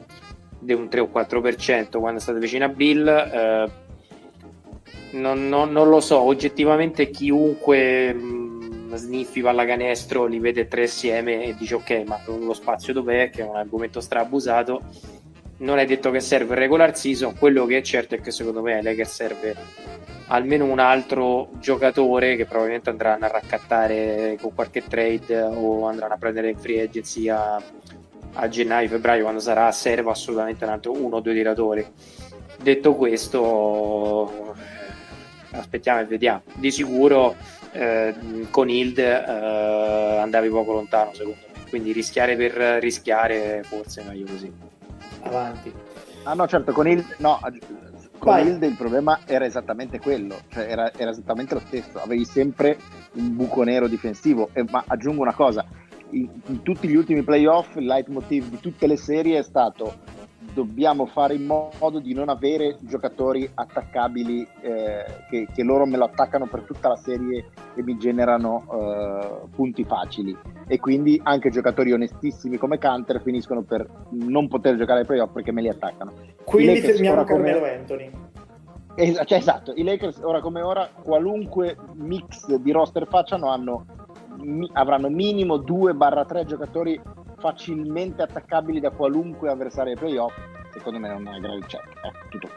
di 0.62 0.72
un 0.72 0.88
3 0.88 1.00
o 1.00 1.10
4% 1.12 1.98
quando 1.98 2.18
è 2.18 2.22
stato 2.22 2.38
vicino 2.38 2.64
a 2.64 2.68
Bill. 2.68 3.06
Eh, 3.08 3.70
non, 5.12 5.48
non, 5.48 5.72
non, 5.72 5.88
lo 5.88 6.00
so, 6.00 6.20
oggettivamente 6.20 7.10
chiunque 7.10 8.14
mh, 8.14 8.22
mm, 8.22 8.94
sniffi 8.94 9.42
pallacanestro 9.42 10.24
li 10.26 10.38
vede 10.38 10.68
tre 10.68 10.84
assieme 10.84 11.44
e 11.44 11.54
dice 11.54 11.74
ok, 11.74 12.04
ma 12.06 12.20
lo 12.26 12.54
spazio 12.54 12.92
dov'è? 12.92 13.30
Che 13.30 13.42
è 13.42 13.44
un 13.44 13.56
argomento 13.56 14.00
strabusato. 14.00 14.80
Non 15.58 15.78
è 15.78 15.84
detto 15.84 16.10
che 16.10 16.20
serve 16.20 16.54
il 16.54 16.60
regular 16.60 16.96
season, 16.96 17.36
quello 17.38 17.66
che 17.66 17.78
è 17.78 17.82
certo 17.82 18.14
è 18.14 18.20
che 18.20 18.30
secondo 18.30 18.62
me 18.62 18.78
è 18.80 18.94
che 18.94 19.04
serve 19.04 19.54
almeno 20.26 20.64
un 20.64 20.78
altro 20.78 21.50
giocatore 21.58 22.36
che 22.36 22.46
probabilmente 22.46 22.90
andranno 22.90 23.26
a 23.26 23.28
raccattare 23.28 24.36
con 24.40 24.54
qualche 24.54 24.82
trade 24.82 25.40
o 25.40 25.86
andranno 25.86 26.14
a 26.14 26.16
prendere 26.16 26.48
in 26.48 26.58
free 26.58 26.80
agency 26.80 27.28
a, 27.28 27.62
a 28.34 28.48
gennaio-febbraio 28.48 29.22
quando 29.22 29.40
sarà 29.40 29.70
serve 29.72 30.10
assolutamente 30.10 30.64
un 30.64 30.70
altro 30.70 30.92
uno 30.92 31.16
o 31.16 31.20
due 31.20 31.34
tiratori. 31.34 31.86
Detto 32.60 32.94
questo 32.94 34.54
aspettiamo 35.50 36.00
e 36.00 36.04
vediamo. 36.04 36.42
Di 36.54 36.70
sicuro 36.70 37.34
eh, 37.72 38.14
con 38.50 38.68
Hild 38.68 38.98
eh, 38.98 40.18
andavi 40.20 40.48
poco 40.48 40.72
lontano 40.72 41.12
secondo 41.12 41.38
me. 41.40 41.50
Quindi 41.68 41.92
rischiare 41.92 42.36
per 42.36 42.52
rischiare 42.80 43.62
forse 43.64 44.02
è 44.02 44.04
meglio 44.04 44.26
così. 44.26 44.52
Avanti. 45.22 45.72
Ah 46.24 46.34
no 46.34 46.46
certo 46.46 46.72
con 46.72 46.86
Hild 46.86 47.16
no 47.18 47.40
con 48.18 48.38
Hild 48.38 48.62
il 48.62 48.76
problema 48.76 49.20
era 49.26 49.44
esattamente 49.44 49.98
quello 49.98 50.36
cioè 50.48 50.70
era, 50.70 50.92
era, 50.94 51.10
esattamente 51.10 51.54
lo 51.54 51.62
stesso. 51.66 52.00
Avevi 52.00 52.24
sempre 52.24 52.78
un 53.14 53.34
buco 53.34 53.62
nero 53.64 53.88
difensivo. 53.88 54.50
E, 54.52 54.64
ma 54.68 54.84
aggiungo 54.86 55.22
una 55.22 55.34
cosa 55.34 55.66
in, 56.12 56.28
in 56.46 56.62
tutti 56.62 56.88
gli 56.88 56.94
ultimi 56.94 57.22
playoff 57.22 57.76
il 57.76 57.84
leitmotiv 57.84 58.48
di 58.48 58.58
tutte 58.60 58.86
le 58.86 58.96
serie 58.96 59.38
è 59.38 59.42
stato 59.42 60.20
dobbiamo 60.54 61.06
fare 61.06 61.34
in 61.34 61.46
modo 61.46 61.98
di 61.98 62.14
non 62.14 62.28
avere 62.28 62.76
giocatori 62.80 63.48
attaccabili 63.54 64.46
eh, 64.60 65.04
che, 65.30 65.48
che, 65.52 65.62
loro 65.62 65.86
me 65.86 65.96
lo 65.96 66.04
attaccano 66.04 66.46
per 66.46 66.62
tutta 66.62 66.88
la 66.88 66.96
serie 66.96 67.46
e 67.74 67.82
mi 67.82 67.96
generano 67.96 68.64
eh, 68.70 69.48
punti 69.54 69.84
facili. 69.84 70.36
E 70.66 70.78
quindi 70.78 71.20
anche 71.22 71.50
giocatori 71.50 71.92
onestissimi 71.92 72.58
come 72.58 72.78
Canter 72.78 73.22
finiscono 73.22 73.62
per 73.62 73.88
non 74.10 74.48
poter 74.48 74.76
giocare 74.76 75.00
ai 75.00 75.06
playoff 75.06 75.32
perché 75.32 75.52
me 75.52 75.62
li 75.62 75.68
attaccano. 75.68 76.12
Quindi 76.44 76.80
fermiamo 76.80 77.24
Carmelo 77.24 77.58
come... 77.58 77.74
Anthony. 77.74 78.10
Es- 78.94 79.22
cioè, 79.24 79.38
esatto, 79.38 79.72
i 79.74 79.84
Lakers 79.84 80.20
ora 80.22 80.40
come 80.40 80.60
ora 80.60 80.90
qualunque 81.02 81.78
mix 81.94 82.54
di 82.56 82.72
roster 82.72 83.06
facciano 83.06 83.48
hanno 83.48 83.86
mi, 84.38 84.68
avranno 84.72 85.08
minimo 85.08 85.56
2-3 85.56 86.44
giocatori 86.44 87.00
facilmente 87.38 88.22
attaccabili 88.22 88.80
da 88.80 88.90
qualunque 88.90 89.50
avversario 89.50 89.92
ai 89.92 89.98
playoff. 89.98 90.34
Secondo 90.70 90.98
me 90.98 91.08
non 91.08 91.26
è 91.28 91.40
grave 91.40 91.60
check. 91.66 91.88
Ecco, 92.02 92.28
tutto. 92.28 92.48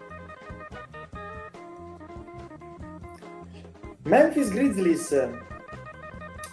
Memphis 4.03 4.51
Grizzlies 4.51 5.29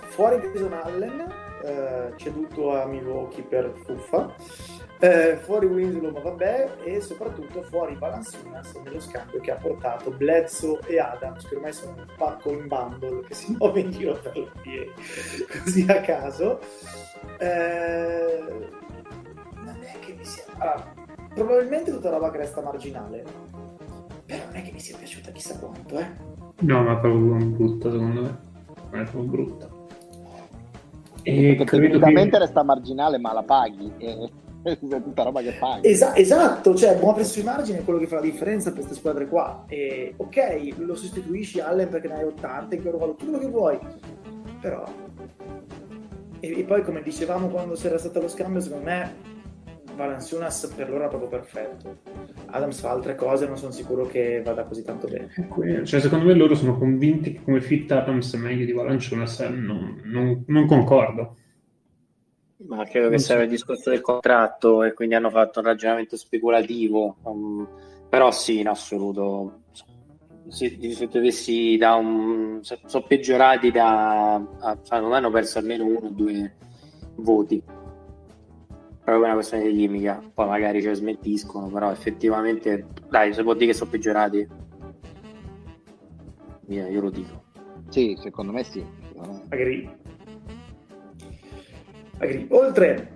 fuori 0.08 0.40
Jason 0.40 0.72
Allen 0.72 1.32
eh, 1.62 2.12
ceduto 2.16 2.80
a 2.80 2.86
Milwaukee 2.86 3.42
per 3.42 3.72
fuffa 3.84 4.34
eh, 5.02 5.36
fuori 5.42 5.66
Winslow 5.66 6.12
ma 6.12 6.20
vabbè 6.20 6.76
e 6.84 7.00
soprattutto 7.00 7.62
fuori 7.62 7.96
Balansunas 7.96 8.72
nello 8.84 9.00
scambio 9.00 9.40
che 9.40 9.50
ha 9.50 9.56
portato 9.56 10.12
Bledsoe 10.12 10.78
e 10.86 11.00
Adams 11.00 11.44
che 11.48 11.56
ormai 11.56 11.72
sono 11.72 11.94
un 11.96 12.06
pacco 12.16 12.52
in 12.52 12.68
bundle 12.68 13.22
che 13.26 13.34
si 13.34 13.50
muove 13.58 13.80
in 13.80 13.90
giro 13.90 14.16
per 14.22 14.38
l'NBA 14.38 15.58
così 15.60 15.84
a 15.88 16.00
caso. 16.02 16.60
Eh, 17.38 18.44
non 19.56 19.76
è 19.80 19.98
che 19.98 20.14
mi 20.14 20.24
sia 20.24 20.44
allora, 20.58 20.94
probabilmente 21.34 21.90
tutta 21.90 22.10
la 22.10 22.16
roba 22.18 22.30
che 22.30 22.38
resta 22.38 22.62
marginale 22.62 23.24
però 24.24 24.44
non 24.44 24.54
è 24.54 24.62
che 24.62 24.70
mi 24.70 24.78
sia 24.78 24.96
piaciuta 24.96 25.32
chissà 25.32 25.58
quanto 25.58 25.98
eh. 25.98 26.06
No 26.60 26.82
ma 26.84 26.92
è 26.92 27.00
proprio 27.00 27.44
brutta 27.44 27.90
secondo 27.90 28.20
me. 28.20 28.38
Non 28.92 29.00
è 29.00 29.10
proprio 29.10 29.22
brutta. 29.22 29.68
E 31.24 31.54
perché 31.56 31.80
tecnicamente 31.80 32.30
che... 32.30 32.38
resta 32.38 32.62
marginale 32.62 33.18
ma 33.18 33.32
la 33.32 33.42
paghi 33.42 33.92
e 33.98 34.30
è 34.62 34.78
tutta 34.78 35.22
roba 35.22 35.40
che 35.40 35.52
fai. 35.52 35.80
Esa- 35.82 36.16
esatto, 36.16 36.74
cioè 36.74 36.98
muovere 36.98 37.24
sui 37.24 37.42
margini 37.42 37.78
è 37.78 37.84
quello 37.84 37.98
che 37.98 38.06
fa 38.06 38.16
la 38.16 38.22
differenza 38.22 38.70
per 38.70 38.80
queste 38.80 38.98
squadre 38.98 39.26
qua. 39.28 39.64
E, 39.68 40.14
ok, 40.16 40.74
lo 40.78 40.94
sostituisci 40.94 41.60
Allen 41.60 41.88
perché 41.88 42.08
ne 42.08 42.14
hai 42.14 42.24
80, 42.24 42.74
in 42.74 42.82
che 42.82 42.90
tutto 42.90 43.16
quello 43.16 43.38
che 43.38 43.48
vuoi, 43.48 43.78
però 44.60 44.84
e, 46.42 46.58
e 46.58 46.64
poi 46.64 46.82
come 46.82 47.02
dicevamo 47.02 47.46
quando 47.46 47.74
c'era 47.74 47.98
stato 47.98 48.20
lo 48.20 48.28
scambio, 48.28 48.60
secondo 48.60 48.84
me 48.84 49.30
Valanciunas 49.94 50.72
per 50.74 50.90
loro 50.90 51.04
è 51.04 51.08
proprio 51.08 51.28
perfetto. 51.28 51.98
Adams 52.46 52.80
fa 52.80 52.90
altre 52.90 53.14
cose, 53.14 53.46
non 53.46 53.56
sono 53.56 53.70
sicuro 53.70 54.06
che 54.06 54.42
vada 54.44 54.64
così 54.64 54.82
tanto 54.82 55.06
bene. 55.06 55.84
Cioè, 55.84 56.00
secondo 56.00 56.24
me 56.24 56.34
loro 56.34 56.56
sono 56.56 56.76
convinti 56.76 57.34
che 57.34 57.42
come 57.44 57.60
fit 57.60 57.90
Adams 57.92 58.34
è 58.34 58.38
meglio 58.38 58.64
di 58.64 58.72
Valanciunas, 58.72 59.38
non, 59.40 60.00
non, 60.04 60.42
non 60.48 60.66
concordo. 60.66 61.36
Ma 62.66 62.84
credo 62.84 63.08
che 63.08 63.18
sia 63.18 63.40
il 63.40 63.48
discorso 63.48 63.90
del 63.90 64.00
contratto 64.00 64.82
e 64.82 64.92
quindi 64.92 65.14
hanno 65.14 65.30
fatto 65.30 65.60
un 65.60 65.66
ragionamento 65.66 66.16
speculativo. 66.16 67.16
Um, 67.22 67.68
però 68.08 68.30
sì, 68.30 68.60
in 68.60 68.68
assoluto. 68.68 69.60
Se, 70.48 70.76
se 70.92 71.08
dovessi 71.08 71.76
da 71.76 71.94
un. 71.94 72.60
sono 72.62 73.04
peggiorati 73.06 73.70
da. 73.70 74.34
A, 74.34 74.78
cioè 74.82 75.00
non 75.00 75.12
hanno 75.12 75.30
perso 75.30 75.58
almeno 75.58 75.84
uno 75.84 76.06
o 76.06 76.10
due 76.10 76.56
voti 77.16 77.62
proprio 79.04 79.24
una 79.24 79.34
questione 79.34 79.64
di 79.64 79.76
chimica. 79.76 80.22
Poi 80.32 80.46
magari 80.46 80.80
ci 80.80 80.94
smentiscono, 80.94 81.68
però 81.68 81.90
effettivamente, 81.90 82.86
dai, 83.08 83.34
se 83.34 83.42
può 83.42 83.54
dire 83.54 83.66
che 83.66 83.74
sono 83.74 83.90
peggiorati, 83.90 84.48
io, 86.68 86.86
io 86.88 87.00
lo 87.00 87.10
dico. 87.10 87.42
Sì, 87.88 88.16
secondo 88.20 88.52
me 88.52 88.64
sì. 88.64 88.84
Agree. 89.48 90.00
Oltre 92.50 93.08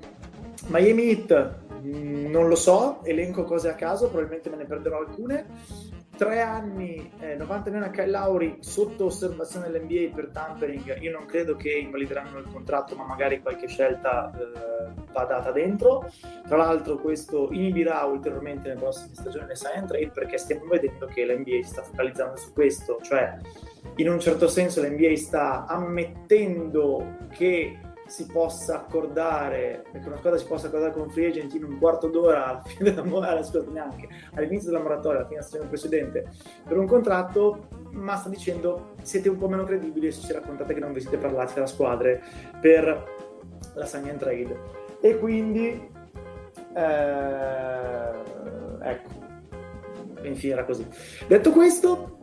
Miami 0.66 1.10
Heat, 1.10 1.54
mm, 1.80 2.26
non 2.30 2.48
lo 2.48 2.56
so, 2.56 3.04
elenco 3.04 3.44
cose 3.44 3.68
a 3.68 3.74
caso, 3.74 4.08
probabilmente 4.08 4.50
me 4.50 4.56
ne 4.56 4.64
perderò 4.64 4.98
alcune 4.98 5.46
tre 6.16 6.40
anni, 6.40 7.12
eh, 7.20 7.36
90 7.36 7.70
milioni 7.70 7.86
a 7.86 7.90
Kyle 7.90 8.10
Lauri 8.10 8.56
sotto 8.60 9.06
osservazione 9.06 9.70
dell'NBA 9.70 10.14
per 10.14 10.30
tampering, 10.32 11.00
io 11.00 11.12
non 11.12 11.26
credo 11.26 11.56
che 11.56 11.70
invalideranno 11.70 12.38
il 12.38 12.48
contratto, 12.50 12.96
ma 12.96 13.04
magari 13.04 13.40
qualche 13.40 13.68
scelta 13.68 14.32
eh, 14.32 14.90
va 15.12 15.24
data 15.24 15.52
dentro. 15.52 16.10
Tra 16.46 16.56
l'altro 16.56 16.96
questo 16.96 17.48
inibirà 17.52 18.02
ulteriormente 18.04 18.68
nelle 18.68 18.80
prossime 18.80 19.14
stagioni 19.14 19.46
le 19.46 19.56
sign 19.56 19.84
trade 19.86 20.10
perché 20.12 20.38
stiamo 20.38 20.64
vedendo 20.66 21.06
che 21.06 21.24
l'NBA 21.26 21.62
si 21.62 21.70
sta 21.70 21.82
focalizzando 21.82 22.36
su 22.36 22.52
questo, 22.52 22.98
cioè 23.02 23.38
in 23.96 24.08
un 24.08 24.18
certo 24.18 24.48
senso 24.48 24.82
l'NBA 24.82 25.16
sta 25.16 25.66
ammettendo 25.66 27.16
che 27.30 27.78
si 28.06 28.26
possa 28.26 28.76
accordare, 28.76 29.84
che 29.92 30.06
una 30.06 30.16
squadra 30.16 30.38
si 30.38 30.46
possa 30.46 30.68
accordare 30.68 30.92
con 30.92 31.02
un 31.02 31.10
free 31.10 31.28
agent 31.28 31.54
in 31.54 31.64
un 31.64 31.78
quarto 31.78 32.08
d'ora 32.08 32.46
alla 32.46 32.62
fine 32.66 32.90
della 32.90 33.04
moratoria, 33.04 33.42
scusate 33.42 33.70
neanche, 33.70 34.08
all'inizio 34.34 34.70
della 34.70 34.82
moratoria, 34.82 35.18
alla 35.18 35.28
fine 35.28 35.40
della 35.40 35.48
stagione 35.48 35.68
precedente, 35.68 36.30
per 36.66 36.78
un 36.78 36.86
contratto, 36.86 37.68
ma 37.92 38.16
sta 38.16 38.28
dicendo 38.28 38.94
siete 39.02 39.28
un 39.28 39.38
po' 39.38 39.48
meno 39.48 39.64
credibili 39.64 40.12
se 40.12 40.20
ci 40.20 40.32
raccontate 40.32 40.74
che 40.74 40.80
non 40.80 40.92
vi 40.92 41.00
siete 41.00 41.16
parlati 41.16 41.54
tra 41.54 41.66
squadre 41.66 42.22
per 42.60 43.14
la 43.74 43.86
sign 43.86 44.08
and 44.08 44.18
trade. 44.18 44.60
E 45.00 45.18
quindi, 45.18 45.88
eh, 46.74 48.10
ecco, 48.82 49.08
infine 50.22 50.52
era 50.52 50.64
così. 50.64 50.86
Detto 51.26 51.50
questo, 51.50 52.15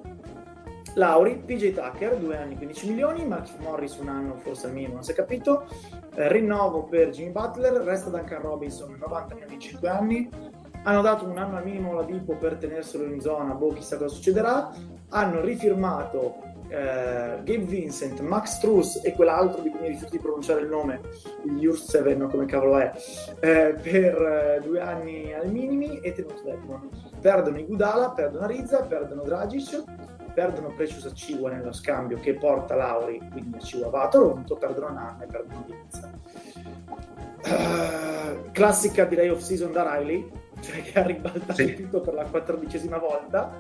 Lauri, 0.96 1.42
PJ 1.46 1.74
Tucker, 1.74 2.18
due 2.18 2.38
anni 2.38 2.56
15 2.56 2.88
milioni, 2.88 3.26
Max 3.26 3.56
Morris 3.58 3.98
un 3.98 4.10
anno 4.10 4.36
forse 4.36 4.68
al 4.68 4.74
minimo, 4.74 4.94
non 4.96 5.04
si 5.04 5.12
è 5.12 5.16
capito, 5.16 5.66
eh, 6.16 6.32
rinnovo 6.32 6.84
per 6.84 7.10
Jimmy 7.10 7.32
Butler, 7.32 7.74
resta 7.74 8.10
Duncan 8.10 8.42
Robinson 8.42 8.96
90 9.00 9.34
milioni 9.34 9.60
5 9.60 9.90
anni, 9.90 10.30
hanno 10.84 11.02
dato 11.02 11.26
un 11.26 11.38
anno 11.38 11.58
al 11.58 11.64
minimo 11.64 11.92
alla 11.92 12.04
Dipo 12.04 12.36
per 12.36 12.56
tenerselo 12.56 13.06
in 13.06 13.20
zona, 13.20 13.54
boh 13.54 13.74
chissà 13.74 13.98
cosa 13.98 14.14
succederà, 14.14 14.72
hanno 15.10 15.42
rifirmato 15.42 16.52
eh, 16.74 17.42
Gabe 17.44 17.66
Vincent, 17.66 18.20
Max 18.22 18.60
Truss 18.60 19.00
e 19.04 19.14
quell'altro 19.14 19.62
di 19.62 19.70
cui 19.70 19.80
mi 19.82 19.88
rifiuto 19.90 20.12
di 20.12 20.20
pronunciare 20.20 20.62
il 20.62 20.68
nome, 20.70 21.02
7, 21.72 22.16
no, 22.16 22.28
come 22.28 22.46
cavolo 22.46 22.78
è, 22.80 22.92
eh, 23.40 23.76
per 23.82 24.22
eh, 24.22 24.62
due 24.64 24.80
anni 24.80 25.34
al 25.34 25.50
minimi 25.50 26.00
e 26.00 26.14
tenuto 26.14 26.42
Deadmon. 26.44 26.90
Perdono 27.22 27.60
Igudala, 27.60 28.12
perdono 28.12 28.48
Rizza, 28.48 28.82
perdono 28.82 29.24
Dragic, 29.24 29.84
perdono 30.34 30.74
Precious 30.74 31.06
Aciwa 31.06 31.52
nello 31.52 31.72
scambio 31.72 32.20
che 32.20 32.34
porta 32.34 32.76
Lauri, 32.76 33.22
quindi 33.32 33.58
Aciwa 33.58 33.90
va 33.90 34.04
a 34.04 34.08
Toronto, 34.08 34.56
perdono 34.56 34.94
Nanna 34.94 35.24
e 35.24 35.26
perdono 35.28 35.66
Vinza. 35.68 36.12
Uh, 37.46 38.52
classica 38.52 39.06
direi 39.06 39.30
off 39.30 39.42
season 39.42 39.72
da 39.72 39.98
Riley, 39.98 40.30
cioè 40.62 40.82
che 40.82 41.00
ha 41.00 41.04
ribaltato 41.04 41.54
sì. 41.54 41.76
tutto 41.76 42.02
per 42.02 42.14
la 42.14 42.24
quattordicesima 42.24 42.98
volta, 42.98 43.60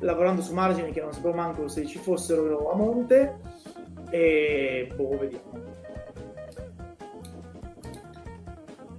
lavorando 0.00 0.42
su 0.42 0.52
margini 0.54 0.92
che 0.92 1.00
non 1.00 1.12
sapevo 1.12 1.34
manco 1.34 1.68
se 1.68 1.86
ci 1.86 1.98
fossero 1.98 2.70
a 2.70 2.76
monte 2.76 3.38
e 4.10 4.92
boh, 4.94 5.18
vediamo. 5.18 5.74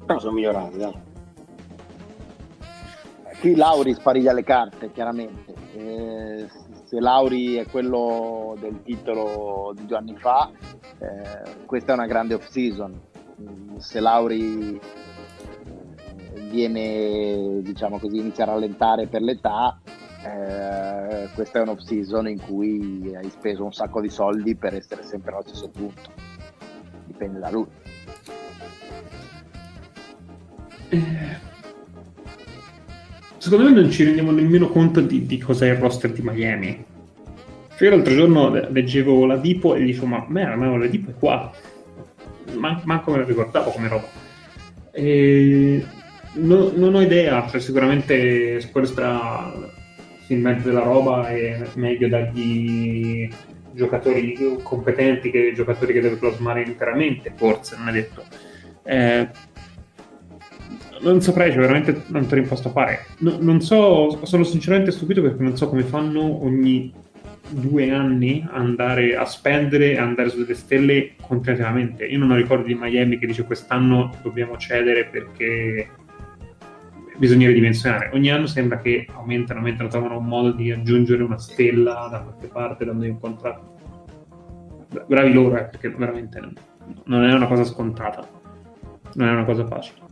Però 0.06 0.20
sono 0.20 0.34
migliorati, 0.34 0.78
dai. 0.78 1.06
Qui 3.40 3.56
Lauri 3.56 3.94
spariglia 3.94 4.34
le 4.34 4.44
carte, 4.44 4.92
chiaramente. 4.92 5.54
Eh, 5.76 6.48
se 6.88 7.02
Lauri 7.02 7.56
è 7.56 7.66
quello 7.68 8.56
del 8.58 8.82
titolo 8.82 9.74
di 9.76 9.86
due 9.86 9.98
anni 9.98 10.16
fa, 10.16 10.50
eh, 11.00 11.66
questa 11.66 11.92
è 11.92 11.96
una 11.96 12.08
grande 12.08 12.36
off-season. 12.36 12.98
Se 13.76 14.00
Lauri 14.00 14.80
eh, 14.80 16.40
viene, 16.50 17.62
diciamo 17.62 18.00
così, 18.00 18.20
inizia 18.20 18.46
a 18.46 18.52
rallentare 18.52 19.08
per 19.08 19.22
l'età, 19.22 19.82
eh, 20.24 21.28
questa 21.36 21.60
è 21.60 21.62
un 21.62 21.68
off-season 21.70 22.30
in 22.30 22.40
cui 22.40 23.14
hai 23.14 23.30
speso 23.32 23.66
un 23.66 23.74
sacco 23.74 24.00
di 24.00 24.10
soldi 24.10 24.56
per 24.56 24.74
essere 24.74 25.04
sempre 25.04 25.34
allo 25.34 25.44
stesso 25.46 25.68
punto. 25.68 26.10
Dipende 27.06 27.40
da 27.40 27.50
lui. 27.50 27.68
Secondo 33.48 33.70
me 33.70 33.80
non 33.80 33.90
ci 33.90 34.04
rendiamo 34.04 34.32
nemmeno 34.32 34.68
conto 34.68 35.00
di, 35.00 35.26
di 35.26 35.38
cos'è 35.38 35.70
il 35.70 35.78
roster 35.78 36.12
di 36.12 36.20
Miami. 36.22 36.84
Cioè, 37.78 37.88
io 37.88 37.96
l'altro 37.96 38.14
giorno 38.14 38.50
leggevo 38.50 39.26
la 39.26 39.38
Dipo 39.38 39.74
e 39.74 39.86
dicevo, 39.86 40.06
ma 40.06 40.26
me 40.28 40.78
la 40.78 40.86
Dipo 40.88 41.12
è 41.12 41.14
qua. 41.18 41.50
Man- 42.58 42.82
manco 42.84 43.12
me 43.12 43.20
la 43.20 43.24
ricordavo 43.24 43.70
come 43.72 43.88
roba. 43.88 44.08
E 44.92 45.82
no, 46.34 46.74
non 46.76 46.96
ho 46.96 47.02
idea, 47.02 47.48
cioè, 47.48 47.62
sicuramente 47.62 48.60
Squarestra 48.60 49.54
si 50.26 50.34
inventa 50.34 50.68
della 50.68 50.84
roba 50.84 51.30
è 51.30 51.70
meglio 51.76 52.10
dargli 52.10 53.30
giocatori 53.72 54.58
competenti 54.62 55.32
che 55.32 55.54
giocatori 55.56 55.94
che 55.94 56.02
deve 56.02 56.18
plasmare 56.18 56.64
interamente, 56.64 57.32
forse, 57.34 57.78
non 57.78 57.88
è 57.88 57.92
detto. 57.94 58.26
Eh, 58.84 59.30
non 61.02 61.22
saprei, 61.22 61.52
c'è 61.52 61.58
veramente 61.58 62.04
tanto 62.12 62.36
rimposto 62.36 62.70
a 62.70 62.72
fare. 62.72 63.06
No, 63.20 63.38
non 63.40 63.62
so, 63.62 64.26
sono 64.26 64.44
sinceramente 64.44 64.92
stupito 64.92 65.22
perché 65.22 65.42
non 65.42 65.58
so 65.58 65.70
come 65.70 65.84
fanno 65.84 66.44
ogni 66.44 66.94
due 67.50 67.92
anni 67.92 68.46
andare 68.52 69.16
a 69.16 69.26
spendere 69.26 69.92
e 69.92 69.98
andare 69.98 70.30
su 70.30 70.40
delle 70.40 70.56
stelle 70.56 71.16
continuamente. 71.22 72.06
Io 72.06 72.18
non 72.18 72.32
ho 72.32 72.36
ricordi 72.36 72.74
di 72.74 72.80
Miami 72.80 73.18
che 73.18 73.28
dice 73.28 73.46
quest'anno 73.46 74.14
dobbiamo 74.22 74.58
cedere 74.58 75.06
perché 75.06 75.90
bisogna 77.18 77.48
ridimensionare. 77.48 78.12
Ogni 78.14 78.30
anno 78.30 78.46
sembra 78.48 78.80
che 78.80 79.08
aumentano, 79.14 79.60
aumentano, 79.60 79.90
trovano 79.90 80.18
un 80.18 80.26
modo 80.26 80.52
di 80.52 80.72
aggiungere 80.72 81.24
una 81.24 81.38
stella 81.38 82.08
da 82.12 82.20
qualche 82.20 82.48
parte, 82.48 82.86
dando 82.86 83.06
un 83.06 83.20
contratto. 83.20 83.76
Bravi 85.06 85.34
loro, 85.34 85.58
eh, 85.58 85.64
perché 85.64 85.90
veramente 85.90 86.40
non 87.06 87.24
è 87.24 87.34
una 87.34 87.48
cosa 87.48 87.66
scontata, 87.66 88.28
non 89.16 89.28
è 89.28 89.32
una 89.32 89.44
cosa 89.44 89.66
facile 89.66 90.07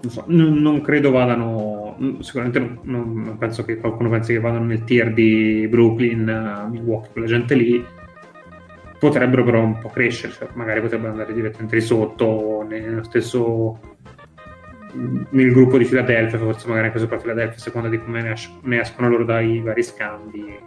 non, 0.00 0.12
so, 0.12 0.24
non, 0.26 0.54
non 0.54 0.80
credo 0.80 1.10
vadano, 1.10 1.96
sicuramente 2.20 2.58
non, 2.58 2.80
non, 2.82 3.36
penso 3.38 3.64
che 3.64 3.78
qualcuno 3.78 4.10
pensi 4.10 4.32
che 4.32 4.40
vadano 4.40 4.64
nel 4.64 4.84
tier 4.84 5.12
di 5.12 5.66
Brooklyn, 5.68 6.64
uh, 6.66 6.70
Milwaukee, 6.70 7.10
quella 7.12 7.26
gente 7.26 7.54
lì. 7.54 7.84
Potrebbero 8.98 9.44
però 9.44 9.62
un 9.62 9.78
po' 9.78 9.90
crescere, 9.90 10.32
cioè 10.32 10.48
magari 10.54 10.80
potrebbero 10.80 11.10
andare 11.10 11.34
direttamente 11.34 11.76
di 11.76 11.82
sotto, 11.82 12.64
nello 12.66 13.04
stesso 13.04 13.78
nel 15.30 15.52
gruppo 15.52 15.76
di 15.76 15.84
Philadelphia, 15.84 16.38
forse 16.38 16.66
magari 16.68 16.86
anche 16.86 16.98
sopra 16.98 17.18
Philadelphia, 17.18 17.56
a 17.56 17.60
seconda 17.60 17.88
di 17.88 17.98
come 17.98 18.22
ne, 18.22 18.32
es- 18.32 18.50
ne 18.62 18.80
escono 18.80 19.08
loro 19.08 19.24
dai 19.24 19.60
vari 19.60 19.82
scambi. 19.82 20.58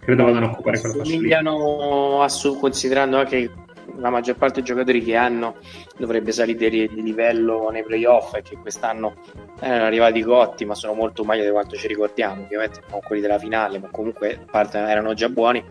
Credo 0.00 0.24
vadano 0.24 0.46
a 0.46 0.50
occupare 0.50 0.80
quella 0.80 0.96
fascia 0.96 1.18
lì. 1.18 1.32
Assu- 1.32 2.58
considerando 2.58 3.18
anche 3.18 3.50
la 3.96 4.10
maggior 4.10 4.36
parte 4.36 4.56
dei 4.56 4.64
giocatori 4.64 5.02
che 5.02 5.16
hanno 5.16 5.56
dovrebbe 5.96 6.32
salire 6.32 6.68
di 6.68 7.02
livello 7.02 7.68
nei 7.70 7.82
playoff 7.82 8.34
e 8.34 8.42
che 8.42 8.56
quest'anno 8.56 9.14
erano 9.60 9.84
arrivati 9.84 10.22
cotti 10.22 10.64
ma 10.64 10.74
sono 10.74 10.94
molto 10.94 11.24
meglio 11.24 11.44
di 11.44 11.50
quanto 11.50 11.76
ci 11.76 11.86
ricordiamo 11.86 12.42
ovviamente 12.42 12.82
non 12.90 13.00
quelli 13.00 13.22
della 13.22 13.38
finale 13.38 13.78
ma 13.78 13.88
comunque 13.90 14.44
parte 14.50 14.78
erano 14.78 15.14
già 15.14 15.28
buoni. 15.28 15.64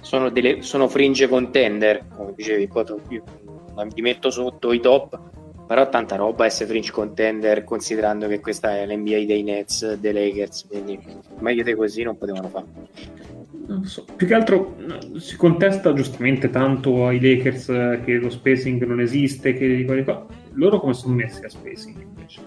Sono, 0.00 0.30
delle, 0.30 0.62
sono 0.62 0.88
fringe 0.88 1.28
contender 1.28 2.06
come 2.16 2.32
dicevi 2.34 2.70
mi 2.72 4.02
metto 4.02 4.30
sotto 4.30 4.72
i 4.72 4.80
top 4.80 5.18
però 5.66 5.88
tanta 5.88 6.16
roba 6.16 6.46
essere 6.46 6.68
fringe 6.68 6.90
contender 6.90 7.64
considerando 7.64 8.26
che 8.26 8.40
questa 8.40 8.76
è 8.76 8.86
l'NBA 8.86 9.24
dei 9.24 9.42
Nets 9.42 9.94
dei 9.94 10.12
Lakers 10.12 10.66
quindi 10.68 10.98
meglio 11.38 11.62
di 11.62 11.74
così 11.74 12.02
non 12.02 12.16
potevano 12.16 12.48
fare 12.48 12.66
So. 13.84 14.04
Più 14.16 14.26
che 14.26 14.34
altro 14.34 14.76
si 15.18 15.36
contesta 15.36 15.92
giustamente 15.92 16.50
tanto 16.50 17.06
ai 17.06 17.20
Lakers 17.20 17.66
che 18.04 18.14
lo 18.14 18.28
spacing 18.28 18.84
non 18.84 19.00
esiste, 19.00 19.52
che 19.52 19.86
loro 20.54 20.80
come 20.80 20.92
sono 20.92 21.14
messi 21.14 21.44
a 21.44 21.48
spacing 21.48 22.00
invece? 22.00 22.40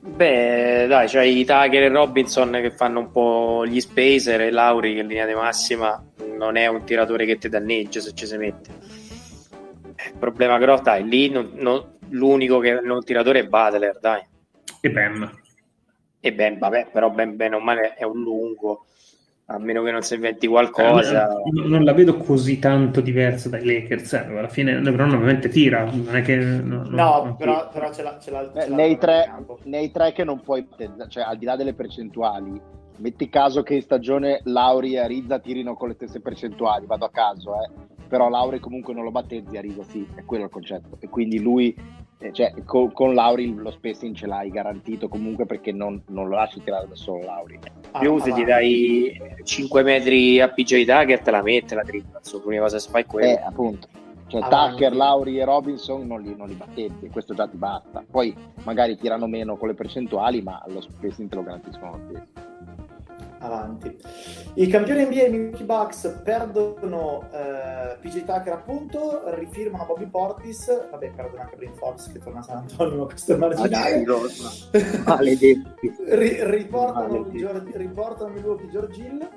Beh, 0.00 0.86
dai, 0.88 1.06
c'hai 1.06 1.08
cioè 1.08 1.22
i 1.22 1.44
Tucker 1.44 1.82
e 1.82 1.88
Robinson 1.88 2.50
che 2.52 2.70
fanno 2.70 3.00
un 3.00 3.10
po' 3.10 3.66
gli 3.66 3.80
spacer 3.80 4.42
e 4.42 4.50
Lauri 4.50 4.94
che 4.94 5.00
in 5.00 5.08
linea 5.08 5.26
di 5.26 5.34
massima 5.34 6.00
non 6.36 6.56
è 6.56 6.66
un 6.68 6.84
tiratore 6.84 7.26
che 7.26 7.38
ti 7.38 7.48
danneggia 7.48 8.00
se 8.00 8.12
ci 8.14 8.26
si 8.26 8.36
mette. 8.36 8.70
Il 10.12 10.18
problema 10.18 10.58
grosso, 10.58 10.82
dai, 10.82 11.08
lì 11.08 11.28
non, 11.28 11.50
non, 11.54 11.98
l'unico 12.10 12.60
che 12.60 12.80
non 12.80 13.04
tiratore 13.04 13.40
è 13.40 13.46
Butler, 13.46 13.98
dai. 14.00 14.22
E 14.80 14.90
Ben. 14.90 15.30
E 16.20 16.32
Ben, 16.32 16.58
vabbè, 16.58 16.88
però 16.92 17.10
Ben, 17.10 17.36
ben 17.36 17.54
o 17.54 17.60
male 17.60 17.94
è 17.94 18.04
un 18.04 18.22
lungo 18.22 18.86
a 19.50 19.58
meno 19.58 19.82
che 19.82 19.90
non 19.90 20.02
si 20.02 20.14
inventi 20.14 20.46
qualcosa. 20.46 21.30
Eh, 21.30 21.50
non, 21.52 21.68
non, 21.68 21.84
la 21.84 21.94
vedo 21.94 22.18
così 22.18 22.58
tanto 22.58 23.00
diversa 23.00 23.48
dai 23.48 23.64
Lakers, 23.64 24.12
eh. 24.12 24.26
alla 24.26 24.48
fine 24.48 24.78
LeBron 24.80 25.14
ovviamente 25.14 25.48
tira, 25.48 25.84
non 25.84 26.14
è 26.14 26.22
che... 26.22 26.36
No, 26.36 26.82
no, 26.84 27.24
no 27.24 27.36
però, 27.36 27.68
però 27.70 27.90
ce 27.90 28.02
l'ha, 28.02 28.18
ce 28.20 28.30
l'ha, 28.30 28.50
ce 28.52 28.68
l'ha 28.68 28.76
nei, 28.76 28.98
tre, 28.98 29.32
nei, 29.64 29.90
tre, 29.90 30.12
che 30.12 30.24
non 30.24 30.40
puoi, 30.40 30.66
cioè 31.08 31.22
al 31.22 31.38
di 31.38 31.46
là 31.46 31.56
delle 31.56 31.72
percentuali, 31.72 32.60
metti 32.96 33.30
caso 33.30 33.62
che 33.62 33.74
in 33.74 33.82
stagione 33.82 34.40
Lauri 34.44 34.94
e 34.94 34.98
Arizza 34.98 35.38
tirino 35.38 35.74
con 35.74 35.88
le 35.88 35.94
stesse 35.94 36.20
percentuali, 36.20 36.84
vado 36.84 37.06
a 37.06 37.10
caso, 37.10 37.54
eh. 37.54 37.70
però 38.06 38.28
Lauri 38.28 38.60
comunque 38.60 38.92
non 38.92 39.04
lo 39.04 39.10
battezzi, 39.10 39.56
Arizza 39.56 39.82
sì, 39.82 40.06
è 40.14 40.24
quello 40.26 40.44
il 40.44 40.50
concetto, 40.50 40.98
e 41.00 41.08
quindi 41.08 41.40
lui 41.40 41.74
eh, 41.74 41.97
cioè, 42.32 42.52
con, 42.64 42.92
con, 42.92 43.14
Lauri 43.14 43.54
lo 43.54 43.70
spacing 43.70 44.14
ce 44.14 44.26
l'hai 44.26 44.50
garantito 44.50 45.08
comunque 45.08 45.46
perché 45.46 45.70
non, 45.70 46.02
non 46.08 46.28
lo 46.28 46.34
lasci 46.34 46.60
tirare 46.62 46.88
da 46.88 46.96
solo 46.96 47.22
Lauri. 47.22 47.58
Ah, 47.92 48.00
più 48.00 48.18
se 48.18 48.32
ti 48.32 48.44
dai 48.44 49.20
5 49.42 49.82
metri 49.82 50.40
a 50.40 50.48
PJ 50.48 50.84
Tucker 50.84 51.20
te 51.20 51.30
la 51.30 51.42
mette 51.42 51.74
la 51.74 51.82
tripla, 51.82 52.20
l'unica 52.42 52.62
cosa 52.62 52.78
che 52.78 52.88
fai 52.90 53.02
è 53.02 53.06
quella. 53.06 53.28
Eh, 53.28 53.42
appunto. 53.44 53.88
Cioè, 54.26 54.42
Tucker, 54.42 54.94
Lauri 54.94 55.38
e 55.38 55.44
Robinson 55.44 56.06
non 56.06 56.20
li, 56.20 56.34
non 56.36 56.48
li 56.48 56.54
battenti 56.54 57.06
e 57.06 57.10
questo 57.10 57.34
già 57.34 57.46
ti 57.46 57.56
basta. 57.56 58.04
Poi 58.10 58.34
magari 58.64 58.96
tirano 58.96 59.26
meno 59.26 59.56
con 59.56 59.68
le 59.68 59.74
percentuali, 59.74 60.42
ma 60.42 60.62
lo 60.66 60.80
spacing 60.80 61.30
te 61.30 61.36
lo 61.36 61.42
garantiscono 61.42 61.92
lo 61.92 62.00
stesso 62.08 62.48
avanti. 63.38 63.96
I 64.54 64.66
campioni 64.66 65.04
NBA 65.04 65.22
i 65.22 65.30
Milwaukee 65.30 65.64
Bucks 65.64 66.20
perdono 66.22 67.28
eh, 67.32 67.96
PJ 68.00 68.24
Tucker 68.24 68.52
appunto, 68.52 69.22
rifirmano 69.34 69.84
Bobby 69.86 70.06
Portis, 70.06 70.90
vabbè 70.90 71.10
perdono 71.10 71.42
anche 71.42 71.56
Brin 71.56 71.74
Fox 71.74 72.12
che 72.12 72.18
torna 72.18 72.40
a 72.40 72.42
San 72.42 72.56
Antonio, 72.58 73.06
questo 73.06 73.36
marginale. 73.36 74.04
Maledetti. 75.04 75.66
Ri- 76.08 76.44
riportano, 76.44 77.28
Gior- 77.32 77.70
riportano 77.74 78.32
Milwaukee 78.32 78.68
George 78.70 79.00
Hill 79.02 79.28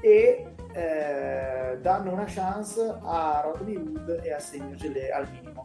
e 0.00 0.46
eh, 0.72 1.78
danno 1.80 2.12
una 2.12 2.24
chance 2.26 2.80
a 3.02 3.42
Rodney 3.44 3.76
Wood 3.76 4.20
e 4.22 4.32
a 4.32 4.38
Senior 4.38 4.76
Gelé 4.76 5.10
al 5.10 5.28
minimo. 5.30 5.64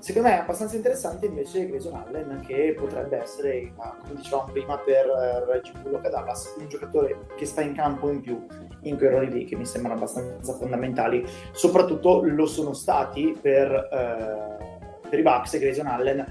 Secondo 0.00 0.28
me 0.28 0.36
è 0.36 0.38
abbastanza 0.40 0.76
interessante 0.76 1.26
invece 1.26 1.66
Grayson 1.66 1.94
Allen, 1.94 2.44
che 2.46 2.74
potrebbe 2.78 3.20
essere, 3.20 3.72
come 3.74 4.14
dicevamo 4.14 4.52
prima, 4.52 4.78
per 4.78 5.06
uh, 5.06 5.50
Reggie 5.50 5.72
Bullock 5.82 6.06
a 6.06 6.08
Dallas, 6.10 6.54
un 6.56 6.68
giocatore 6.68 7.26
che 7.36 7.44
sta 7.44 7.62
in 7.62 7.74
campo 7.74 8.08
in 8.08 8.20
più 8.20 8.46
in 8.82 8.96
quei 8.96 9.10
ruoli 9.10 9.30
lì 9.30 9.44
che 9.44 9.56
mi 9.56 9.66
sembrano 9.66 9.96
abbastanza 9.98 10.52
fondamentali. 10.54 11.26
Soprattutto 11.50 12.22
lo 12.22 12.46
sono 12.46 12.74
stati 12.74 13.36
per, 13.40 13.88
uh, 13.90 15.08
per 15.08 15.18
i 15.18 15.22
Bucks 15.22 15.54
e 15.54 15.58
Grayson 15.58 15.86
Allen. 15.86 16.24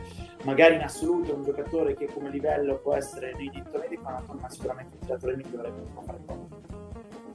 Magari 0.44 0.76
in 0.76 0.82
assoluto 0.82 1.36
un 1.36 1.44
giocatore 1.44 1.94
che 1.94 2.08
come 2.14 2.30
livello 2.30 2.78
può 2.78 2.94
essere 2.94 3.34
nei 3.36 3.50
dintorni 3.50 3.90
di 3.90 3.98
Panaton, 3.98 4.38
ma 4.40 4.50
sicuramente 4.50 4.96
il 4.98 5.06
tiratore 5.06 5.36
migliore 5.36 5.74
che 5.74 5.82
può 5.94 6.04
fare 6.04 6.20
poco. 6.26 6.48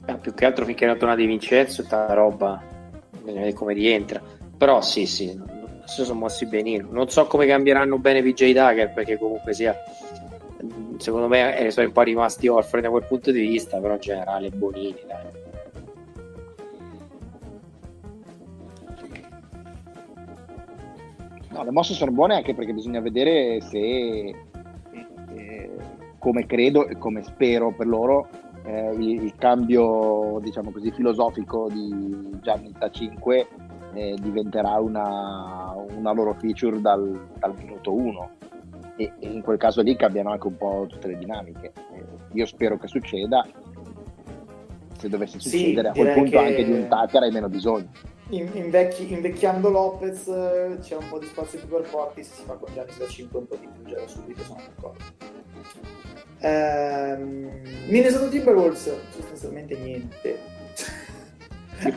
Eh, 0.07 0.17
più 0.17 0.33
che 0.33 0.45
altro 0.45 0.65
finché 0.65 0.87
non 0.87 0.97
torna 0.97 1.15
di 1.15 1.27
Vincenzo, 1.27 1.83
sta 1.83 2.11
roba, 2.13 2.61
come 3.53 3.73
rientra. 3.73 4.19
Però 4.57 4.81
sì, 4.81 5.05
sì, 5.05 5.39
si 5.93 6.03
sono 6.03 6.19
mossi 6.19 6.45
benino. 6.45 6.87
Non 6.91 7.09
so 7.09 7.25
come 7.27 7.45
cambieranno 7.45 7.97
bene 7.97 8.21
PJ 8.21 8.51
Dagger 8.53 8.91
perché 8.93 9.17
comunque 9.17 9.53
sia 9.53 9.75
secondo 10.97 11.27
me 11.27 11.57
eh, 11.57 11.71
sono 11.71 11.87
un 11.87 11.93
po' 11.93 12.01
rimasti 12.01 12.47
orfani 12.47 12.83
da 12.83 12.89
quel 12.89 13.05
punto 13.05 13.31
di 13.31 13.41
vista, 13.41 13.79
però 13.79 13.93
in 13.93 13.99
generale 13.99 14.49
buonini, 14.49 15.03
dai. 15.07 15.41
No, 21.49 21.63
le 21.63 21.71
mosse 21.71 21.93
sono 21.93 22.11
buone 22.11 22.35
anche 22.35 22.55
perché 22.55 22.73
bisogna 22.73 22.99
vedere 22.99 23.61
se, 23.61 23.77
eh, 25.35 25.69
come 26.17 26.47
credo 26.47 26.87
e 26.87 26.97
come 26.97 27.21
spero 27.21 27.71
per 27.71 27.85
loro, 27.85 28.27
eh, 28.65 28.91
il, 28.97 29.23
il, 29.23 29.35
cambio, 29.35 30.39
diciamo 30.41 30.71
così, 30.71 30.89
filosofico 30.91 31.69
di 31.69 32.39
Gianni 32.41 32.73
5 32.89 33.47
eh, 33.93 34.15
diventerà 34.19 34.79
una, 34.79 35.73
una, 35.75 36.11
loro 36.13 36.33
feature 36.33 36.81
dal, 36.81 37.27
dal 37.37 37.53
minuto 37.57 37.93
1 37.93 38.29
e, 38.95 39.11
e, 39.19 39.27
in 39.27 39.41
quel 39.41 39.57
caso 39.57 39.81
lì 39.81 39.95
cambiano 39.95 40.31
anche 40.31 40.47
un 40.47 40.57
po' 40.57 40.85
tutte 40.89 41.07
le 41.07 41.17
dinamiche. 41.17 41.73
Eh, 41.93 42.03
io 42.33 42.45
spero 42.45 42.77
che 42.77 42.87
succeda, 42.87 43.45
se 44.97 45.09
dovesse 45.09 45.39
succedere 45.39 45.91
sì, 45.93 45.99
a 45.99 46.03
quel 46.03 46.13
punto 46.13 46.39
anche 46.39 46.65
di 46.65 46.71
un 46.71 46.87
Tucker 46.87 47.23
hai 47.23 47.31
meno 47.31 47.49
bisogno. 47.49 47.89
In, 48.29 48.49
invecchi, 48.53 49.11
invecchiando 49.11 49.69
Lopez 49.69 50.27
eh, 50.27 50.77
c'è 50.79 50.95
un 50.95 51.07
po' 51.09 51.19
di 51.19 51.25
spazio 51.25 51.59
più 51.59 51.67
per 51.67 51.87
Porti, 51.89 52.23
se 52.23 52.33
si 52.33 52.43
fa 52.45 52.53
con 52.53 52.73
Giannis 52.73 52.97
da 52.97 53.07
5 53.07 53.39
un 53.39 53.47
po' 53.47 53.57
di 53.57 53.67
più, 53.67 53.93
già 53.93 54.07
subito 54.07 54.41
sono 54.43 54.61
d'accordo. 54.65 55.03
Ehm, 56.39 57.61
Minnesota 57.87 58.27
Timberwolves 58.27 58.91
sostanzialmente 59.11 59.77
niente 59.77 60.39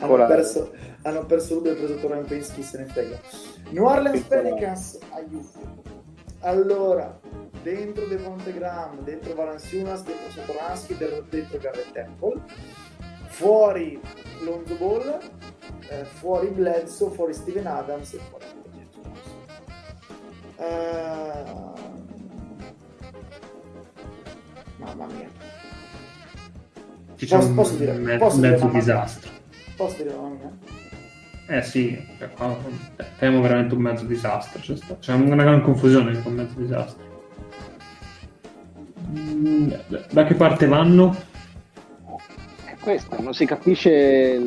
hanno 0.01 0.27
perso, 0.27 0.73
hanno 1.07 1.25
perso 1.25 1.55
Rubio 1.55 1.73
e 1.73 1.75
preso 1.77 1.95
Toran 1.97 2.25
Prince, 2.25 2.53
chi 2.53 2.63
se 2.63 2.79
ne 2.79 2.87
frega. 2.87 3.21
New 3.71 3.85
Orleans 3.85 4.23
Pelicans, 4.23 4.99
aiuto. 5.11 5.95
Allora, 6.41 7.19
dentro 7.63 8.07
Devonte 8.07 8.53
Graham, 8.53 9.03
dentro 9.03 9.35
Valanciunas, 9.35 10.03
dentro 10.03 10.31
Satoransky, 10.31 10.97
dentro 10.97 11.59
Garrett 11.59 11.93
Temple, 11.93 12.43
fuori 13.29 14.01
Lonzo 14.43 14.75
Ball, 14.75 15.19
eh, 15.89 16.05
fuori 16.05 16.49
Bledsoe, 16.49 17.11
fuori 17.11 17.33
Steven 17.33 17.67
Adams 17.67 18.13
e 18.13 18.19
fuori 18.19 18.45
uh, 20.57 21.73
mamma 24.79 25.07
mia 25.07 25.29
posso, 27.29 27.53
posso 27.53 27.75
dire, 27.75 27.93
me- 27.93 28.17
posso 28.19 28.39
mezzo 28.39 28.67
dire 28.67 28.79
disastro 28.79 29.31
Posso 29.77 29.97
dire 30.03 30.15
la 30.15 30.23
mia? 30.23 30.59
Eh 31.49 31.63
sì, 31.63 31.97
cioè, 32.19 32.31
temo 33.19 33.41
veramente 33.41 33.75
un 33.75 33.81
mezzo 33.81 34.05
disastro. 34.05 34.61
C'è, 34.61 34.77
sta. 34.77 34.97
c'è 34.99 35.13
una 35.13 35.37
gran 35.37 35.63
confusione 35.63 36.21
con 36.23 36.35
mezzo 36.35 36.59
disastro. 36.59 37.05
Mm, 39.17 39.71
da 40.11 40.25
che 40.25 40.35
parte 40.35 40.67
vanno? 40.67 41.17
È 42.65 42.75
questo, 42.81 43.23
non 43.23 43.33
si 43.33 43.47
capisce. 43.47 44.41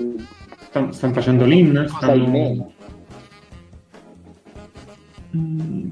Stanno, 0.68 0.92
stanno 0.92 1.14
facendo 1.14 1.46
l'in? 1.46 1.86
Stanno... 1.88 2.74
Mm, 5.38 5.90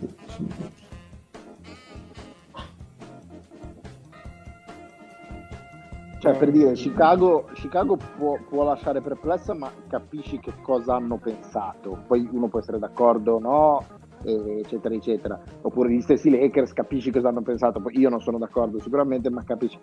Cioè, 6.28 6.38
per 6.38 6.52
dire, 6.52 6.74
Chicago, 6.74 7.45
Chicago 7.54 7.98
può, 8.18 8.38
può, 8.49 8.66
lasciare 8.66 8.99
perplessa, 8.99 9.54
ma 9.54 9.72
capisci 9.88 10.40
che 10.40 10.52
cosa 10.62 10.95
hanno 10.95 11.18
pensato. 11.18 12.04
Poi 12.06 12.28
uno 12.30 12.49
può 12.49 12.60
essere 12.60 12.80
d'accordo 12.80 13.36
o 13.36 13.40
no, 13.40 13.84
eccetera, 14.24 14.94
eccetera. 14.94 15.40
Oppure 15.62 15.90
gli 15.90 16.02
stessi 16.02 16.30
Lakers, 16.30 16.74
capisci 16.74 17.12
cosa 17.12 17.30
hanno 17.30 17.41
pensato. 17.41 17.80
Poi 17.80 17.98
io 17.98 18.10
non 18.10 18.20
sono 18.20 18.38
d'accordo 18.38 18.78
sicuramente, 18.80 19.30
ma 19.30 19.44
capisci. 19.45 19.80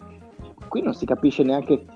Qui 0.68 0.82
non 0.82 0.92
si 0.92 1.06
capisce 1.06 1.42
neanche 1.42 1.86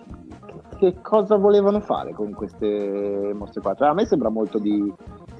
che 0.79 0.95
cosa 1.03 1.37
volevano 1.37 1.81
fare 1.81 2.15
con 2.15 2.33
queste 2.33 3.33
mosse 3.35 3.61
qua. 3.61 3.75
Cioè, 3.75 3.89
a 3.89 3.93
me 3.93 4.07
sembra 4.07 4.31
molto 4.31 4.59
di, 4.59 4.91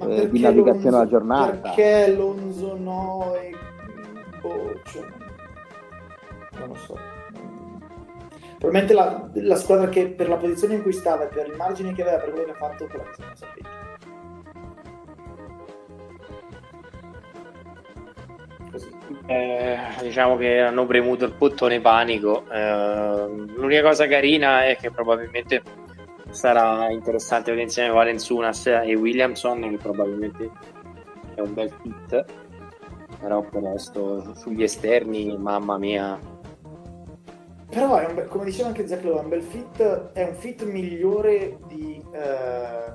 eh, 0.01 0.29
di 0.29 0.41
navigazione 0.41 0.97
alla 0.97 1.07
giornata. 1.07 1.71
Perché 1.71 2.15
Lonzo 2.15 2.77
no 2.77 3.33
e... 3.37 3.55
Boh, 4.43 4.81
cioè... 4.85 5.03
non 6.59 6.69
lo 6.69 6.75
so 6.75 7.08
probabilmente 8.59 8.93
la, 8.93 9.31
la, 9.35 9.57
squadra 9.57 9.89
che 9.89 10.09
per 10.09 10.29
la 10.29 10.37
posizione 10.37 10.75
in 10.75 10.83
cui 10.83 10.93
stava 10.93 11.25
e 11.25 11.29
per 11.29 11.47
il 11.47 11.57
margine 11.57 11.95
che 11.95 12.03
aveva 12.03 12.19
per 12.19 12.31
quello 12.31 12.45
che 12.45 12.51
ha 12.51 12.55
fatto 12.55 12.87
quella 12.87 13.05
che 13.05 13.23
non 13.23 13.37
sapete 13.37 13.89
eh, 19.27 19.79
diciamo 20.01 20.37
che 20.37 20.61
hanno 20.61 20.87
premuto 20.87 21.25
il 21.25 21.35
bottone 21.37 21.81
panico. 21.81 22.45
Eh, 22.51 23.27
l'unica 23.57 23.83
cosa 23.83 24.07
carina 24.07 24.65
è 24.65 24.77
che 24.77 24.91
probabilmente 24.91 25.63
sarà 26.31 26.91
interessante 26.91 27.51
vedere 27.51 27.69
insieme 27.69 27.93
Valenzunas 27.93 28.67
e 28.67 28.95
Williamson 28.95 29.61
che 29.61 29.77
probabilmente 29.77 30.51
è 31.35 31.41
un 31.41 31.55
bel 31.55 31.73
fit. 31.83 32.25
Però 33.21 33.43
per 33.43 33.63
resto 33.63 34.35
sugli 34.35 34.63
esterni 34.63 35.37
mamma 35.37 35.77
mia 35.77 36.19
però 37.69 37.97
un, 37.97 38.27
come 38.29 38.45
diceva 38.45 38.69
anche 38.69 38.87
Zach 38.87 39.03
Lowe, 39.05 39.19
è 39.19 39.23
un 39.23 39.29
bel 39.29 39.43
fit, 39.43 39.83
è 40.13 40.25
un 40.25 40.35
fit 40.35 40.63
migliore 40.65 41.59
di 41.67 42.03
eh, 42.13 42.93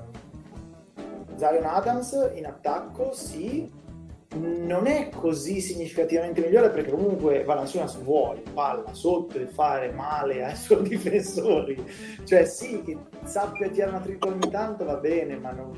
Zion 1.36 1.64
Adams 1.64 2.32
in 2.34 2.46
attacco, 2.46 3.12
sì, 3.12 3.70
non 4.36 4.86
è 4.86 5.10
così 5.10 5.60
significativamente 5.60 6.40
migliore 6.40 6.70
perché 6.70 6.90
comunque 6.90 7.44
Valanciunas 7.44 7.96
vuole 8.02 8.42
palla 8.52 8.92
sotto 8.92 9.38
e 9.38 9.46
fare 9.46 9.92
male 9.92 10.44
ai 10.44 10.56
suoi 10.56 10.82
difensori. 10.88 11.84
Cioè 12.24 12.44
sì 12.44 12.82
che 12.82 12.98
sappia 13.24 13.68
tirare 13.68 13.92
una 13.92 14.00
tripla 14.00 14.30
ogni 14.30 14.50
tanto 14.50 14.84
va 14.84 14.96
bene 14.96 15.36
ma 15.36 15.52
non, 15.52 15.70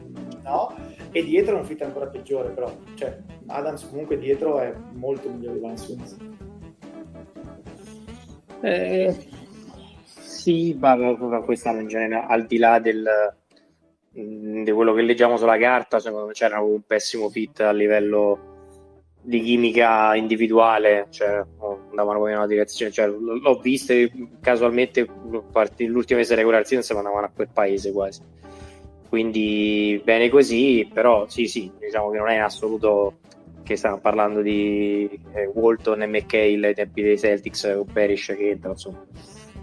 no. 0.42 0.74
E 1.10 1.22
dietro 1.22 1.56
è 1.56 1.60
un 1.60 1.66
fit 1.66 1.82
ancora 1.82 2.06
peggiore 2.06 2.48
però 2.50 2.72
cioè 2.94 3.18
Adams 3.46 3.88
comunque 3.88 4.16
dietro 4.18 4.58
è 4.58 4.72
molto 4.92 5.28
migliore 5.28 5.56
di 5.56 5.60
Valanciunas 5.60 6.16
eh, 8.60 9.14
sì 10.20 10.76
ma 10.78 10.96
quest'anno 11.44 11.80
in 11.80 11.88
genere 11.88 12.24
al 12.26 12.46
di 12.46 12.58
là 12.58 12.78
del 12.78 13.34
di 14.16 14.70
quello 14.72 14.94
che 14.94 15.02
leggiamo 15.02 15.36
sulla 15.36 15.58
carta, 15.58 16.00
secondo 16.00 16.26
me 16.26 16.32
c'era 16.32 16.60
un 16.60 16.80
pessimo 16.86 17.28
fit 17.28 17.60
a 17.60 17.72
livello 17.72 18.54
di 19.20 19.40
chimica 19.42 20.14
individuale, 20.14 21.08
cioè 21.10 21.44
andavano 21.90 22.20
poi 22.20 22.30
in 22.30 22.38
una 22.38 22.46
direzione, 22.46 22.92
cioè, 22.92 23.08
l'ho 23.08 23.58
viste 23.58 24.10
casualmente 24.40 25.06
l'ultima 25.78 26.20
mese 26.20 26.34
regular 26.34 26.64
season 26.66 26.96
andavano 26.96 27.26
a 27.26 27.30
quel 27.34 27.48
paese 27.52 27.92
quasi. 27.92 28.22
Quindi 29.08 30.00
bene 30.02 30.30
così, 30.30 30.88
però 30.92 31.28
sì, 31.28 31.46
sì, 31.46 31.70
diciamo 31.78 32.10
che 32.10 32.18
non 32.18 32.28
è 32.28 32.34
in 32.34 32.42
assoluto 32.42 33.18
che 33.66 33.76
stiamo 33.76 33.98
parlando 33.98 34.42
di 34.42 35.10
eh, 35.32 35.50
Walton 35.52 36.02
e 36.02 36.06
McHale 36.06 36.68
ai 36.68 36.74
tempi 36.74 37.02
dei 37.02 37.18
Celtics 37.18 37.64
o 37.64 37.84
Perish 37.84 38.34
che 38.36 38.50
entra, 38.50 38.70
insomma. 38.70 39.04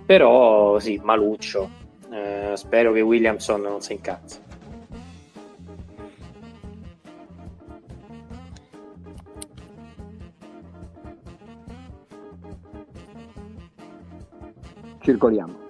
Però 0.05 0.77
sì, 0.79 0.99
maluccio. 1.01 1.69
Eh, 2.11 2.51
spero 2.55 2.91
che 2.91 2.99
Williamson 2.99 3.61
non 3.61 3.81
si 3.81 3.93
incazzi. 3.93 4.41
circoliamo. 15.03 15.61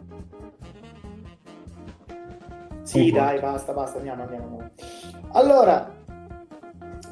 Sì, 2.83 3.11
dai, 3.11 3.39
basta, 3.39 3.73
basta, 3.73 3.97
andiamo, 3.97 4.23
andiamo. 4.23 4.45
andiamo. 4.45 4.71
Allora, 5.31 5.91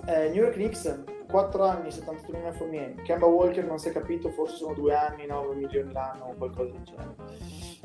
eh, 0.05 0.29
New 0.29 0.43
York 0.43 0.53
Knicks, 0.53 1.03
4 1.31 1.65
anni, 1.65 1.89
72 1.89 2.33
milioni 2.33 2.53
a 2.53 2.57
Fournier. 2.57 2.93
Kemba 3.01 3.25
Walker 3.25 3.65
non 3.65 3.79
si 3.79 3.89
è 3.89 3.91
capito, 3.91 4.29
forse 4.29 4.57
sono 4.57 4.73
2 4.73 4.93
anni, 4.93 5.25
9 5.25 5.55
milioni 5.55 5.91
l'anno 5.91 6.25
o 6.25 6.35
qualcosa 6.37 6.71
del 6.71 6.83
genere. 6.83 7.15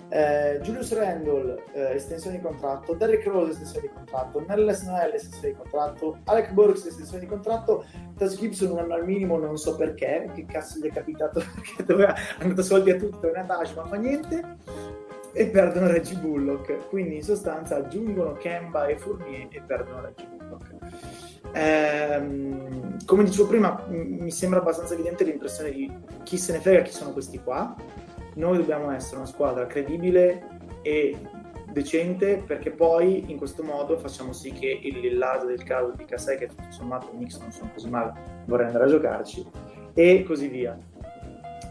Eh, 0.09 0.61
Julius 0.63 0.93
Randall, 0.93 1.63
eh, 1.73 1.95
estensione 1.95 2.37
di 2.37 2.43
contratto, 2.43 2.95
Derrick 2.95 3.27
Rose, 3.27 3.53
estensione 3.53 3.89
di 3.89 3.93
contratto, 3.93 4.45
Nellis 4.47 4.83
Noel, 4.83 5.15
estensione 5.15 5.49
di 5.49 5.59
contratto, 5.59 6.19
Alec 6.25 6.53
Burks, 6.53 6.85
estensione 6.87 7.21
di 7.21 7.27
contratto, 7.27 7.85
Taz 8.17 8.37
Gibson 8.37 8.71
un 8.73 8.79
anno 8.79 8.95
al 8.95 9.05
minimo, 9.05 9.39
non 9.39 9.57
so 9.57 9.75
perché, 9.75 10.31
che 10.35 10.45
cazzo 10.45 10.79
gli 10.79 10.89
è 10.89 10.93
capitato, 10.93 11.41
che 11.77 11.85
doveva, 11.85 12.15
ha 12.15 12.45
dato 12.45 12.63
soldi 12.63 12.91
a 12.91 12.99
non 12.99 13.33
è 13.35 13.39
andato, 13.39 13.73
ma 13.75 13.85
fa 13.87 13.97
niente, 13.97 14.59
e 15.33 15.49
perdono 15.49 15.89
Reggie 15.89 16.17
Bullock, 16.17 16.89
quindi 16.89 17.17
in 17.17 17.23
sostanza 17.23 17.77
aggiungono 17.77 18.33
Kemba 18.35 18.87
e 18.87 18.97
Fournier 18.97 19.49
e 19.51 19.61
perdono 19.61 20.01
Reggie 20.01 20.27
Bullock. 20.27 21.26
Eh, 21.53 22.55
come 23.05 23.25
dicevo 23.25 23.49
prima, 23.49 23.85
mi 23.89 24.31
sembra 24.31 24.61
abbastanza 24.61 24.95
evidente 24.95 25.25
l'impressione 25.25 25.71
di 25.71 25.93
chi 26.23 26.37
se 26.39 26.53
ne 26.53 26.61
frega 26.61 26.83
chi 26.83 26.93
sono 26.93 27.13
questi 27.13 27.41
qua, 27.43 27.75
noi 28.35 28.59
dobbiamo 28.59 28.91
essere 28.91 29.17
una 29.17 29.27
squadra 29.27 29.67
credibile 29.67 30.55
e 30.83 31.17
decente 31.73 32.43
perché 32.47 32.71
poi 32.71 33.31
in 33.31 33.37
questo 33.37 33.63
modo 33.63 33.99
facciamo 33.99 34.33
sì 34.33 34.51
che 34.51 34.81
il 34.83 34.99
Lillard 34.99 35.47
del 35.47 35.63
caso 35.63 35.93
di 35.95 36.05
Casai 36.05 36.39
che 36.39 36.47
tutto 36.47 36.63
sommato 36.71 37.09
i 37.13 37.17
Knicks 37.17 37.39
non 37.39 37.53
sono 37.53 37.71
così 37.73 37.91
male 37.91 38.15
vorrei 38.47 38.67
andare 38.67 38.85
a 38.85 38.89
giocarci 38.89 39.47
e 39.93 40.23
così 40.27 40.49
via. 40.49 40.79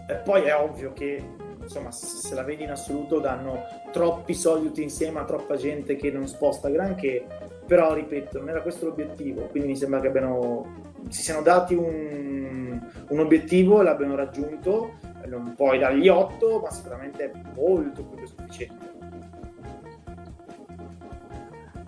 Eh, 0.07 0.15
poi 0.17 0.43
è 0.43 0.55
ovvio 0.55 0.93
che 0.93 1.23
insomma 1.59 1.91
se 1.91 2.35
la 2.35 2.43
vedi 2.43 2.63
in 2.63 2.71
assoluto 2.71 3.19
danno 3.19 3.63
troppi 3.91 4.35
soldi 4.35 4.67
tutti 4.67 4.83
insieme 4.83 5.19
a 5.19 5.25
troppa 5.25 5.55
gente 5.55 5.95
che 5.95 6.11
non 6.11 6.27
sposta 6.27 6.69
granché 6.69 7.25
però 7.65 7.93
ripeto 7.93 8.39
non 8.39 8.49
era 8.49 8.61
questo 8.61 8.85
l'obiettivo 8.85 9.47
quindi 9.47 9.69
mi 9.69 9.75
sembra 9.75 9.99
che 9.99 10.07
abbiano 10.07 10.83
si 11.09 11.21
siano 11.21 11.41
dati 11.41 11.73
un, 11.73 12.79
un 13.09 13.19
obiettivo 13.19 13.81
e 13.81 13.83
l'abbiano 13.83 14.15
raggiunto 14.15 14.93
non 15.27 15.53
puoi 15.55 15.79
dargli 15.79 16.07
8, 16.07 16.59
ma 16.59 16.69
sicuramente 16.69 17.31
molto 17.55 18.03
più 18.03 18.17
che 18.19 18.27
sufficiente. 18.27 18.93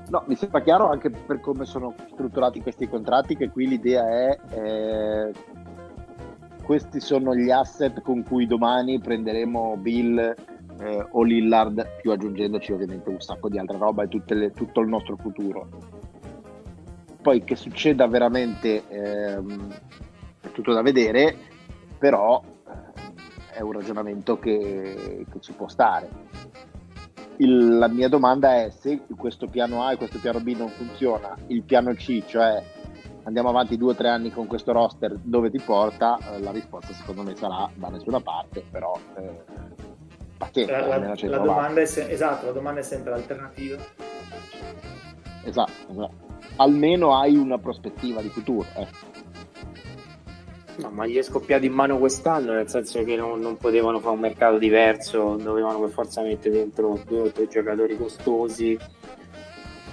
No, 0.10 0.24
mi 0.28 0.36
sembra 0.36 0.62
chiaro 0.62 0.90
anche 0.90 1.10
per 1.10 1.41
come 1.41 1.66
sono 1.66 1.94
strutturati 2.12 2.62
questi 2.62 2.88
contratti 2.88 3.36
che 3.36 3.49
qui 3.49 3.68
l'idea 3.68 4.08
è 4.08 4.40
eh, 4.52 5.34
questi 6.64 7.02
sono 7.02 7.36
gli 7.36 7.49
asset 7.49 8.02
con 8.02 8.24
cui 8.24 8.48
domani 8.48 8.99
prenderemo 8.99 9.76
Bill 9.76 10.34
eh, 10.80 11.06
o 11.12 11.24
Lillard 11.24 12.02
più 12.02 12.12
aggiungendoci 12.12 12.72
ovviamente 12.72 13.10
un 13.10 13.20
sacco 13.20 13.49
di 13.49 13.58
altra 13.58 13.78
roba 13.78 14.04
e 14.04 14.36
le, 14.36 14.52
tutto 14.52 14.82
il 14.82 14.88
nostro 14.88 15.16
futuro. 15.18 15.68
Poi 17.22 17.44
che 17.44 17.56
succeda 17.56 18.08
veramente 18.08 18.88
ehm, 18.88 19.74
è 20.41 20.52
tutto 20.52 20.74
da 20.74 20.82
vedere, 20.82 21.36
però 21.98 22.41
è 23.52 23.62
un 23.62 23.72
ragionamento 23.72 24.38
che, 24.38 25.26
che 25.30 25.40
ci 25.40 25.52
può 25.54 25.68
stare. 25.68 26.10
Il, 27.38 27.78
la 27.78 27.88
mia 27.88 28.08
domanda 28.08 28.56
è 28.64 28.70
se 28.70 29.02
questo 29.16 29.48
piano 29.48 29.84
A 29.84 29.91
e 29.91 29.98
questo 29.98 30.20
piano 30.20 30.40
B 30.40 30.56
non 30.56 30.70
funziona, 30.70 31.36
il 31.48 31.64
piano 31.64 31.94
C, 31.94 32.24
cioè 32.26 32.64
andiamo 33.24 33.49
avanti 33.49 33.78
due 33.78 33.91
o 33.91 33.95
tre 33.95 34.10
anni 34.10 34.32
con 34.32 34.48
questo 34.48 34.72
roster, 34.72 35.18
dove 35.22 35.52
ti 35.52 35.60
porta? 35.60 36.18
Eh, 36.18 36.40
la 36.40 36.52
risposta 36.52 36.94
secondo 36.94 37.24
me 37.24 37.36
sarà 37.36 37.70
da 37.76 37.90
nessuna 37.90 38.20
parte, 38.22 38.64
però 38.72 38.98
eh, 39.18 39.44
pazienza. 40.38 40.85
La, 40.85 40.97
la, 40.97 41.15
la 41.15 41.38
domanda 41.38 41.85
se- 41.85 42.09
esatto, 42.09 42.45
la 42.45 42.51
domanda 42.51 42.80
è 42.80 42.84
sempre 42.84 43.11
l'alternativa. 43.11 43.77
Esatto, 45.43 45.72
esatto. 45.91 46.26
Almeno 46.57 47.18
hai 47.18 47.35
una 47.35 47.57
prospettiva 47.57 48.22
di 48.22 48.30
futuro. 48.30 48.68
Eh. 48.76 48.88
No, 50.77 50.91
ma 50.91 51.07
gli 51.07 51.18
è 51.18 51.23
scoppiato 51.23 51.65
in 51.65 51.73
mano 51.73 51.97
quest'anno, 51.97 52.53
nel 52.53 52.69
senso 52.69 53.03
che 53.03 53.15
non, 53.15 53.39
non, 53.39 53.57
potevano 53.57 53.99
fare 53.99 54.14
un 54.14 54.19
mercato 54.19 54.57
diverso, 54.59 55.35
dovevano 55.35 55.80
per 55.80 55.89
forza 55.89 56.22
mettere 56.22 56.55
dentro 56.55 56.99
due 57.05 57.22
o 57.22 57.31
tre 57.31 57.47
giocatori 57.47 57.97
costosi 57.97 58.77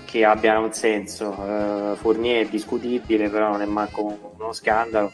che 0.04 0.24
abbiano 0.24 0.66
un 0.66 0.72
senso. 0.72 1.30
Uh, 1.30 1.96
Fournier 1.96 2.46
è 2.46 2.48
discutibile, 2.48 3.28
però 3.30 3.50
non 3.50 3.62
è 3.62 3.66
manco 3.66 4.34
uno 4.36 4.52
scandalo. 4.52 5.10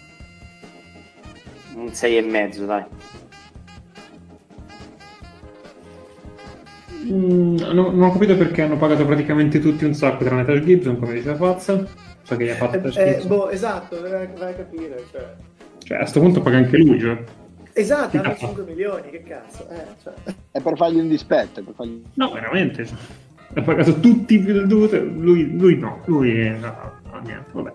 Un 1.75 1.87
6,5 1.87 2.65
dai. 2.65 2.85
Mm, 7.03 7.57
no, 7.57 7.91
non 7.91 8.03
ho 8.03 8.13
capito 8.13 8.37
perché 8.37 8.63
hanno 8.63 8.77
pagato 8.77 9.05
praticamente 9.07 9.61
tutti 9.61 9.85
un 9.85 9.95
sacco 9.95 10.25
tranne 10.25 10.45
Tash 10.45 10.65
Gibson, 10.65 10.99
come 10.99 11.15
diceva 11.15 11.37
Fazza. 11.37 11.87
So 12.23 12.37
che 12.37 12.45
gli 12.45 12.49
ha 12.51 12.55
fatto 12.55 12.81
Tash 12.81 12.97
eh, 12.97 13.13
Gibson. 13.13 13.29
boh, 13.29 13.51
esatto, 13.51 14.01
vai 14.01 14.25
a 14.25 14.55
capire. 14.55 15.05
Cioè. 15.11 15.35
Cioè, 15.79 15.97
a 15.97 16.01
questo 16.01 16.21
punto 16.21 16.41
paga 16.41 16.59
anche 16.59 16.77
lui, 16.77 17.01
cioè. 17.01 17.23
Esatto, 17.73 18.19
hanno 18.19 18.35
5 18.37 18.65
milioni, 18.65 19.11
che 19.11 19.23
cazzo. 19.23 19.69
Eh, 19.71 19.85
cioè. 20.03 20.13
È 20.51 20.61
per 20.61 20.77
fargli 20.77 20.99
un 20.99 21.09
dispetto. 21.09 21.63
Fargli... 21.75 22.03
No, 22.15 22.31
veramente. 22.33 22.87
Cioè. 22.87 22.97
Ha 23.55 23.63
pagato 23.63 23.99
tutti 23.99 24.41
lui, 24.45 25.57
lui 25.59 25.77
no, 25.77 26.03
lui 26.05 26.39
è... 26.39 26.51
no, 26.51 26.93
no, 27.11 27.21
niente, 27.25 27.51
vabbè. 27.51 27.73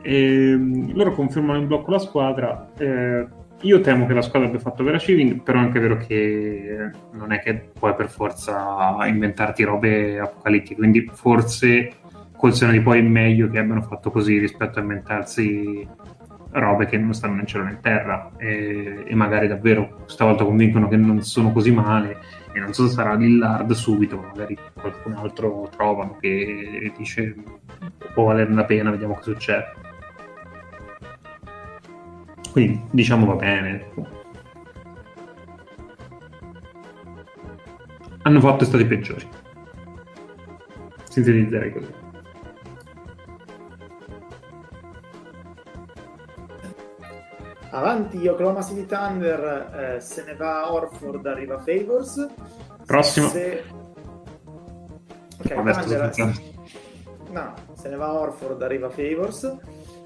E, 0.00 0.50
ehm, 0.50 0.94
loro 0.94 1.12
confermano 1.12 1.58
in 1.58 1.66
blocco 1.66 1.90
la 1.90 1.98
squadra. 1.98 2.70
Eh, 2.78 3.26
io 3.62 3.80
temo 3.80 4.06
che 4.06 4.12
la 4.14 4.22
squadra 4.22 4.48
abbia 4.48 4.60
fatto 4.60 4.84
vera 4.84 4.96
achieving, 4.96 5.42
però 5.42 5.58
è 5.58 5.62
anche 5.62 5.80
vero 5.80 5.96
che 5.96 6.90
non 7.12 7.32
è 7.32 7.40
che 7.40 7.70
puoi 7.76 7.94
per 7.94 8.08
forza 8.08 8.96
inventarti 9.06 9.64
robe 9.64 10.20
apocalittiche, 10.20 10.76
quindi 10.76 11.10
forse 11.12 11.92
col 12.36 12.54
seno 12.54 12.70
di 12.70 12.80
poi 12.80 13.00
è 13.00 13.02
meglio 13.02 13.50
che 13.50 13.58
abbiano 13.58 13.82
fatto 13.82 14.12
così 14.12 14.38
rispetto 14.38 14.78
a 14.78 14.82
inventarsi 14.82 15.86
robe 16.50 16.86
che 16.86 16.96
non 16.96 17.12
stanno 17.12 17.34
né 17.34 17.40
in 17.40 17.46
cielo 17.46 17.64
né 17.64 17.72
in 17.72 17.80
terra. 17.80 18.30
E, 18.36 19.04
e, 19.06 19.14
magari 19.16 19.48
davvero 19.48 20.04
stavolta 20.06 20.44
convincono 20.44 20.86
che 20.86 20.96
non 20.96 21.22
sono 21.22 21.50
così 21.50 21.72
male 21.72 22.18
e 22.52 22.60
non 22.60 22.72
so 22.72 22.86
se 22.86 22.94
sarà 22.94 23.14
Lillard 23.14 23.70
subito 23.72 24.16
magari 24.18 24.56
qualcun 24.72 25.14
altro 25.14 25.68
trovano 25.70 26.16
che 26.18 26.92
dice 26.96 27.34
può 28.14 28.24
valere 28.24 28.52
la 28.52 28.64
pena 28.64 28.90
vediamo 28.90 29.14
cosa 29.14 29.32
succede 29.32 29.87
quindi 32.58 32.82
diciamo 32.90 33.24
va 33.24 33.34
bene 33.34 33.86
hanno 38.22 38.40
fatto 38.40 38.64
stati 38.64 38.84
peggiori 38.84 39.28
sintetizzerei 41.08 41.72
così 41.72 41.96
Avanti 47.70 48.26
Oklahoma 48.26 48.62
City 48.62 48.86
Thunder, 48.86 49.94
eh, 49.96 50.00
se 50.00 50.24
ne 50.24 50.34
va 50.34 50.72
Orford, 50.72 51.24
arriva 51.26 51.60
Favors. 51.60 52.26
Prossimo. 52.84 53.28
Se... 53.28 53.62
Ok, 55.38 55.52
Thunder... 55.52 56.32
No, 57.30 57.54
se 57.74 57.88
ne 57.88 57.96
va 57.96 58.12
Orford, 58.14 58.62
arriva 58.62 58.88
Favors. 58.88 59.58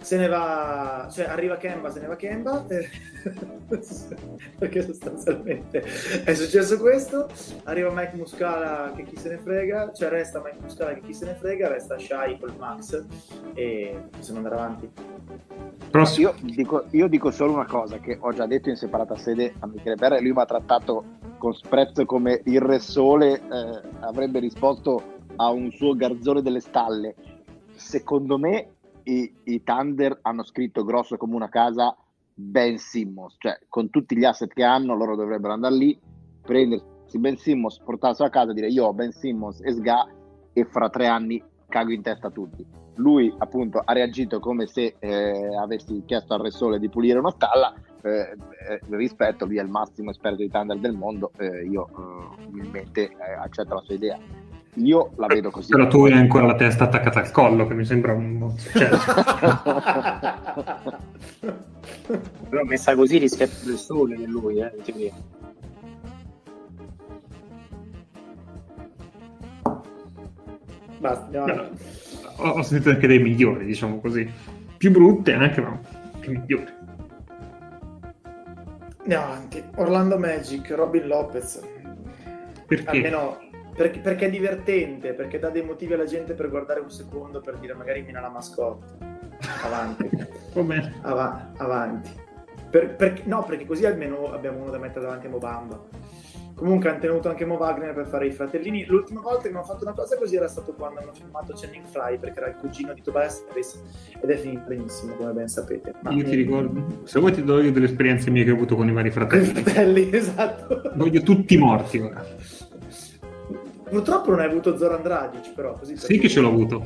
Se 0.03 0.17
ne 0.17 0.27
va, 0.27 1.09
cioè 1.11 1.27
arriva 1.27 1.57
Kemba, 1.57 1.91
se 1.91 2.01
ne 2.01 2.09
va 2.09 2.17
Kemba, 2.17 2.67
perché 4.59 4.83
sostanzialmente 4.83 5.83
è 6.25 6.35
successo 6.35 6.79
questo. 6.79 7.29
Arriva 7.65 7.91
Mike 7.93 8.17
Muscala, 8.17 8.93
che 8.95 9.05
chi 9.05 9.17
se 9.17 9.29
ne 9.31 9.39
frega, 9.39 9.93
cioè 9.93 10.09
resta 10.09 10.43
Mike 10.45 10.59
Muscala, 10.61 10.95
che 10.95 11.03
chi 11.03 11.15
se 11.15 11.27
ne 11.27 11.35
frega, 11.35 11.69
resta 11.69 11.97
Shai 11.99 12.39
col 12.39 12.55
Max 12.59 13.05
e 13.55 14.03
possiamo 14.11 14.39
andare 14.39 14.55
avanti. 14.57 14.91
Io 16.19 16.35
dico, 16.41 16.85
io 16.91 17.07
dico 17.07 17.31
solo 17.31 17.53
una 17.53 17.67
cosa 17.67 17.99
che 17.99 18.17
ho 18.19 18.33
già 18.33 18.47
detto 18.47 18.71
in 18.71 18.77
separata 18.77 19.17
sede 19.17 19.55
a 19.61 19.67
Michele 19.67 19.95
Berra 19.95 20.17
e 20.17 20.21
lui 20.21 20.33
mi 20.33 20.41
ha 20.41 20.47
trattato 20.47 21.05
con 21.39 21.53
sprezzo 21.55 22.05
come 22.07 22.41
il 22.45 22.61
Re 22.61 22.79
Sole 22.79 23.35
eh, 23.35 23.81
avrebbe 24.01 24.39
risposto 24.39 25.21
a 25.37 25.51
un 25.51 25.71
suo 25.71 25.95
garzone 25.95 26.43
delle 26.43 26.61
stalle. 26.61 27.15
Secondo 27.75 28.39
me 28.39 28.72
i, 29.05 29.33
i 29.45 29.63
Thunder 29.63 30.19
hanno 30.23 30.45
scritto 30.45 30.85
grosso 30.85 31.17
come 31.17 31.35
una 31.35 31.49
casa 31.49 31.97
Ben 32.35 32.79
Simmons, 32.79 33.37
cioè 33.39 33.59
con 33.69 33.91
tutti 33.91 34.17
gli 34.17 34.25
asset 34.25 34.53
che 34.53 34.65
hanno 34.65 34.95
loro 34.95 35.17
dovrebbero 35.17 35.53
andare 35.53 35.75
lì, 35.75 35.99
prendersi 36.43 37.19
Ben 37.19 37.37
Simmons, 37.37 37.79
portarselo 37.85 38.29
a 38.29 38.31
casa 38.31 38.51
e 38.51 38.55
dire 38.55 38.69
io 38.69 38.87
ho 38.87 38.93
Ben 38.93 39.13
Simmons 39.13 39.61
e 39.63 39.73
Sga 39.73 40.09
e 40.53 40.65
fra 40.65 40.89
tre 40.89 41.07
anni 41.07 41.43
cago 41.69 41.93
in 41.93 42.03
testa 42.03 42.29
a 42.29 42.31
tutti. 42.31 42.65
Lui 42.97 43.35
appunto 43.39 43.81
ha 43.83 43.93
reagito 43.93 44.39
come 44.39 44.67
se 44.67 44.97
eh, 44.99 45.57
avessi 45.57 46.03
chiesto 46.05 46.35
al 46.35 46.41
Re 46.41 46.51
Sole 46.51 46.79
di 46.79 46.91
pulire 46.91 47.19
una 47.19 47.31
stalla, 47.31 47.75
eh, 48.03 48.37
eh, 48.69 48.81
rispetto, 48.91 49.47
lui 49.47 49.59
è 49.59 49.63
il 49.63 49.69
massimo 49.69 50.11
esperto 50.11 50.43
di 50.43 50.51
Thunder 50.51 50.79
del 50.79 50.93
mondo, 50.93 51.33
eh, 51.39 51.65
io 51.65 51.89
eh, 51.89 52.47
umilmente 52.47 53.05
eh, 53.05 53.33
accetto 53.39 53.75
la 53.75 53.81
sua 53.81 53.95
idea. 53.95 54.19
Io 54.77 55.13
la 55.17 55.27
vedo 55.27 55.51
così. 55.51 55.69
Però 55.71 55.87
tu 55.87 56.07
hai 56.07 56.13
ancora 56.13 56.47
la 56.47 56.55
testa 56.55 56.85
attaccata 56.85 57.21
al 57.21 57.31
collo, 57.31 57.67
che 57.67 57.75
mi 57.75 57.85
sembra 57.85 58.15
un... 58.15 58.55
Cioè, 58.57 58.89
Però 62.49 62.65
messa 62.65 62.95
così 62.95 63.19
rispetto 63.19 63.67
del 63.67 63.77
sole 63.77 64.17
che 64.17 64.27
lui, 64.27 64.61
eh, 64.61 64.73
ti 64.83 64.93
dico. 64.93 65.17
Basta, 70.99 71.25
andiamo 71.25 71.47
no, 71.47 71.69
ho, 72.37 72.49
ho 72.51 72.63
sentito 72.63 72.91
anche 72.91 73.07
dei 73.07 73.19
migliori, 73.19 73.67
diciamo 73.67 74.01
così. 74.01 74.27
Più 74.79 74.91
brutte 74.91 75.35
anche, 75.35 75.61
ma 75.61 75.79
più 76.19 76.33
migliori. 76.33 76.73
Andiamo 79.01 79.25
avanti. 79.25 79.63
Orlando 79.77 80.19
Magic, 80.19 80.71
Robin 80.71 81.07
Lopez. 81.07 81.61
Perché? 82.67 82.91
Almeno 82.91 83.51
perché, 83.75 84.01
perché 84.01 84.27
è 84.27 84.31
divertente, 84.31 85.15
perché 85.15 85.39
dà 85.39 85.51
dei 85.51 85.63
motivi 85.63 85.95
alla 85.95 86.05
gente 86.05 86.35
per 86.35 86.49
guardare 86.51 86.81
un 86.81 86.91
secondo 86.91 87.41
per 87.41 87.59
dire 87.59 87.75
magari 87.75 88.03
mina 88.03 88.21
la 88.21 88.31
mascotte. 88.31 88.93
Avanti. 89.65 90.09
Va 90.55 90.63
bene. 90.63 90.95
Ava- 91.03 91.53
avanti. 91.57 92.11
Per- 92.71 92.95
per- 92.97 93.27
no, 93.27 93.45
perché 93.45 93.67
così 93.67 93.85
almeno 93.87 94.33
abbiamo 94.33 94.61
uno 94.63 94.71
da 94.71 94.79
mettere 94.79 95.03
davanti 95.03 95.27
a 95.27 95.31
Mobamba. 95.31 95.81
Comunque 96.55 96.91
hanno 96.91 97.01
tenuto 97.01 97.29
anche 97.29 97.45
Mo 97.45 97.57
Wagner 97.57 97.93
per 97.93 98.07
fare 98.07 98.27
i 98.27 98.31
fratellini. 98.31 98.85
L'ultima 98.85 99.21
volta 99.21 99.43
che 99.43 99.49
hanno 99.49 99.65
fatto 99.65 99.85
una 99.85 99.95
cosa 99.95 100.17
così 100.17 100.37
era 100.37 100.47
stato 100.47 100.75
quando 100.75 101.01
hanno 101.01 101.13
filmato 101.13 101.55
Channing 101.57 101.85
Fry, 101.87 102.19
perché 102.19 102.39
era 102.39 102.49
il 102.51 102.57
cugino 102.57 102.93
di 102.93 103.03
Tobias 103.03 103.45
Harris 103.51 103.81
ed 104.21 104.31
è 104.31 104.37
finito 104.37 104.63
benissimo, 104.69 105.15
come 105.15 105.33
ben 105.33 105.49
sapete. 105.49 105.93
Ma 106.03 106.13
Io 106.13 106.23
ti 106.25 106.37
ricordo, 106.37 107.01
se 107.05 107.19
vuoi 107.19 107.33
ti 107.33 107.43
do 107.43 107.61
io 107.61 107.73
delle 107.73 107.87
esperienze 107.87 108.31
mie 108.31 108.45
che 108.45 108.53
ho 108.53 108.55
avuto 108.55 108.77
con 108.77 108.87
i 108.87 108.93
vari 108.93 109.11
fratelli. 109.11 109.47
Fratelli, 109.47 110.11
esatto. 110.15 110.93
Voglio 110.95 111.23
tutti 111.23 111.57
morti 111.57 111.99
ora. 111.99 112.25
Purtroppo 113.93 114.31
non 114.31 114.41
hai 114.41 114.47
avuto 114.47 114.79
Zoran 114.79 115.03
Dragic, 115.03 115.53
però 115.53 115.75
così 115.75 115.99
Sì 115.99 116.19
che 116.19 116.31
ce 116.31 116.41
l'ho 116.41 116.49
avuto. 116.49 116.83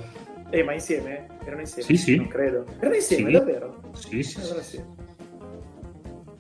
Eh, 0.51 0.65
ma 0.65 0.73
insieme? 0.73 1.29
Erano 1.45 1.61
insieme? 1.61 1.85
Sì, 1.85 1.97
sì. 1.97 2.17
Non 2.17 2.27
credo. 2.27 2.65
Erano 2.81 2.97
insieme, 2.97 3.31
Sì. 3.31 3.37
davvero? 3.37 3.81
Sì, 3.93 4.23
sì. 4.25 4.41
Allora 4.41 4.63
sì. 4.63 4.83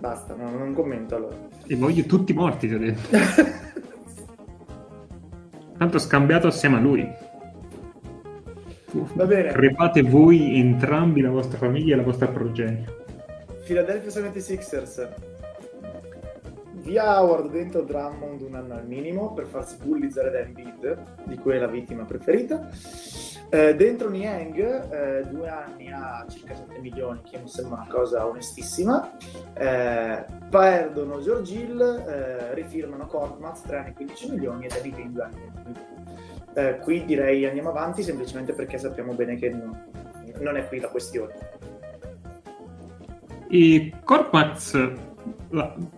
Basta, 0.00 0.34
no, 0.34 0.50
non 0.50 0.74
commento 0.74 1.14
allora. 1.14 1.36
E 1.68 1.76
voglio 1.76 2.02
tutti 2.02 2.32
morti, 2.32 2.66
ti 2.66 2.74
ho 2.74 2.78
detto. 2.78 3.08
Tanto 5.78 5.98
scambiato 6.00 6.48
assieme 6.48 6.76
a 6.78 6.80
lui. 6.80 7.08
Va 9.14 9.24
bene. 9.24 9.52
Crepate 9.52 10.02
voi 10.02 10.58
entrambi, 10.58 11.20
la 11.20 11.30
vostra 11.30 11.58
famiglia 11.58 11.94
e 11.94 11.96
la 11.98 12.02
vostra 12.02 12.26
progenie. 12.26 12.84
Philadelphia 13.64 14.10
76ers. 14.10 15.08
Via 16.86 17.20
Howard 17.20 17.50
dentro 17.50 17.82
Drummond 17.82 18.42
un 18.42 18.54
anno 18.54 18.74
al 18.74 18.86
minimo 18.86 19.32
per 19.32 19.46
farsi 19.46 19.76
bullizzare 19.82 20.30
da 20.30 20.38
Embiid, 20.38 21.24
di 21.24 21.36
cui 21.36 21.54
è 21.54 21.58
la 21.58 21.66
vittima 21.66 22.04
preferita. 22.04 22.68
Eh, 23.48 23.74
dentro 23.74 24.08
Niang, 24.08 24.92
eh, 24.92 25.24
due 25.28 25.48
anni 25.48 25.90
a 25.90 26.24
circa 26.28 26.54
7 26.54 26.78
milioni, 26.78 27.22
che 27.28 27.40
mi 27.40 27.48
sembra 27.48 27.80
una 27.80 27.92
cosa 27.92 28.24
onestissima. 28.24 29.16
Eh, 29.52 30.24
perdono 30.48 31.20
George 31.20 31.54
Hill, 31.54 31.80
eh, 31.80 32.54
rifirmano 32.54 33.06
Korkmaz, 33.06 33.62
3 33.62 33.78
anni 33.78 33.92
15 33.92 34.30
milioni 34.30 34.66
e 34.66 34.68
David 34.68 34.94
Green 34.94 35.12
2 35.12 35.22
anni 35.24 35.40
20 35.40 35.60
milioni. 35.64 36.20
Eh, 36.54 36.78
qui 36.84 37.04
direi 37.04 37.46
andiamo 37.46 37.70
avanti 37.70 38.04
semplicemente 38.04 38.52
perché 38.52 38.78
sappiamo 38.78 39.12
bene 39.12 39.34
che 39.34 39.50
non, 39.50 39.76
non 40.38 40.56
è 40.56 40.68
qui 40.68 40.78
la 40.78 40.88
questione. 40.88 41.34
E 43.48 43.92
l'ha 44.04 45.15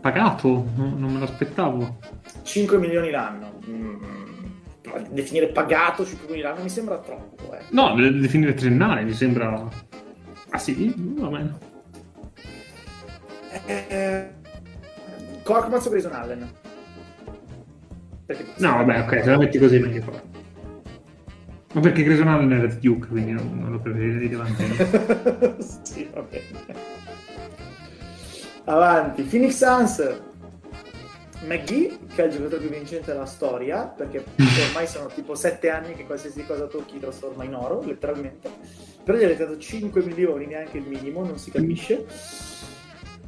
pagato? 0.01 0.67
No- 0.77 0.95
non 0.97 1.13
me 1.13 1.19
l'aspettavo. 1.21 1.99
5 2.43 2.79
milioni 2.79 3.11
l'anno. 3.11 3.59
Mm, 3.69 3.97
definire 5.11 5.49
pagato 5.49 6.05
5 6.05 6.27
milioni 6.29 6.43
l'anno 6.51 6.63
mi 6.63 6.69
sembra 6.71 6.99
troppo. 6.99 7.53
Eh. 7.55 7.63
No, 7.71 7.95
de- 7.95 8.19
definire 8.19 8.55
triennale 8.55 9.03
mi 9.03 9.13
sembra... 9.13 9.69
Ah 10.51 10.59
sì? 10.59 10.95
Va 10.97 11.29
bene. 11.29 11.59
Eh, 13.67 14.31
Korkmaz 15.43 15.87
o 15.87 15.91
Grayson 15.91 16.13
Allen? 16.13 16.51
Perché- 18.27 18.45
No, 18.59 18.77
vabbè, 18.77 19.01
ok, 19.03 19.23
se 19.23 19.31
la 19.31 19.39
metti 19.39 19.59
così 19.59 19.79
meglio 19.79 20.03
fa. 20.03 20.23
Ma 21.75 21.81
perché 21.81 22.03
Grayson 22.03 22.29
Allen 22.29 22.53
era 22.53 22.67
Duke, 22.75 23.09
quindi 23.09 23.33
non, 23.33 23.59
non 23.59 23.73
lo 23.73 23.79
preferirei 23.79 24.29
davanti. 24.29 24.63
a 24.63 24.67
lui. 25.41 25.57
sì, 25.83 26.09
va 26.13 26.23
bene. 26.23 26.97
Avanti, 28.69 29.23
Phoenix 29.23 29.57
Suns. 29.57 30.21
McGee, 31.47 31.99
che 32.15 32.23
è 32.23 32.27
il 32.27 32.33
giocatore 32.33 32.67
più 32.67 32.69
vincente 32.69 33.13
della 33.13 33.25
storia, 33.25 33.85
perché 33.85 34.23
ormai 34.67 34.87
sono 34.87 35.07
tipo 35.07 35.35
7 35.35 35.71
anni 35.71 35.95
che 35.95 36.05
qualsiasi 36.05 36.45
cosa 36.45 36.67
tocchi 36.67 36.99
trasforma 36.99 37.45
in 37.45 37.55
oro, 37.55 37.83
letteralmente. 37.83 38.51
Però 39.03 39.17
gli 39.17 39.25
avete 39.25 39.47
dato 39.47 39.57
5 39.57 40.03
milioni, 40.03 40.45
neanche 40.45 40.77
il 40.77 40.85
minimo, 40.85 41.25
non 41.25 41.39
si 41.39 41.51
capisce. 41.51 42.05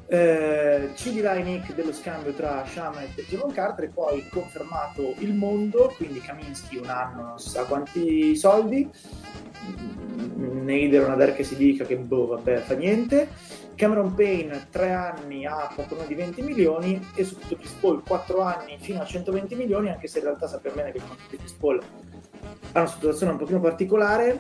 Eh, 0.09 0.91
ci 0.97 1.13
dirà 1.13 1.35
Nick 1.35 1.73
dello 1.75 1.93
scambio 1.93 2.33
tra 2.33 2.65
Shamet 2.67 3.17
e 3.17 3.25
Javon 3.29 3.53
Carter 3.53 3.85
e 3.85 3.89
poi 3.89 4.29
confermato 4.29 5.15
il 5.19 5.33
mondo, 5.33 5.95
quindi 5.97 6.21
Kaminsky 6.21 6.79
un 6.79 6.89
anno, 6.89 7.23
non 7.23 7.39
si 7.39 7.49
sa 7.49 7.65
quanti 7.65 8.37
soldi, 8.37 8.91
Neider 10.35 11.05
una 11.05 11.15
der 11.15 11.35
che 11.35 11.45
si 11.45 11.57
dica 11.57 11.85
che 11.85 11.97
boh, 11.97 12.27
vabbè, 12.27 12.59
fa 12.59 12.75
niente. 12.75 13.29
Cameron 13.81 14.13
Payne 14.15 14.67
3 14.69 14.93
anni 14.93 15.47
a 15.47 15.73
poco 15.75 15.95
meno 15.95 16.07
di 16.07 16.15
20 16.15 16.43
milioni 16.43 17.03
e 17.15 17.25
soprattutto 17.25 17.57
Chris 17.57 17.73
Paul 17.81 18.03
4 18.03 18.41
anni 18.43 18.77
fino 18.79 19.01
a 19.01 19.07
120 19.07 19.55
milioni, 19.55 19.89
anche 19.89 20.07
se 20.07 20.19
in 20.19 20.25
realtà 20.25 20.47
sappiamo 20.49 20.77
bene 20.77 20.91
che 20.93 20.99
il 20.99 21.05
contratto 21.05 21.31
di 21.31 21.39
Chris 21.39 21.53
Paul 21.53 21.81
ha 22.73 22.79
una 22.79 22.87
situazione 22.87 23.33
un 23.33 23.39
pochino 23.39 23.59
particolare 23.59 24.39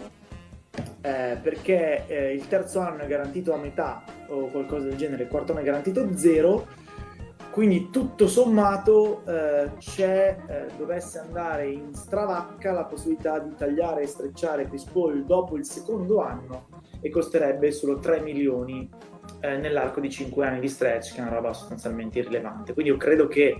eh, 1.00 1.38
perché 1.40 2.06
eh, 2.06 2.34
il 2.34 2.48
terzo 2.48 2.80
anno 2.80 3.00
è 3.04 3.06
garantito 3.06 3.54
a 3.54 3.56
metà 3.56 4.04
o 4.26 4.48
qualcosa 4.48 4.88
del 4.88 4.98
genere, 4.98 5.22
il 5.22 5.30
quarto 5.30 5.52
anno 5.52 5.62
è 5.62 5.64
garantito 5.64 6.06
zero, 6.18 6.66
quindi 7.50 7.88
tutto 7.88 8.28
sommato 8.28 9.22
eh, 9.24 9.70
c'è, 9.78 10.36
eh, 10.46 10.66
dovesse 10.76 11.18
andare 11.18 11.70
in 11.70 11.94
stravacca 11.94 12.72
la 12.72 12.84
possibilità 12.84 13.38
di 13.38 13.54
tagliare 13.56 14.02
e 14.02 14.06
strecciare 14.06 14.68
Chris 14.68 14.84
Paul 14.84 15.24
dopo 15.24 15.56
il 15.56 15.64
secondo 15.64 16.20
anno 16.20 16.66
e 17.00 17.08
costerebbe 17.08 17.72
solo 17.72 17.98
3 17.98 18.20
milioni 18.20 19.08
eh, 19.40 19.56
nell'arco 19.56 20.00
di 20.00 20.10
5 20.10 20.46
anni 20.46 20.60
di 20.60 20.68
stretch, 20.68 21.14
che 21.14 21.18
è 21.18 21.22
una 21.22 21.34
roba 21.34 21.52
sostanzialmente 21.52 22.18
irrilevante. 22.18 22.72
Quindi 22.72 22.92
io 22.92 22.98
credo 22.98 23.26
che 23.26 23.56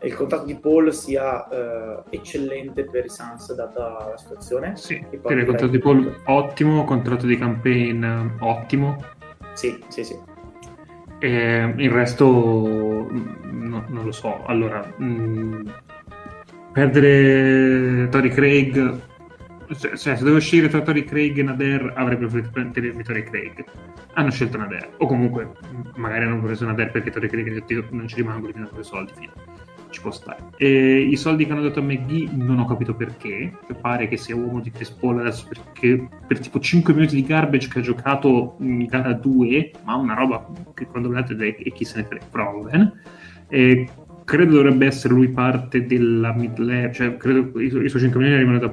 il 0.00 0.14
contratto 0.14 0.44
di 0.44 0.56
Paul 0.56 0.92
sia 0.92 1.48
eh, 1.48 2.02
eccellente 2.10 2.84
per 2.84 3.04
i 3.04 3.08
Suns 3.08 3.52
data 3.54 4.08
la 4.10 4.16
situazione. 4.16 4.76
Sì, 4.76 5.04
direi 5.10 5.44
contratto 5.44 5.66
di 5.66 5.78
Paul 5.78 6.20
ottimo, 6.26 6.84
contratto 6.84 7.26
di 7.26 7.36
campaign 7.36 8.04
ottimo. 8.40 8.96
Sì, 9.54 9.78
sì, 9.88 10.04
sì. 10.04 10.16
E 11.20 11.74
il 11.76 11.90
resto 11.90 12.26
mm, 13.10 13.66
no- 13.68 13.84
non 13.88 14.04
lo 14.04 14.12
so. 14.12 14.44
Allora, 14.46 14.94
mm, 15.02 15.68
perdere 16.72 18.08
Tori 18.08 18.28
Craig 18.30 19.06
cioè, 19.76 19.96
se 19.96 20.16
doveva 20.18 20.38
scegliere 20.38 20.68
tra 20.68 20.80
Tori 20.82 21.04
Craig 21.04 21.38
e 21.38 21.42
Nader 21.42 21.92
avrebbe 21.96 22.26
preferito 22.26 22.50
prendere 22.50 23.02
Tori 23.02 23.22
Craig. 23.22 23.64
Hanno 24.14 24.30
scelto 24.30 24.56
Nader. 24.56 24.94
O 24.98 25.06
comunque 25.06 25.52
magari 25.96 26.24
hanno 26.24 26.40
preso 26.40 26.64
Nader 26.64 26.90
perché 26.90 27.10
Tori 27.10 27.28
Craig 27.28 27.86
non 27.90 28.08
ci 28.08 28.16
rimango 28.16 28.46
di 28.46 28.52
due 28.72 28.82
soldi 28.82 29.12
fine. 29.14 29.32
ci 29.90 30.00
può 30.00 30.10
stare. 30.10 30.44
E 30.56 30.98
i 31.00 31.16
soldi 31.16 31.46
che 31.46 31.52
hanno 31.52 31.62
dato 31.62 31.80
a 31.80 31.82
McGee 31.82 32.30
non 32.32 32.58
ho 32.58 32.64
capito 32.64 32.94
perché. 32.94 33.52
Pare 33.80 34.08
che 34.08 34.16
sia 34.16 34.34
uomo 34.34 34.60
di 34.60 34.70
Chris 34.70 34.90
Paul 34.90 35.20
adesso 35.20 35.46
perché 35.48 36.08
per 36.26 36.38
tipo 36.40 36.58
5 36.58 36.94
minuti 36.94 37.14
di 37.14 37.24
garbage 37.24 37.68
che 37.68 37.78
ha 37.78 37.82
giocato 37.82 38.56
in 38.60 38.86
gara 38.86 39.12
2 39.12 39.72
ma 39.84 39.94
una 39.96 40.14
roba 40.14 40.46
che 40.74 40.86
quando 40.86 41.08
vedete 41.08 41.56
e 41.56 41.72
chi 41.72 41.84
se 41.84 41.98
ne 41.98 42.04
frega 42.04 42.26
Proven 42.30 43.00
e 43.48 43.88
credo 44.28 44.56
dovrebbe 44.56 44.84
essere 44.84 45.14
lui 45.14 45.28
parte 45.28 45.86
della 45.86 46.34
mid 46.34 46.58
level, 46.58 46.92
cioè 46.92 47.16
credo 47.16 47.50
che 47.50 47.62
i, 47.62 47.66
i 47.66 47.88
suoi 47.88 48.02
5 48.02 48.20
milioni 48.20 48.34
arrivano 48.34 48.58
da 48.58 48.68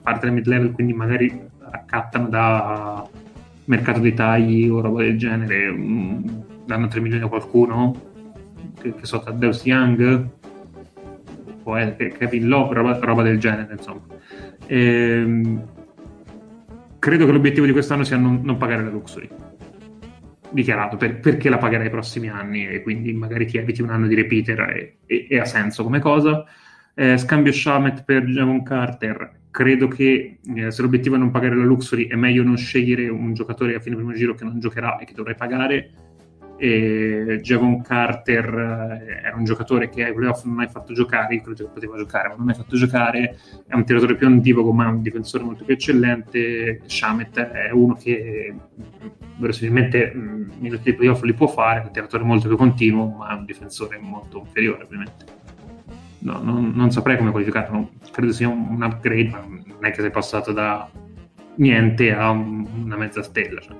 parte 0.00 0.20
della 0.20 0.32
mid 0.32 0.46
level, 0.46 0.72
quindi 0.72 0.94
magari 0.94 1.42
raccattano 1.58 2.26
da 2.30 3.06
mercato 3.66 4.00
dei 4.00 4.14
tagli 4.14 4.66
o 4.66 4.80
roba 4.80 5.02
del 5.02 5.18
genere, 5.18 5.70
mm, 5.70 6.26
danno 6.64 6.88
3 6.88 7.00
milioni 7.00 7.22
a 7.22 7.28
qualcuno, 7.28 7.94
che, 8.80 8.94
che 8.94 9.04
so, 9.04 9.22
Deus 9.34 9.66
Young, 9.66 10.26
o 11.64 11.74
Kevin 11.96 12.48
Love, 12.48 12.74
roba, 12.74 12.98
roba, 12.98 13.22
del 13.22 13.38
genere, 13.38 13.74
insomma. 13.74 14.00
E, 14.64 14.78
ehm, 14.78 15.64
credo 16.98 17.26
che 17.26 17.32
l'obiettivo 17.32 17.66
di 17.66 17.72
quest'anno 17.72 18.04
sia 18.04 18.16
non, 18.16 18.40
non 18.42 18.56
pagare 18.56 18.82
la 18.82 18.90
luxury 18.90 19.28
dichiarato 20.54 20.96
per, 20.96 21.20
perché 21.20 21.50
la 21.50 21.58
pagherai 21.58 21.88
i 21.88 21.90
prossimi 21.90 22.28
anni 22.28 22.66
e 22.66 22.80
quindi 22.82 23.12
magari 23.12 23.46
ti 23.46 23.58
eviti 23.58 23.82
un 23.82 23.90
anno 23.90 24.06
di 24.06 24.14
repeater 24.14 24.60
e, 24.60 24.96
e, 25.04 25.26
e 25.28 25.38
ha 25.38 25.44
senso 25.44 25.82
come 25.82 25.98
cosa. 25.98 26.44
Eh, 26.94 27.18
scambio 27.18 27.52
Shamet 27.52 28.04
per 28.04 28.24
Javon 28.24 28.62
Carter, 28.62 29.40
credo 29.50 29.88
che 29.88 30.38
eh, 30.54 30.70
se 30.70 30.82
l'obiettivo 30.82 31.16
è 31.16 31.18
non 31.18 31.30
pagare 31.32 31.56
la 31.56 31.64
Luxury 31.64 32.06
è 32.06 32.14
meglio 32.14 32.44
non 32.44 32.56
scegliere 32.56 33.08
un 33.08 33.34
giocatore 33.34 33.74
a 33.74 33.80
fine 33.80 33.96
primo 33.96 34.12
giro 34.12 34.34
che 34.34 34.44
non 34.44 34.60
giocherà 34.60 34.98
e 34.98 35.04
che 35.04 35.12
dovrai 35.12 35.34
pagare. 35.34 35.90
E 36.56 37.40
Javon 37.42 37.82
Carter 37.82 38.98
eh, 39.02 39.26
era 39.26 39.36
un 39.36 39.44
giocatore 39.44 39.88
che 39.88 40.04
ai 40.04 40.14
playoff 40.14 40.44
non 40.44 40.60
hai 40.60 40.68
fatto 40.68 40.92
giocare, 40.92 41.34
io 41.34 41.42
credo 41.42 41.64
che 41.64 41.70
poteva 41.72 41.96
giocare, 41.96 42.28
ma 42.28 42.34
non 42.36 42.48
hai 42.48 42.54
fatto 42.54 42.76
giocare, 42.76 43.38
è 43.66 43.74
un 43.74 43.84
tiratore 43.84 44.14
più 44.14 44.26
antivoco 44.26 44.72
ma 44.72 44.84
è 44.84 44.88
un 44.88 45.02
difensore 45.02 45.44
molto 45.44 45.64
più 45.64 45.74
eccellente, 45.74 46.80
Shamet 46.86 47.38
è 47.40 47.70
uno 47.70 47.94
che 47.94 48.54
verosimilmente 49.36 50.12
mm, 50.14 50.50
minuti 50.58 50.82
di 50.84 50.94
playoff 50.94 51.22
li 51.22 51.34
può 51.34 51.46
fare, 51.46 51.82
è 51.82 51.84
un 51.84 51.92
tiratore 51.92 52.24
molto 52.24 52.48
più 52.48 52.56
continuo, 52.56 53.06
ma 53.08 53.30
è 53.30 53.34
un 53.34 53.44
difensore 53.44 53.98
molto 53.98 54.38
inferiore 54.38 54.84
ovviamente. 54.84 55.42
No, 56.20 56.40
non, 56.42 56.72
non, 56.74 56.90
saprei 56.90 57.18
come 57.18 57.30
qualificarlo, 57.30 57.90
credo 58.10 58.32
sia 58.32 58.48
un, 58.48 58.66
un, 58.70 58.82
upgrade, 58.82 59.28
ma 59.28 59.44
non 59.46 59.84
è 59.84 59.90
che 59.90 60.00
sei 60.00 60.10
passato 60.10 60.52
da 60.52 60.88
niente 61.56 62.14
a 62.14 62.30
un, 62.30 62.66
una 62.84 62.96
mezza 62.96 63.22
stella. 63.22 63.60
Cioè. 63.60 63.76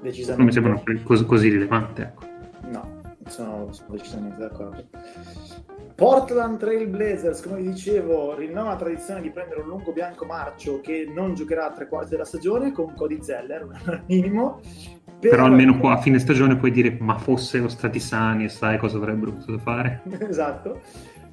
Decisamente. 0.00 0.36
Non 0.36 0.46
mi 0.46 0.52
sembra 0.52 1.02
così, 1.04 1.24
così 1.24 1.48
rilevante. 1.48 2.02
Ecco. 2.02 2.24
No, 2.70 3.02
sono, 3.26 3.72
sono 3.72 3.88
decisamente 3.90 4.38
d'accordo. 4.38 4.84
Portland 5.94 6.58
Trail 6.58 6.88
Blazers, 6.88 7.42
come 7.42 7.60
vi 7.60 7.72
dicevo, 7.72 8.34
rinnova 8.34 8.70
la 8.70 8.76
tradizione 8.76 9.20
di 9.20 9.30
prendere 9.30 9.60
un 9.60 9.68
lungo 9.68 9.92
bianco 9.92 10.24
marcio 10.24 10.80
che 10.80 11.10
non 11.14 11.34
giocherà 11.34 11.66
a 11.66 11.72
tre 11.72 11.88
quarti 11.88 12.12
della 12.12 12.24
stagione 12.24 12.72
con 12.72 12.94
Cody 12.94 13.22
Zeller, 13.22 13.64
un 13.68 14.02
minimo. 14.06 14.60
Per... 15.20 15.28
Però 15.28 15.44
almeno 15.44 15.78
qua 15.78 15.92
a 15.92 16.00
fine 16.00 16.18
stagione 16.18 16.56
puoi 16.56 16.70
dire 16.70 16.96
ma 16.98 17.18
fossero 17.18 17.68
stati 17.68 18.00
sani 18.00 18.44
e 18.44 18.48
sai 18.48 18.78
cosa 18.78 18.96
avrebbero 18.96 19.32
potuto 19.32 19.58
fare. 19.58 20.00
esatto. 20.26 20.80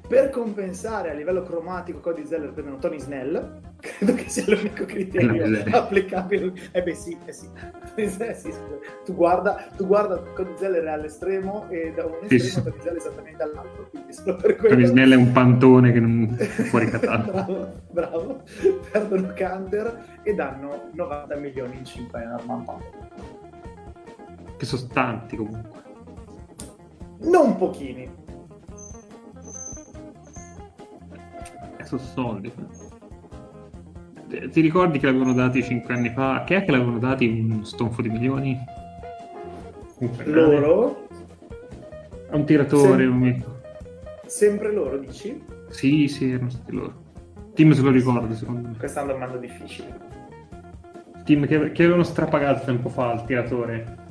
Per 0.08 0.30
compensare 0.30 1.10
a 1.10 1.12
livello 1.12 1.42
cromatico 1.42 2.00
Cody 2.00 2.24
Zeller 2.24 2.50
prendono 2.52 2.78
Tony 2.78 2.98
Snell, 2.98 3.60
credo 3.78 4.14
che 4.14 4.26
sia 4.30 4.42
l'unico 4.46 4.86
criterio 4.86 5.62
applicabile. 5.70 6.50
Eh 6.72 6.82
beh 6.82 6.94
sì, 6.94 7.14
eh 7.26 7.32
sì. 7.32 7.46
Eh 7.94 8.34
sì 8.34 8.50
tu, 9.04 9.14
guarda, 9.14 9.68
tu 9.76 9.86
guarda 9.86 10.18
Cody 10.34 10.52
Zeller 10.56 10.84
è 10.84 10.88
all'estremo 10.88 11.66
e 11.68 11.92
da 11.94 12.06
un 12.06 12.14
estremo 12.22 12.42
sì, 12.42 12.62
Tony 12.62 12.80
Zeller 12.80 12.96
esattamente 12.96 13.42
all'altro. 13.42 13.88
Quindi 13.90 14.12
solo 14.14 14.36
per 14.36 14.56
quello... 14.56 14.74
Tony 14.76 14.86
Snell 14.86 15.12
è 15.12 15.16
un 15.16 15.32
pantone 15.32 15.92
che 15.92 16.00
non 16.00 16.36
è 16.38 16.44
fuori 16.72 16.86
catato. 16.86 17.30
bravo, 17.30 17.72
bravo. 17.90 18.42
Perdono 18.90 19.32
Canter 19.34 20.20
e 20.22 20.34
danno 20.34 20.88
90 20.94 21.36
milioni 21.36 21.76
in 21.76 21.84
5 21.84 22.18
anni 22.18 22.32
a 22.32 22.34
Armand 22.36 22.66
Che 24.56 24.64
sono 24.64 24.86
tanti 24.90 25.36
comunque. 25.36 25.82
Non 27.20 27.56
pochini 27.56 28.17
sono 31.96 32.02
soldi. 32.02 32.52
Ti 34.28 34.60
ricordi 34.60 34.98
che 34.98 35.06
l'avevano 35.06 35.32
dati 35.32 35.62
5 35.62 35.94
anni 35.94 36.10
fa? 36.10 36.44
Che 36.44 36.56
è 36.56 36.64
che 36.64 36.70
l'avevano 36.70 36.98
dati 36.98 37.26
un 37.26 37.64
stonfo 37.64 38.02
di 38.02 38.10
milioni? 38.10 38.58
Loro? 40.24 41.06
A 42.30 42.36
un 42.36 42.44
tiratore. 42.44 43.04
Sem- 43.04 43.22
un... 43.22 43.44
Sempre 44.26 44.72
loro, 44.72 44.98
dici? 44.98 45.42
Sì, 45.70 46.08
sì, 46.08 46.30
erano 46.30 46.50
stati 46.50 46.72
loro. 46.72 47.06
Team 47.54 47.72
se 47.72 47.80
lo 47.80 47.90
ricordo, 47.90 48.34
secondo 48.34 48.68
me. 48.68 48.74
Questa 48.76 49.00
è 49.00 49.04
una 49.04 49.12
domanda 49.14 49.38
difficile. 49.38 49.98
Team 51.24 51.46
che, 51.46 51.72
che 51.72 51.82
avevano 51.82 52.04
strapagato 52.04 52.66
tempo 52.66 52.90
fa 52.90 53.14
il 53.14 53.24
tiratore. 53.24 54.07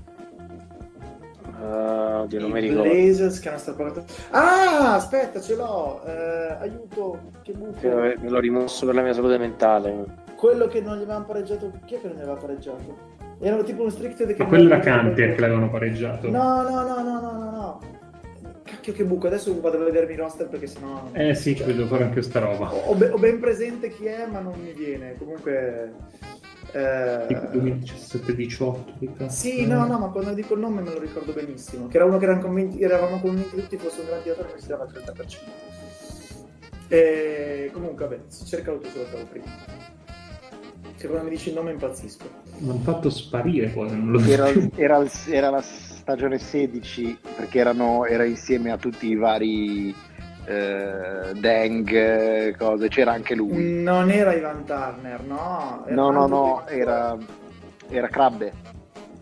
Oddio, 2.21 2.39
non 2.39 2.51
mi 2.51 2.59
ricordo. 2.59 2.83
Blazers 2.83 3.39
che 3.39 3.49
hanno 3.49 3.57
strappato. 3.57 4.05
Ah, 4.31 4.95
aspetta, 4.95 5.39
ce 5.39 5.55
l'ho. 5.55 6.01
Eh, 6.05 6.57
aiuto, 6.59 7.19
che 7.43 7.53
buco. 7.53 7.77
Me 7.81 8.17
l'ho 8.21 8.39
rimosso 8.39 8.85
per 8.85 8.95
la 8.95 9.01
mia 9.01 9.13
salute 9.13 9.37
mentale. 9.37 10.25
Quello 10.35 10.67
che 10.67 10.81
non 10.81 10.97
gli 10.97 11.01
avevano 11.01 11.25
pareggiato. 11.25 11.71
Chi 11.85 11.95
è 11.95 12.01
che 12.01 12.07
non 12.07 12.17
gli 12.17 12.21
aveva 12.21 12.35
pareggiato? 12.35 13.15
Erano 13.39 13.63
tipo 13.63 13.83
un 13.83 13.91
stricted 13.91 14.33
che. 14.33 14.43
Ma 14.43 14.49
quello 14.49 14.67
era 14.67 14.79
Canter 14.79 15.35
che 15.35 15.41
l'avevano 15.41 15.69
pareggiato. 15.69 16.29
No, 16.29 16.61
no, 16.61 16.81
no, 16.83 17.03
no, 17.03 17.21
no, 17.21 17.31
no, 17.31 17.51
no. 17.51 17.79
Cacchio 18.63 18.91
che 18.93 19.05
buco, 19.05 19.27
adesso 19.27 19.59
vado 19.61 19.77
a 19.79 19.85
vedermi 19.85 20.13
i 20.13 20.17
roster 20.17 20.47
perché 20.47 20.67
sennò. 20.67 21.09
Eh 21.13 21.33
sì, 21.35 21.55
cioè, 21.55 21.67
devo 21.67 21.87
fare 21.87 22.03
anche 22.03 22.21
sta 22.21 22.39
roba. 22.39 22.73
Ho, 22.73 22.97
ho 22.97 23.17
ben 23.17 23.39
presente 23.39 23.89
chi 23.89 24.05
è, 24.05 24.25
ma 24.25 24.39
non 24.39 24.59
mi 24.59 24.73
viene. 24.73 25.15
Comunque. 25.17 25.93
Eh... 26.77 27.49
2017-18 27.53 29.25
sì 29.27 29.65
no 29.65 29.87
no 29.87 29.97
ma 29.97 30.09
quando 30.09 30.33
dico 30.33 30.53
il 30.53 30.59
nome 30.59 30.81
me 30.81 30.91
lo 30.91 30.99
ricordo 30.99 31.33
benissimo. 31.33 31.87
Che 31.87 31.97
era 31.97 32.05
uno 32.05 32.17
che 32.17 32.25
eravamo 32.25 32.45
convinti, 32.45 32.81
eravamo 32.81 33.19
convinti 33.19 33.55
tutti 33.55 33.77
fosse 33.77 34.01
un 34.01 34.07
gran 34.07 34.21
tiratore 34.21 34.53
che 34.53 34.61
si 34.61 34.67
dava 34.67 34.85
il 34.85 34.91
30% 34.91 35.75
e 36.89 37.69
comunque 37.73 38.07
vabbè 38.07 38.21
si 38.27 38.45
cerca 38.45 38.71
l'autosolo 38.71 39.25
prima. 39.29 39.45
Che 40.97 41.07
quando 41.07 41.25
mi 41.25 41.35
dici 41.35 41.49
il 41.49 41.55
nome 41.55 41.71
impazzisco. 41.71 42.25
Mi 42.59 42.69
hanno 42.69 42.79
fatto 42.79 43.09
sparire 43.09 43.67
poi 43.67 43.89
non 43.89 44.11
lo 44.11 44.19
era, 44.21 44.49
era, 44.75 45.03
era, 45.27 45.49
la 45.49 45.61
stagione 45.61 46.39
16 46.39 47.19
perché 47.35 47.59
erano, 47.59 48.05
era 48.05 48.23
insieme 48.23 48.71
a 48.71 48.77
tutti 48.77 49.07
i 49.07 49.15
vari 49.15 49.93
eh, 50.47 51.33
Deng, 51.33 52.55
cose, 52.55 52.87
c'era 52.87 53.11
anche 53.11 53.35
lui. 53.35 53.83
Non 53.83 54.09
era 54.09 54.33
Ivan 54.33 54.63
Turner, 54.63 55.21
no? 55.23 55.83
Era 55.85 55.95
no, 55.95 56.11
no, 56.11 56.27
no, 56.27 56.67
era, 56.67 57.17
era 57.89 58.07
Krabbe. 58.07 58.53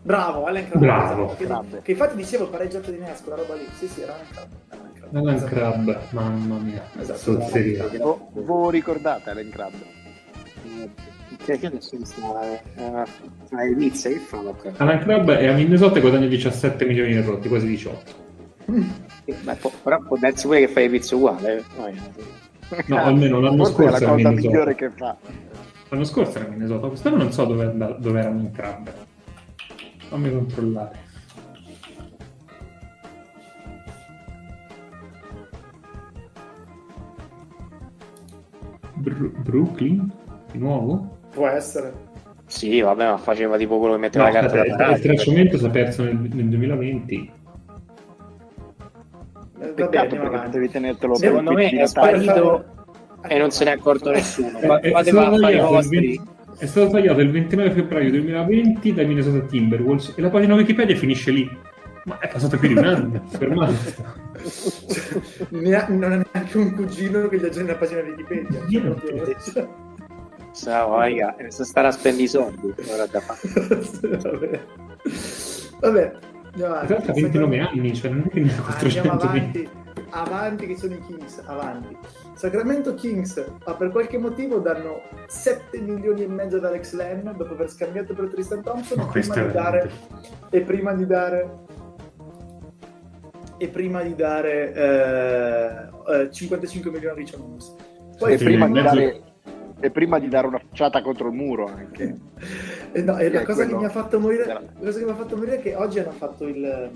Bravo, 0.04 0.46
Allen 0.46 0.70
Crabbe. 0.70 0.86
Bravo. 0.86 1.24
Esatto, 1.32 1.44
Crabbe. 1.44 1.76
Che, 1.78 1.82
che, 1.82 1.92
infatti 1.92 2.16
dicevo 2.16 2.48
pareggiato 2.48 2.92
di 2.92 3.00
Nesco, 3.00 3.30
la 3.32 3.38
roba 3.38 3.56
lì. 3.56 3.68
Sì, 3.76 3.88
sì, 3.88 4.02
era 4.02 4.14
Allen 4.14 4.28
Crabbe. 4.94 5.18
Allen 5.18 5.44
Crabbe, 5.46 5.98
mamma 6.12 6.58
mia. 6.58 6.84
Esatto. 7.00 7.40
Vo, 7.98 8.30
voi 8.34 8.72
ricordate 8.72 9.32
Allen 9.32 9.50
Crabbe? 9.50 9.94
Che, 11.44 11.58
che 11.58 11.66
adesso 11.66 11.98
mi 11.98 12.06
sta 12.06 12.22
uh, 12.22 13.56
a 13.56 13.64
Elizia, 13.64 14.12
che 14.12 14.18
fa? 14.18 14.44
Allen 14.78 15.00
Crabbe 15.00 15.40
è 15.40 15.48
a 15.48 15.54
Minnesota 15.54 15.98
e 15.98 16.02
guadagna 16.02 16.28
17 16.28 16.86
milioni 16.86 17.14
di 17.14 17.22
rotti, 17.22 17.48
quasi 17.48 17.66
18. 17.66 18.25
Beh, 18.66 19.58
però 19.84 20.00
può 20.02 20.18
darsi 20.18 20.48
pure 20.48 20.60
che 20.62 20.68
fai 20.68 20.90
pizza 20.90 21.16
uguale. 21.16 21.64
Eh. 21.78 22.84
No, 22.88 22.98
almeno 22.98 23.40
l'anno 23.40 23.66
Forse 23.66 23.74
scorso 23.74 23.98
è 23.98 24.00
la 24.00 24.08
cosa 24.08 24.30
migliore 24.32 24.76
che 24.76 24.90
fa. 24.90 25.16
L'anno 25.90 26.04
scorso 26.04 26.40
era 26.40 26.50
Minnesota, 26.50 26.88
quest'anno 26.88 27.18
non 27.18 27.32
so 27.32 27.46
dove, 27.46 27.74
dove 28.00 28.20
erano 28.20 28.40
entrambe. 28.40 28.94
Fammi 30.08 30.32
controllare. 30.32 31.04
Bru- 38.96 39.38
Brooklyn? 39.44 40.12
Di 40.52 40.58
nuovo? 40.58 41.18
Può 41.32 41.48
essere. 41.48 41.94
Sì, 42.48 42.80
vabbè, 42.82 43.06
ma 43.06 43.18
faceva 43.18 43.58
tipo 43.58 43.78
quello 43.78 43.96
che 43.96 44.00
metteva 44.00 44.28
no, 44.28 44.34
la 44.34 44.40
carta. 44.40 44.62
Aspetta, 44.62 44.92
il 44.92 45.00
tracciamento 45.00 45.58
si 45.58 45.66
è 45.66 45.70
perso 45.70 46.04
nel, 46.04 46.16
nel 46.16 46.48
2020 46.48 47.16
eh, 47.16 47.45
Peccato 49.58 50.16
perché 50.18 50.38
potevi 50.38 50.70
tenertelo 50.70 51.16
Secondo 51.16 51.52
me 51.54 51.70
è 51.70 51.88
sparito 51.88 52.66
e 53.28 53.38
non 53.38 53.52
se 53.52 53.64
ne 53.64 53.72
è 53.72 53.74
accorto 53.74 54.12
nessuno. 54.12 54.60
È, 54.60 54.80
è, 54.80 55.04
stato 55.04 55.44
è, 56.58 56.66
stato 56.66 56.90
tagliato 56.90 57.22
il 57.22 57.32
29 57.32 57.72
febbraio 57.72 58.12
2020 58.12 58.94
dai 58.94 59.06
Minnesota 59.06 59.40
Timberwolves 59.46 60.14
e 60.16 60.22
la 60.22 60.30
pagina 60.30 60.56
Wikipedia 60.56 60.96
finisce 60.96 61.32
lì. 61.32 61.50
Ma 62.06 62.20
è 62.20 62.28
passato 62.28 62.58
più 62.58 62.68
di 62.68 62.76
un 62.76 62.86
anno, 62.86 63.24
fermato. 63.30 63.74
Non 65.50 66.04
ha 66.04 66.24
neanche 66.32 66.58
un 66.58 66.76
cugino 66.76 67.28
che 67.28 67.40
gli 67.40 67.46
aggiorna 67.46 67.72
la 67.72 67.78
pagina 67.78 68.02
Wikipedia. 68.02 68.64
Niente. 68.68 69.68
Ciao, 70.54 71.00
raga, 71.00 71.36
se 71.48 71.64
stare 71.64 71.88
a 71.88 71.92
spendere 71.92 72.24
i 72.24 72.28
soldi, 72.28 72.74
ora 72.92 73.08
da 73.08 73.20
fare. 73.20 73.40
Vabbè. 74.22 74.62
Vabbè, 75.80 76.14
avanti. 76.64 76.88
realtà 76.88 77.14
29 77.14 77.60
anni, 77.60 77.94
cioè 77.94 78.12
non 78.12 78.24
è 78.26 78.30
che 78.30 78.40
ne 78.40 78.52
ha 78.52 78.64
Andiamo 78.80 79.18
420. 79.18 79.26
avanti, 79.26 79.70
avanti 80.10 80.68
che 80.68 80.78
sono 80.78 80.94
i 80.94 81.00
Kings, 81.06 81.44
avanti. 81.46 81.98
Sacramento 82.34 82.94
Kings, 82.96 83.46
ma 83.66 83.74
per 83.76 83.90
qualche 83.92 84.18
motivo 84.18 84.60
danno 84.60 85.02
7 85.28 85.80
milioni 85.80 86.24
e 86.24 86.28
mezzo 86.28 86.58
ad 86.58 86.66
Alex 86.66 86.94
Len 86.94 87.34
dopo 87.38 87.54
aver 87.54 87.70
scambiato 87.70 88.14
per 88.14 88.30
Tristan 88.30 88.62
Thompson 88.62 88.98
Ma 88.98 89.06
e 89.06 89.08
questo 89.08 89.34
prima 89.34 89.48
è 89.48 89.52
di 89.52 89.54
dare 89.54 89.92
e 90.50 90.62
prima 90.62 90.94
di 90.94 91.06
dare 91.06 91.50
e 93.58 93.68
prima 93.70 94.02
di 94.02 94.16
dare 94.16 94.74
eh, 94.74 96.24
eh, 96.24 96.32
55 96.32 96.92
milioni 96.92 97.14
a 97.14 97.18
Richard 97.18 97.42
Holmes. 97.42 97.76
Poi 98.18 98.34
e, 98.34 98.38
prima 98.38 98.68
di 98.68 98.82
dare, 98.82 99.22
e 99.80 99.92
prima 99.92 100.20
di 100.20 100.28
dare 100.28 100.48
una 100.48 100.60
facciata 100.60 101.02
contro 101.02 101.28
il 101.28 101.34
muro 101.34 101.68
anche. 101.68 102.16
E 102.96 103.02
no, 103.02 103.18
e 103.18 103.30
la 103.30 103.40
Che 103.40 103.44
è 103.44 103.46
cosa 103.46 103.64
che 103.64 103.72
quello 103.72 103.80
mi 103.80 103.86
ha 103.88 103.90
fatto 103.90 104.20
morire, 104.22 104.46
la 104.46 104.62
cosa 104.80 105.00
che 105.00 105.04
mi 105.04 105.12
ha 105.12 105.16
fatto 105.16 105.36
morire 105.36 105.58
è 105.58 105.62
che 105.62 105.76
oggi 105.76 106.00
hanno 106.00 106.12
fatto 106.12 106.48
il, 106.48 106.90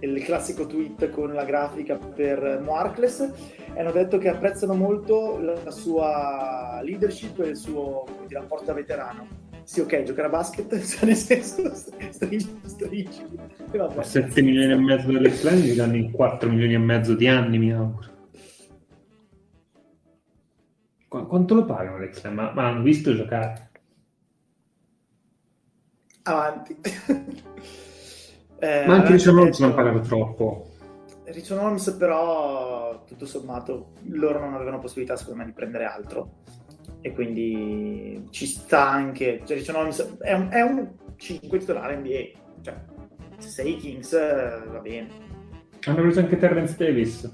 il 0.00 0.22
classico 0.22 0.66
tweet 0.66 1.08
con 1.08 1.32
la 1.32 1.44
grafica 1.44 1.96
per 1.96 2.60
Moarkles 2.62 3.20
e 3.72 3.80
hanno 3.80 3.90
detto 3.90 4.18
che 4.18 4.28
apprezzano 4.28 4.74
molto 4.74 5.38
la, 5.40 5.70
sua 5.70 6.80
leadership 6.82 7.40
e 7.40 7.48
il 7.48 7.56
suo 7.56 8.04
dire, 8.26 8.40
rapporto 8.40 8.66
da 8.66 8.74
veterano. 8.74 9.26
Sì, 9.62 9.80
ok, 9.80 10.02
giocare 10.02 10.26
a 10.26 10.30
basket, 10.30 10.68
cioè 10.84 11.06
nel 11.06 11.16
senso, 11.16 11.72
stringi, 12.10 12.60
stringi. 12.66 13.26
E 13.70 13.78
vabbè. 13.78 14.02
7 14.02 14.42
milioni 14.42 14.72
e 14.72 14.76
mezzo 14.76 15.06
dell'Alex 15.06 15.42
Len 15.42 15.58
gli 15.58 15.74
danno 15.74 15.96
in 15.96 16.10
4 16.10 16.50
milioni 16.50 16.74
e 16.74 16.78
mezzo 16.78 17.14
di 17.14 17.26
anni, 17.26 17.56
mi 17.56 17.72
auguro. 17.72 18.10
Qu- 21.08 21.26
quanto 21.26 21.54
lo 21.54 21.64
pagano 21.64 21.96
Alex? 21.96 22.28
Ma, 22.28 22.52
ma 22.52 22.66
hanno 22.66 22.82
visto 22.82 23.14
giocare? 23.16 23.70
Avanti. 26.22 26.76
Eh, 28.62 28.86
Ma 28.86 28.94
anche 28.94 29.14
avevano 29.14 29.44
diciamo 29.48 29.50
non 29.66 29.74
pagato 29.74 30.00
troppo. 30.02 30.68
Richard 31.24 31.60
Holmes 31.60 31.90
però 31.98 33.02
tutto 33.04 33.26
sommato 33.26 33.88
loro 34.04 34.38
non 34.38 34.54
avevano 34.54 34.78
possibilità 34.78 35.16
secondo 35.16 35.40
me 35.40 35.46
di 35.46 35.52
prendere 35.52 35.84
altro 35.84 36.34
e 37.00 37.12
quindi 37.12 38.24
ci 38.30 38.46
sta 38.46 38.88
anche 38.88 39.42
cioè 39.44 39.56
Richard 39.56 39.78
Holmes 39.78 40.16
è 40.20 40.32
un, 40.34 40.48
è 40.50 40.60
un 40.60 40.88
5 41.16 41.58
titolare 41.58 41.96
NBA 41.96 42.60
cioè 42.60 42.76
se 43.38 43.48
sei 43.48 43.72
i 43.72 43.76
Kings 43.78 44.12
va 44.12 44.78
bene 44.78 45.08
Hanno 45.86 46.00
preso 46.02 46.20
anche 46.20 46.36
Terrence 46.38 46.76
Davis. 46.76 47.28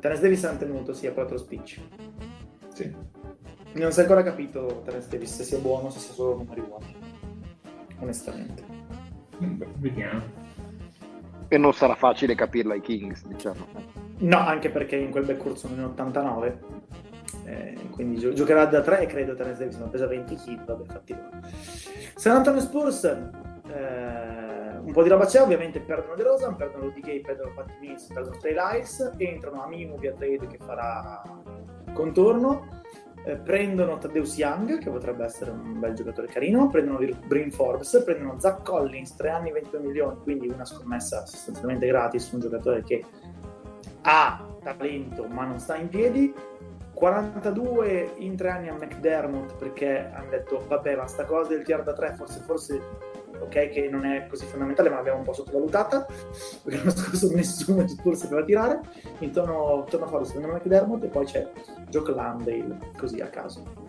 Terence 0.00 0.22
Davis 0.22 0.44
hanno 0.44 0.58
tenuto 0.58 0.94
sì 0.94 1.06
a 1.06 1.12
4 1.12 1.36
speech 1.36 1.78
Sì. 2.72 2.90
non 3.74 3.92
si 3.92 3.98
è 3.98 4.02
ancora 4.02 4.22
capito 4.22 4.80
Terence 4.82 5.08
Davis 5.10 5.34
se 5.34 5.44
sia 5.44 5.58
buono 5.58 5.88
o 5.88 5.90
se 5.90 5.98
sia 5.98 6.14
solo 6.14 6.36
numeri 6.38 6.62
buoni 6.62 6.97
onestamente 8.00 8.64
Beh, 9.38 9.66
Vediamo. 9.76 10.22
E 11.48 11.56
non 11.58 11.72
sarà 11.72 11.94
facile 11.94 12.34
capirlo 12.34 12.72
ai 12.72 12.80
Kings, 12.80 13.24
diciamo. 13.26 13.66
No, 14.18 14.38
anche 14.38 14.68
perché 14.68 14.96
in 14.96 15.10
quel 15.10 15.24
backcourt 15.24 15.56
sono 15.56 15.74
in 15.74 15.84
89, 15.84 16.58
eh, 17.44 17.78
quindi 17.92 18.18
gio- 18.18 18.32
giocherà 18.32 18.66
da 18.66 18.82
3 18.82 19.06
credo 19.06 19.34
Terence 19.34 19.60
Davis, 19.60 19.78
ma 19.78 19.86
pesa 19.86 20.06
20 20.06 20.34
kg, 20.34 20.64
vabbè, 20.64 20.92
fatti 20.92 21.14
loro. 21.14 21.46
San 22.16 22.36
Antonio 22.36 22.60
Spurs, 22.60 23.04
eh, 23.04 24.76
un 24.82 24.92
po' 24.92 25.02
di 25.02 25.08
roba 25.08 25.24
c'è, 25.24 25.40
ovviamente 25.40 25.80
perdono 25.80 26.16
De 26.16 26.22
Rosa, 26.24 26.52
perdono 26.52 26.84
Rudy 26.84 27.00
Gay, 27.00 27.20
perdono 27.20 27.52
Patty 27.54 27.74
Mills, 27.80 28.12
perdono 28.12 28.36
Trey 28.38 28.54
Lyles, 28.54 29.12
entrano 29.16 29.62
Aminu 29.62 29.96
via 29.98 30.12
trade 30.12 30.46
che 30.48 30.58
farà 30.58 31.22
contorno, 31.92 32.77
eh, 33.24 33.36
prendono 33.36 33.98
Taddeus 33.98 34.36
Young, 34.36 34.78
che 34.78 34.90
potrebbe 34.90 35.24
essere 35.24 35.50
un 35.50 35.78
bel 35.78 35.94
giocatore 35.94 36.28
carino, 36.28 36.68
prendono 36.68 36.98
Brin 37.26 37.50
Forbes, 37.50 38.02
prendono 38.04 38.38
Zach 38.38 38.62
Collins, 38.64 39.14
3 39.16 39.30
anni 39.30 39.52
22 39.52 39.80
milioni, 39.80 40.16
quindi 40.22 40.48
una 40.48 40.64
scommessa 40.64 41.26
sostanzialmente 41.26 41.86
gratis 41.86 42.30
un 42.32 42.40
giocatore 42.40 42.82
che 42.82 43.04
ha 44.02 44.46
talento 44.62 45.26
ma 45.26 45.44
non 45.44 45.58
sta 45.58 45.76
in 45.76 45.88
piedi. 45.88 46.34
42 46.94 48.14
in 48.16 48.34
tre 48.34 48.50
anni 48.50 48.68
a 48.68 48.74
McDermott 48.74 49.54
perché 49.54 50.10
hanno 50.12 50.30
detto 50.30 50.64
vabbè 50.66 50.96
ma 50.96 51.06
sta 51.06 51.24
cosa 51.24 51.50
del 51.50 51.62
tier 51.62 51.84
da 51.84 51.92
3 51.92 52.14
forse 52.16 52.40
forse 52.40 52.82
ok 53.40 53.68
che 53.68 53.88
non 53.90 54.04
è 54.04 54.26
così 54.28 54.46
fondamentale 54.46 54.88
ma 54.88 54.96
l'abbiamo 54.96 55.18
un 55.18 55.24
po' 55.24 55.32
sottovalutata 55.32 56.06
perché 56.62 56.78
l'anno 56.78 56.90
scorso 56.90 57.34
nessuno 57.34 57.82
di 57.82 57.88
Spurs 57.88 58.20
sapeva 58.20 58.44
tirare 58.44 58.80
intorno, 59.20 59.82
intorno 59.84 60.06
a 60.06 60.08
farlo 60.08 60.24
secondo 60.24 60.48
me 60.48 60.54
McDermott 60.54 61.04
e 61.04 61.08
poi 61.08 61.24
c'è 61.24 61.48
Jock 61.88 62.08
Landale 62.08 62.78
così 62.96 63.20
a 63.20 63.26
caso 63.26 63.86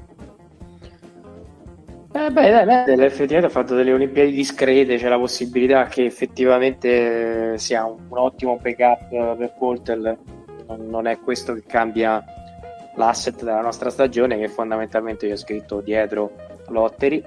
Eh 2.12 2.32
beh, 2.32 2.50
dai, 2.50 2.66
Mendel 2.66 3.04
effettivamente 3.04 3.46
ha 3.48 3.62
fatto 3.62 3.76
delle 3.76 3.94
Olimpiadi 3.94 4.32
discrete, 4.32 4.98
c'è 4.98 5.08
la 5.08 5.20
possibilità 5.20 5.86
che 5.86 6.06
effettivamente 6.06 7.58
sia 7.60 7.86
un, 7.86 7.98
un 8.08 8.18
ottimo 8.18 8.58
backup 8.58 9.36
per 9.38 9.54
Portel. 9.58 10.18
Non, 10.68 10.88
non 10.88 11.06
è 11.06 11.20
questo 11.20 11.54
che 11.54 11.64
cambia 11.68 12.24
l'asset 12.96 13.44
della 13.44 13.62
nostra 13.62 13.92
stagione, 13.92 14.40
che 14.40 14.48
fondamentalmente 14.48 15.28
io 15.28 15.34
ho 15.34 15.38
scritto 15.38 15.82
dietro 15.82 16.32
Lotteri. 16.70 17.24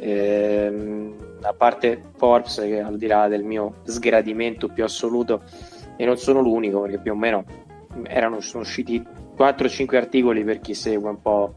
Ehm, 0.00 1.14
a 1.42 1.52
parte 1.52 2.00
Forbes, 2.16 2.56
che 2.56 2.80
al 2.80 2.96
di 2.96 3.06
là 3.06 3.28
del 3.28 3.44
mio 3.44 3.76
sgradimento 3.84 4.68
più 4.68 4.82
assoluto, 4.82 5.42
e 5.96 6.04
non 6.04 6.16
sono 6.16 6.40
l'unico, 6.40 6.80
perché 6.80 6.98
più 6.98 7.12
o 7.12 7.16
meno 7.16 7.44
erano 8.04 8.40
sono 8.40 8.62
usciti 8.62 9.04
4-5 9.36 9.96
articoli 9.96 10.44
per 10.44 10.60
chi 10.60 10.74
segue 10.74 11.08
un 11.08 11.20
po' 11.20 11.54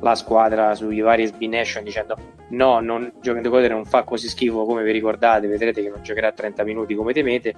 la 0.00 0.14
squadra 0.14 0.74
sui 0.74 1.00
vari 1.00 1.26
SB 1.26 1.42
Nation 1.42 1.84
dicendo 1.84 2.16
no, 2.50 2.80
non, 2.80 3.12
giocando 3.20 3.50
Coder 3.50 3.70
non 3.70 3.84
fa 3.84 4.02
così 4.02 4.28
schifo 4.28 4.64
come 4.64 4.82
vi 4.82 4.92
ricordate, 4.92 5.46
vedrete 5.46 5.82
che 5.82 5.88
non 5.88 6.02
giocherà 6.02 6.32
30 6.32 6.64
minuti 6.64 6.94
come 6.94 7.12
temete, 7.12 7.54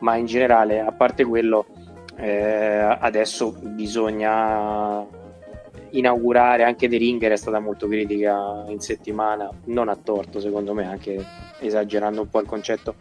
ma 0.00 0.16
in 0.16 0.26
generale, 0.26 0.80
a 0.80 0.92
parte 0.92 1.24
quello, 1.24 1.66
eh, 2.16 2.96
adesso 2.98 3.52
bisogna 3.60 5.06
inaugurare 5.90 6.64
anche 6.64 6.88
The 6.88 6.96
Ringer 6.96 7.32
è 7.32 7.36
stata 7.36 7.58
molto 7.58 7.86
critica 7.88 8.64
in 8.68 8.80
settimana, 8.80 9.50
non 9.64 9.88
a 9.88 9.96
torto 9.96 10.40
secondo 10.40 10.74
me, 10.74 10.86
anche 10.86 11.24
esagerando 11.60 12.22
un 12.22 12.28
po' 12.28 12.40
il 12.40 12.46
concetto 12.46 12.94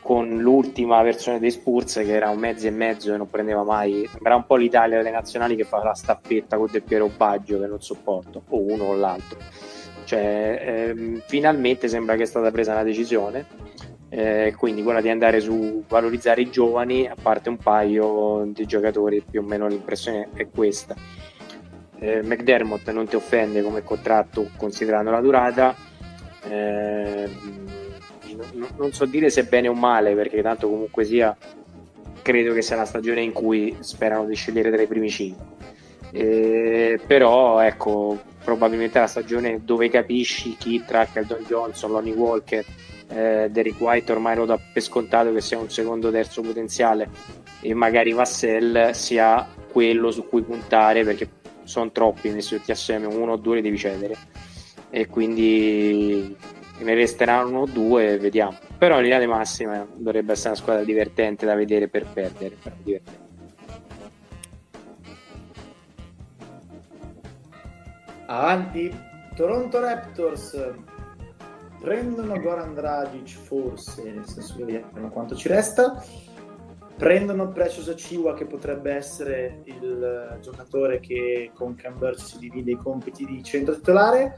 con 0.00 0.38
l'ultima 0.38 1.02
versione 1.02 1.38
dei 1.38 1.50
Spurs 1.50 1.94
che 1.94 2.12
era 2.12 2.30
un 2.30 2.38
mezzo 2.38 2.66
e 2.66 2.70
mezzo 2.70 3.12
e 3.12 3.16
non 3.16 3.28
prendeva 3.28 3.62
mai. 3.62 4.08
Sembrava 4.10 4.36
un 4.36 4.46
po' 4.46 4.56
l'Italia 4.56 4.96
delle 4.96 5.10
nazionali 5.10 5.56
che 5.56 5.64
fa 5.64 5.82
la 5.82 5.94
staffetta 5.94 6.56
con 6.56 6.68
Del 6.70 6.82
Piero 6.82 7.10
Baggio 7.14 7.60
che 7.60 7.66
non 7.66 7.80
sopporto 7.80 8.42
o 8.48 8.60
uno 8.60 8.84
o 8.84 8.94
l'altro. 8.94 9.38
Cioè 10.04 10.88
ehm, 10.88 11.22
finalmente 11.26 11.86
sembra 11.86 12.16
che 12.16 12.22
è 12.22 12.26
stata 12.26 12.50
presa 12.50 12.72
una 12.72 12.82
decisione 12.82 13.46
eh, 14.12 14.54
quindi 14.56 14.82
quella 14.82 15.00
di 15.00 15.08
andare 15.08 15.38
su 15.38 15.84
valorizzare 15.86 16.40
i 16.40 16.50
giovani 16.50 17.06
a 17.06 17.14
parte 17.20 17.48
un 17.48 17.56
paio 17.58 18.44
di 18.52 18.66
giocatori 18.66 19.22
più 19.28 19.40
o 19.40 19.44
meno 19.44 19.68
l'impressione 19.68 20.30
è 20.34 20.48
questa 20.48 20.96
eh, 22.00 22.22
McDermott 22.22 22.90
non 22.90 23.06
ti 23.06 23.16
offende 23.16 23.62
come 23.62 23.82
contratto 23.82 24.50
considerando 24.56 25.10
la 25.10 25.20
durata. 25.20 25.74
Eh, 26.48 27.28
non, 28.52 28.68
non 28.76 28.92
so 28.92 29.04
dire 29.04 29.30
se 29.30 29.44
bene 29.44 29.68
o 29.68 29.74
male 29.74 30.14
perché 30.14 30.42
tanto 30.42 30.68
comunque 30.68 31.04
sia 31.04 31.36
credo 32.22 32.54
che 32.54 32.62
sia 32.62 32.76
la 32.76 32.84
stagione 32.84 33.22
in 33.22 33.32
cui 33.32 33.76
sperano 33.80 34.24
di 34.24 34.34
scegliere 34.34 34.70
tra 34.70 34.80
i 34.80 34.86
primi 34.86 35.10
5 35.10 35.44
eh, 36.12 37.00
però 37.06 37.60
ecco 37.60 38.18
probabilmente 38.42 38.98
la 38.98 39.06
stagione 39.06 39.60
dove 39.64 39.88
capisci 39.88 40.56
chi 40.56 40.82
tra 40.84 41.06
Keldon 41.06 41.44
Johnson, 41.46 41.90
Lonnie 41.90 42.14
Walker 42.14 42.64
eh, 43.08 43.48
Derek 43.50 43.80
White 43.80 44.12
ormai 44.12 44.36
lo 44.36 44.44
dà 44.44 44.58
per 44.72 44.82
scontato 44.82 45.32
che 45.32 45.40
sia 45.40 45.58
un 45.58 45.70
secondo 45.70 46.10
terzo 46.10 46.40
potenziale 46.42 47.08
e 47.60 47.74
magari 47.74 48.12
Vassell 48.12 48.90
sia 48.90 49.46
quello 49.70 50.10
su 50.10 50.26
cui 50.28 50.42
puntare 50.42 51.04
perché 51.04 51.28
sono 51.70 51.90
troppi 51.90 52.30
messi 52.30 52.56
tutti 52.56 52.72
assieme 52.72 53.06
uno 53.06 53.32
o 53.32 53.36
due 53.36 53.56
li 53.56 53.62
devi 53.62 53.78
cedere 53.78 54.16
e 54.90 55.06
quindi 55.06 56.36
ne 56.78 56.94
resteranno 56.94 57.48
uno 57.48 57.60
o 57.60 57.66
due 57.66 58.18
vediamo 58.18 58.58
però 58.76 58.96
in 58.96 59.02
linea 59.02 59.18
di 59.18 59.26
massima 59.26 59.86
dovrebbe 59.94 60.32
essere 60.32 60.50
una 60.50 60.58
squadra 60.58 60.84
divertente 60.84 61.46
da 61.46 61.54
vedere 61.54 61.88
per 61.88 62.06
perdere 62.06 62.56
divertente. 62.82 63.28
Avanti, 68.24 68.96
Toronto 69.34 69.80
Raptors 69.80 70.72
prendono 71.80 72.40
Goran 72.40 72.74
Dragic 72.74 73.28
forse, 73.28 74.04
nel 74.04 74.24
senso 74.26 74.56
che 74.56 74.64
vediamo 74.64 75.10
quanto 75.10 75.34
ci 75.34 75.48
resta. 75.48 76.02
Prendono 77.00 77.48
Precious 77.48 77.88
Achiwa 77.88 78.34
che 78.34 78.44
potrebbe 78.44 78.92
essere 78.92 79.62
il 79.64 80.36
giocatore 80.42 81.00
che 81.00 81.50
con 81.54 81.74
Cam 81.74 81.96
Burch 81.96 82.20
si 82.20 82.38
divide 82.38 82.72
i 82.72 82.76
compiti 82.76 83.24
di 83.24 83.42
centro 83.42 83.74
titolare. 83.74 84.36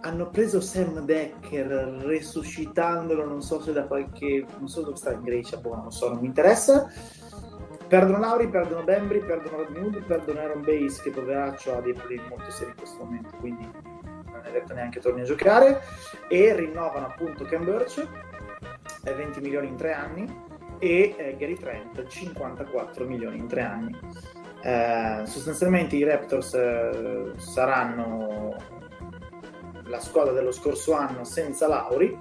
hanno 0.00 0.30
preso 0.30 0.62
Sam 0.62 1.04
Decker 1.04 1.66
resuscitandolo, 2.06 3.26
non 3.26 3.42
so 3.42 3.60
se 3.60 3.72
da 3.72 3.84
qualche... 3.84 4.46
non 4.58 4.66
so 4.66 4.80
dove 4.80 4.96
sta 4.96 5.12
in 5.12 5.24
Grecia, 5.24 5.58
boh, 5.58 5.74
non 5.74 5.92
so, 5.92 6.08
non 6.08 6.20
mi 6.20 6.26
interessa. 6.26 6.90
Perdono 7.86 8.18
Lauri, 8.18 8.48
perdono 8.48 8.82
Bembry, 8.82 9.20
perdono 9.20 9.58
Rodney 9.58 10.02
perdono 10.06 10.40
Aaron 10.40 10.62
Base 10.62 11.02
che 11.02 11.10
poveraccio 11.10 11.76
ha 11.76 11.82
dei 11.82 11.92
problemi 11.92 12.22
molto 12.30 12.50
seri 12.50 12.70
in 12.70 12.76
questo 12.76 13.04
momento, 13.04 13.36
quindi 13.40 13.68
non 14.24 14.40
è 14.42 14.50
detto 14.50 14.72
neanche 14.72 15.00
torni 15.00 15.20
a 15.20 15.24
giocare. 15.24 15.82
E 16.28 16.54
rinnovano 16.54 17.08
appunto 17.08 17.44
Birch, 17.44 18.08
20 19.02 19.40
milioni 19.40 19.68
in 19.68 19.76
tre 19.76 19.92
anni, 19.92 20.52
e 20.84 21.14
eh, 21.16 21.36
Gary 21.38 21.54
Trent, 21.54 22.06
54 22.06 23.06
milioni 23.06 23.38
in 23.38 23.48
tre 23.48 23.62
anni. 23.62 23.96
Eh, 24.62 25.22
sostanzialmente 25.24 25.96
i 25.96 26.04
Raptors 26.04 26.52
eh, 26.54 27.32
saranno 27.36 28.54
la 29.86 30.00
squadra 30.00 30.32
dello 30.32 30.52
scorso 30.52 30.92
anno 30.94 31.24
senza 31.24 31.68
Lauri 31.68 32.18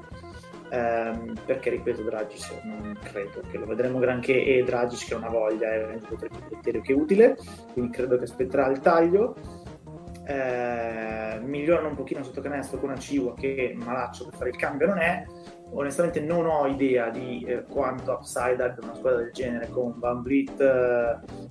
ehm, 0.69 1.34
perché 1.45 1.69
ripeto 1.69 2.03
Dragic 2.03 2.64
non 2.64 2.98
credo 3.02 3.41
che 3.49 3.57
lo 3.57 3.65
vedremo 3.65 3.99
granché 3.99 4.44
e 4.44 4.64
Dragic 4.64 5.07
che 5.07 5.14
ha 5.14 5.18
una 5.18 5.30
voglia 5.30 5.72
è 5.72 5.85
un 5.94 6.02
criterio 6.49 6.81
che 6.81 6.91
utile 6.91 7.38
quindi 7.72 7.91
credo 7.91 8.18
che 8.18 8.26
aspetterà 8.26 8.68
il 8.68 8.80
taglio 8.80 9.35
eh, 10.26 11.40
migliorano 11.41 11.88
un 11.88 11.95
pochino 11.95 12.23
sotto 12.23 12.41
canestro 12.41 12.80
con 12.80 12.90
Aciwa 12.90 13.34
che 13.34 13.73
malaccio 13.77 14.26
per 14.26 14.35
fare 14.35 14.49
il 14.49 14.57
cambio 14.57 14.88
non 14.88 14.98
è 14.98 15.26
onestamente 15.74 16.22
non 16.22 16.45
ho 16.45 16.68
idea 16.68 17.10
di 17.10 17.44
eh, 17.44 17.64
quanto 17.64 18.12
upside 18.12 18.64
abbia 18.64 18.84
una 18.84 18.95
squadra 18.95 19.22
del 19.22 19.32
genere 19.32 19.70
con 19.70 19.98
Van 19.98 20.22
Vliet, 20.22 20.60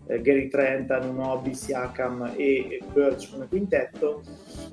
eh, 0.06 0.20
Gary 0.20 0.48
Trent, 0.48 0.96
Nunobi, 1.04 1.54
Siakam 1.54 2.34
e 2.36 2.80
Birch 2.92 3.30
come 3.30 3.48
quintetto. 3.48 4.22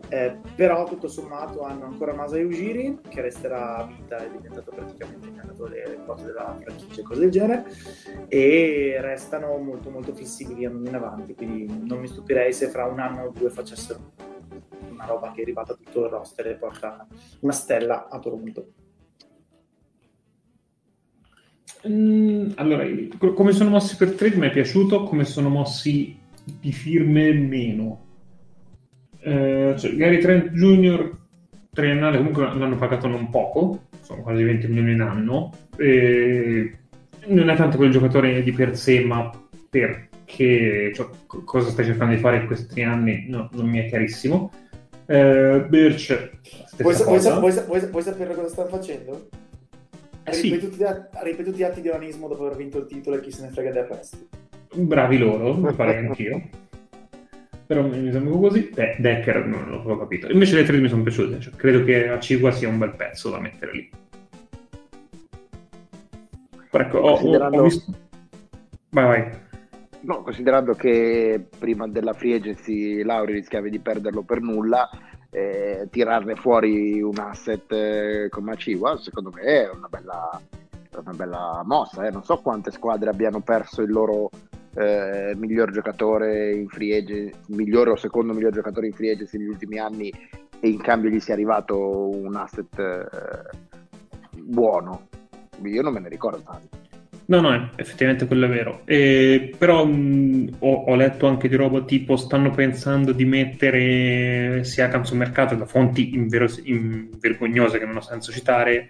Eh, 0.10 0.38
però 0.56 0.86
tutto 0.86 1.08
sommato 1.08 1.62
hanno 1.62 1.86
ancora 1.86 2.14
Masai 2.14 2.44
Ujiri 2.44 3.00
che 3.08 3.22
resterà 3.22 3.78
a 3.78 3.86
vita, 3.86 4.18
è 4.18 4.30
diventato 4.30 4.72
praticamente 4.74 5.28
il 5.28 5.40
allenatore 5.60 5.84
delle 5.84 6.06
cose 6.06 6.26
della 6.26 6.58
franchigia 6.60 7.02
e 7.02 7.04
cose 7.04 7.20
del 7.20 7.30
genere 7.30 7.66
e 8.28 8.98
restano 9.02 9.58
molto 9.58 9.90
molto 9.90 10.14
flessibili 10.14 10.66
andando 10.66 10.90
in 10.90 10.96
avanti 10.96 11.36
quindi 11.36 11.86
non 11.88 12.00
mi 12.00 12.08
stupirei 12.08 12.54
se 12.54 12.68
fra 12.70 12.86
un 12.86 13.00
anno 13.00 13.26
o 13.26 13.32
due 13.32 13.50
facessero 13.50 14.00
una 14.90 15.06
roba 15.06 15.32
che 15.32 15.40
è 15.40 15.42
arrivata 15.44 15.74
a 15.74 15.76
tutto 15.76 16.06
il 16.06 16.12
roster 16.12 16.48
e 16.48 16.56
porta 16.56 17.08
una 17.42 17.54
stella 17.54 18.08
a 18.10 18.20
Toronto 18.20 18.68
Mm, 21.88 22.52
allora, 22.56 22.84
come 23.34 23.52
sono 23.54 23.70
mossi 23.70 23.96
per 23.96 24.12
trade 24.12 24.36
mi 24.36 24.48
è 24.48 24.52
piaciuto, 24.52 25.04
come 25.04 25.24
sono 25.24 25.50
mossi 25.50 26.18
di 26.44 26.72
firme 26.72 27.32
meno. 27.34 28.06
Eh, 29.22 29.76
cioè, 29.78 29.96
Gary 29.96 30.18
Trent 30.20 30.52
Jr. 30.52 31.18
triennale 31.72 32.18
comunque 32.18 32.44
l'hanno 32.44 32.78
pagato 32.78 33.08
non 33.08 33.30
poco, 33.30 33.84
sono 34.02 34.22
quasi 34.22 34.44
20 34.44 34.68
milioni 34.68 34.94
in 34.94 35.02
anno. 35.02 35.52
E 35.78 36.78
non 37.28 37.50
è 37.50 37.56
tanto 37.56 37.78
quel 37.78 37.92
giocatore 37.92 38.44
di 38.44 38.52
per 38.52 38.76
sé, 38.76 39.02
ma 39.02 39.30
perché 39.70 40.92
cioè, 40.94 41.08
cosa 41.26 41.70
stai 41.70 41.86
cercando 41.86 42.14
di 42.16 42.20
fare 42.20 42.38
in 42.38 42.48
questi 42.48 42.82
anni 42.82 43.26
no, 43.30 43.50
non 43.54 43.68
mi 43.68 43.80
è 43.80 43.88
chiarissimo. 43.88 44.52
Eh, 45.06 45.66
Birch, 45.68 46.30
vuoi, 46.78 46.96
vuoi, 46.96 47.20
vuoi, 47.66 47.80
vuoi 47.90 48.04
sapere 48.04 48.36
cosa 48.36 48.50
stanno 48.50 48.70
facendo? 48.70 49.30
Ha 50.30 50.34
sì. 50.34 50.50
ripetuti, 50.50 50.84
ripetuti 51.24 51.64
atti 51.64 51.82
di 51.82 51.90
onanismo 51.90 52.28
dopo 52.28 52.46
aver 52.46 52.58
vinto 52.58 52.78
il 52.78 52.86
titolo 52.86 53.18
e 53.18 53.22
chi 53.22 53.32
se 53.32 53.42
ne 53.42 53.50
frega 53.50 53.72
del 53.72 53.84
resto. 53.84 54.18
Bravi 54.74 55.18
loro, 55.18 55.54
lo 55.54 55.74
farei 55.74 56.06
anch'io. 56.06 56.42
Però 57.66 57.84
mi 57.84 58.12
sembra 58.12 58.38
così. 58.38 58.70
De- 58.74 58.96
Decker 59.00 59.46
non 59.46 59.82
l'ho 59.84 59.98
capito. 59.98 60.32
Invece 60.32 60.56
le 60.56 60.64
tre 60.64 60.78
mi 60.78 60.88
sono 60.88 61.04
piaciute. 61.04 61.40
Cioè, 61.40 61.54
credo 61.54 61.84
che 61.84 62.10
a 62.10 62.20
Cigua 62.20 62.52
sia 62.52 62.70
un 62.70 62.78
bel 62.78 62.96
pezzo 62.96 63.30
da 63.30 63.40
mettere 63.40 63.72
lì. 63.72 63.90
Però 66.70 66.84
ecco, 66.84 66.98
ho, 67.00 67.14
considerando... 67.14 67.58
ho 67.58 67.64
visto... 67.64 67.94
Vai, 68.90 69.06
vai. 69.06 69.38
No, 70.02 70.22
considerando 70.22 70.74
che 70.74 71.44
prima 71.58 71.88
della 71.88 72.14
free 72.14 72.36
agency 72.36 73.04
Lauri 73.04 73.34
rischiava 73.34 73.68
di 73.68 73.80
perderlo 73.80 74.24
per 74.24 74.40
nulla, 74.40 74.90
eh, 75.32 75.88
tirarne 75.92 76.36
fuori 76.36 77.02
un 77.02 77.18
asset 77.20 77.72
eh, 77.72 78.28
come 78.30 78.54
Aciwa, 78.54 78.98
secondo 78.98 79.32
me 79.32 79.42
è 79.42 79.70
una 79.70 79.88
bella, 79.88 80.42
una 80.98 81.14
bella 81.14 81.62
mossa. 81.66 82.06
Eh. 82.06 82.12
Non 82.12 82.24
so 82.24 82.38
quante 82.38 82.72
squadre 82.72 83.10
abbiano 83.10 83.42
perso 83.42 83.82
il 83.82 83.92
loro 83.92 84.30
eh, 84.76 85.34
miglior 85.36 85.72
giocatore 85.72 86.54
in 86.54 86.68
free 86.68 86.98
agency, 86.98 87.38
migliore 87.48 87.92
o 87.92 87.96
secondo 87.96 88.34
miglior 88.34 88.54
giocatore 88.54 88.88
in 88.88 88.94
free 88.94 89.12
agency 89.12 89.38
negli 89.38 89.50
ultimi 89.50 89.78
anni 89.78 90.12
e 90.60 90.68
in 90.68 90.82
cambio 90.82 91.10
gli 91.10 91.20
sia 91.20 91.34
arrivato 91.34 92.10
un 92.10 92.36
asset 92.36 92.80
eh, 92.80 93.58
buono. 94.32 95.08
Io 95.64 95.82
non 95.82 95.94
me 95.94 96.00
ne 96.00 96.10
ricordo 96.10 96.42
tanti. 96.42 96.89
No, 97.30 97.42
no, 97.42 97.70
effettivamente 97.76 98.26
quello 98.26 98.48
è 98.48 98.50
vero. 98.50 98.82
Eh, 98.86 99.54
però 99.56 99.86
mh, 99.86 100.56
ho, 100.60 100.86
ho, 100.88 100.96
letto 100.96 101.28
anche 101.28 101.48
di 101.48 101.56
roba 101.56 101.82
tipo 101.82 102.16
stanno 102.16 102.50
pensando 102.50 103.12
di 103.12 103.24
mettere 103.24 104.64
Siakam 104.64 105.04
sul 105.04 105.18
mercato 105.18 105.54
da 105.54 105.66
fonti 105.66 106.16
inveros- 106.16 106.64
vergognose 107.20 107.78
che 107.78 107.86
non 107.86 107.98
ho 107.98 108.02
senso 108.02 108.32
citare. 108.32 108.90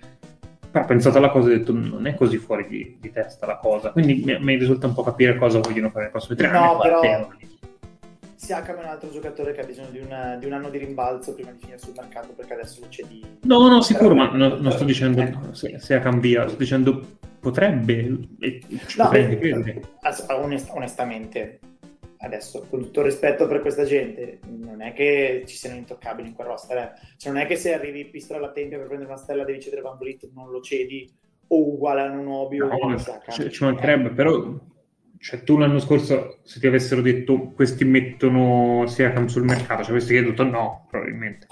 Però 0.72 0.86
ho 0.86 0.88
pensato 0.88 1.18
alla 1.18 1.32
cosa 1.32 1.50
e 1.50 1.56
ho 1.56 1.58
detto 1.58 1.74
non 1.74 2.08
è 2.08 2.16
così 2.16 2.38
fuori 2.38 2.66
di, 2.70 2.98
di 3.02 3.12
testa 3.12 3.46
la 3.46 3.58
cosa. 3.58 3.92
Quindi 3.92 4.24
mi, 4.24 4.38
mi, 4.40 4.56
risulta 4.56 4.88
un 4.88 4.94
po' 4.94 5.04
capire 5.04 5.36
cosa 5.36 5.60
vogliono 5.60 5.90
fare 5.90 6.04
nei 6.04 6.12
prossimi 6.12 6.38
tre 6.38 6.50
no, 6.50 6.80
anni. 6.80 6.82
Però... 6.82 7.30
Siakam 8.36 8.78
è 8.78 8.84
un 8.84 8.86
altro 8.86 9.12
giocatore 9.12 9.52
che 9.52 9.60
ha 9.60 9.66
bisogno 9.66 9.90
di, 9.92 10.00
una, 10.00 10.38
di, 10.38 10.46
un 10.46 10.54
anno 10.54 10.70
di 10.70 10.78
rimbalzo 10.78 11.34
prima 11.34 11.52
di 11.52 11.58
finire 11.60 11.78
sul 11.78 11.92
mercato 11.94 12.32
perché 12.32 12.54
adesso 12.54 12.80
c'è 12.88 13.04
di... 13.06 13.22
No, 13.42 13.68
no, 13.68 13.82
sicuro, 13.82 14.16
ma 14.16 14.32
no, 14.32 14.56
non 14.56 14.72
sto 14.72 14.86
dicendo 14.86 15.20
ecco. 15.20 15.54
Siakam 15.54 16.22
via, 16.22 16.48
sto 16.48 16.56
dicendo 16.56 17.18
potrebbe 17.40 18.20
e 18.40 18.62
ci 18.88 18.98
no, 18.98 19.06
potrebbe 19.06 19.38
credere. 19.38 19.82
Onest- 20.30 20.70
onestamente, 20.74 21.60
adesso 22.18 22.66
con 22.70 22.82
tutto 22.82 23.00
il 23.00 23.06
rispetto 23.06 23.48
per 23.48 23.62
questa 23.62 23.84
gente, 23.84 24.40
non 24.48 24.82
è 24.82 24.94
che 24.94 25.44
ci 25.46 25.56
siano 25.56 25.78
intoccabili 25.78 26.30
in 26.30 26.36
quel 26.36 26.48
roster, 26.48 26.78
eh. 26.78 26.92
cioè, 27.18 27.32
non 27.32 27.42
è 27.42 27.46
che 27.46 27.56
se 27.56 27.74
arrivi 27.74 28.06
pistola 28.06 28.40
alla 28.40 28.52
tempia 28.52 28.78
per 28.78 28.88
prendere 28.88 29.12
una 29.12 29.20
stella 29.20 29.44
devi 29.44 29.62
cedere 29.62 29.82
Van 29.82 29.98
Vliet, 29.98 30.30
non 30.34 30.50
lo 30.50 30.62
cedi 30.62 31.10
o 31.48 31.74
uguale 31.74 32.02
a 32.02 32.12
un 32.12 32.24
Nobio 32.24 32.68
no, 32.68 32.76
o 32.76 32.98
ci, 33.30 33.50
ci 33.50 33.64
mancherebbe, 33.64 34.12
però 34.12 34.60
cioè, 35.18 35.44
tu 35.44 35.58
l'anno 35.58 35.80
scorso 35.80 36.40
se 36.44 36.60
ti 36.60 36.68
avessero 36.68 37.02
detto 37.02 37.52
questi 37.52 37.84
mettono 37.84 38.86
Siakam 38.88 39.28
sul 39.28 39.44
mercato, 39.44 39.84
ci 39.84 39.90
avresti 39.90 40.20
detto 40.20 40.44
no, 40.44 40.88
probabilmente. 40.90 41.48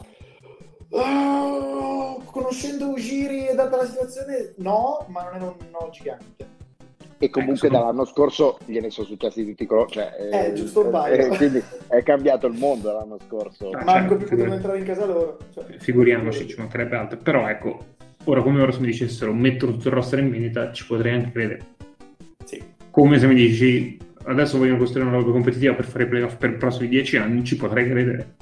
Uh, 0.90 2.24
conoscendo 2.26 2.90
Ugiri 2.90 3.48
e 3.48 3.56
data 3.56 3.78
la 3.78 3.86
situazione, 3.86 4.54
no, 4.58 5.06
ma 5.10 5.24
non 5.24 5.36
era 5.36 5.46
un 5.46 5.56
no 5.72 5.90
gigante. 5.92 6.56
E 7.20 7.30
comunque 7.32 7.68
ecco, 7.68 7.78
dall'anno 7.78 8.06
scorso 8.06 8.60
gliene 8.66 8.92
sono 8.92 9.08
successi 9.08 9.44
tutti 9.44 9.64
i 9.64 9.66
colori. 9.66 9.92
Cioè, 9.92 10.16
eh, 10.20 10.46
eh, 10.46 10.54
giusto 10.54 10.86
un 10.86 10.92
paio. 10.92 11.16
Eh, 11.16 11.28
quindi 11.36 11.64
è 11.88 12.04
cambiato 12.04 12.46
il 12.46 12.58
mondo 12.58 12.92
l'anno 12.92 13.18
scorso. 13.26 13.72
Ah, 13.72 13.84
Manco 13.84 14.10
certo, 14.10 14.26
più 14.26 14.38
potevo 14.38 14.54
entrare 14.54 14.78
in 14.78 14.86
casa 14.86 15.06
loro. 15.06 15.38
Cioè. 15.52 15.66
Figuriamoci, 15.80 16.48
ci 16.48 16.56
mancherebbe 16.58 16.96
altro. 16.96 17.18
Però 17.18 17.48
ecco, 17.50 17.86
ora 18.26 18.44
come 18.44 18.62
ora 18.62 18.72
se 18.72 18.80
mi 18.80 18.88
dicessero 18.88 19.34
metto 19.34 19.66
tutto 19.66 19.88
il 19.88 19.94
roster 19.96 20.20
in 20.20 20.30
vendita, 20.30 20.72
ci 20.72 20.86
potrei 20.86 21.14
anche 21.14 21.32
credere. 21.32 21.66
Sì. 22.46 22.64
Come 22.92 23.18
se 23.18 23.26
mi 23.26 23.36
dici 23.36 23.98
adesso 24.26 24.58
vogliono 24.58 24.78
costruire 24.78 25.10
una 25.10 25.18
roba 25.18 25.32
competitiva 25.32 25.74
per 25.74 25.86
fare 25.86 26.06
playoff 26.06 26.36
per 26.36 26.52
i 26.52 26.58
prossimi 26.58 26.88
dieci 26.88 27.18
anni, 27.18 27.44
ci 27.44 27.58
potrei 27.58 27.90
credere. 27.90 28.36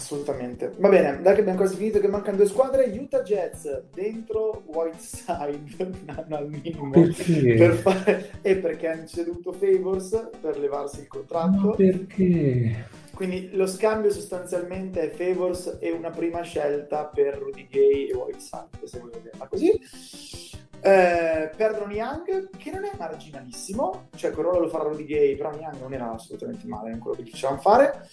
Assolutamente. 0.00 0.72
Va 0.78 0.88
bene, 0.88 1.20
dai 1.20 1.34
che 1.34 1.40
abbiamo 1.40 1.58
quasi 1.58 1.76
finito 1.76 2.00
che 2.00 2.08
mancano 2.08 2.38
due 2.38 2.46
squadre, 2.46 2.84
Utah 2.86 3.20
Jets 3.20 3.82
dentro 3.92 4.62
Whiteside 4.64 5.60
un 5.84 5.94
anno 6.06 6.36
al 6.36 6.48
minimo 6.48 6.88
perché? 6.88 7.54
Per 7.54 7.74
fare... 7.74 8.30
e 8.40 8.56
perché 8.56 8.88
hanno 8.88 9.06
ceduto 9.06 9.52
Favors 9.52 10.30
per 10.40 10.58
levarsi 10.58 11.00
il 11.00 11.06
contratto. 11.06 11.68
Ma 11.68 11.74
perché? 11.74 12.86
Quindi 13.12 13.50
lo 13.52 13.66
scambio 13.66 14.10
sostanzialmente 14.10 15.02
è 15.02 15.10
Favors 15.10 15.76
e 15.78 15.90
una 15.90 16.08
prima 16.08 16.40
scelta 16.40 17.04
per 17.04 17.36
Rudy 17.36 17.68
Gay 17.68 18.06
e 18.06 18.14
Whiteside, 18.14 18.68
se 18.84 19.00
volete 19.00 19.18
vederla 19.18 19.46
così. 19.48 19.78
Eh, 20.80 21.50
perdono 21.54 21.92
Young, 21.92 22.48
che 22.56 22.70
non 22.70 22.86
è 22.86 22.92
marginalissimo, 22.96 24.08
cioè 24.16 24.30
quel 24.30 24.46
ruolo 24.46 24.60
lo 24.60 24.68
farà 24.68 24.84
Rudy 24.84 25.04
Gay, 25.04 25.36
però 25.36 25.52
Young 25.52 25.78
non 25.78 25.92
era 25.92 26.10
assolutamente 26.10 26.66
male 26.66 26.92
in 26.92 26.98
quello 27.00 27.16
che 27.16 27.24
gli 27.24 27.30
facevano 27.30 27.60
fare. 27.60 28.08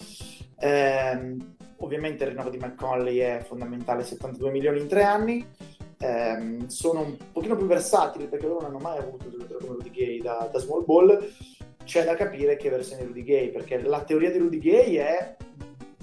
Eh, 0.60 1.56
ovviamente 1.78 2.24
il 2.24 2.32
rinnovo 2.32 2.50
di 2.50 2.58
McConley 2.58 3.18
è 3.18 3.44
fondamentale, 3.46 4.04
72 4.04 4.52
milioni 4.52 4.80
in 4.80 4.88
tre 4.88 5.04
anni. 5.04 5.46
Eh, 6.00 6.66
sono 6.68 7.02
un 7.02 7.18
pochino 7.32 7.56
più 7.56 7.66
versatili 7.66 8.28
perché 8.28 8.46
loro 8.46 8.62
non 8.62 8.70
hanno 8.70 8.80
mai 8.80 9.00
avuto 9.00 9.26
un 9.26 9.32
giocatore 9.32 9.66
come 9.66 9.78
Rudy 9.78 9.90
Gay 9.92 10.22
da, 10.22 10.50
da, 10.52 10.60
small 10.60 10.86
ball. 10.86 11.32
C'è 11.84 12.04
da 12.04 12.16
capire 12.16 12.58
che 12.58 12.70
versione 12.70 13.02
di 13.02 13.08
Rudy 13.08 13.24
Gay, 13.24 13.50
perché 13.50 13.82
la 13.82 14.04
teoria 14.04 14.32
di 14.32 14.38
Rudy 14.38 14.60
Gay 14.60 14.96
è 14.96 15.36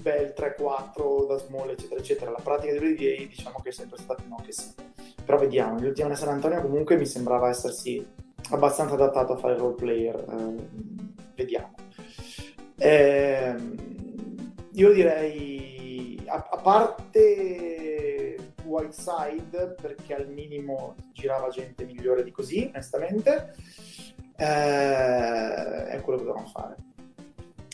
bel 0.01 0.33
3-4 0.35 1.27
da 1.27 1.37
small, 1.37 1.69
eccetera, 1.69 1.99
eccetera. 1.99 2.31
La 2.31 2.41
pratica 2.43 2.71
di 2.73 2.79
Rudy 2.79 2.95
Gay 2.95 3.27
diciamo 3.27 3.59
che 3.61 3.69
è 3.69 3.71
sempre 3.71 3.97
stata 3.97 4.23
no 4.27 4.41
che 4.43 4.51
sì. 4.51 4.73
Però 5.23 5.37
vediamo, 5.37 5.79
l'ultimo 5.79 6.09
a 6.11 6.15
San 6.15 6.29
Antonio 6.29 6.61
comunque 6.61 6.97
mi 6.97 7.05
sembrava 7.05 7.49
essersi 7.49 8.05
abbastanza 8.51 8.93
adattato 8.93 9.33
a 9.33 9.37
fare 9.37 9.57
role 9.57 9.75
player. 9.75 10.15
Eh, 10.15 11.23
vediamo. 11.35 11.73
Eh, 12.77 13.55
io 14.75 14.91
direi 14.93 16.21
a, 16.27 16.47
a 16.51 16.57
parte 16.57 18.35
Whiteside, 18.65 19.75
perché 19.81 20.15
al 20.15 20.27
minimo 20.29 20.95
girava 21.13 21.49
gente 21.49 21.85
migliore 21.85 22.23
di 22.23 22.31
così, 22.31 22.65
onestamente, 22.73 23.53
eh, 24.37 25.85
è 25.87 26.01
quello 26.01 26.19
che 26.19 26.25
dobbiamo 26.25 26.47
fare. 26.47 26.75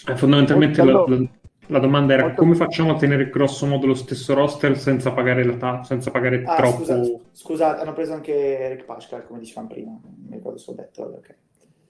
Eh, 0.08 0.16
fondamentalmente 0.16 0.84
la, 0.84 1.04
la- 1.08 1.28
la 1.68 1.80
domanda 1.80 2.14
era 2.14 2.24
molto- 2.24 2.42
come 2.42 2.56
facciamo 2.56 2.92
a 2.92 2.98
tenere 2.98 3.30
grosso 3.30 3.66
modo 3.66 3.86
lo 3.88 3.94
stesso 3.94 4.34
roster 4.34 4.78
senza 4.78 5.12
pagare 5.14 5.46
la 5.46 5.56
ta- 5.56 5.84
senza 5.84 6.12
pagare 6.12 6.44
Ah, 6.46 6.56
troppo 6.56 6.78
scusate, 6.84 7.20
scusate, 7.32 7.82
hanno 7.82 7.94
preso 7.94 8.14
anche 8.14 8.60
Eric 8.60 8.84
Pascal, 8.84 9.26
come 9.26 9.40
dicevamo 9.40 9.68
prima, 9.70 9.92
non 9.92 10.16
mi 10.28 10.36
ricordo 10.36 10.58
se 10.58 10.72
ho 10.72 10.74
detto, 10.74 11.04
vabbè, 11.04 11.16
ok. 11.18 11.36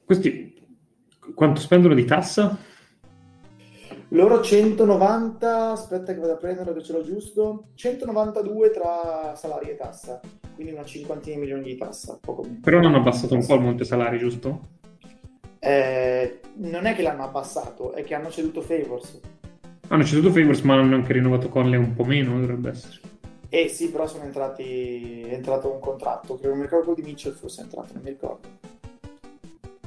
questi 0.06 0.60
quanto 1.34 1.60
spendono 1.62 1.96
di 1.96 2.06
tassa? 2.06 2.56
Loro 4.14 4.42
190, 4.42 5.72
aspetta 5.72 6.14
che 6.14 6.20
vado 6.20 6.34
a 6.34 6.36
prendere 6.36 6.74
che 6.74 6.84
ce 6.84 6.92
l'ho 6.92 7.02
giusto, 7.02 7.68
192 7.76 8.72
tra 8.72 9.34
salari 9.38 9.70
e 9.70 9.76
tassa, 9.76 10.20
quindi 10.54 10.74
una 10.74 10.84
cinquantina 10.84 11.36
di 11.36 11.42
milioni 11.42 11.64
di 11.64 11.78
tassa, 11.78 12.18
poco 12.20 12.42
meno. 12.42 12.58
però 12.62 12.78
non 12.82 12.88
hanno 12.88 12.98
abbassato 12.98 13.36
un 13.36 13.46
po' 13.46 13.56
il 13.56 13.62
monte 13.62 13.86
salari 13.86 14.18
giusto? 14.18 14.68
Eh, 15.60 16.40
non 16.56 16.88
è 16.88 16.94
che 16.94 17.04
l'hanno 17.04 17.24
abbassato, 17.24 17.94
è 17.94 18.04
che 18.04 18.14
hanno 18.14 18.30
ceduto 18.30 18.60
Favors. 18.62 19.18
hanno 19.88 20.04
ceduto 20.04 20.32
Favors 20.34 20.60
ma 20.62 20.74
hanno 20.76 20.96
anche 20.96 21.14
rinnovato 21.14 21.48
Conley 21.48 21.80
un 21.80 21.94
po' 21.94 22.04
meno 22.04 22.38
dovrebbe 22.38 22.72
essere 22.72 23.00
E 23.48 23.70
sì, 23.70 23.92
però 23.92 24.08
sono 24.08 24.26
entrati, 24.26 25.22
è 25.22 25.34
entrato 25.34 25.72
un 25.72 25.80
contratto, 25.80 26.34
credo, 26.36 26.50
non 26.50 26.58
mi 26.58 26.64
ricordo 26.66 26.94
di 26.94 27.02
Mitchell 27.02 27.34
fosse 27.34 27.62
entrato, 27.62 27.94
non 27.94 28.04
mi 28.04 28.10
ricordo. 28.10 28.46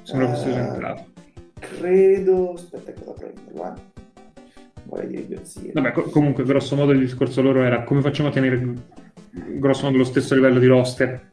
sembra 0.03 0.29
fosse 0.33 0.49
Eh, 0.49 0.55
entrato 0.55 1.05
Credo, 1.59 2.53
aspetta 2.55 2.91
che 2.93 2.99
vado 3.01 3.11
a 3.11 3.15
prenderlo, 3.15 3.65
eh. 3.65 3.94
Vorrei 4.95 5.09
dire 5.09 5.23
idiozie. 5.23 5.73
vabbè 5.73 5.93
co- 5.93 6.03
comunque 6.11 6.45
grosso 6.45 6.77
modo 6.77 6.93
il 6.93 7.01
discorso 7.01 7.43
loro 7.43 7.63
era 7.63 7.83
come 7.83 8.01
facciamo 8.01 8.29
a 8.29 8.33
tenere 8.33 8.75
grosso 9.31 9.87
modo 9.87 9.99
lo 9.99 10.05
stesso 10.05 10.35
livello 10.35 10.61
di 10.61 10.67
roster 10.67 11.33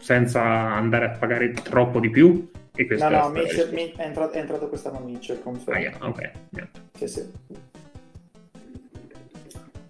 senza 0.00 0.42
andare 0.42 1.04
a 1.04 1.10
pagare 1.10 1.52
troppo 1.52 2.00
di 2.00 2.08
più 2.10 2.48
e 2.74 2.86
No, 2.88 3.06
è 3.06 3.10
no, 3.10 3.28
Mitchell, 3.28 3.72
Mi- 3.74 3.92
è, 3.94 4.02
entrato, 4.06 4.32
è 4.32 4.38
entrato 4.38 4.68
quest'anno 4.68 5.00
Mitchell, 5.00 5.36
Ah, 5.36 5.42
confermo. 5.42 5.78
yeah, 5.80 5.96
ok 6.00 6.30
niente. 6.50 6.80
Sì, 6.94 7.06
sì. 7.06 7.28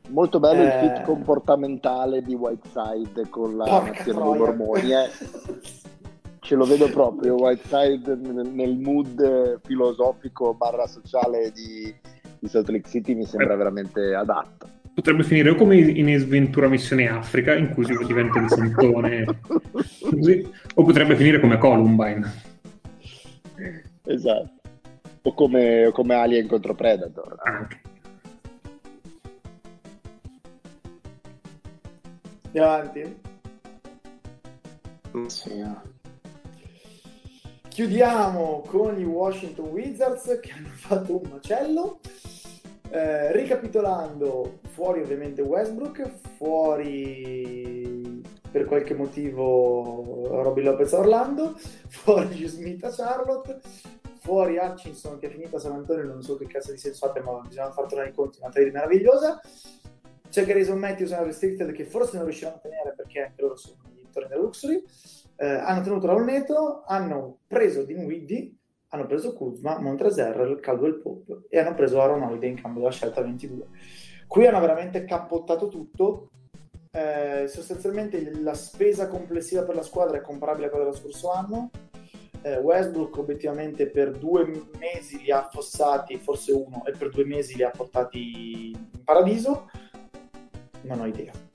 Molto 0.08 0.40
bello 0.40 0.62
Eh. 0.62 0.66
il 0.66 0.72
fit 0.72 1.02
comportamentale 1.04 2.22
di 2.22 2.34
Whiteside 2.34 3.28
con 3.30 3.56
la 3.56 3.64
Porca 3.64 3.90
nazione 4.04 4.18
dei. 4.30 4.38
Mormoni. 4.38 4.92
eh. 4.92 5.10
Ce 6.44 6.56
lo 6.56 6.64
vedo 6.64 6.90
proprio, 6.90 7.36
Whiteside 7.36 8.16
nel, 8.16 8.76
mood 8.76 9.60
filosofico 9.64 10.52
barra 10.54 10.88
sociale 10.88 11.52
di, 11.52 11.94
di 12.43 12.48
Salt 12.48 12.69
Lake 12.70 12.89
City 12.89 13.14
mi 13.14 13.24
sembra 13.24 13.55
Eh. 13.55 13.56
veramente 13.56 14.14
adatto. 14.16 14.69
potrebbe 14.94 15.23
finire 15.23 15.51
o 15.51 15.55
come 15.55 15.77
in 15.77 16.09
Esventura 16.09 16.69
Missione 16.69 17.09
Africa 17.09 17.55
in 17.55 17.73
cui 17.73 17.85
si 17.85 17.97
diventa 18.05 18.40
il 18.40 18.48
santone 18.51 19.24
così, 20.01 20.51
o 20.74 20.82
potrebbe 20.85 21.14
finire 21.16 21.39
come 21.40 21.56
Columbine 21.56 22.51
Esatto. 24.05 24.51
O 25.23 25.32
come, 25.35 25.86
o 25.86 25.93
come 25.93 26.14
Alien 26.16 26.48
contro 26.48 26.74
Predator. 26.74 27.36
anche 27.44 27.81
Andiamo 32.47 32.69
avanti. 32.73 33.20
Sì. 35.28 35.64
Chiudiamo 37.69 38.62
con 38.66 38.98
i 38.98 39.05
Washington 39.05 39.69
Wizards 39.69 40.39
che 40.43 40.51
hanno 40.51 40.69
fatto 40.73 41.23
un 41.23 41.31
macello. 41.31 42.01
Eh, 42.94 43.32
ricapitolando, 43.32 44.59
fuori 44.69 45.01
ovviamente 45.01 45.40
Westbrook, 45.40 46.10
fuori 46.36 48.20
per 48.51 48.66
qualche 48.66 48.93
motivo 48.93 50.27
Robin 50.43 50.64
Lopez 50.64 50.93
a 50.93 50.98
Orlando, 50.98 51.55
fuori 51.89 52.27
Hugh 52.27 52.48
Smith 52.48 52.85
a 52.85 52.90
Charlotte, 52.90 53.60
fuori 54.19 54.59
Hutchinson 54.59 55.19
che 55.19 55.28
è 55.28 55.31
finita 55.31 55.56
a 55.56 55.60
San 55.60 55.73
Antonio, 55.73 56.05
non 56.05 56.20
so 56.20 56.36
che 56.36 56.47
cazzo 56.47 56.70
di 56.70 56.77
senso 56.77 57.06
abbia, 57.06 57.23
ma 57.23 57.40
bisogna 57.40 57.73
far 57.73 57.86
tornare 57.86 58.10
i 58.10 58.14
conti, 58.14 58.40
una 58.43 58.51
trade 58.51 58.70
meravigliosa. 58.70 59.40
C'è 60.28 60.44
Garrison 60.44 60.78
Matthews 60.78 61.12
e 61.12 61.24
Restricted 61.24 61.73
che 61.73 61.86
forse 61.86 62.16
non 62.16 62.27
riusciranno 62.27 62.56
a 62.56 62.60
tenere 62.60 62.93
perché 62.94 63.23
anche 63.23 63.40
loro 63.40 63.56
sono 63.56 63.77
gli 63.90 64.01
intorni 64.01 64.28
della 64.28 64.43
Luxury. 64.43 64.85
Eh, 65.36 65.47
hanno 65.47 65.82
tenuto 65.82 66.09
Raulneto, 66.09 66.85
hanno 66.86 67.39
preso 67.47 67.85
Dinwiddie, 67.85 68.55
hanno 68.93 69.06
preso 69.06 69.32
Kuzma, 69.32 69.78
Montrezl, 69.78 70.60
Caldwell 70.60 71.01
Pope 71.01 71.47
e 71.48 71.59
hanno 71.59 71.74
preso 71.74 72.01
Aaron 72.01 72.23
Holiday 72.23 72.51
in 72.51 72.60
cambio 72.60 72.82
della 72.82 72.93
scelta 72.93 73.23
22. 73.23 73.66
Qui 74.27 74.47
hanno 74.47 74.60
veramente 74.60 75.05
cappottato 75.05 75.69
tutto. 75.69 76.28
Eh, 76.90 77.47
sostanzialmente 77.48 78.39
la 78.40 78.52
spesa 78.52 79.09
complessiva 79.09 79.62
per 79.62 79.77
la 79.77 79.82
squadra 79.82 80.19
è 80.19 80.20
comparabile 80.20 80.66
a 80.66 80.69
quella 80.69 80.85
dello 80.85 80.97
scorso 80.97 81.32
anno. 81.32 81.70
Eh, 82.43 82.59
Westbrook 82.59 83.16
obiettivamente 83.16 83.89
per 83.89 84.10
due 84.10 84.44
mesi 84.78 85.23
li 85.23 85.31
ha 85.31 85.47
affossati, 85.47 86.19
forse 86.19 86.52
uno, 86.52 86.85
e 86.85 86.93
per 86.93 87.09
due 87.09 87.24
mesi 87.24 87.56
li 87.56 87.62
ha 87.62 87.70
portati 87.70 88.73
in 88.73 89.05
paradiso. 89.05 89.70
Non 90.82 91.01
ho 91.01 91.06
idea. 91.06 91.51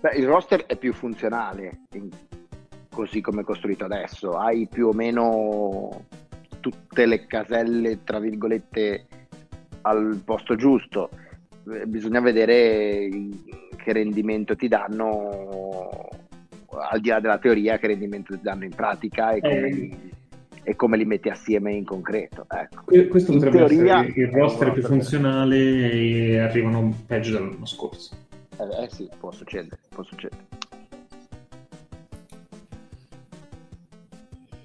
Beh, 0.00 0.16
il 0.16 0.26
roster 0.26 0.64
è 0.64 0.76
più 0.76 0.92
funzionale, 0.94 1.80
così 2.90 3.20
come 3.20 3.42
è 3.42 3.44
costruito 3.44 3.84
adesso. 3.84 4.36
Hai 4.38 4.66
più 4.66 4.88
o 4.88 4.92
meno 4.92 6.04
tutte 6.60 7.04
le 7.04 7.26
caselle, 7.26 8.02
tra 8.02 8.18
virgolette, 8.18 9.04
al 9.82 10.20
posto 10.24 10.56
giusto. 10.56 11.10
Eh, 11.70 11.86
Bisogna 11.86 12.20
vedere 12.20 13.08
che 13.76 13.92
rendimento 13.92 14.56
ti 14.56 14.68
danno, 14.68 16.08
al 16.90 17.00
di 17.00 17.08
là 17.10 17.20
della 17.20 17.38
teoria, 17.38 17.78
che 17.78 17.88
rendimento 17.88 18.34
ti 18.34 18.40
danno 18.42 18.64
in 18.64 18.74
pratica 18.74 19.32
e 19.32 19.40
come, 19.40 19.66
Eh. 19.66 19.70
li, 19.72 20.12
e 20.62 20.76
come 20.76 20.96
li 20.96 21.04
metti 21.04 21.28
assieme 21.28 21.74
in 21.74 21.84
concreto. 21.84 22.46
Ecco. 22.48 22.84
Que- 22.86 23.06
questo 23.08 23.32
In 23.32 23.38
potrebbe 23.38 23.66
teoria- 23.66 24.02
essere 24.02 24.20
il 24.22 24.28
roster 24.32 24.72
più 24.72 24.82
funzionale 24.82 25.56
e 25.92 26.38
arrivano 26.38 26.94
peggio 27.06 27.32
dell'anno 27.32 27.66
scorso 27.66 28.16
Eh, 28.60 28.84
eh 28.84 28.88
sì, 28.90 29.08
può 29.18 29.30
succedere, 29.30 29.80
può 29.88 30.02
succedere. 30.02 30.48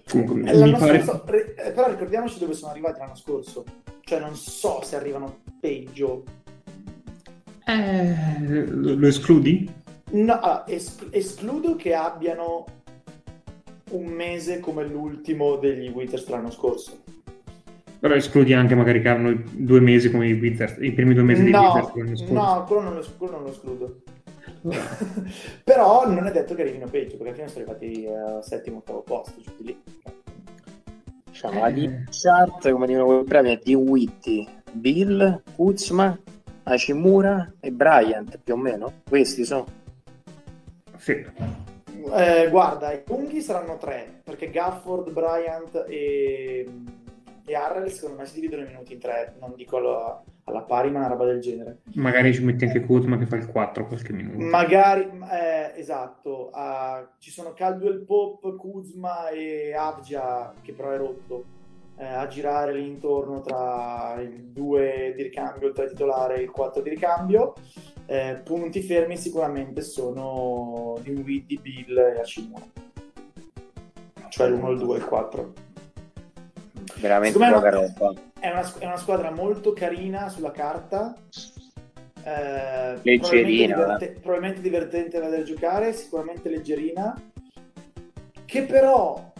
comunque 0.07 0.53
L'anno 0.53 0.77
pare 0.77 1.01
scorso- 1.03 1.25
eh, 1.33 1.71
però 1.71 1.89
ricordiamoci 1.89 2.39
dove 2.39 2.53
sono 2.53 2.71
arrivati 2.71 2.99
l'anno 2.99 3.15
scorso. 3.15 3.63
Cioè, 4.01 4.19
non 4.19 4.35
so 4.35 4.81
se 4.83 4.95
arrivano 4.95 5.39
peggio. 5.59 6.23
Eh, 7.65 8.65
lo 8.67 9.07
escludi? 9.07 9.69
No, 10.11 10.33
ah, 10.33 10.63
es- 10.67 11.07
escludo 11.09 11.75
che 11.75 11.93
abbiano 11.95 12.65
un 13.91 14.05
mese 14.05 14.59
come 14.59 14.85
l'ultimo 14.85 15.55
degli 15.57 15.89
Wizards 15.89 16.27
l'anno 16.27 16.51
scorso. 16.51 17.03
Però 18.05 18.17
escludi 18.17 18.53
anche 18.53 18.75
magari 18.75 19.01
che 19.01 19.09
hanno 19.09 19.35
due 19.49 19.79
mesi 19.79 20.11
come 20.11 20.27
i 20.27 20.33
Wizards, 20.33 20.77
i 20.79 20.91
primi 20.91 21.15
due 21.15 21.23
mesi 21.23 21.43
di 21.43 21.49
No, 21.49 21.73
Wizards 21.73 21.95
l'anno 21.95 22.15
scorso. 22.15 22.33
no, 22.33 22.63
quello 22.67 22.81
non 22.83 22.93
lo, 22.93 23.05
quello 23.17 23.33
non 23.33 23.41
lo 23.41 23.49
escludo. 23.49 23.95
Però 25.63 26.07
non 26.07 26.27
è 26.27 26.31
detto 26.31 26.53
che 26.53 26.61
arrivino 26.61 26.85
peggio, 26.85 27.17
perché 27.17 27.23
alla 27.23 27.33
fine 27.33 27.47
sono 27.47 27.65
arrivati 27.65 28.05
al 28.05 28.43
settimo, 28.43 28.77
ottavo 28.77 29.01
posto, 29.01 29.41
giù 29.41 29.51
di 29.57 29.63
lì. 29.63 29.81
Diciamo, 31.31 31.59
la 31.61 31.73
chart, 32.11 32.69
come 32.69 32.85
dicono 32.85 33.05
quei 33.07 33.23
premi, 33.23 33.55
è 33.55 33.59
di 33.63 33.73
Witty, 33.73 34.47
Bill, 34.71 35.41
Kuzma, 35.55 36.15
Hachimura 36.61 37.53
e 37.59 37.71
Bryant, 37.71 38.37
più 38.43 38.53
o 38.53 38.57
meno. 38.57 38.93
Questi 39.09 39.45
sono. 39.45 39.65
Sì. 40.97 41.25
Eh, 42.13 42.49
guarda, 42.51 42.93
i 42.93 43.01
lunghi 43.07 43.41
saranno 43.41 43.77
tre, 43.77 44.21
perché 44.23 44.51
Gafford, 44.51 45.09
Bryant 45.09 45.85
e, 45.87 46.69
e 47.45 47.53
Harrell 47.53 47.87
secondo 47.87 48.17
me 48.17 48.25
si 48.25 48.35
dividono 48.35 48.63
i 48.63 48.67
minuti 48.67 48.93
in 48.93 48.99
tre, 48.99 49.35
non 49.39 49.53
dico 49.55 49.77
alla, 49.77 50.23
alla 50.45 50.61
pari, 50.61 50.89
ma 50.89 50.99
una 50.99 51.07
roba 51.07 51.25
del 51.25 51.39
genere. 51.39 51.79
Magari 51.93 52.33
ci 52.33 52.43
metti 52.43 52.65
anche 52.65 52.81
Kuzma 52.81 53.17
che 53.17 53.27
fa 53.27 53.35
il 53.35 53.45
4 53.45 53.85
qualche 53.85 54.13
minuto. 54.13 54.43
Magari, 54.43 55.03
eh, 55.31 55.73
esatto, 55.79 56.49
ah, 56.51 57.07
ci 57.19 57.29
sono 57.29 57.53
Caldwell 57.53 58.03
Pop, 58.03 58.55
Kuzma 58.55 59.29
e 59.29 59.73
Avgia, 59.75 60.53
che 60.61 60.73
però 60.73 60.89
è 60.89 60.97
rotto, 60.97 61.43
eh, 61.97 62.05
a 62.05 62.27
girare 62.27 62.73
lì 62.73 62.87
intorno 62.87 63.41
tra 63.41 64.19
il 64.19 64.45
2 64.47 65.13
di 65.15 65.23
ricambio, 65.23 65.67
il 65.67 65.73
3 65.73 65.89
titolare 65.89 66.37
e 66.37 66.41
il 66.41 66.51
4 66.51 66.81
di 66.81 66.89
ricambio. 66.89 67.53
Eh, 68.07 68.41
punti 68.43 68.81
fermi 68.81 69.17
sicuramente 69.17 69.81
sono 69.81 70.97
Dinwiddie, 71.01 71.59
Bill 71.59 71.97
e 71.97 72.19
Hachimura. 72.19 72.65
Cioè 74.29 74.49
l'1, 74.49 74.71
il 74.71 74.79
2 74.79 74.95
e 74.95 74.97
il 74.97 75.05
4. 75.05 75.53
Veramente 76.99 77.37
Secondo 77.37 77.61
me 77.61 77.69
poca 77.69 77.75
no. 77.75 77.93
roba. 77.97 78.21
È 78.39 78.49
una, 78.49 78.73
è 78.79 78.85
una 78.85 78.97
squadra 78.97 79.31
molto 79.31 79.73
carina 79.73 80.29
sulla 80.29 80.51
carta. 80.51 81.15
eh, 82.23 82.99
Leggerina, 83.01 83.75
probabilmente, 83.75 83.75
diverte- 83.75 84.19
probabilmente 84.21 84.61
divertente 84.61 85.19
da 85.19 85.43
giocare, 85.43 85.93
sicuramente 85.93 86.49
leggerina. 86.49 87.21
Che 88.45 88.61
però 88.63 89.33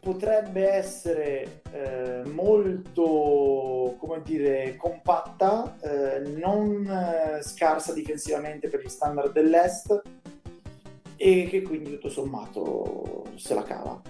potrebbe 0.00 0.68
essere 0.70 1.62
eh, 1.72 2.22
molto, 2.30 3.96
come 3.98 4.20
dire, 4.22 4.76
compatta, 4.76 5.76
eh, 5.80 6.20
non 6.36 6.86
eh, 6.86 7.42
scarsa 7.42 7.92
difensivamente 7.92 8.68
per 8.68 8.80
gli 8.82 8.88
standard 8.88 9.32
dell'Est 9.32 10.02
e 11.16 11.46
che 11.48 11.62
quindi 11.62 11.90
tutto 11.92 12.08
sommato 12.10 13.24
se 13.36 13.54
la 13.54 13.62
cava. 13.62 14.00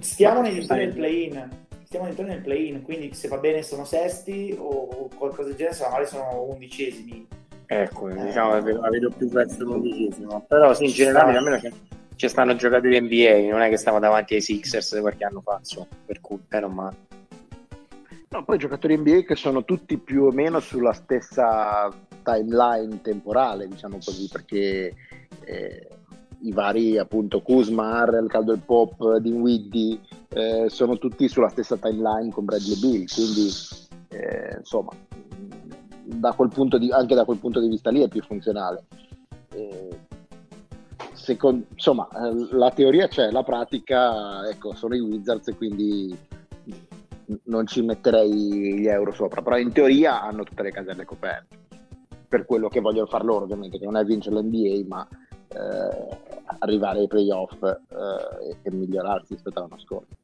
Stiamo 0.00 0.40
nei 0.40 0.54
del 0.54 0.92
play-in, 0.92 1.48
stiamo 1.84 2.04
all'interno 2.04 2.32
del 2.32 2.42
play-in, 2.42 2.82
quindi 2.82 3.14
se 3.14 3.28
va 3.28 3.38
bene 3.38 3.62
sono 3.62 3.84
sesti 3.84 4.54
o 4.58 5.08
qualcosa 5.16 5.48
del 5.48 5.56
genere, 5.56 5.74
se 5.74 5.84
va 5.84 5.90
male 5.90 6.06
sono 6.06 6.42
undicesimi. 6.48 7.26
Ecco, 7.66 8.08
eh, 8.08 8.24
diciamo 8.24 8.52
la 8.54 8.60
vedo, 8.60 8.80
la 8.80 8.90
vedo 8.90 9.10
più 9.10 9.28
verso 9.28 9.62
l'undicesimo, 9.62 10.44
però 10.48 10.74
sì, 10.74 10.84
in 10.84 10.90
generale 10.90 11.36
almeno 11.36 11.58
c'è 11.58 11.70
ci 12.20 12.28
stanno 12.28 12.54
giocatori 12.54 13.00
NBA, 13.00 13.50
non 13.50 13.62
è 13.62 13.70
che 13.70 13.78
stavo 13.78 13.98
davanti 13.98 14.34
ai 14.34 14.42
Sixers 14.42 14.98
qualche 15.00 15.24
anno 15.24 15.40
fa, 15.40 15.56
insomma, 15.58 15.86
per 16.04 16.20
cui 16.20 16.38
però 16.46 16.68
male. 16.68 16.96
No, 18.28 18.44
poi 18.44 18.58
giocatori 18.58 18.94
NBA 18.98 19.22
che 19.22 19.36
sono 19.36 19.64
tutti 19.64 19.96
più 19.96 20.24
o 20.24 20.30
meno 20.30 20.60
sulla 20.60 20.92
stessa 20.92 21.88
timeline 22.22 23.00
temporale, 23.00 23.66
diciamo 23.66 23.96
così, 24.04 24.28
perché 24.30 24.94
eh, 25.44 25.88
i 26.42 26.52
vari 26.52 26.98
appunto 26.98 27.40
Kuzma, 27.40 28.00
Arrel, 28.00 28.28
Caldwell 28.28 28.62
Pop, 28.64 29.16
Dinwiddie 29.16 30.00
eh, 30.28 30.66
sono 30.68 30.98
tutti 30.98 31.28
sulla 31.28 31.48
stessa 31.48 31.76
timeline 31.76 32.32
con 32.32 32.44
Bradley 32.44 32.78
Bill, 32.78 33.04
quindi 33.06 33.48
eh, 34.08 34.56
insomma 34.58 34.90
da 36.18 36.34
di, 36.78 36.90
anche 36.90 37.14
da 37.14 37.24
quel 37.24 37.38
punto 37.38 37.60
di 37.60 37.68
vista 37.68 37.90
lì 37.90 38.02
è 38.02 38.08
più 38.08 38.22
funzionale. 38.22 38.84
Eh, 39.52 39.98
secondo, 41.12 41.66
insomma, 41.72 42.08
eh, 42.08 42.48
la 42.50 42.70
teoria 42.70 43.06
c'è, 43.06 43.30
la 43.30 43.42
pratica, 43.42 44.48
ecco, 44.48 44.74
sono 44.74 44.94
i 44.94 45.00
Wizards 45.00 45.48
e 45.48 45.56
quindi 45.56 46.16
non 47.44 47.66
ci 47.66 47.82
metterei 47.82 48.80
gli 48.80 48.88
euro 48.88 49.12
sopra, 49.12 49.42
però 49.42 49.56
in 49.56 49.72
teoria 49.72 50.22
hanno 50.22 50.42
tutte 50.42 50.62
le 50.62 50.72
caselle 50.72 51.04
coperte, 51.04 51.56
per 52.28 52.44
quello 52.44 52.68
che 52.68 52.80
vogliono 52.80 53.06
fare 53.06 53.24
loro 53.24 53.44
ovviamente, 53.44 53.78
che 53.78 53.84
non 53.84 53.96
è 53.96 54.04
vincere 54.04 54.36
l'NBA, 54.36 54.86
ma 54.88 55.08
eh, 55.52 56.16
arrivare 56.58 57.00
ai 57.00 57.08
playoff 57.08 57.62
eh, 57.62 58.56
e, 58.62 58.70
migliorarsi 58.70 59.34
rispetto 59.34 59.58
all'anno 59.58 59.78
scorso. 59.78 60.16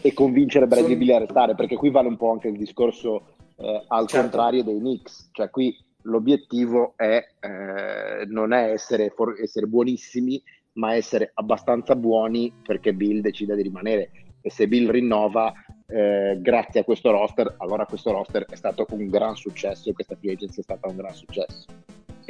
E 0.00 0.12
convincere 0.12 0.66
Bradley 0.66 0.96
Bill 0.96 1.14
a 1.14 1.18
restare, 1.18 1.54
perché 1.54 1.76
qui 1.76 1.90
vale 1.90 2.08
un 2.08 2.16
po' 2.16 2.30
anche 2.30 2.48
il 2.48 2.56
discorso 2.56 3.36
eh, 3.56 3.84
al 3.88 4.06
certo. 4.06 4.28
contrario 4.28 4.62
dei 4.62 4.78
Knicks, 4.78 5.30
cioè 5.32 5.50
qui 5.50 5.76
l'obiettivo 6.02 6.94
è, 6.96 7.26
eh, 7.40 8.24
non 8.26 8.52
è 8.52 8.70
essere, 8.70 9.10
for- 9.10 9.40
essere, 9.40 9.66
buonissimi, 9.66 10.42
ma 10.74 10.94
essere 10.94 11.32
abbastanza 11.34 11.96
buoni 11.96 12.52
perché 12.62 12.92
Bill 12.94 13.20
decida 13.20 13.54
di 13.54 13.62
rimanere. 13.62 14.10
E 14.40 14.50
se 14.50 14.68
Bill 14.68 14.90
rinnova, 14.90 15.52
eh, 15.86 16.38
grazie 16.40 16.80
a 16.80 16.84
questo 16.84 17.10
roster, 17.10 17.56
allora 17.58 17.84
questo 17.84 18.12
roster 18.12 18.44
è 18.46 18.54
stato 18.54 18.86
un 18.90 19.08
gran 19.08 19.34
successo 19.34 19.90
e 19.90 19.92
questa 19.92 20.16
free 20.16 20.32
agency 20.32 20.60
è 20.60 20.62
stata 20.62 20.88
un 20.88 20.96
gran 20.96 21.14
successo. 21.14 21.66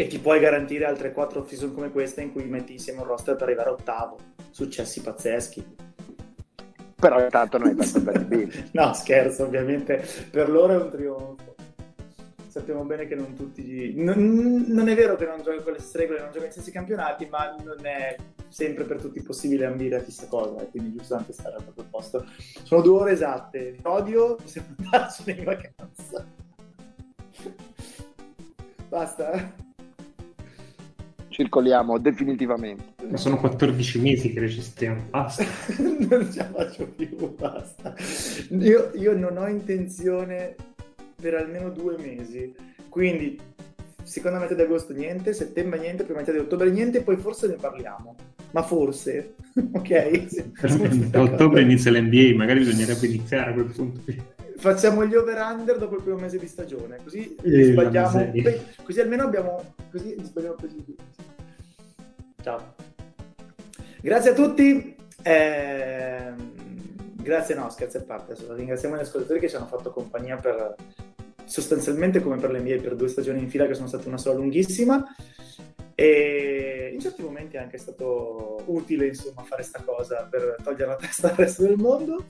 E 0.01 0.07
ti 0.07 0.21
puoi 0.21 0.39
garantire 0.39 0.85
altre 0.85 1.13
quattro 1.13 1.45
season 1.45 1.75
come 1.75 1.91
questa 1.91 2.21
in 2.21 2.31
cui 2.31 2.45
metti 2.45 2.71
insieme 2.71 3.01
un 3.01 3.07
roster 3.07 3.35
per 3.35 3.49
arrivare 3.49 3.71
a 3.71 3.73
ottavo. 3.73 4.17
Successi 4.51 5.01
pazzeschi. 5.01 5.77
Però 6.95 7.21
intanto 7.21 7.59
non 7.59 7.67
hai 7.67 7.75
perso 7.75 8.01
per 8.05 8.25
Bill. 8.25 8.49
no, 8.73 8.93
scherzo, 8.93 9.43
ovviamente 9.43 10.07
per 10.31 10.51
loro 10.51 10.73
è 10.73 10.77
un 10.77 10.91
trionfo 10.91 11.57
sappiamo 12.49 12.85
bene 12.85 13.07
che 13.07 13.15
non 13.15 13.35
tutti. 13.35 13.93
Non, 13.97 14.65
non 14.69 14.89
è 14.89 14.95
vero 14.95 15.17
che 15.17 15.27
non 15.27 15.43
gioca 15.43 15.63
con 15.63 15.73
le 15.73 15.81
stesse 15.81 15.99
regole, 15.99 16.21
non 16.21 16.33
gioca 16.33 16.47
in 16.47 16.53
stessi 16.53 16.71
campionati, 16.71 17.27
ma 17.27 17.55
non 17.65 17.85
è 17.85 18.17
sempre 18.49 18.85
per 18.85 19.01
tutti 19.01 19.21
possibile 19.23 19.67
ambire 19.67 19.97
a 19.97 20.01
chissà 20.01 20.27
cosa, 20.27 20.61
e 20.61 20.69
quindi 20.69 20.97
giusto 20.97 21.15
anche 21.15 21.33
stare 21.33 21.57
al 21.57 21.63
proprio 21.63 21.87
posto. 21.91 22.27
Sono 22.63 22.83
due 22.83 23.01
ore 23.01 23.13
esatte. 23.13 23.79
Odio, 23.83 24.37
possiamo 24.37 24.69
andarcene 24.79 25.39
in 25.39 25.45
vacanza. 25.45 26.27
Basta. 28.89 29.67
Circoliamo 31.39 31.99
definitivamente. 31.99 32.95
Ma 33.09 33.17
sono 33.17 33.39
14 33.39 34.01
mesi 34.01 34.33
che 34.33 34.41
resistiamo, 34.41 35.05
basta. 35.09 35.45
non 35.79 36.29
ce 36.33 36.39
la 36.39 36.51
faccio 36.51 36.89
più, 36.89 37.33
basta. 37.37 37.95
Io, 38.49 38.91
io 38.95 39.17
non 39.17 39.37
ho 39.37 39.47
intenzione 39.47 40.57
per 41.15 41.35
almeno 41.35 41.71
due 41.71 41.97
mesi. 41.97 42.53
Quindi, 42.89 43.39
seconda 44.03 44.41
metà 44.41 44.55
di 44.55 44.63
agosto 44.63 44.93
niente, 44.93 45.33
settembre 45.33 45.79
niente, 45.79 46.03
prima 46.03 46.19
metà 46.19 46.33
di 46.33 46.39
ottobre 46.39 46.73
niente, 46.73 47.03
poi 47.03 47.17
forse 47.19 47.47
ne 47.47 47.55
parliamo. 47.55 48.17
Ma 48.51 48.63
forse, 48.65 49.37
ok? 49.75 50.27
A 51.13 51.21
ottobre 51.21 51.61
inizia 51.61 51.93
l'NBA, 51.93 52.35
magari 52.35 52.59
bisognerebbe 52.59 53.07
iniziare 53.07 53.51
a 53.51 53.53
quel 53.53 53.67
punto. 53.67 54.01
Facciamo 54.59 55.07
gli 55.07 55.15
over-under 55.15 55.79
dopo 55.79 55.95
il 55.95 56.03
primo 56.03 56.19
mese 56.19 56.37
di 56.37 56.49
stagione, 56.49 56.99
così 57.03 57.37
eh, 57.45 57.63
sbagliamo. 57.63 58.33
Così 58.83 59.01
almeno 59.01 59.23
abbiamo. 59.23 59.75
Così 59.89 60.17
sbagliamo 60.21 60.57
tutti. 60.57 60.97
Ciao. 62.43 62.75
Grazie 64.01 64.31
a 64.31 64.35
tutti. 64.35 64.97
Eh, 65.23 66.33
grazie, 67.23 67.55
no, 67.55 67.71
scherzi 67.71 67.99
a 67.99 68.03
parte. 68.03 68.35
Ringraziamo 68.49 68.97
gli 68.97 69.01
ascoltatori 69.01 69.39
che 69.39 69.49
ci 69.49 69.55
hanno 69.55 69.67
fatto 69.67 69.91
compagnia 69.91 70.37
per 70.37 70.75
sostanzialmente 71.45 72.21
come 72.21 72.37
per 72.37 72.51
le 72.51 72.59
mie 72.59 72.81
per 72.81 72.97
due 72.97 73.09
stagioni 73.09 73.39
in 73.39 73.49
fila 73.49 73.67
che 73.67 73.75
sono 73.75 73.87
state 73.87 74.09
una 74.09 74.19
sola 74.19 74.39
lunghissima 74.39 75.03
e 75.95 76.91
in 76.93 77.01
certi 77.01 77.23
momenti 77.23 77.57
è 77.57 77.61
anche 77.61 77.79
stato 77.79 78.61
utile 78.67 79.07
insomma 79.07 79.43
fare 79.43 79.63
questa 79.63 79.83
cosa 79.83 80.29
per 80.31 80.57
togliere 80.63 80.87
la 80.87 80.97
testa 80.97 81.31
al 81.31 81.37
resto 81.37 81.63
del 81.63 81.77
mondo 81.77 82.25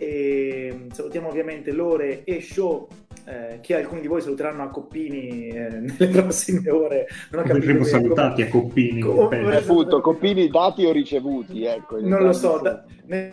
e 0.00 0.86
salutiamo 0.90 1.28
ovviamente 1.28 1.72
Lore 1.72 2.24
e 2.24 2.40
Show 2.40 2.88
eh, 3.26 3.58
che 3.60 3.76
alcuni 3.76 4.00
di 4.00 4.06
voi 4.06 4.22
saluteranno 4.22 4.62
a 4.62 4.70
Coppini 4.70 5.48
eh, 5.48 5.68
nelle 5.98 6.08
prossime 6.08 6.70
ore 6.70 7.06
non 7.32 7.44
ho 7.44 7.46
capito 7.46 7.84
salutati 7.84 8.40
a 8.40 8.48
Coppini 8.48 9.02
Co- 9.02 9.28
appunto 9.28 10.00
Coppini 10.00 10.48
dati 10.48 10.86
o 10.86 10.92
ricevuti 10.92 11.66
ecco, 11.66 12.00
non 12.00 12.22
lo 12.22 12.32
so 12.32 12.60
da, 12.62 12.82
nel, 13.04 13.30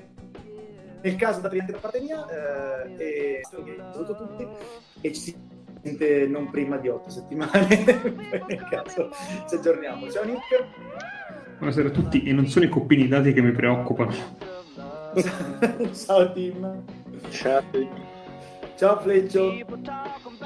nel 1.02 1.16
caso 1.16 1.40
da 1.40 1.48
da 1.48 1.78
parte 1.80 2.02
mia 2.02 2.26
eh, 2.98 3.02
e 3.02 3.42
saluto 3.50 4.18
tutti 4.18 4.46
e 5.00 5.14
ci 5.14 5.22
si 5.22 5.36
sente 5.82 6.28
non 6.28 6.50
prima 6.50 6.76
di 6.78 6.90
otto 6.90 7.10
settimane. 7.10 7.68
nel 8.48 8.68
caso 8.70 9.10
ci 9.48 9.56
aggiorniamo. 9.56 10.10
Ciao 10.10 10.26
Nick. 10.26 10.66
Buonasera 11.60 11.88
a 11.88 11.92
tutti 11.92 12.24
e 12.24 12.34
non 12.34 12.48
sono 12.48 12.66
i 12.66 12.70
coppini 12.70 13.08
dati 13.08 13.32
che 13.32 13.42
mi 13.42 13.52
preoccupano. 13.52 14.57
Ciao 15.94 16.32
Tim. 16.32 16.84
Ciao. 17.32 17.62
Ciao 18.78 19.00
Fleccio. 19.00 19.52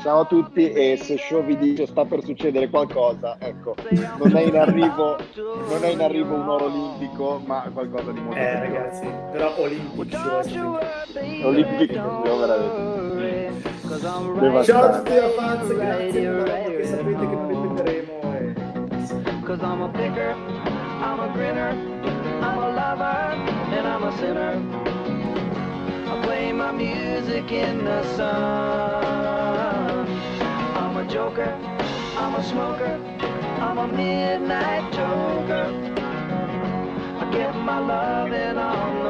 Ciao 0.01 0.21
a 0.21 0.25
tutti 0.25 0.71
e 0.71 0.97
se 0.97 1.17
Show 1.17 1.43
vi 1.43 1.57
dice 1.57 1.85
sta 1.85 2.05
per 2.05 2.23
succedere 2.23 2.69
qualcosa, 2.69 3.35
ecco, 3.39 3.75
non 4.17 4.35
è 4.35 4.41
in 4.41 4.57
arrivo, 4.57 5.17
non 5.35 5.83
è 5.83 5.87
in 5.89 6.01
arrivo 6.01 6.35
un 6.35 6.47
oro 6.47 6.65
olimpico, 6.65 7.41
ma 7.45 7.69
qualcosa 7.73 8.11
di 8.11 8.21
molto 8.21 8.39
Eh 8.39 8.59
ragazzi, 8.59 9.05
però 9.31 9.59
olimpico 9.59 10.05
Olimpico, 11.43 12.37
veramente. 12.37 13.51
Ciao 14.63 14.81
a 14.81 14.97
tutti 14.97 15.11
ragazzi, 15.19 15.75
grazie. 15.75 16.29
Perché 16.29 16.85
sapete 16.85 17.19
che 17.19 17.35
non 17.35 17.75
ripeteremo 17.75 18.21
e... 18.37 18.61
I'm 22.41 22.57
a 22.57 22.69
lover 22.81 23.19
and 23.75 23.87
I'm 23.87 24.03
a 24.03 24.17
sinner 24.17 24.53
I 26.07 26.21
play 26.23 26.51
my 26.51 26.71
music 26.71 27.51
in 27.51 27.85
the 27.85 28.03
sun. 28.15 30.07
I'm 30.75 30.97
a 30.97 31.05
joker, 31.07 31.51
I'm 32.17 32.35
a 32.35 32.43
smoker, 32.43 32.99
I'm 33.61 33.77
a 33.77 33.87
midnight 33.87 34.91
joker. 34.91 35.67
I 37.21 37.31
get 37.31 37.55
my 37.55 37.79
loving 37.79 38.57
on 38.57 39.03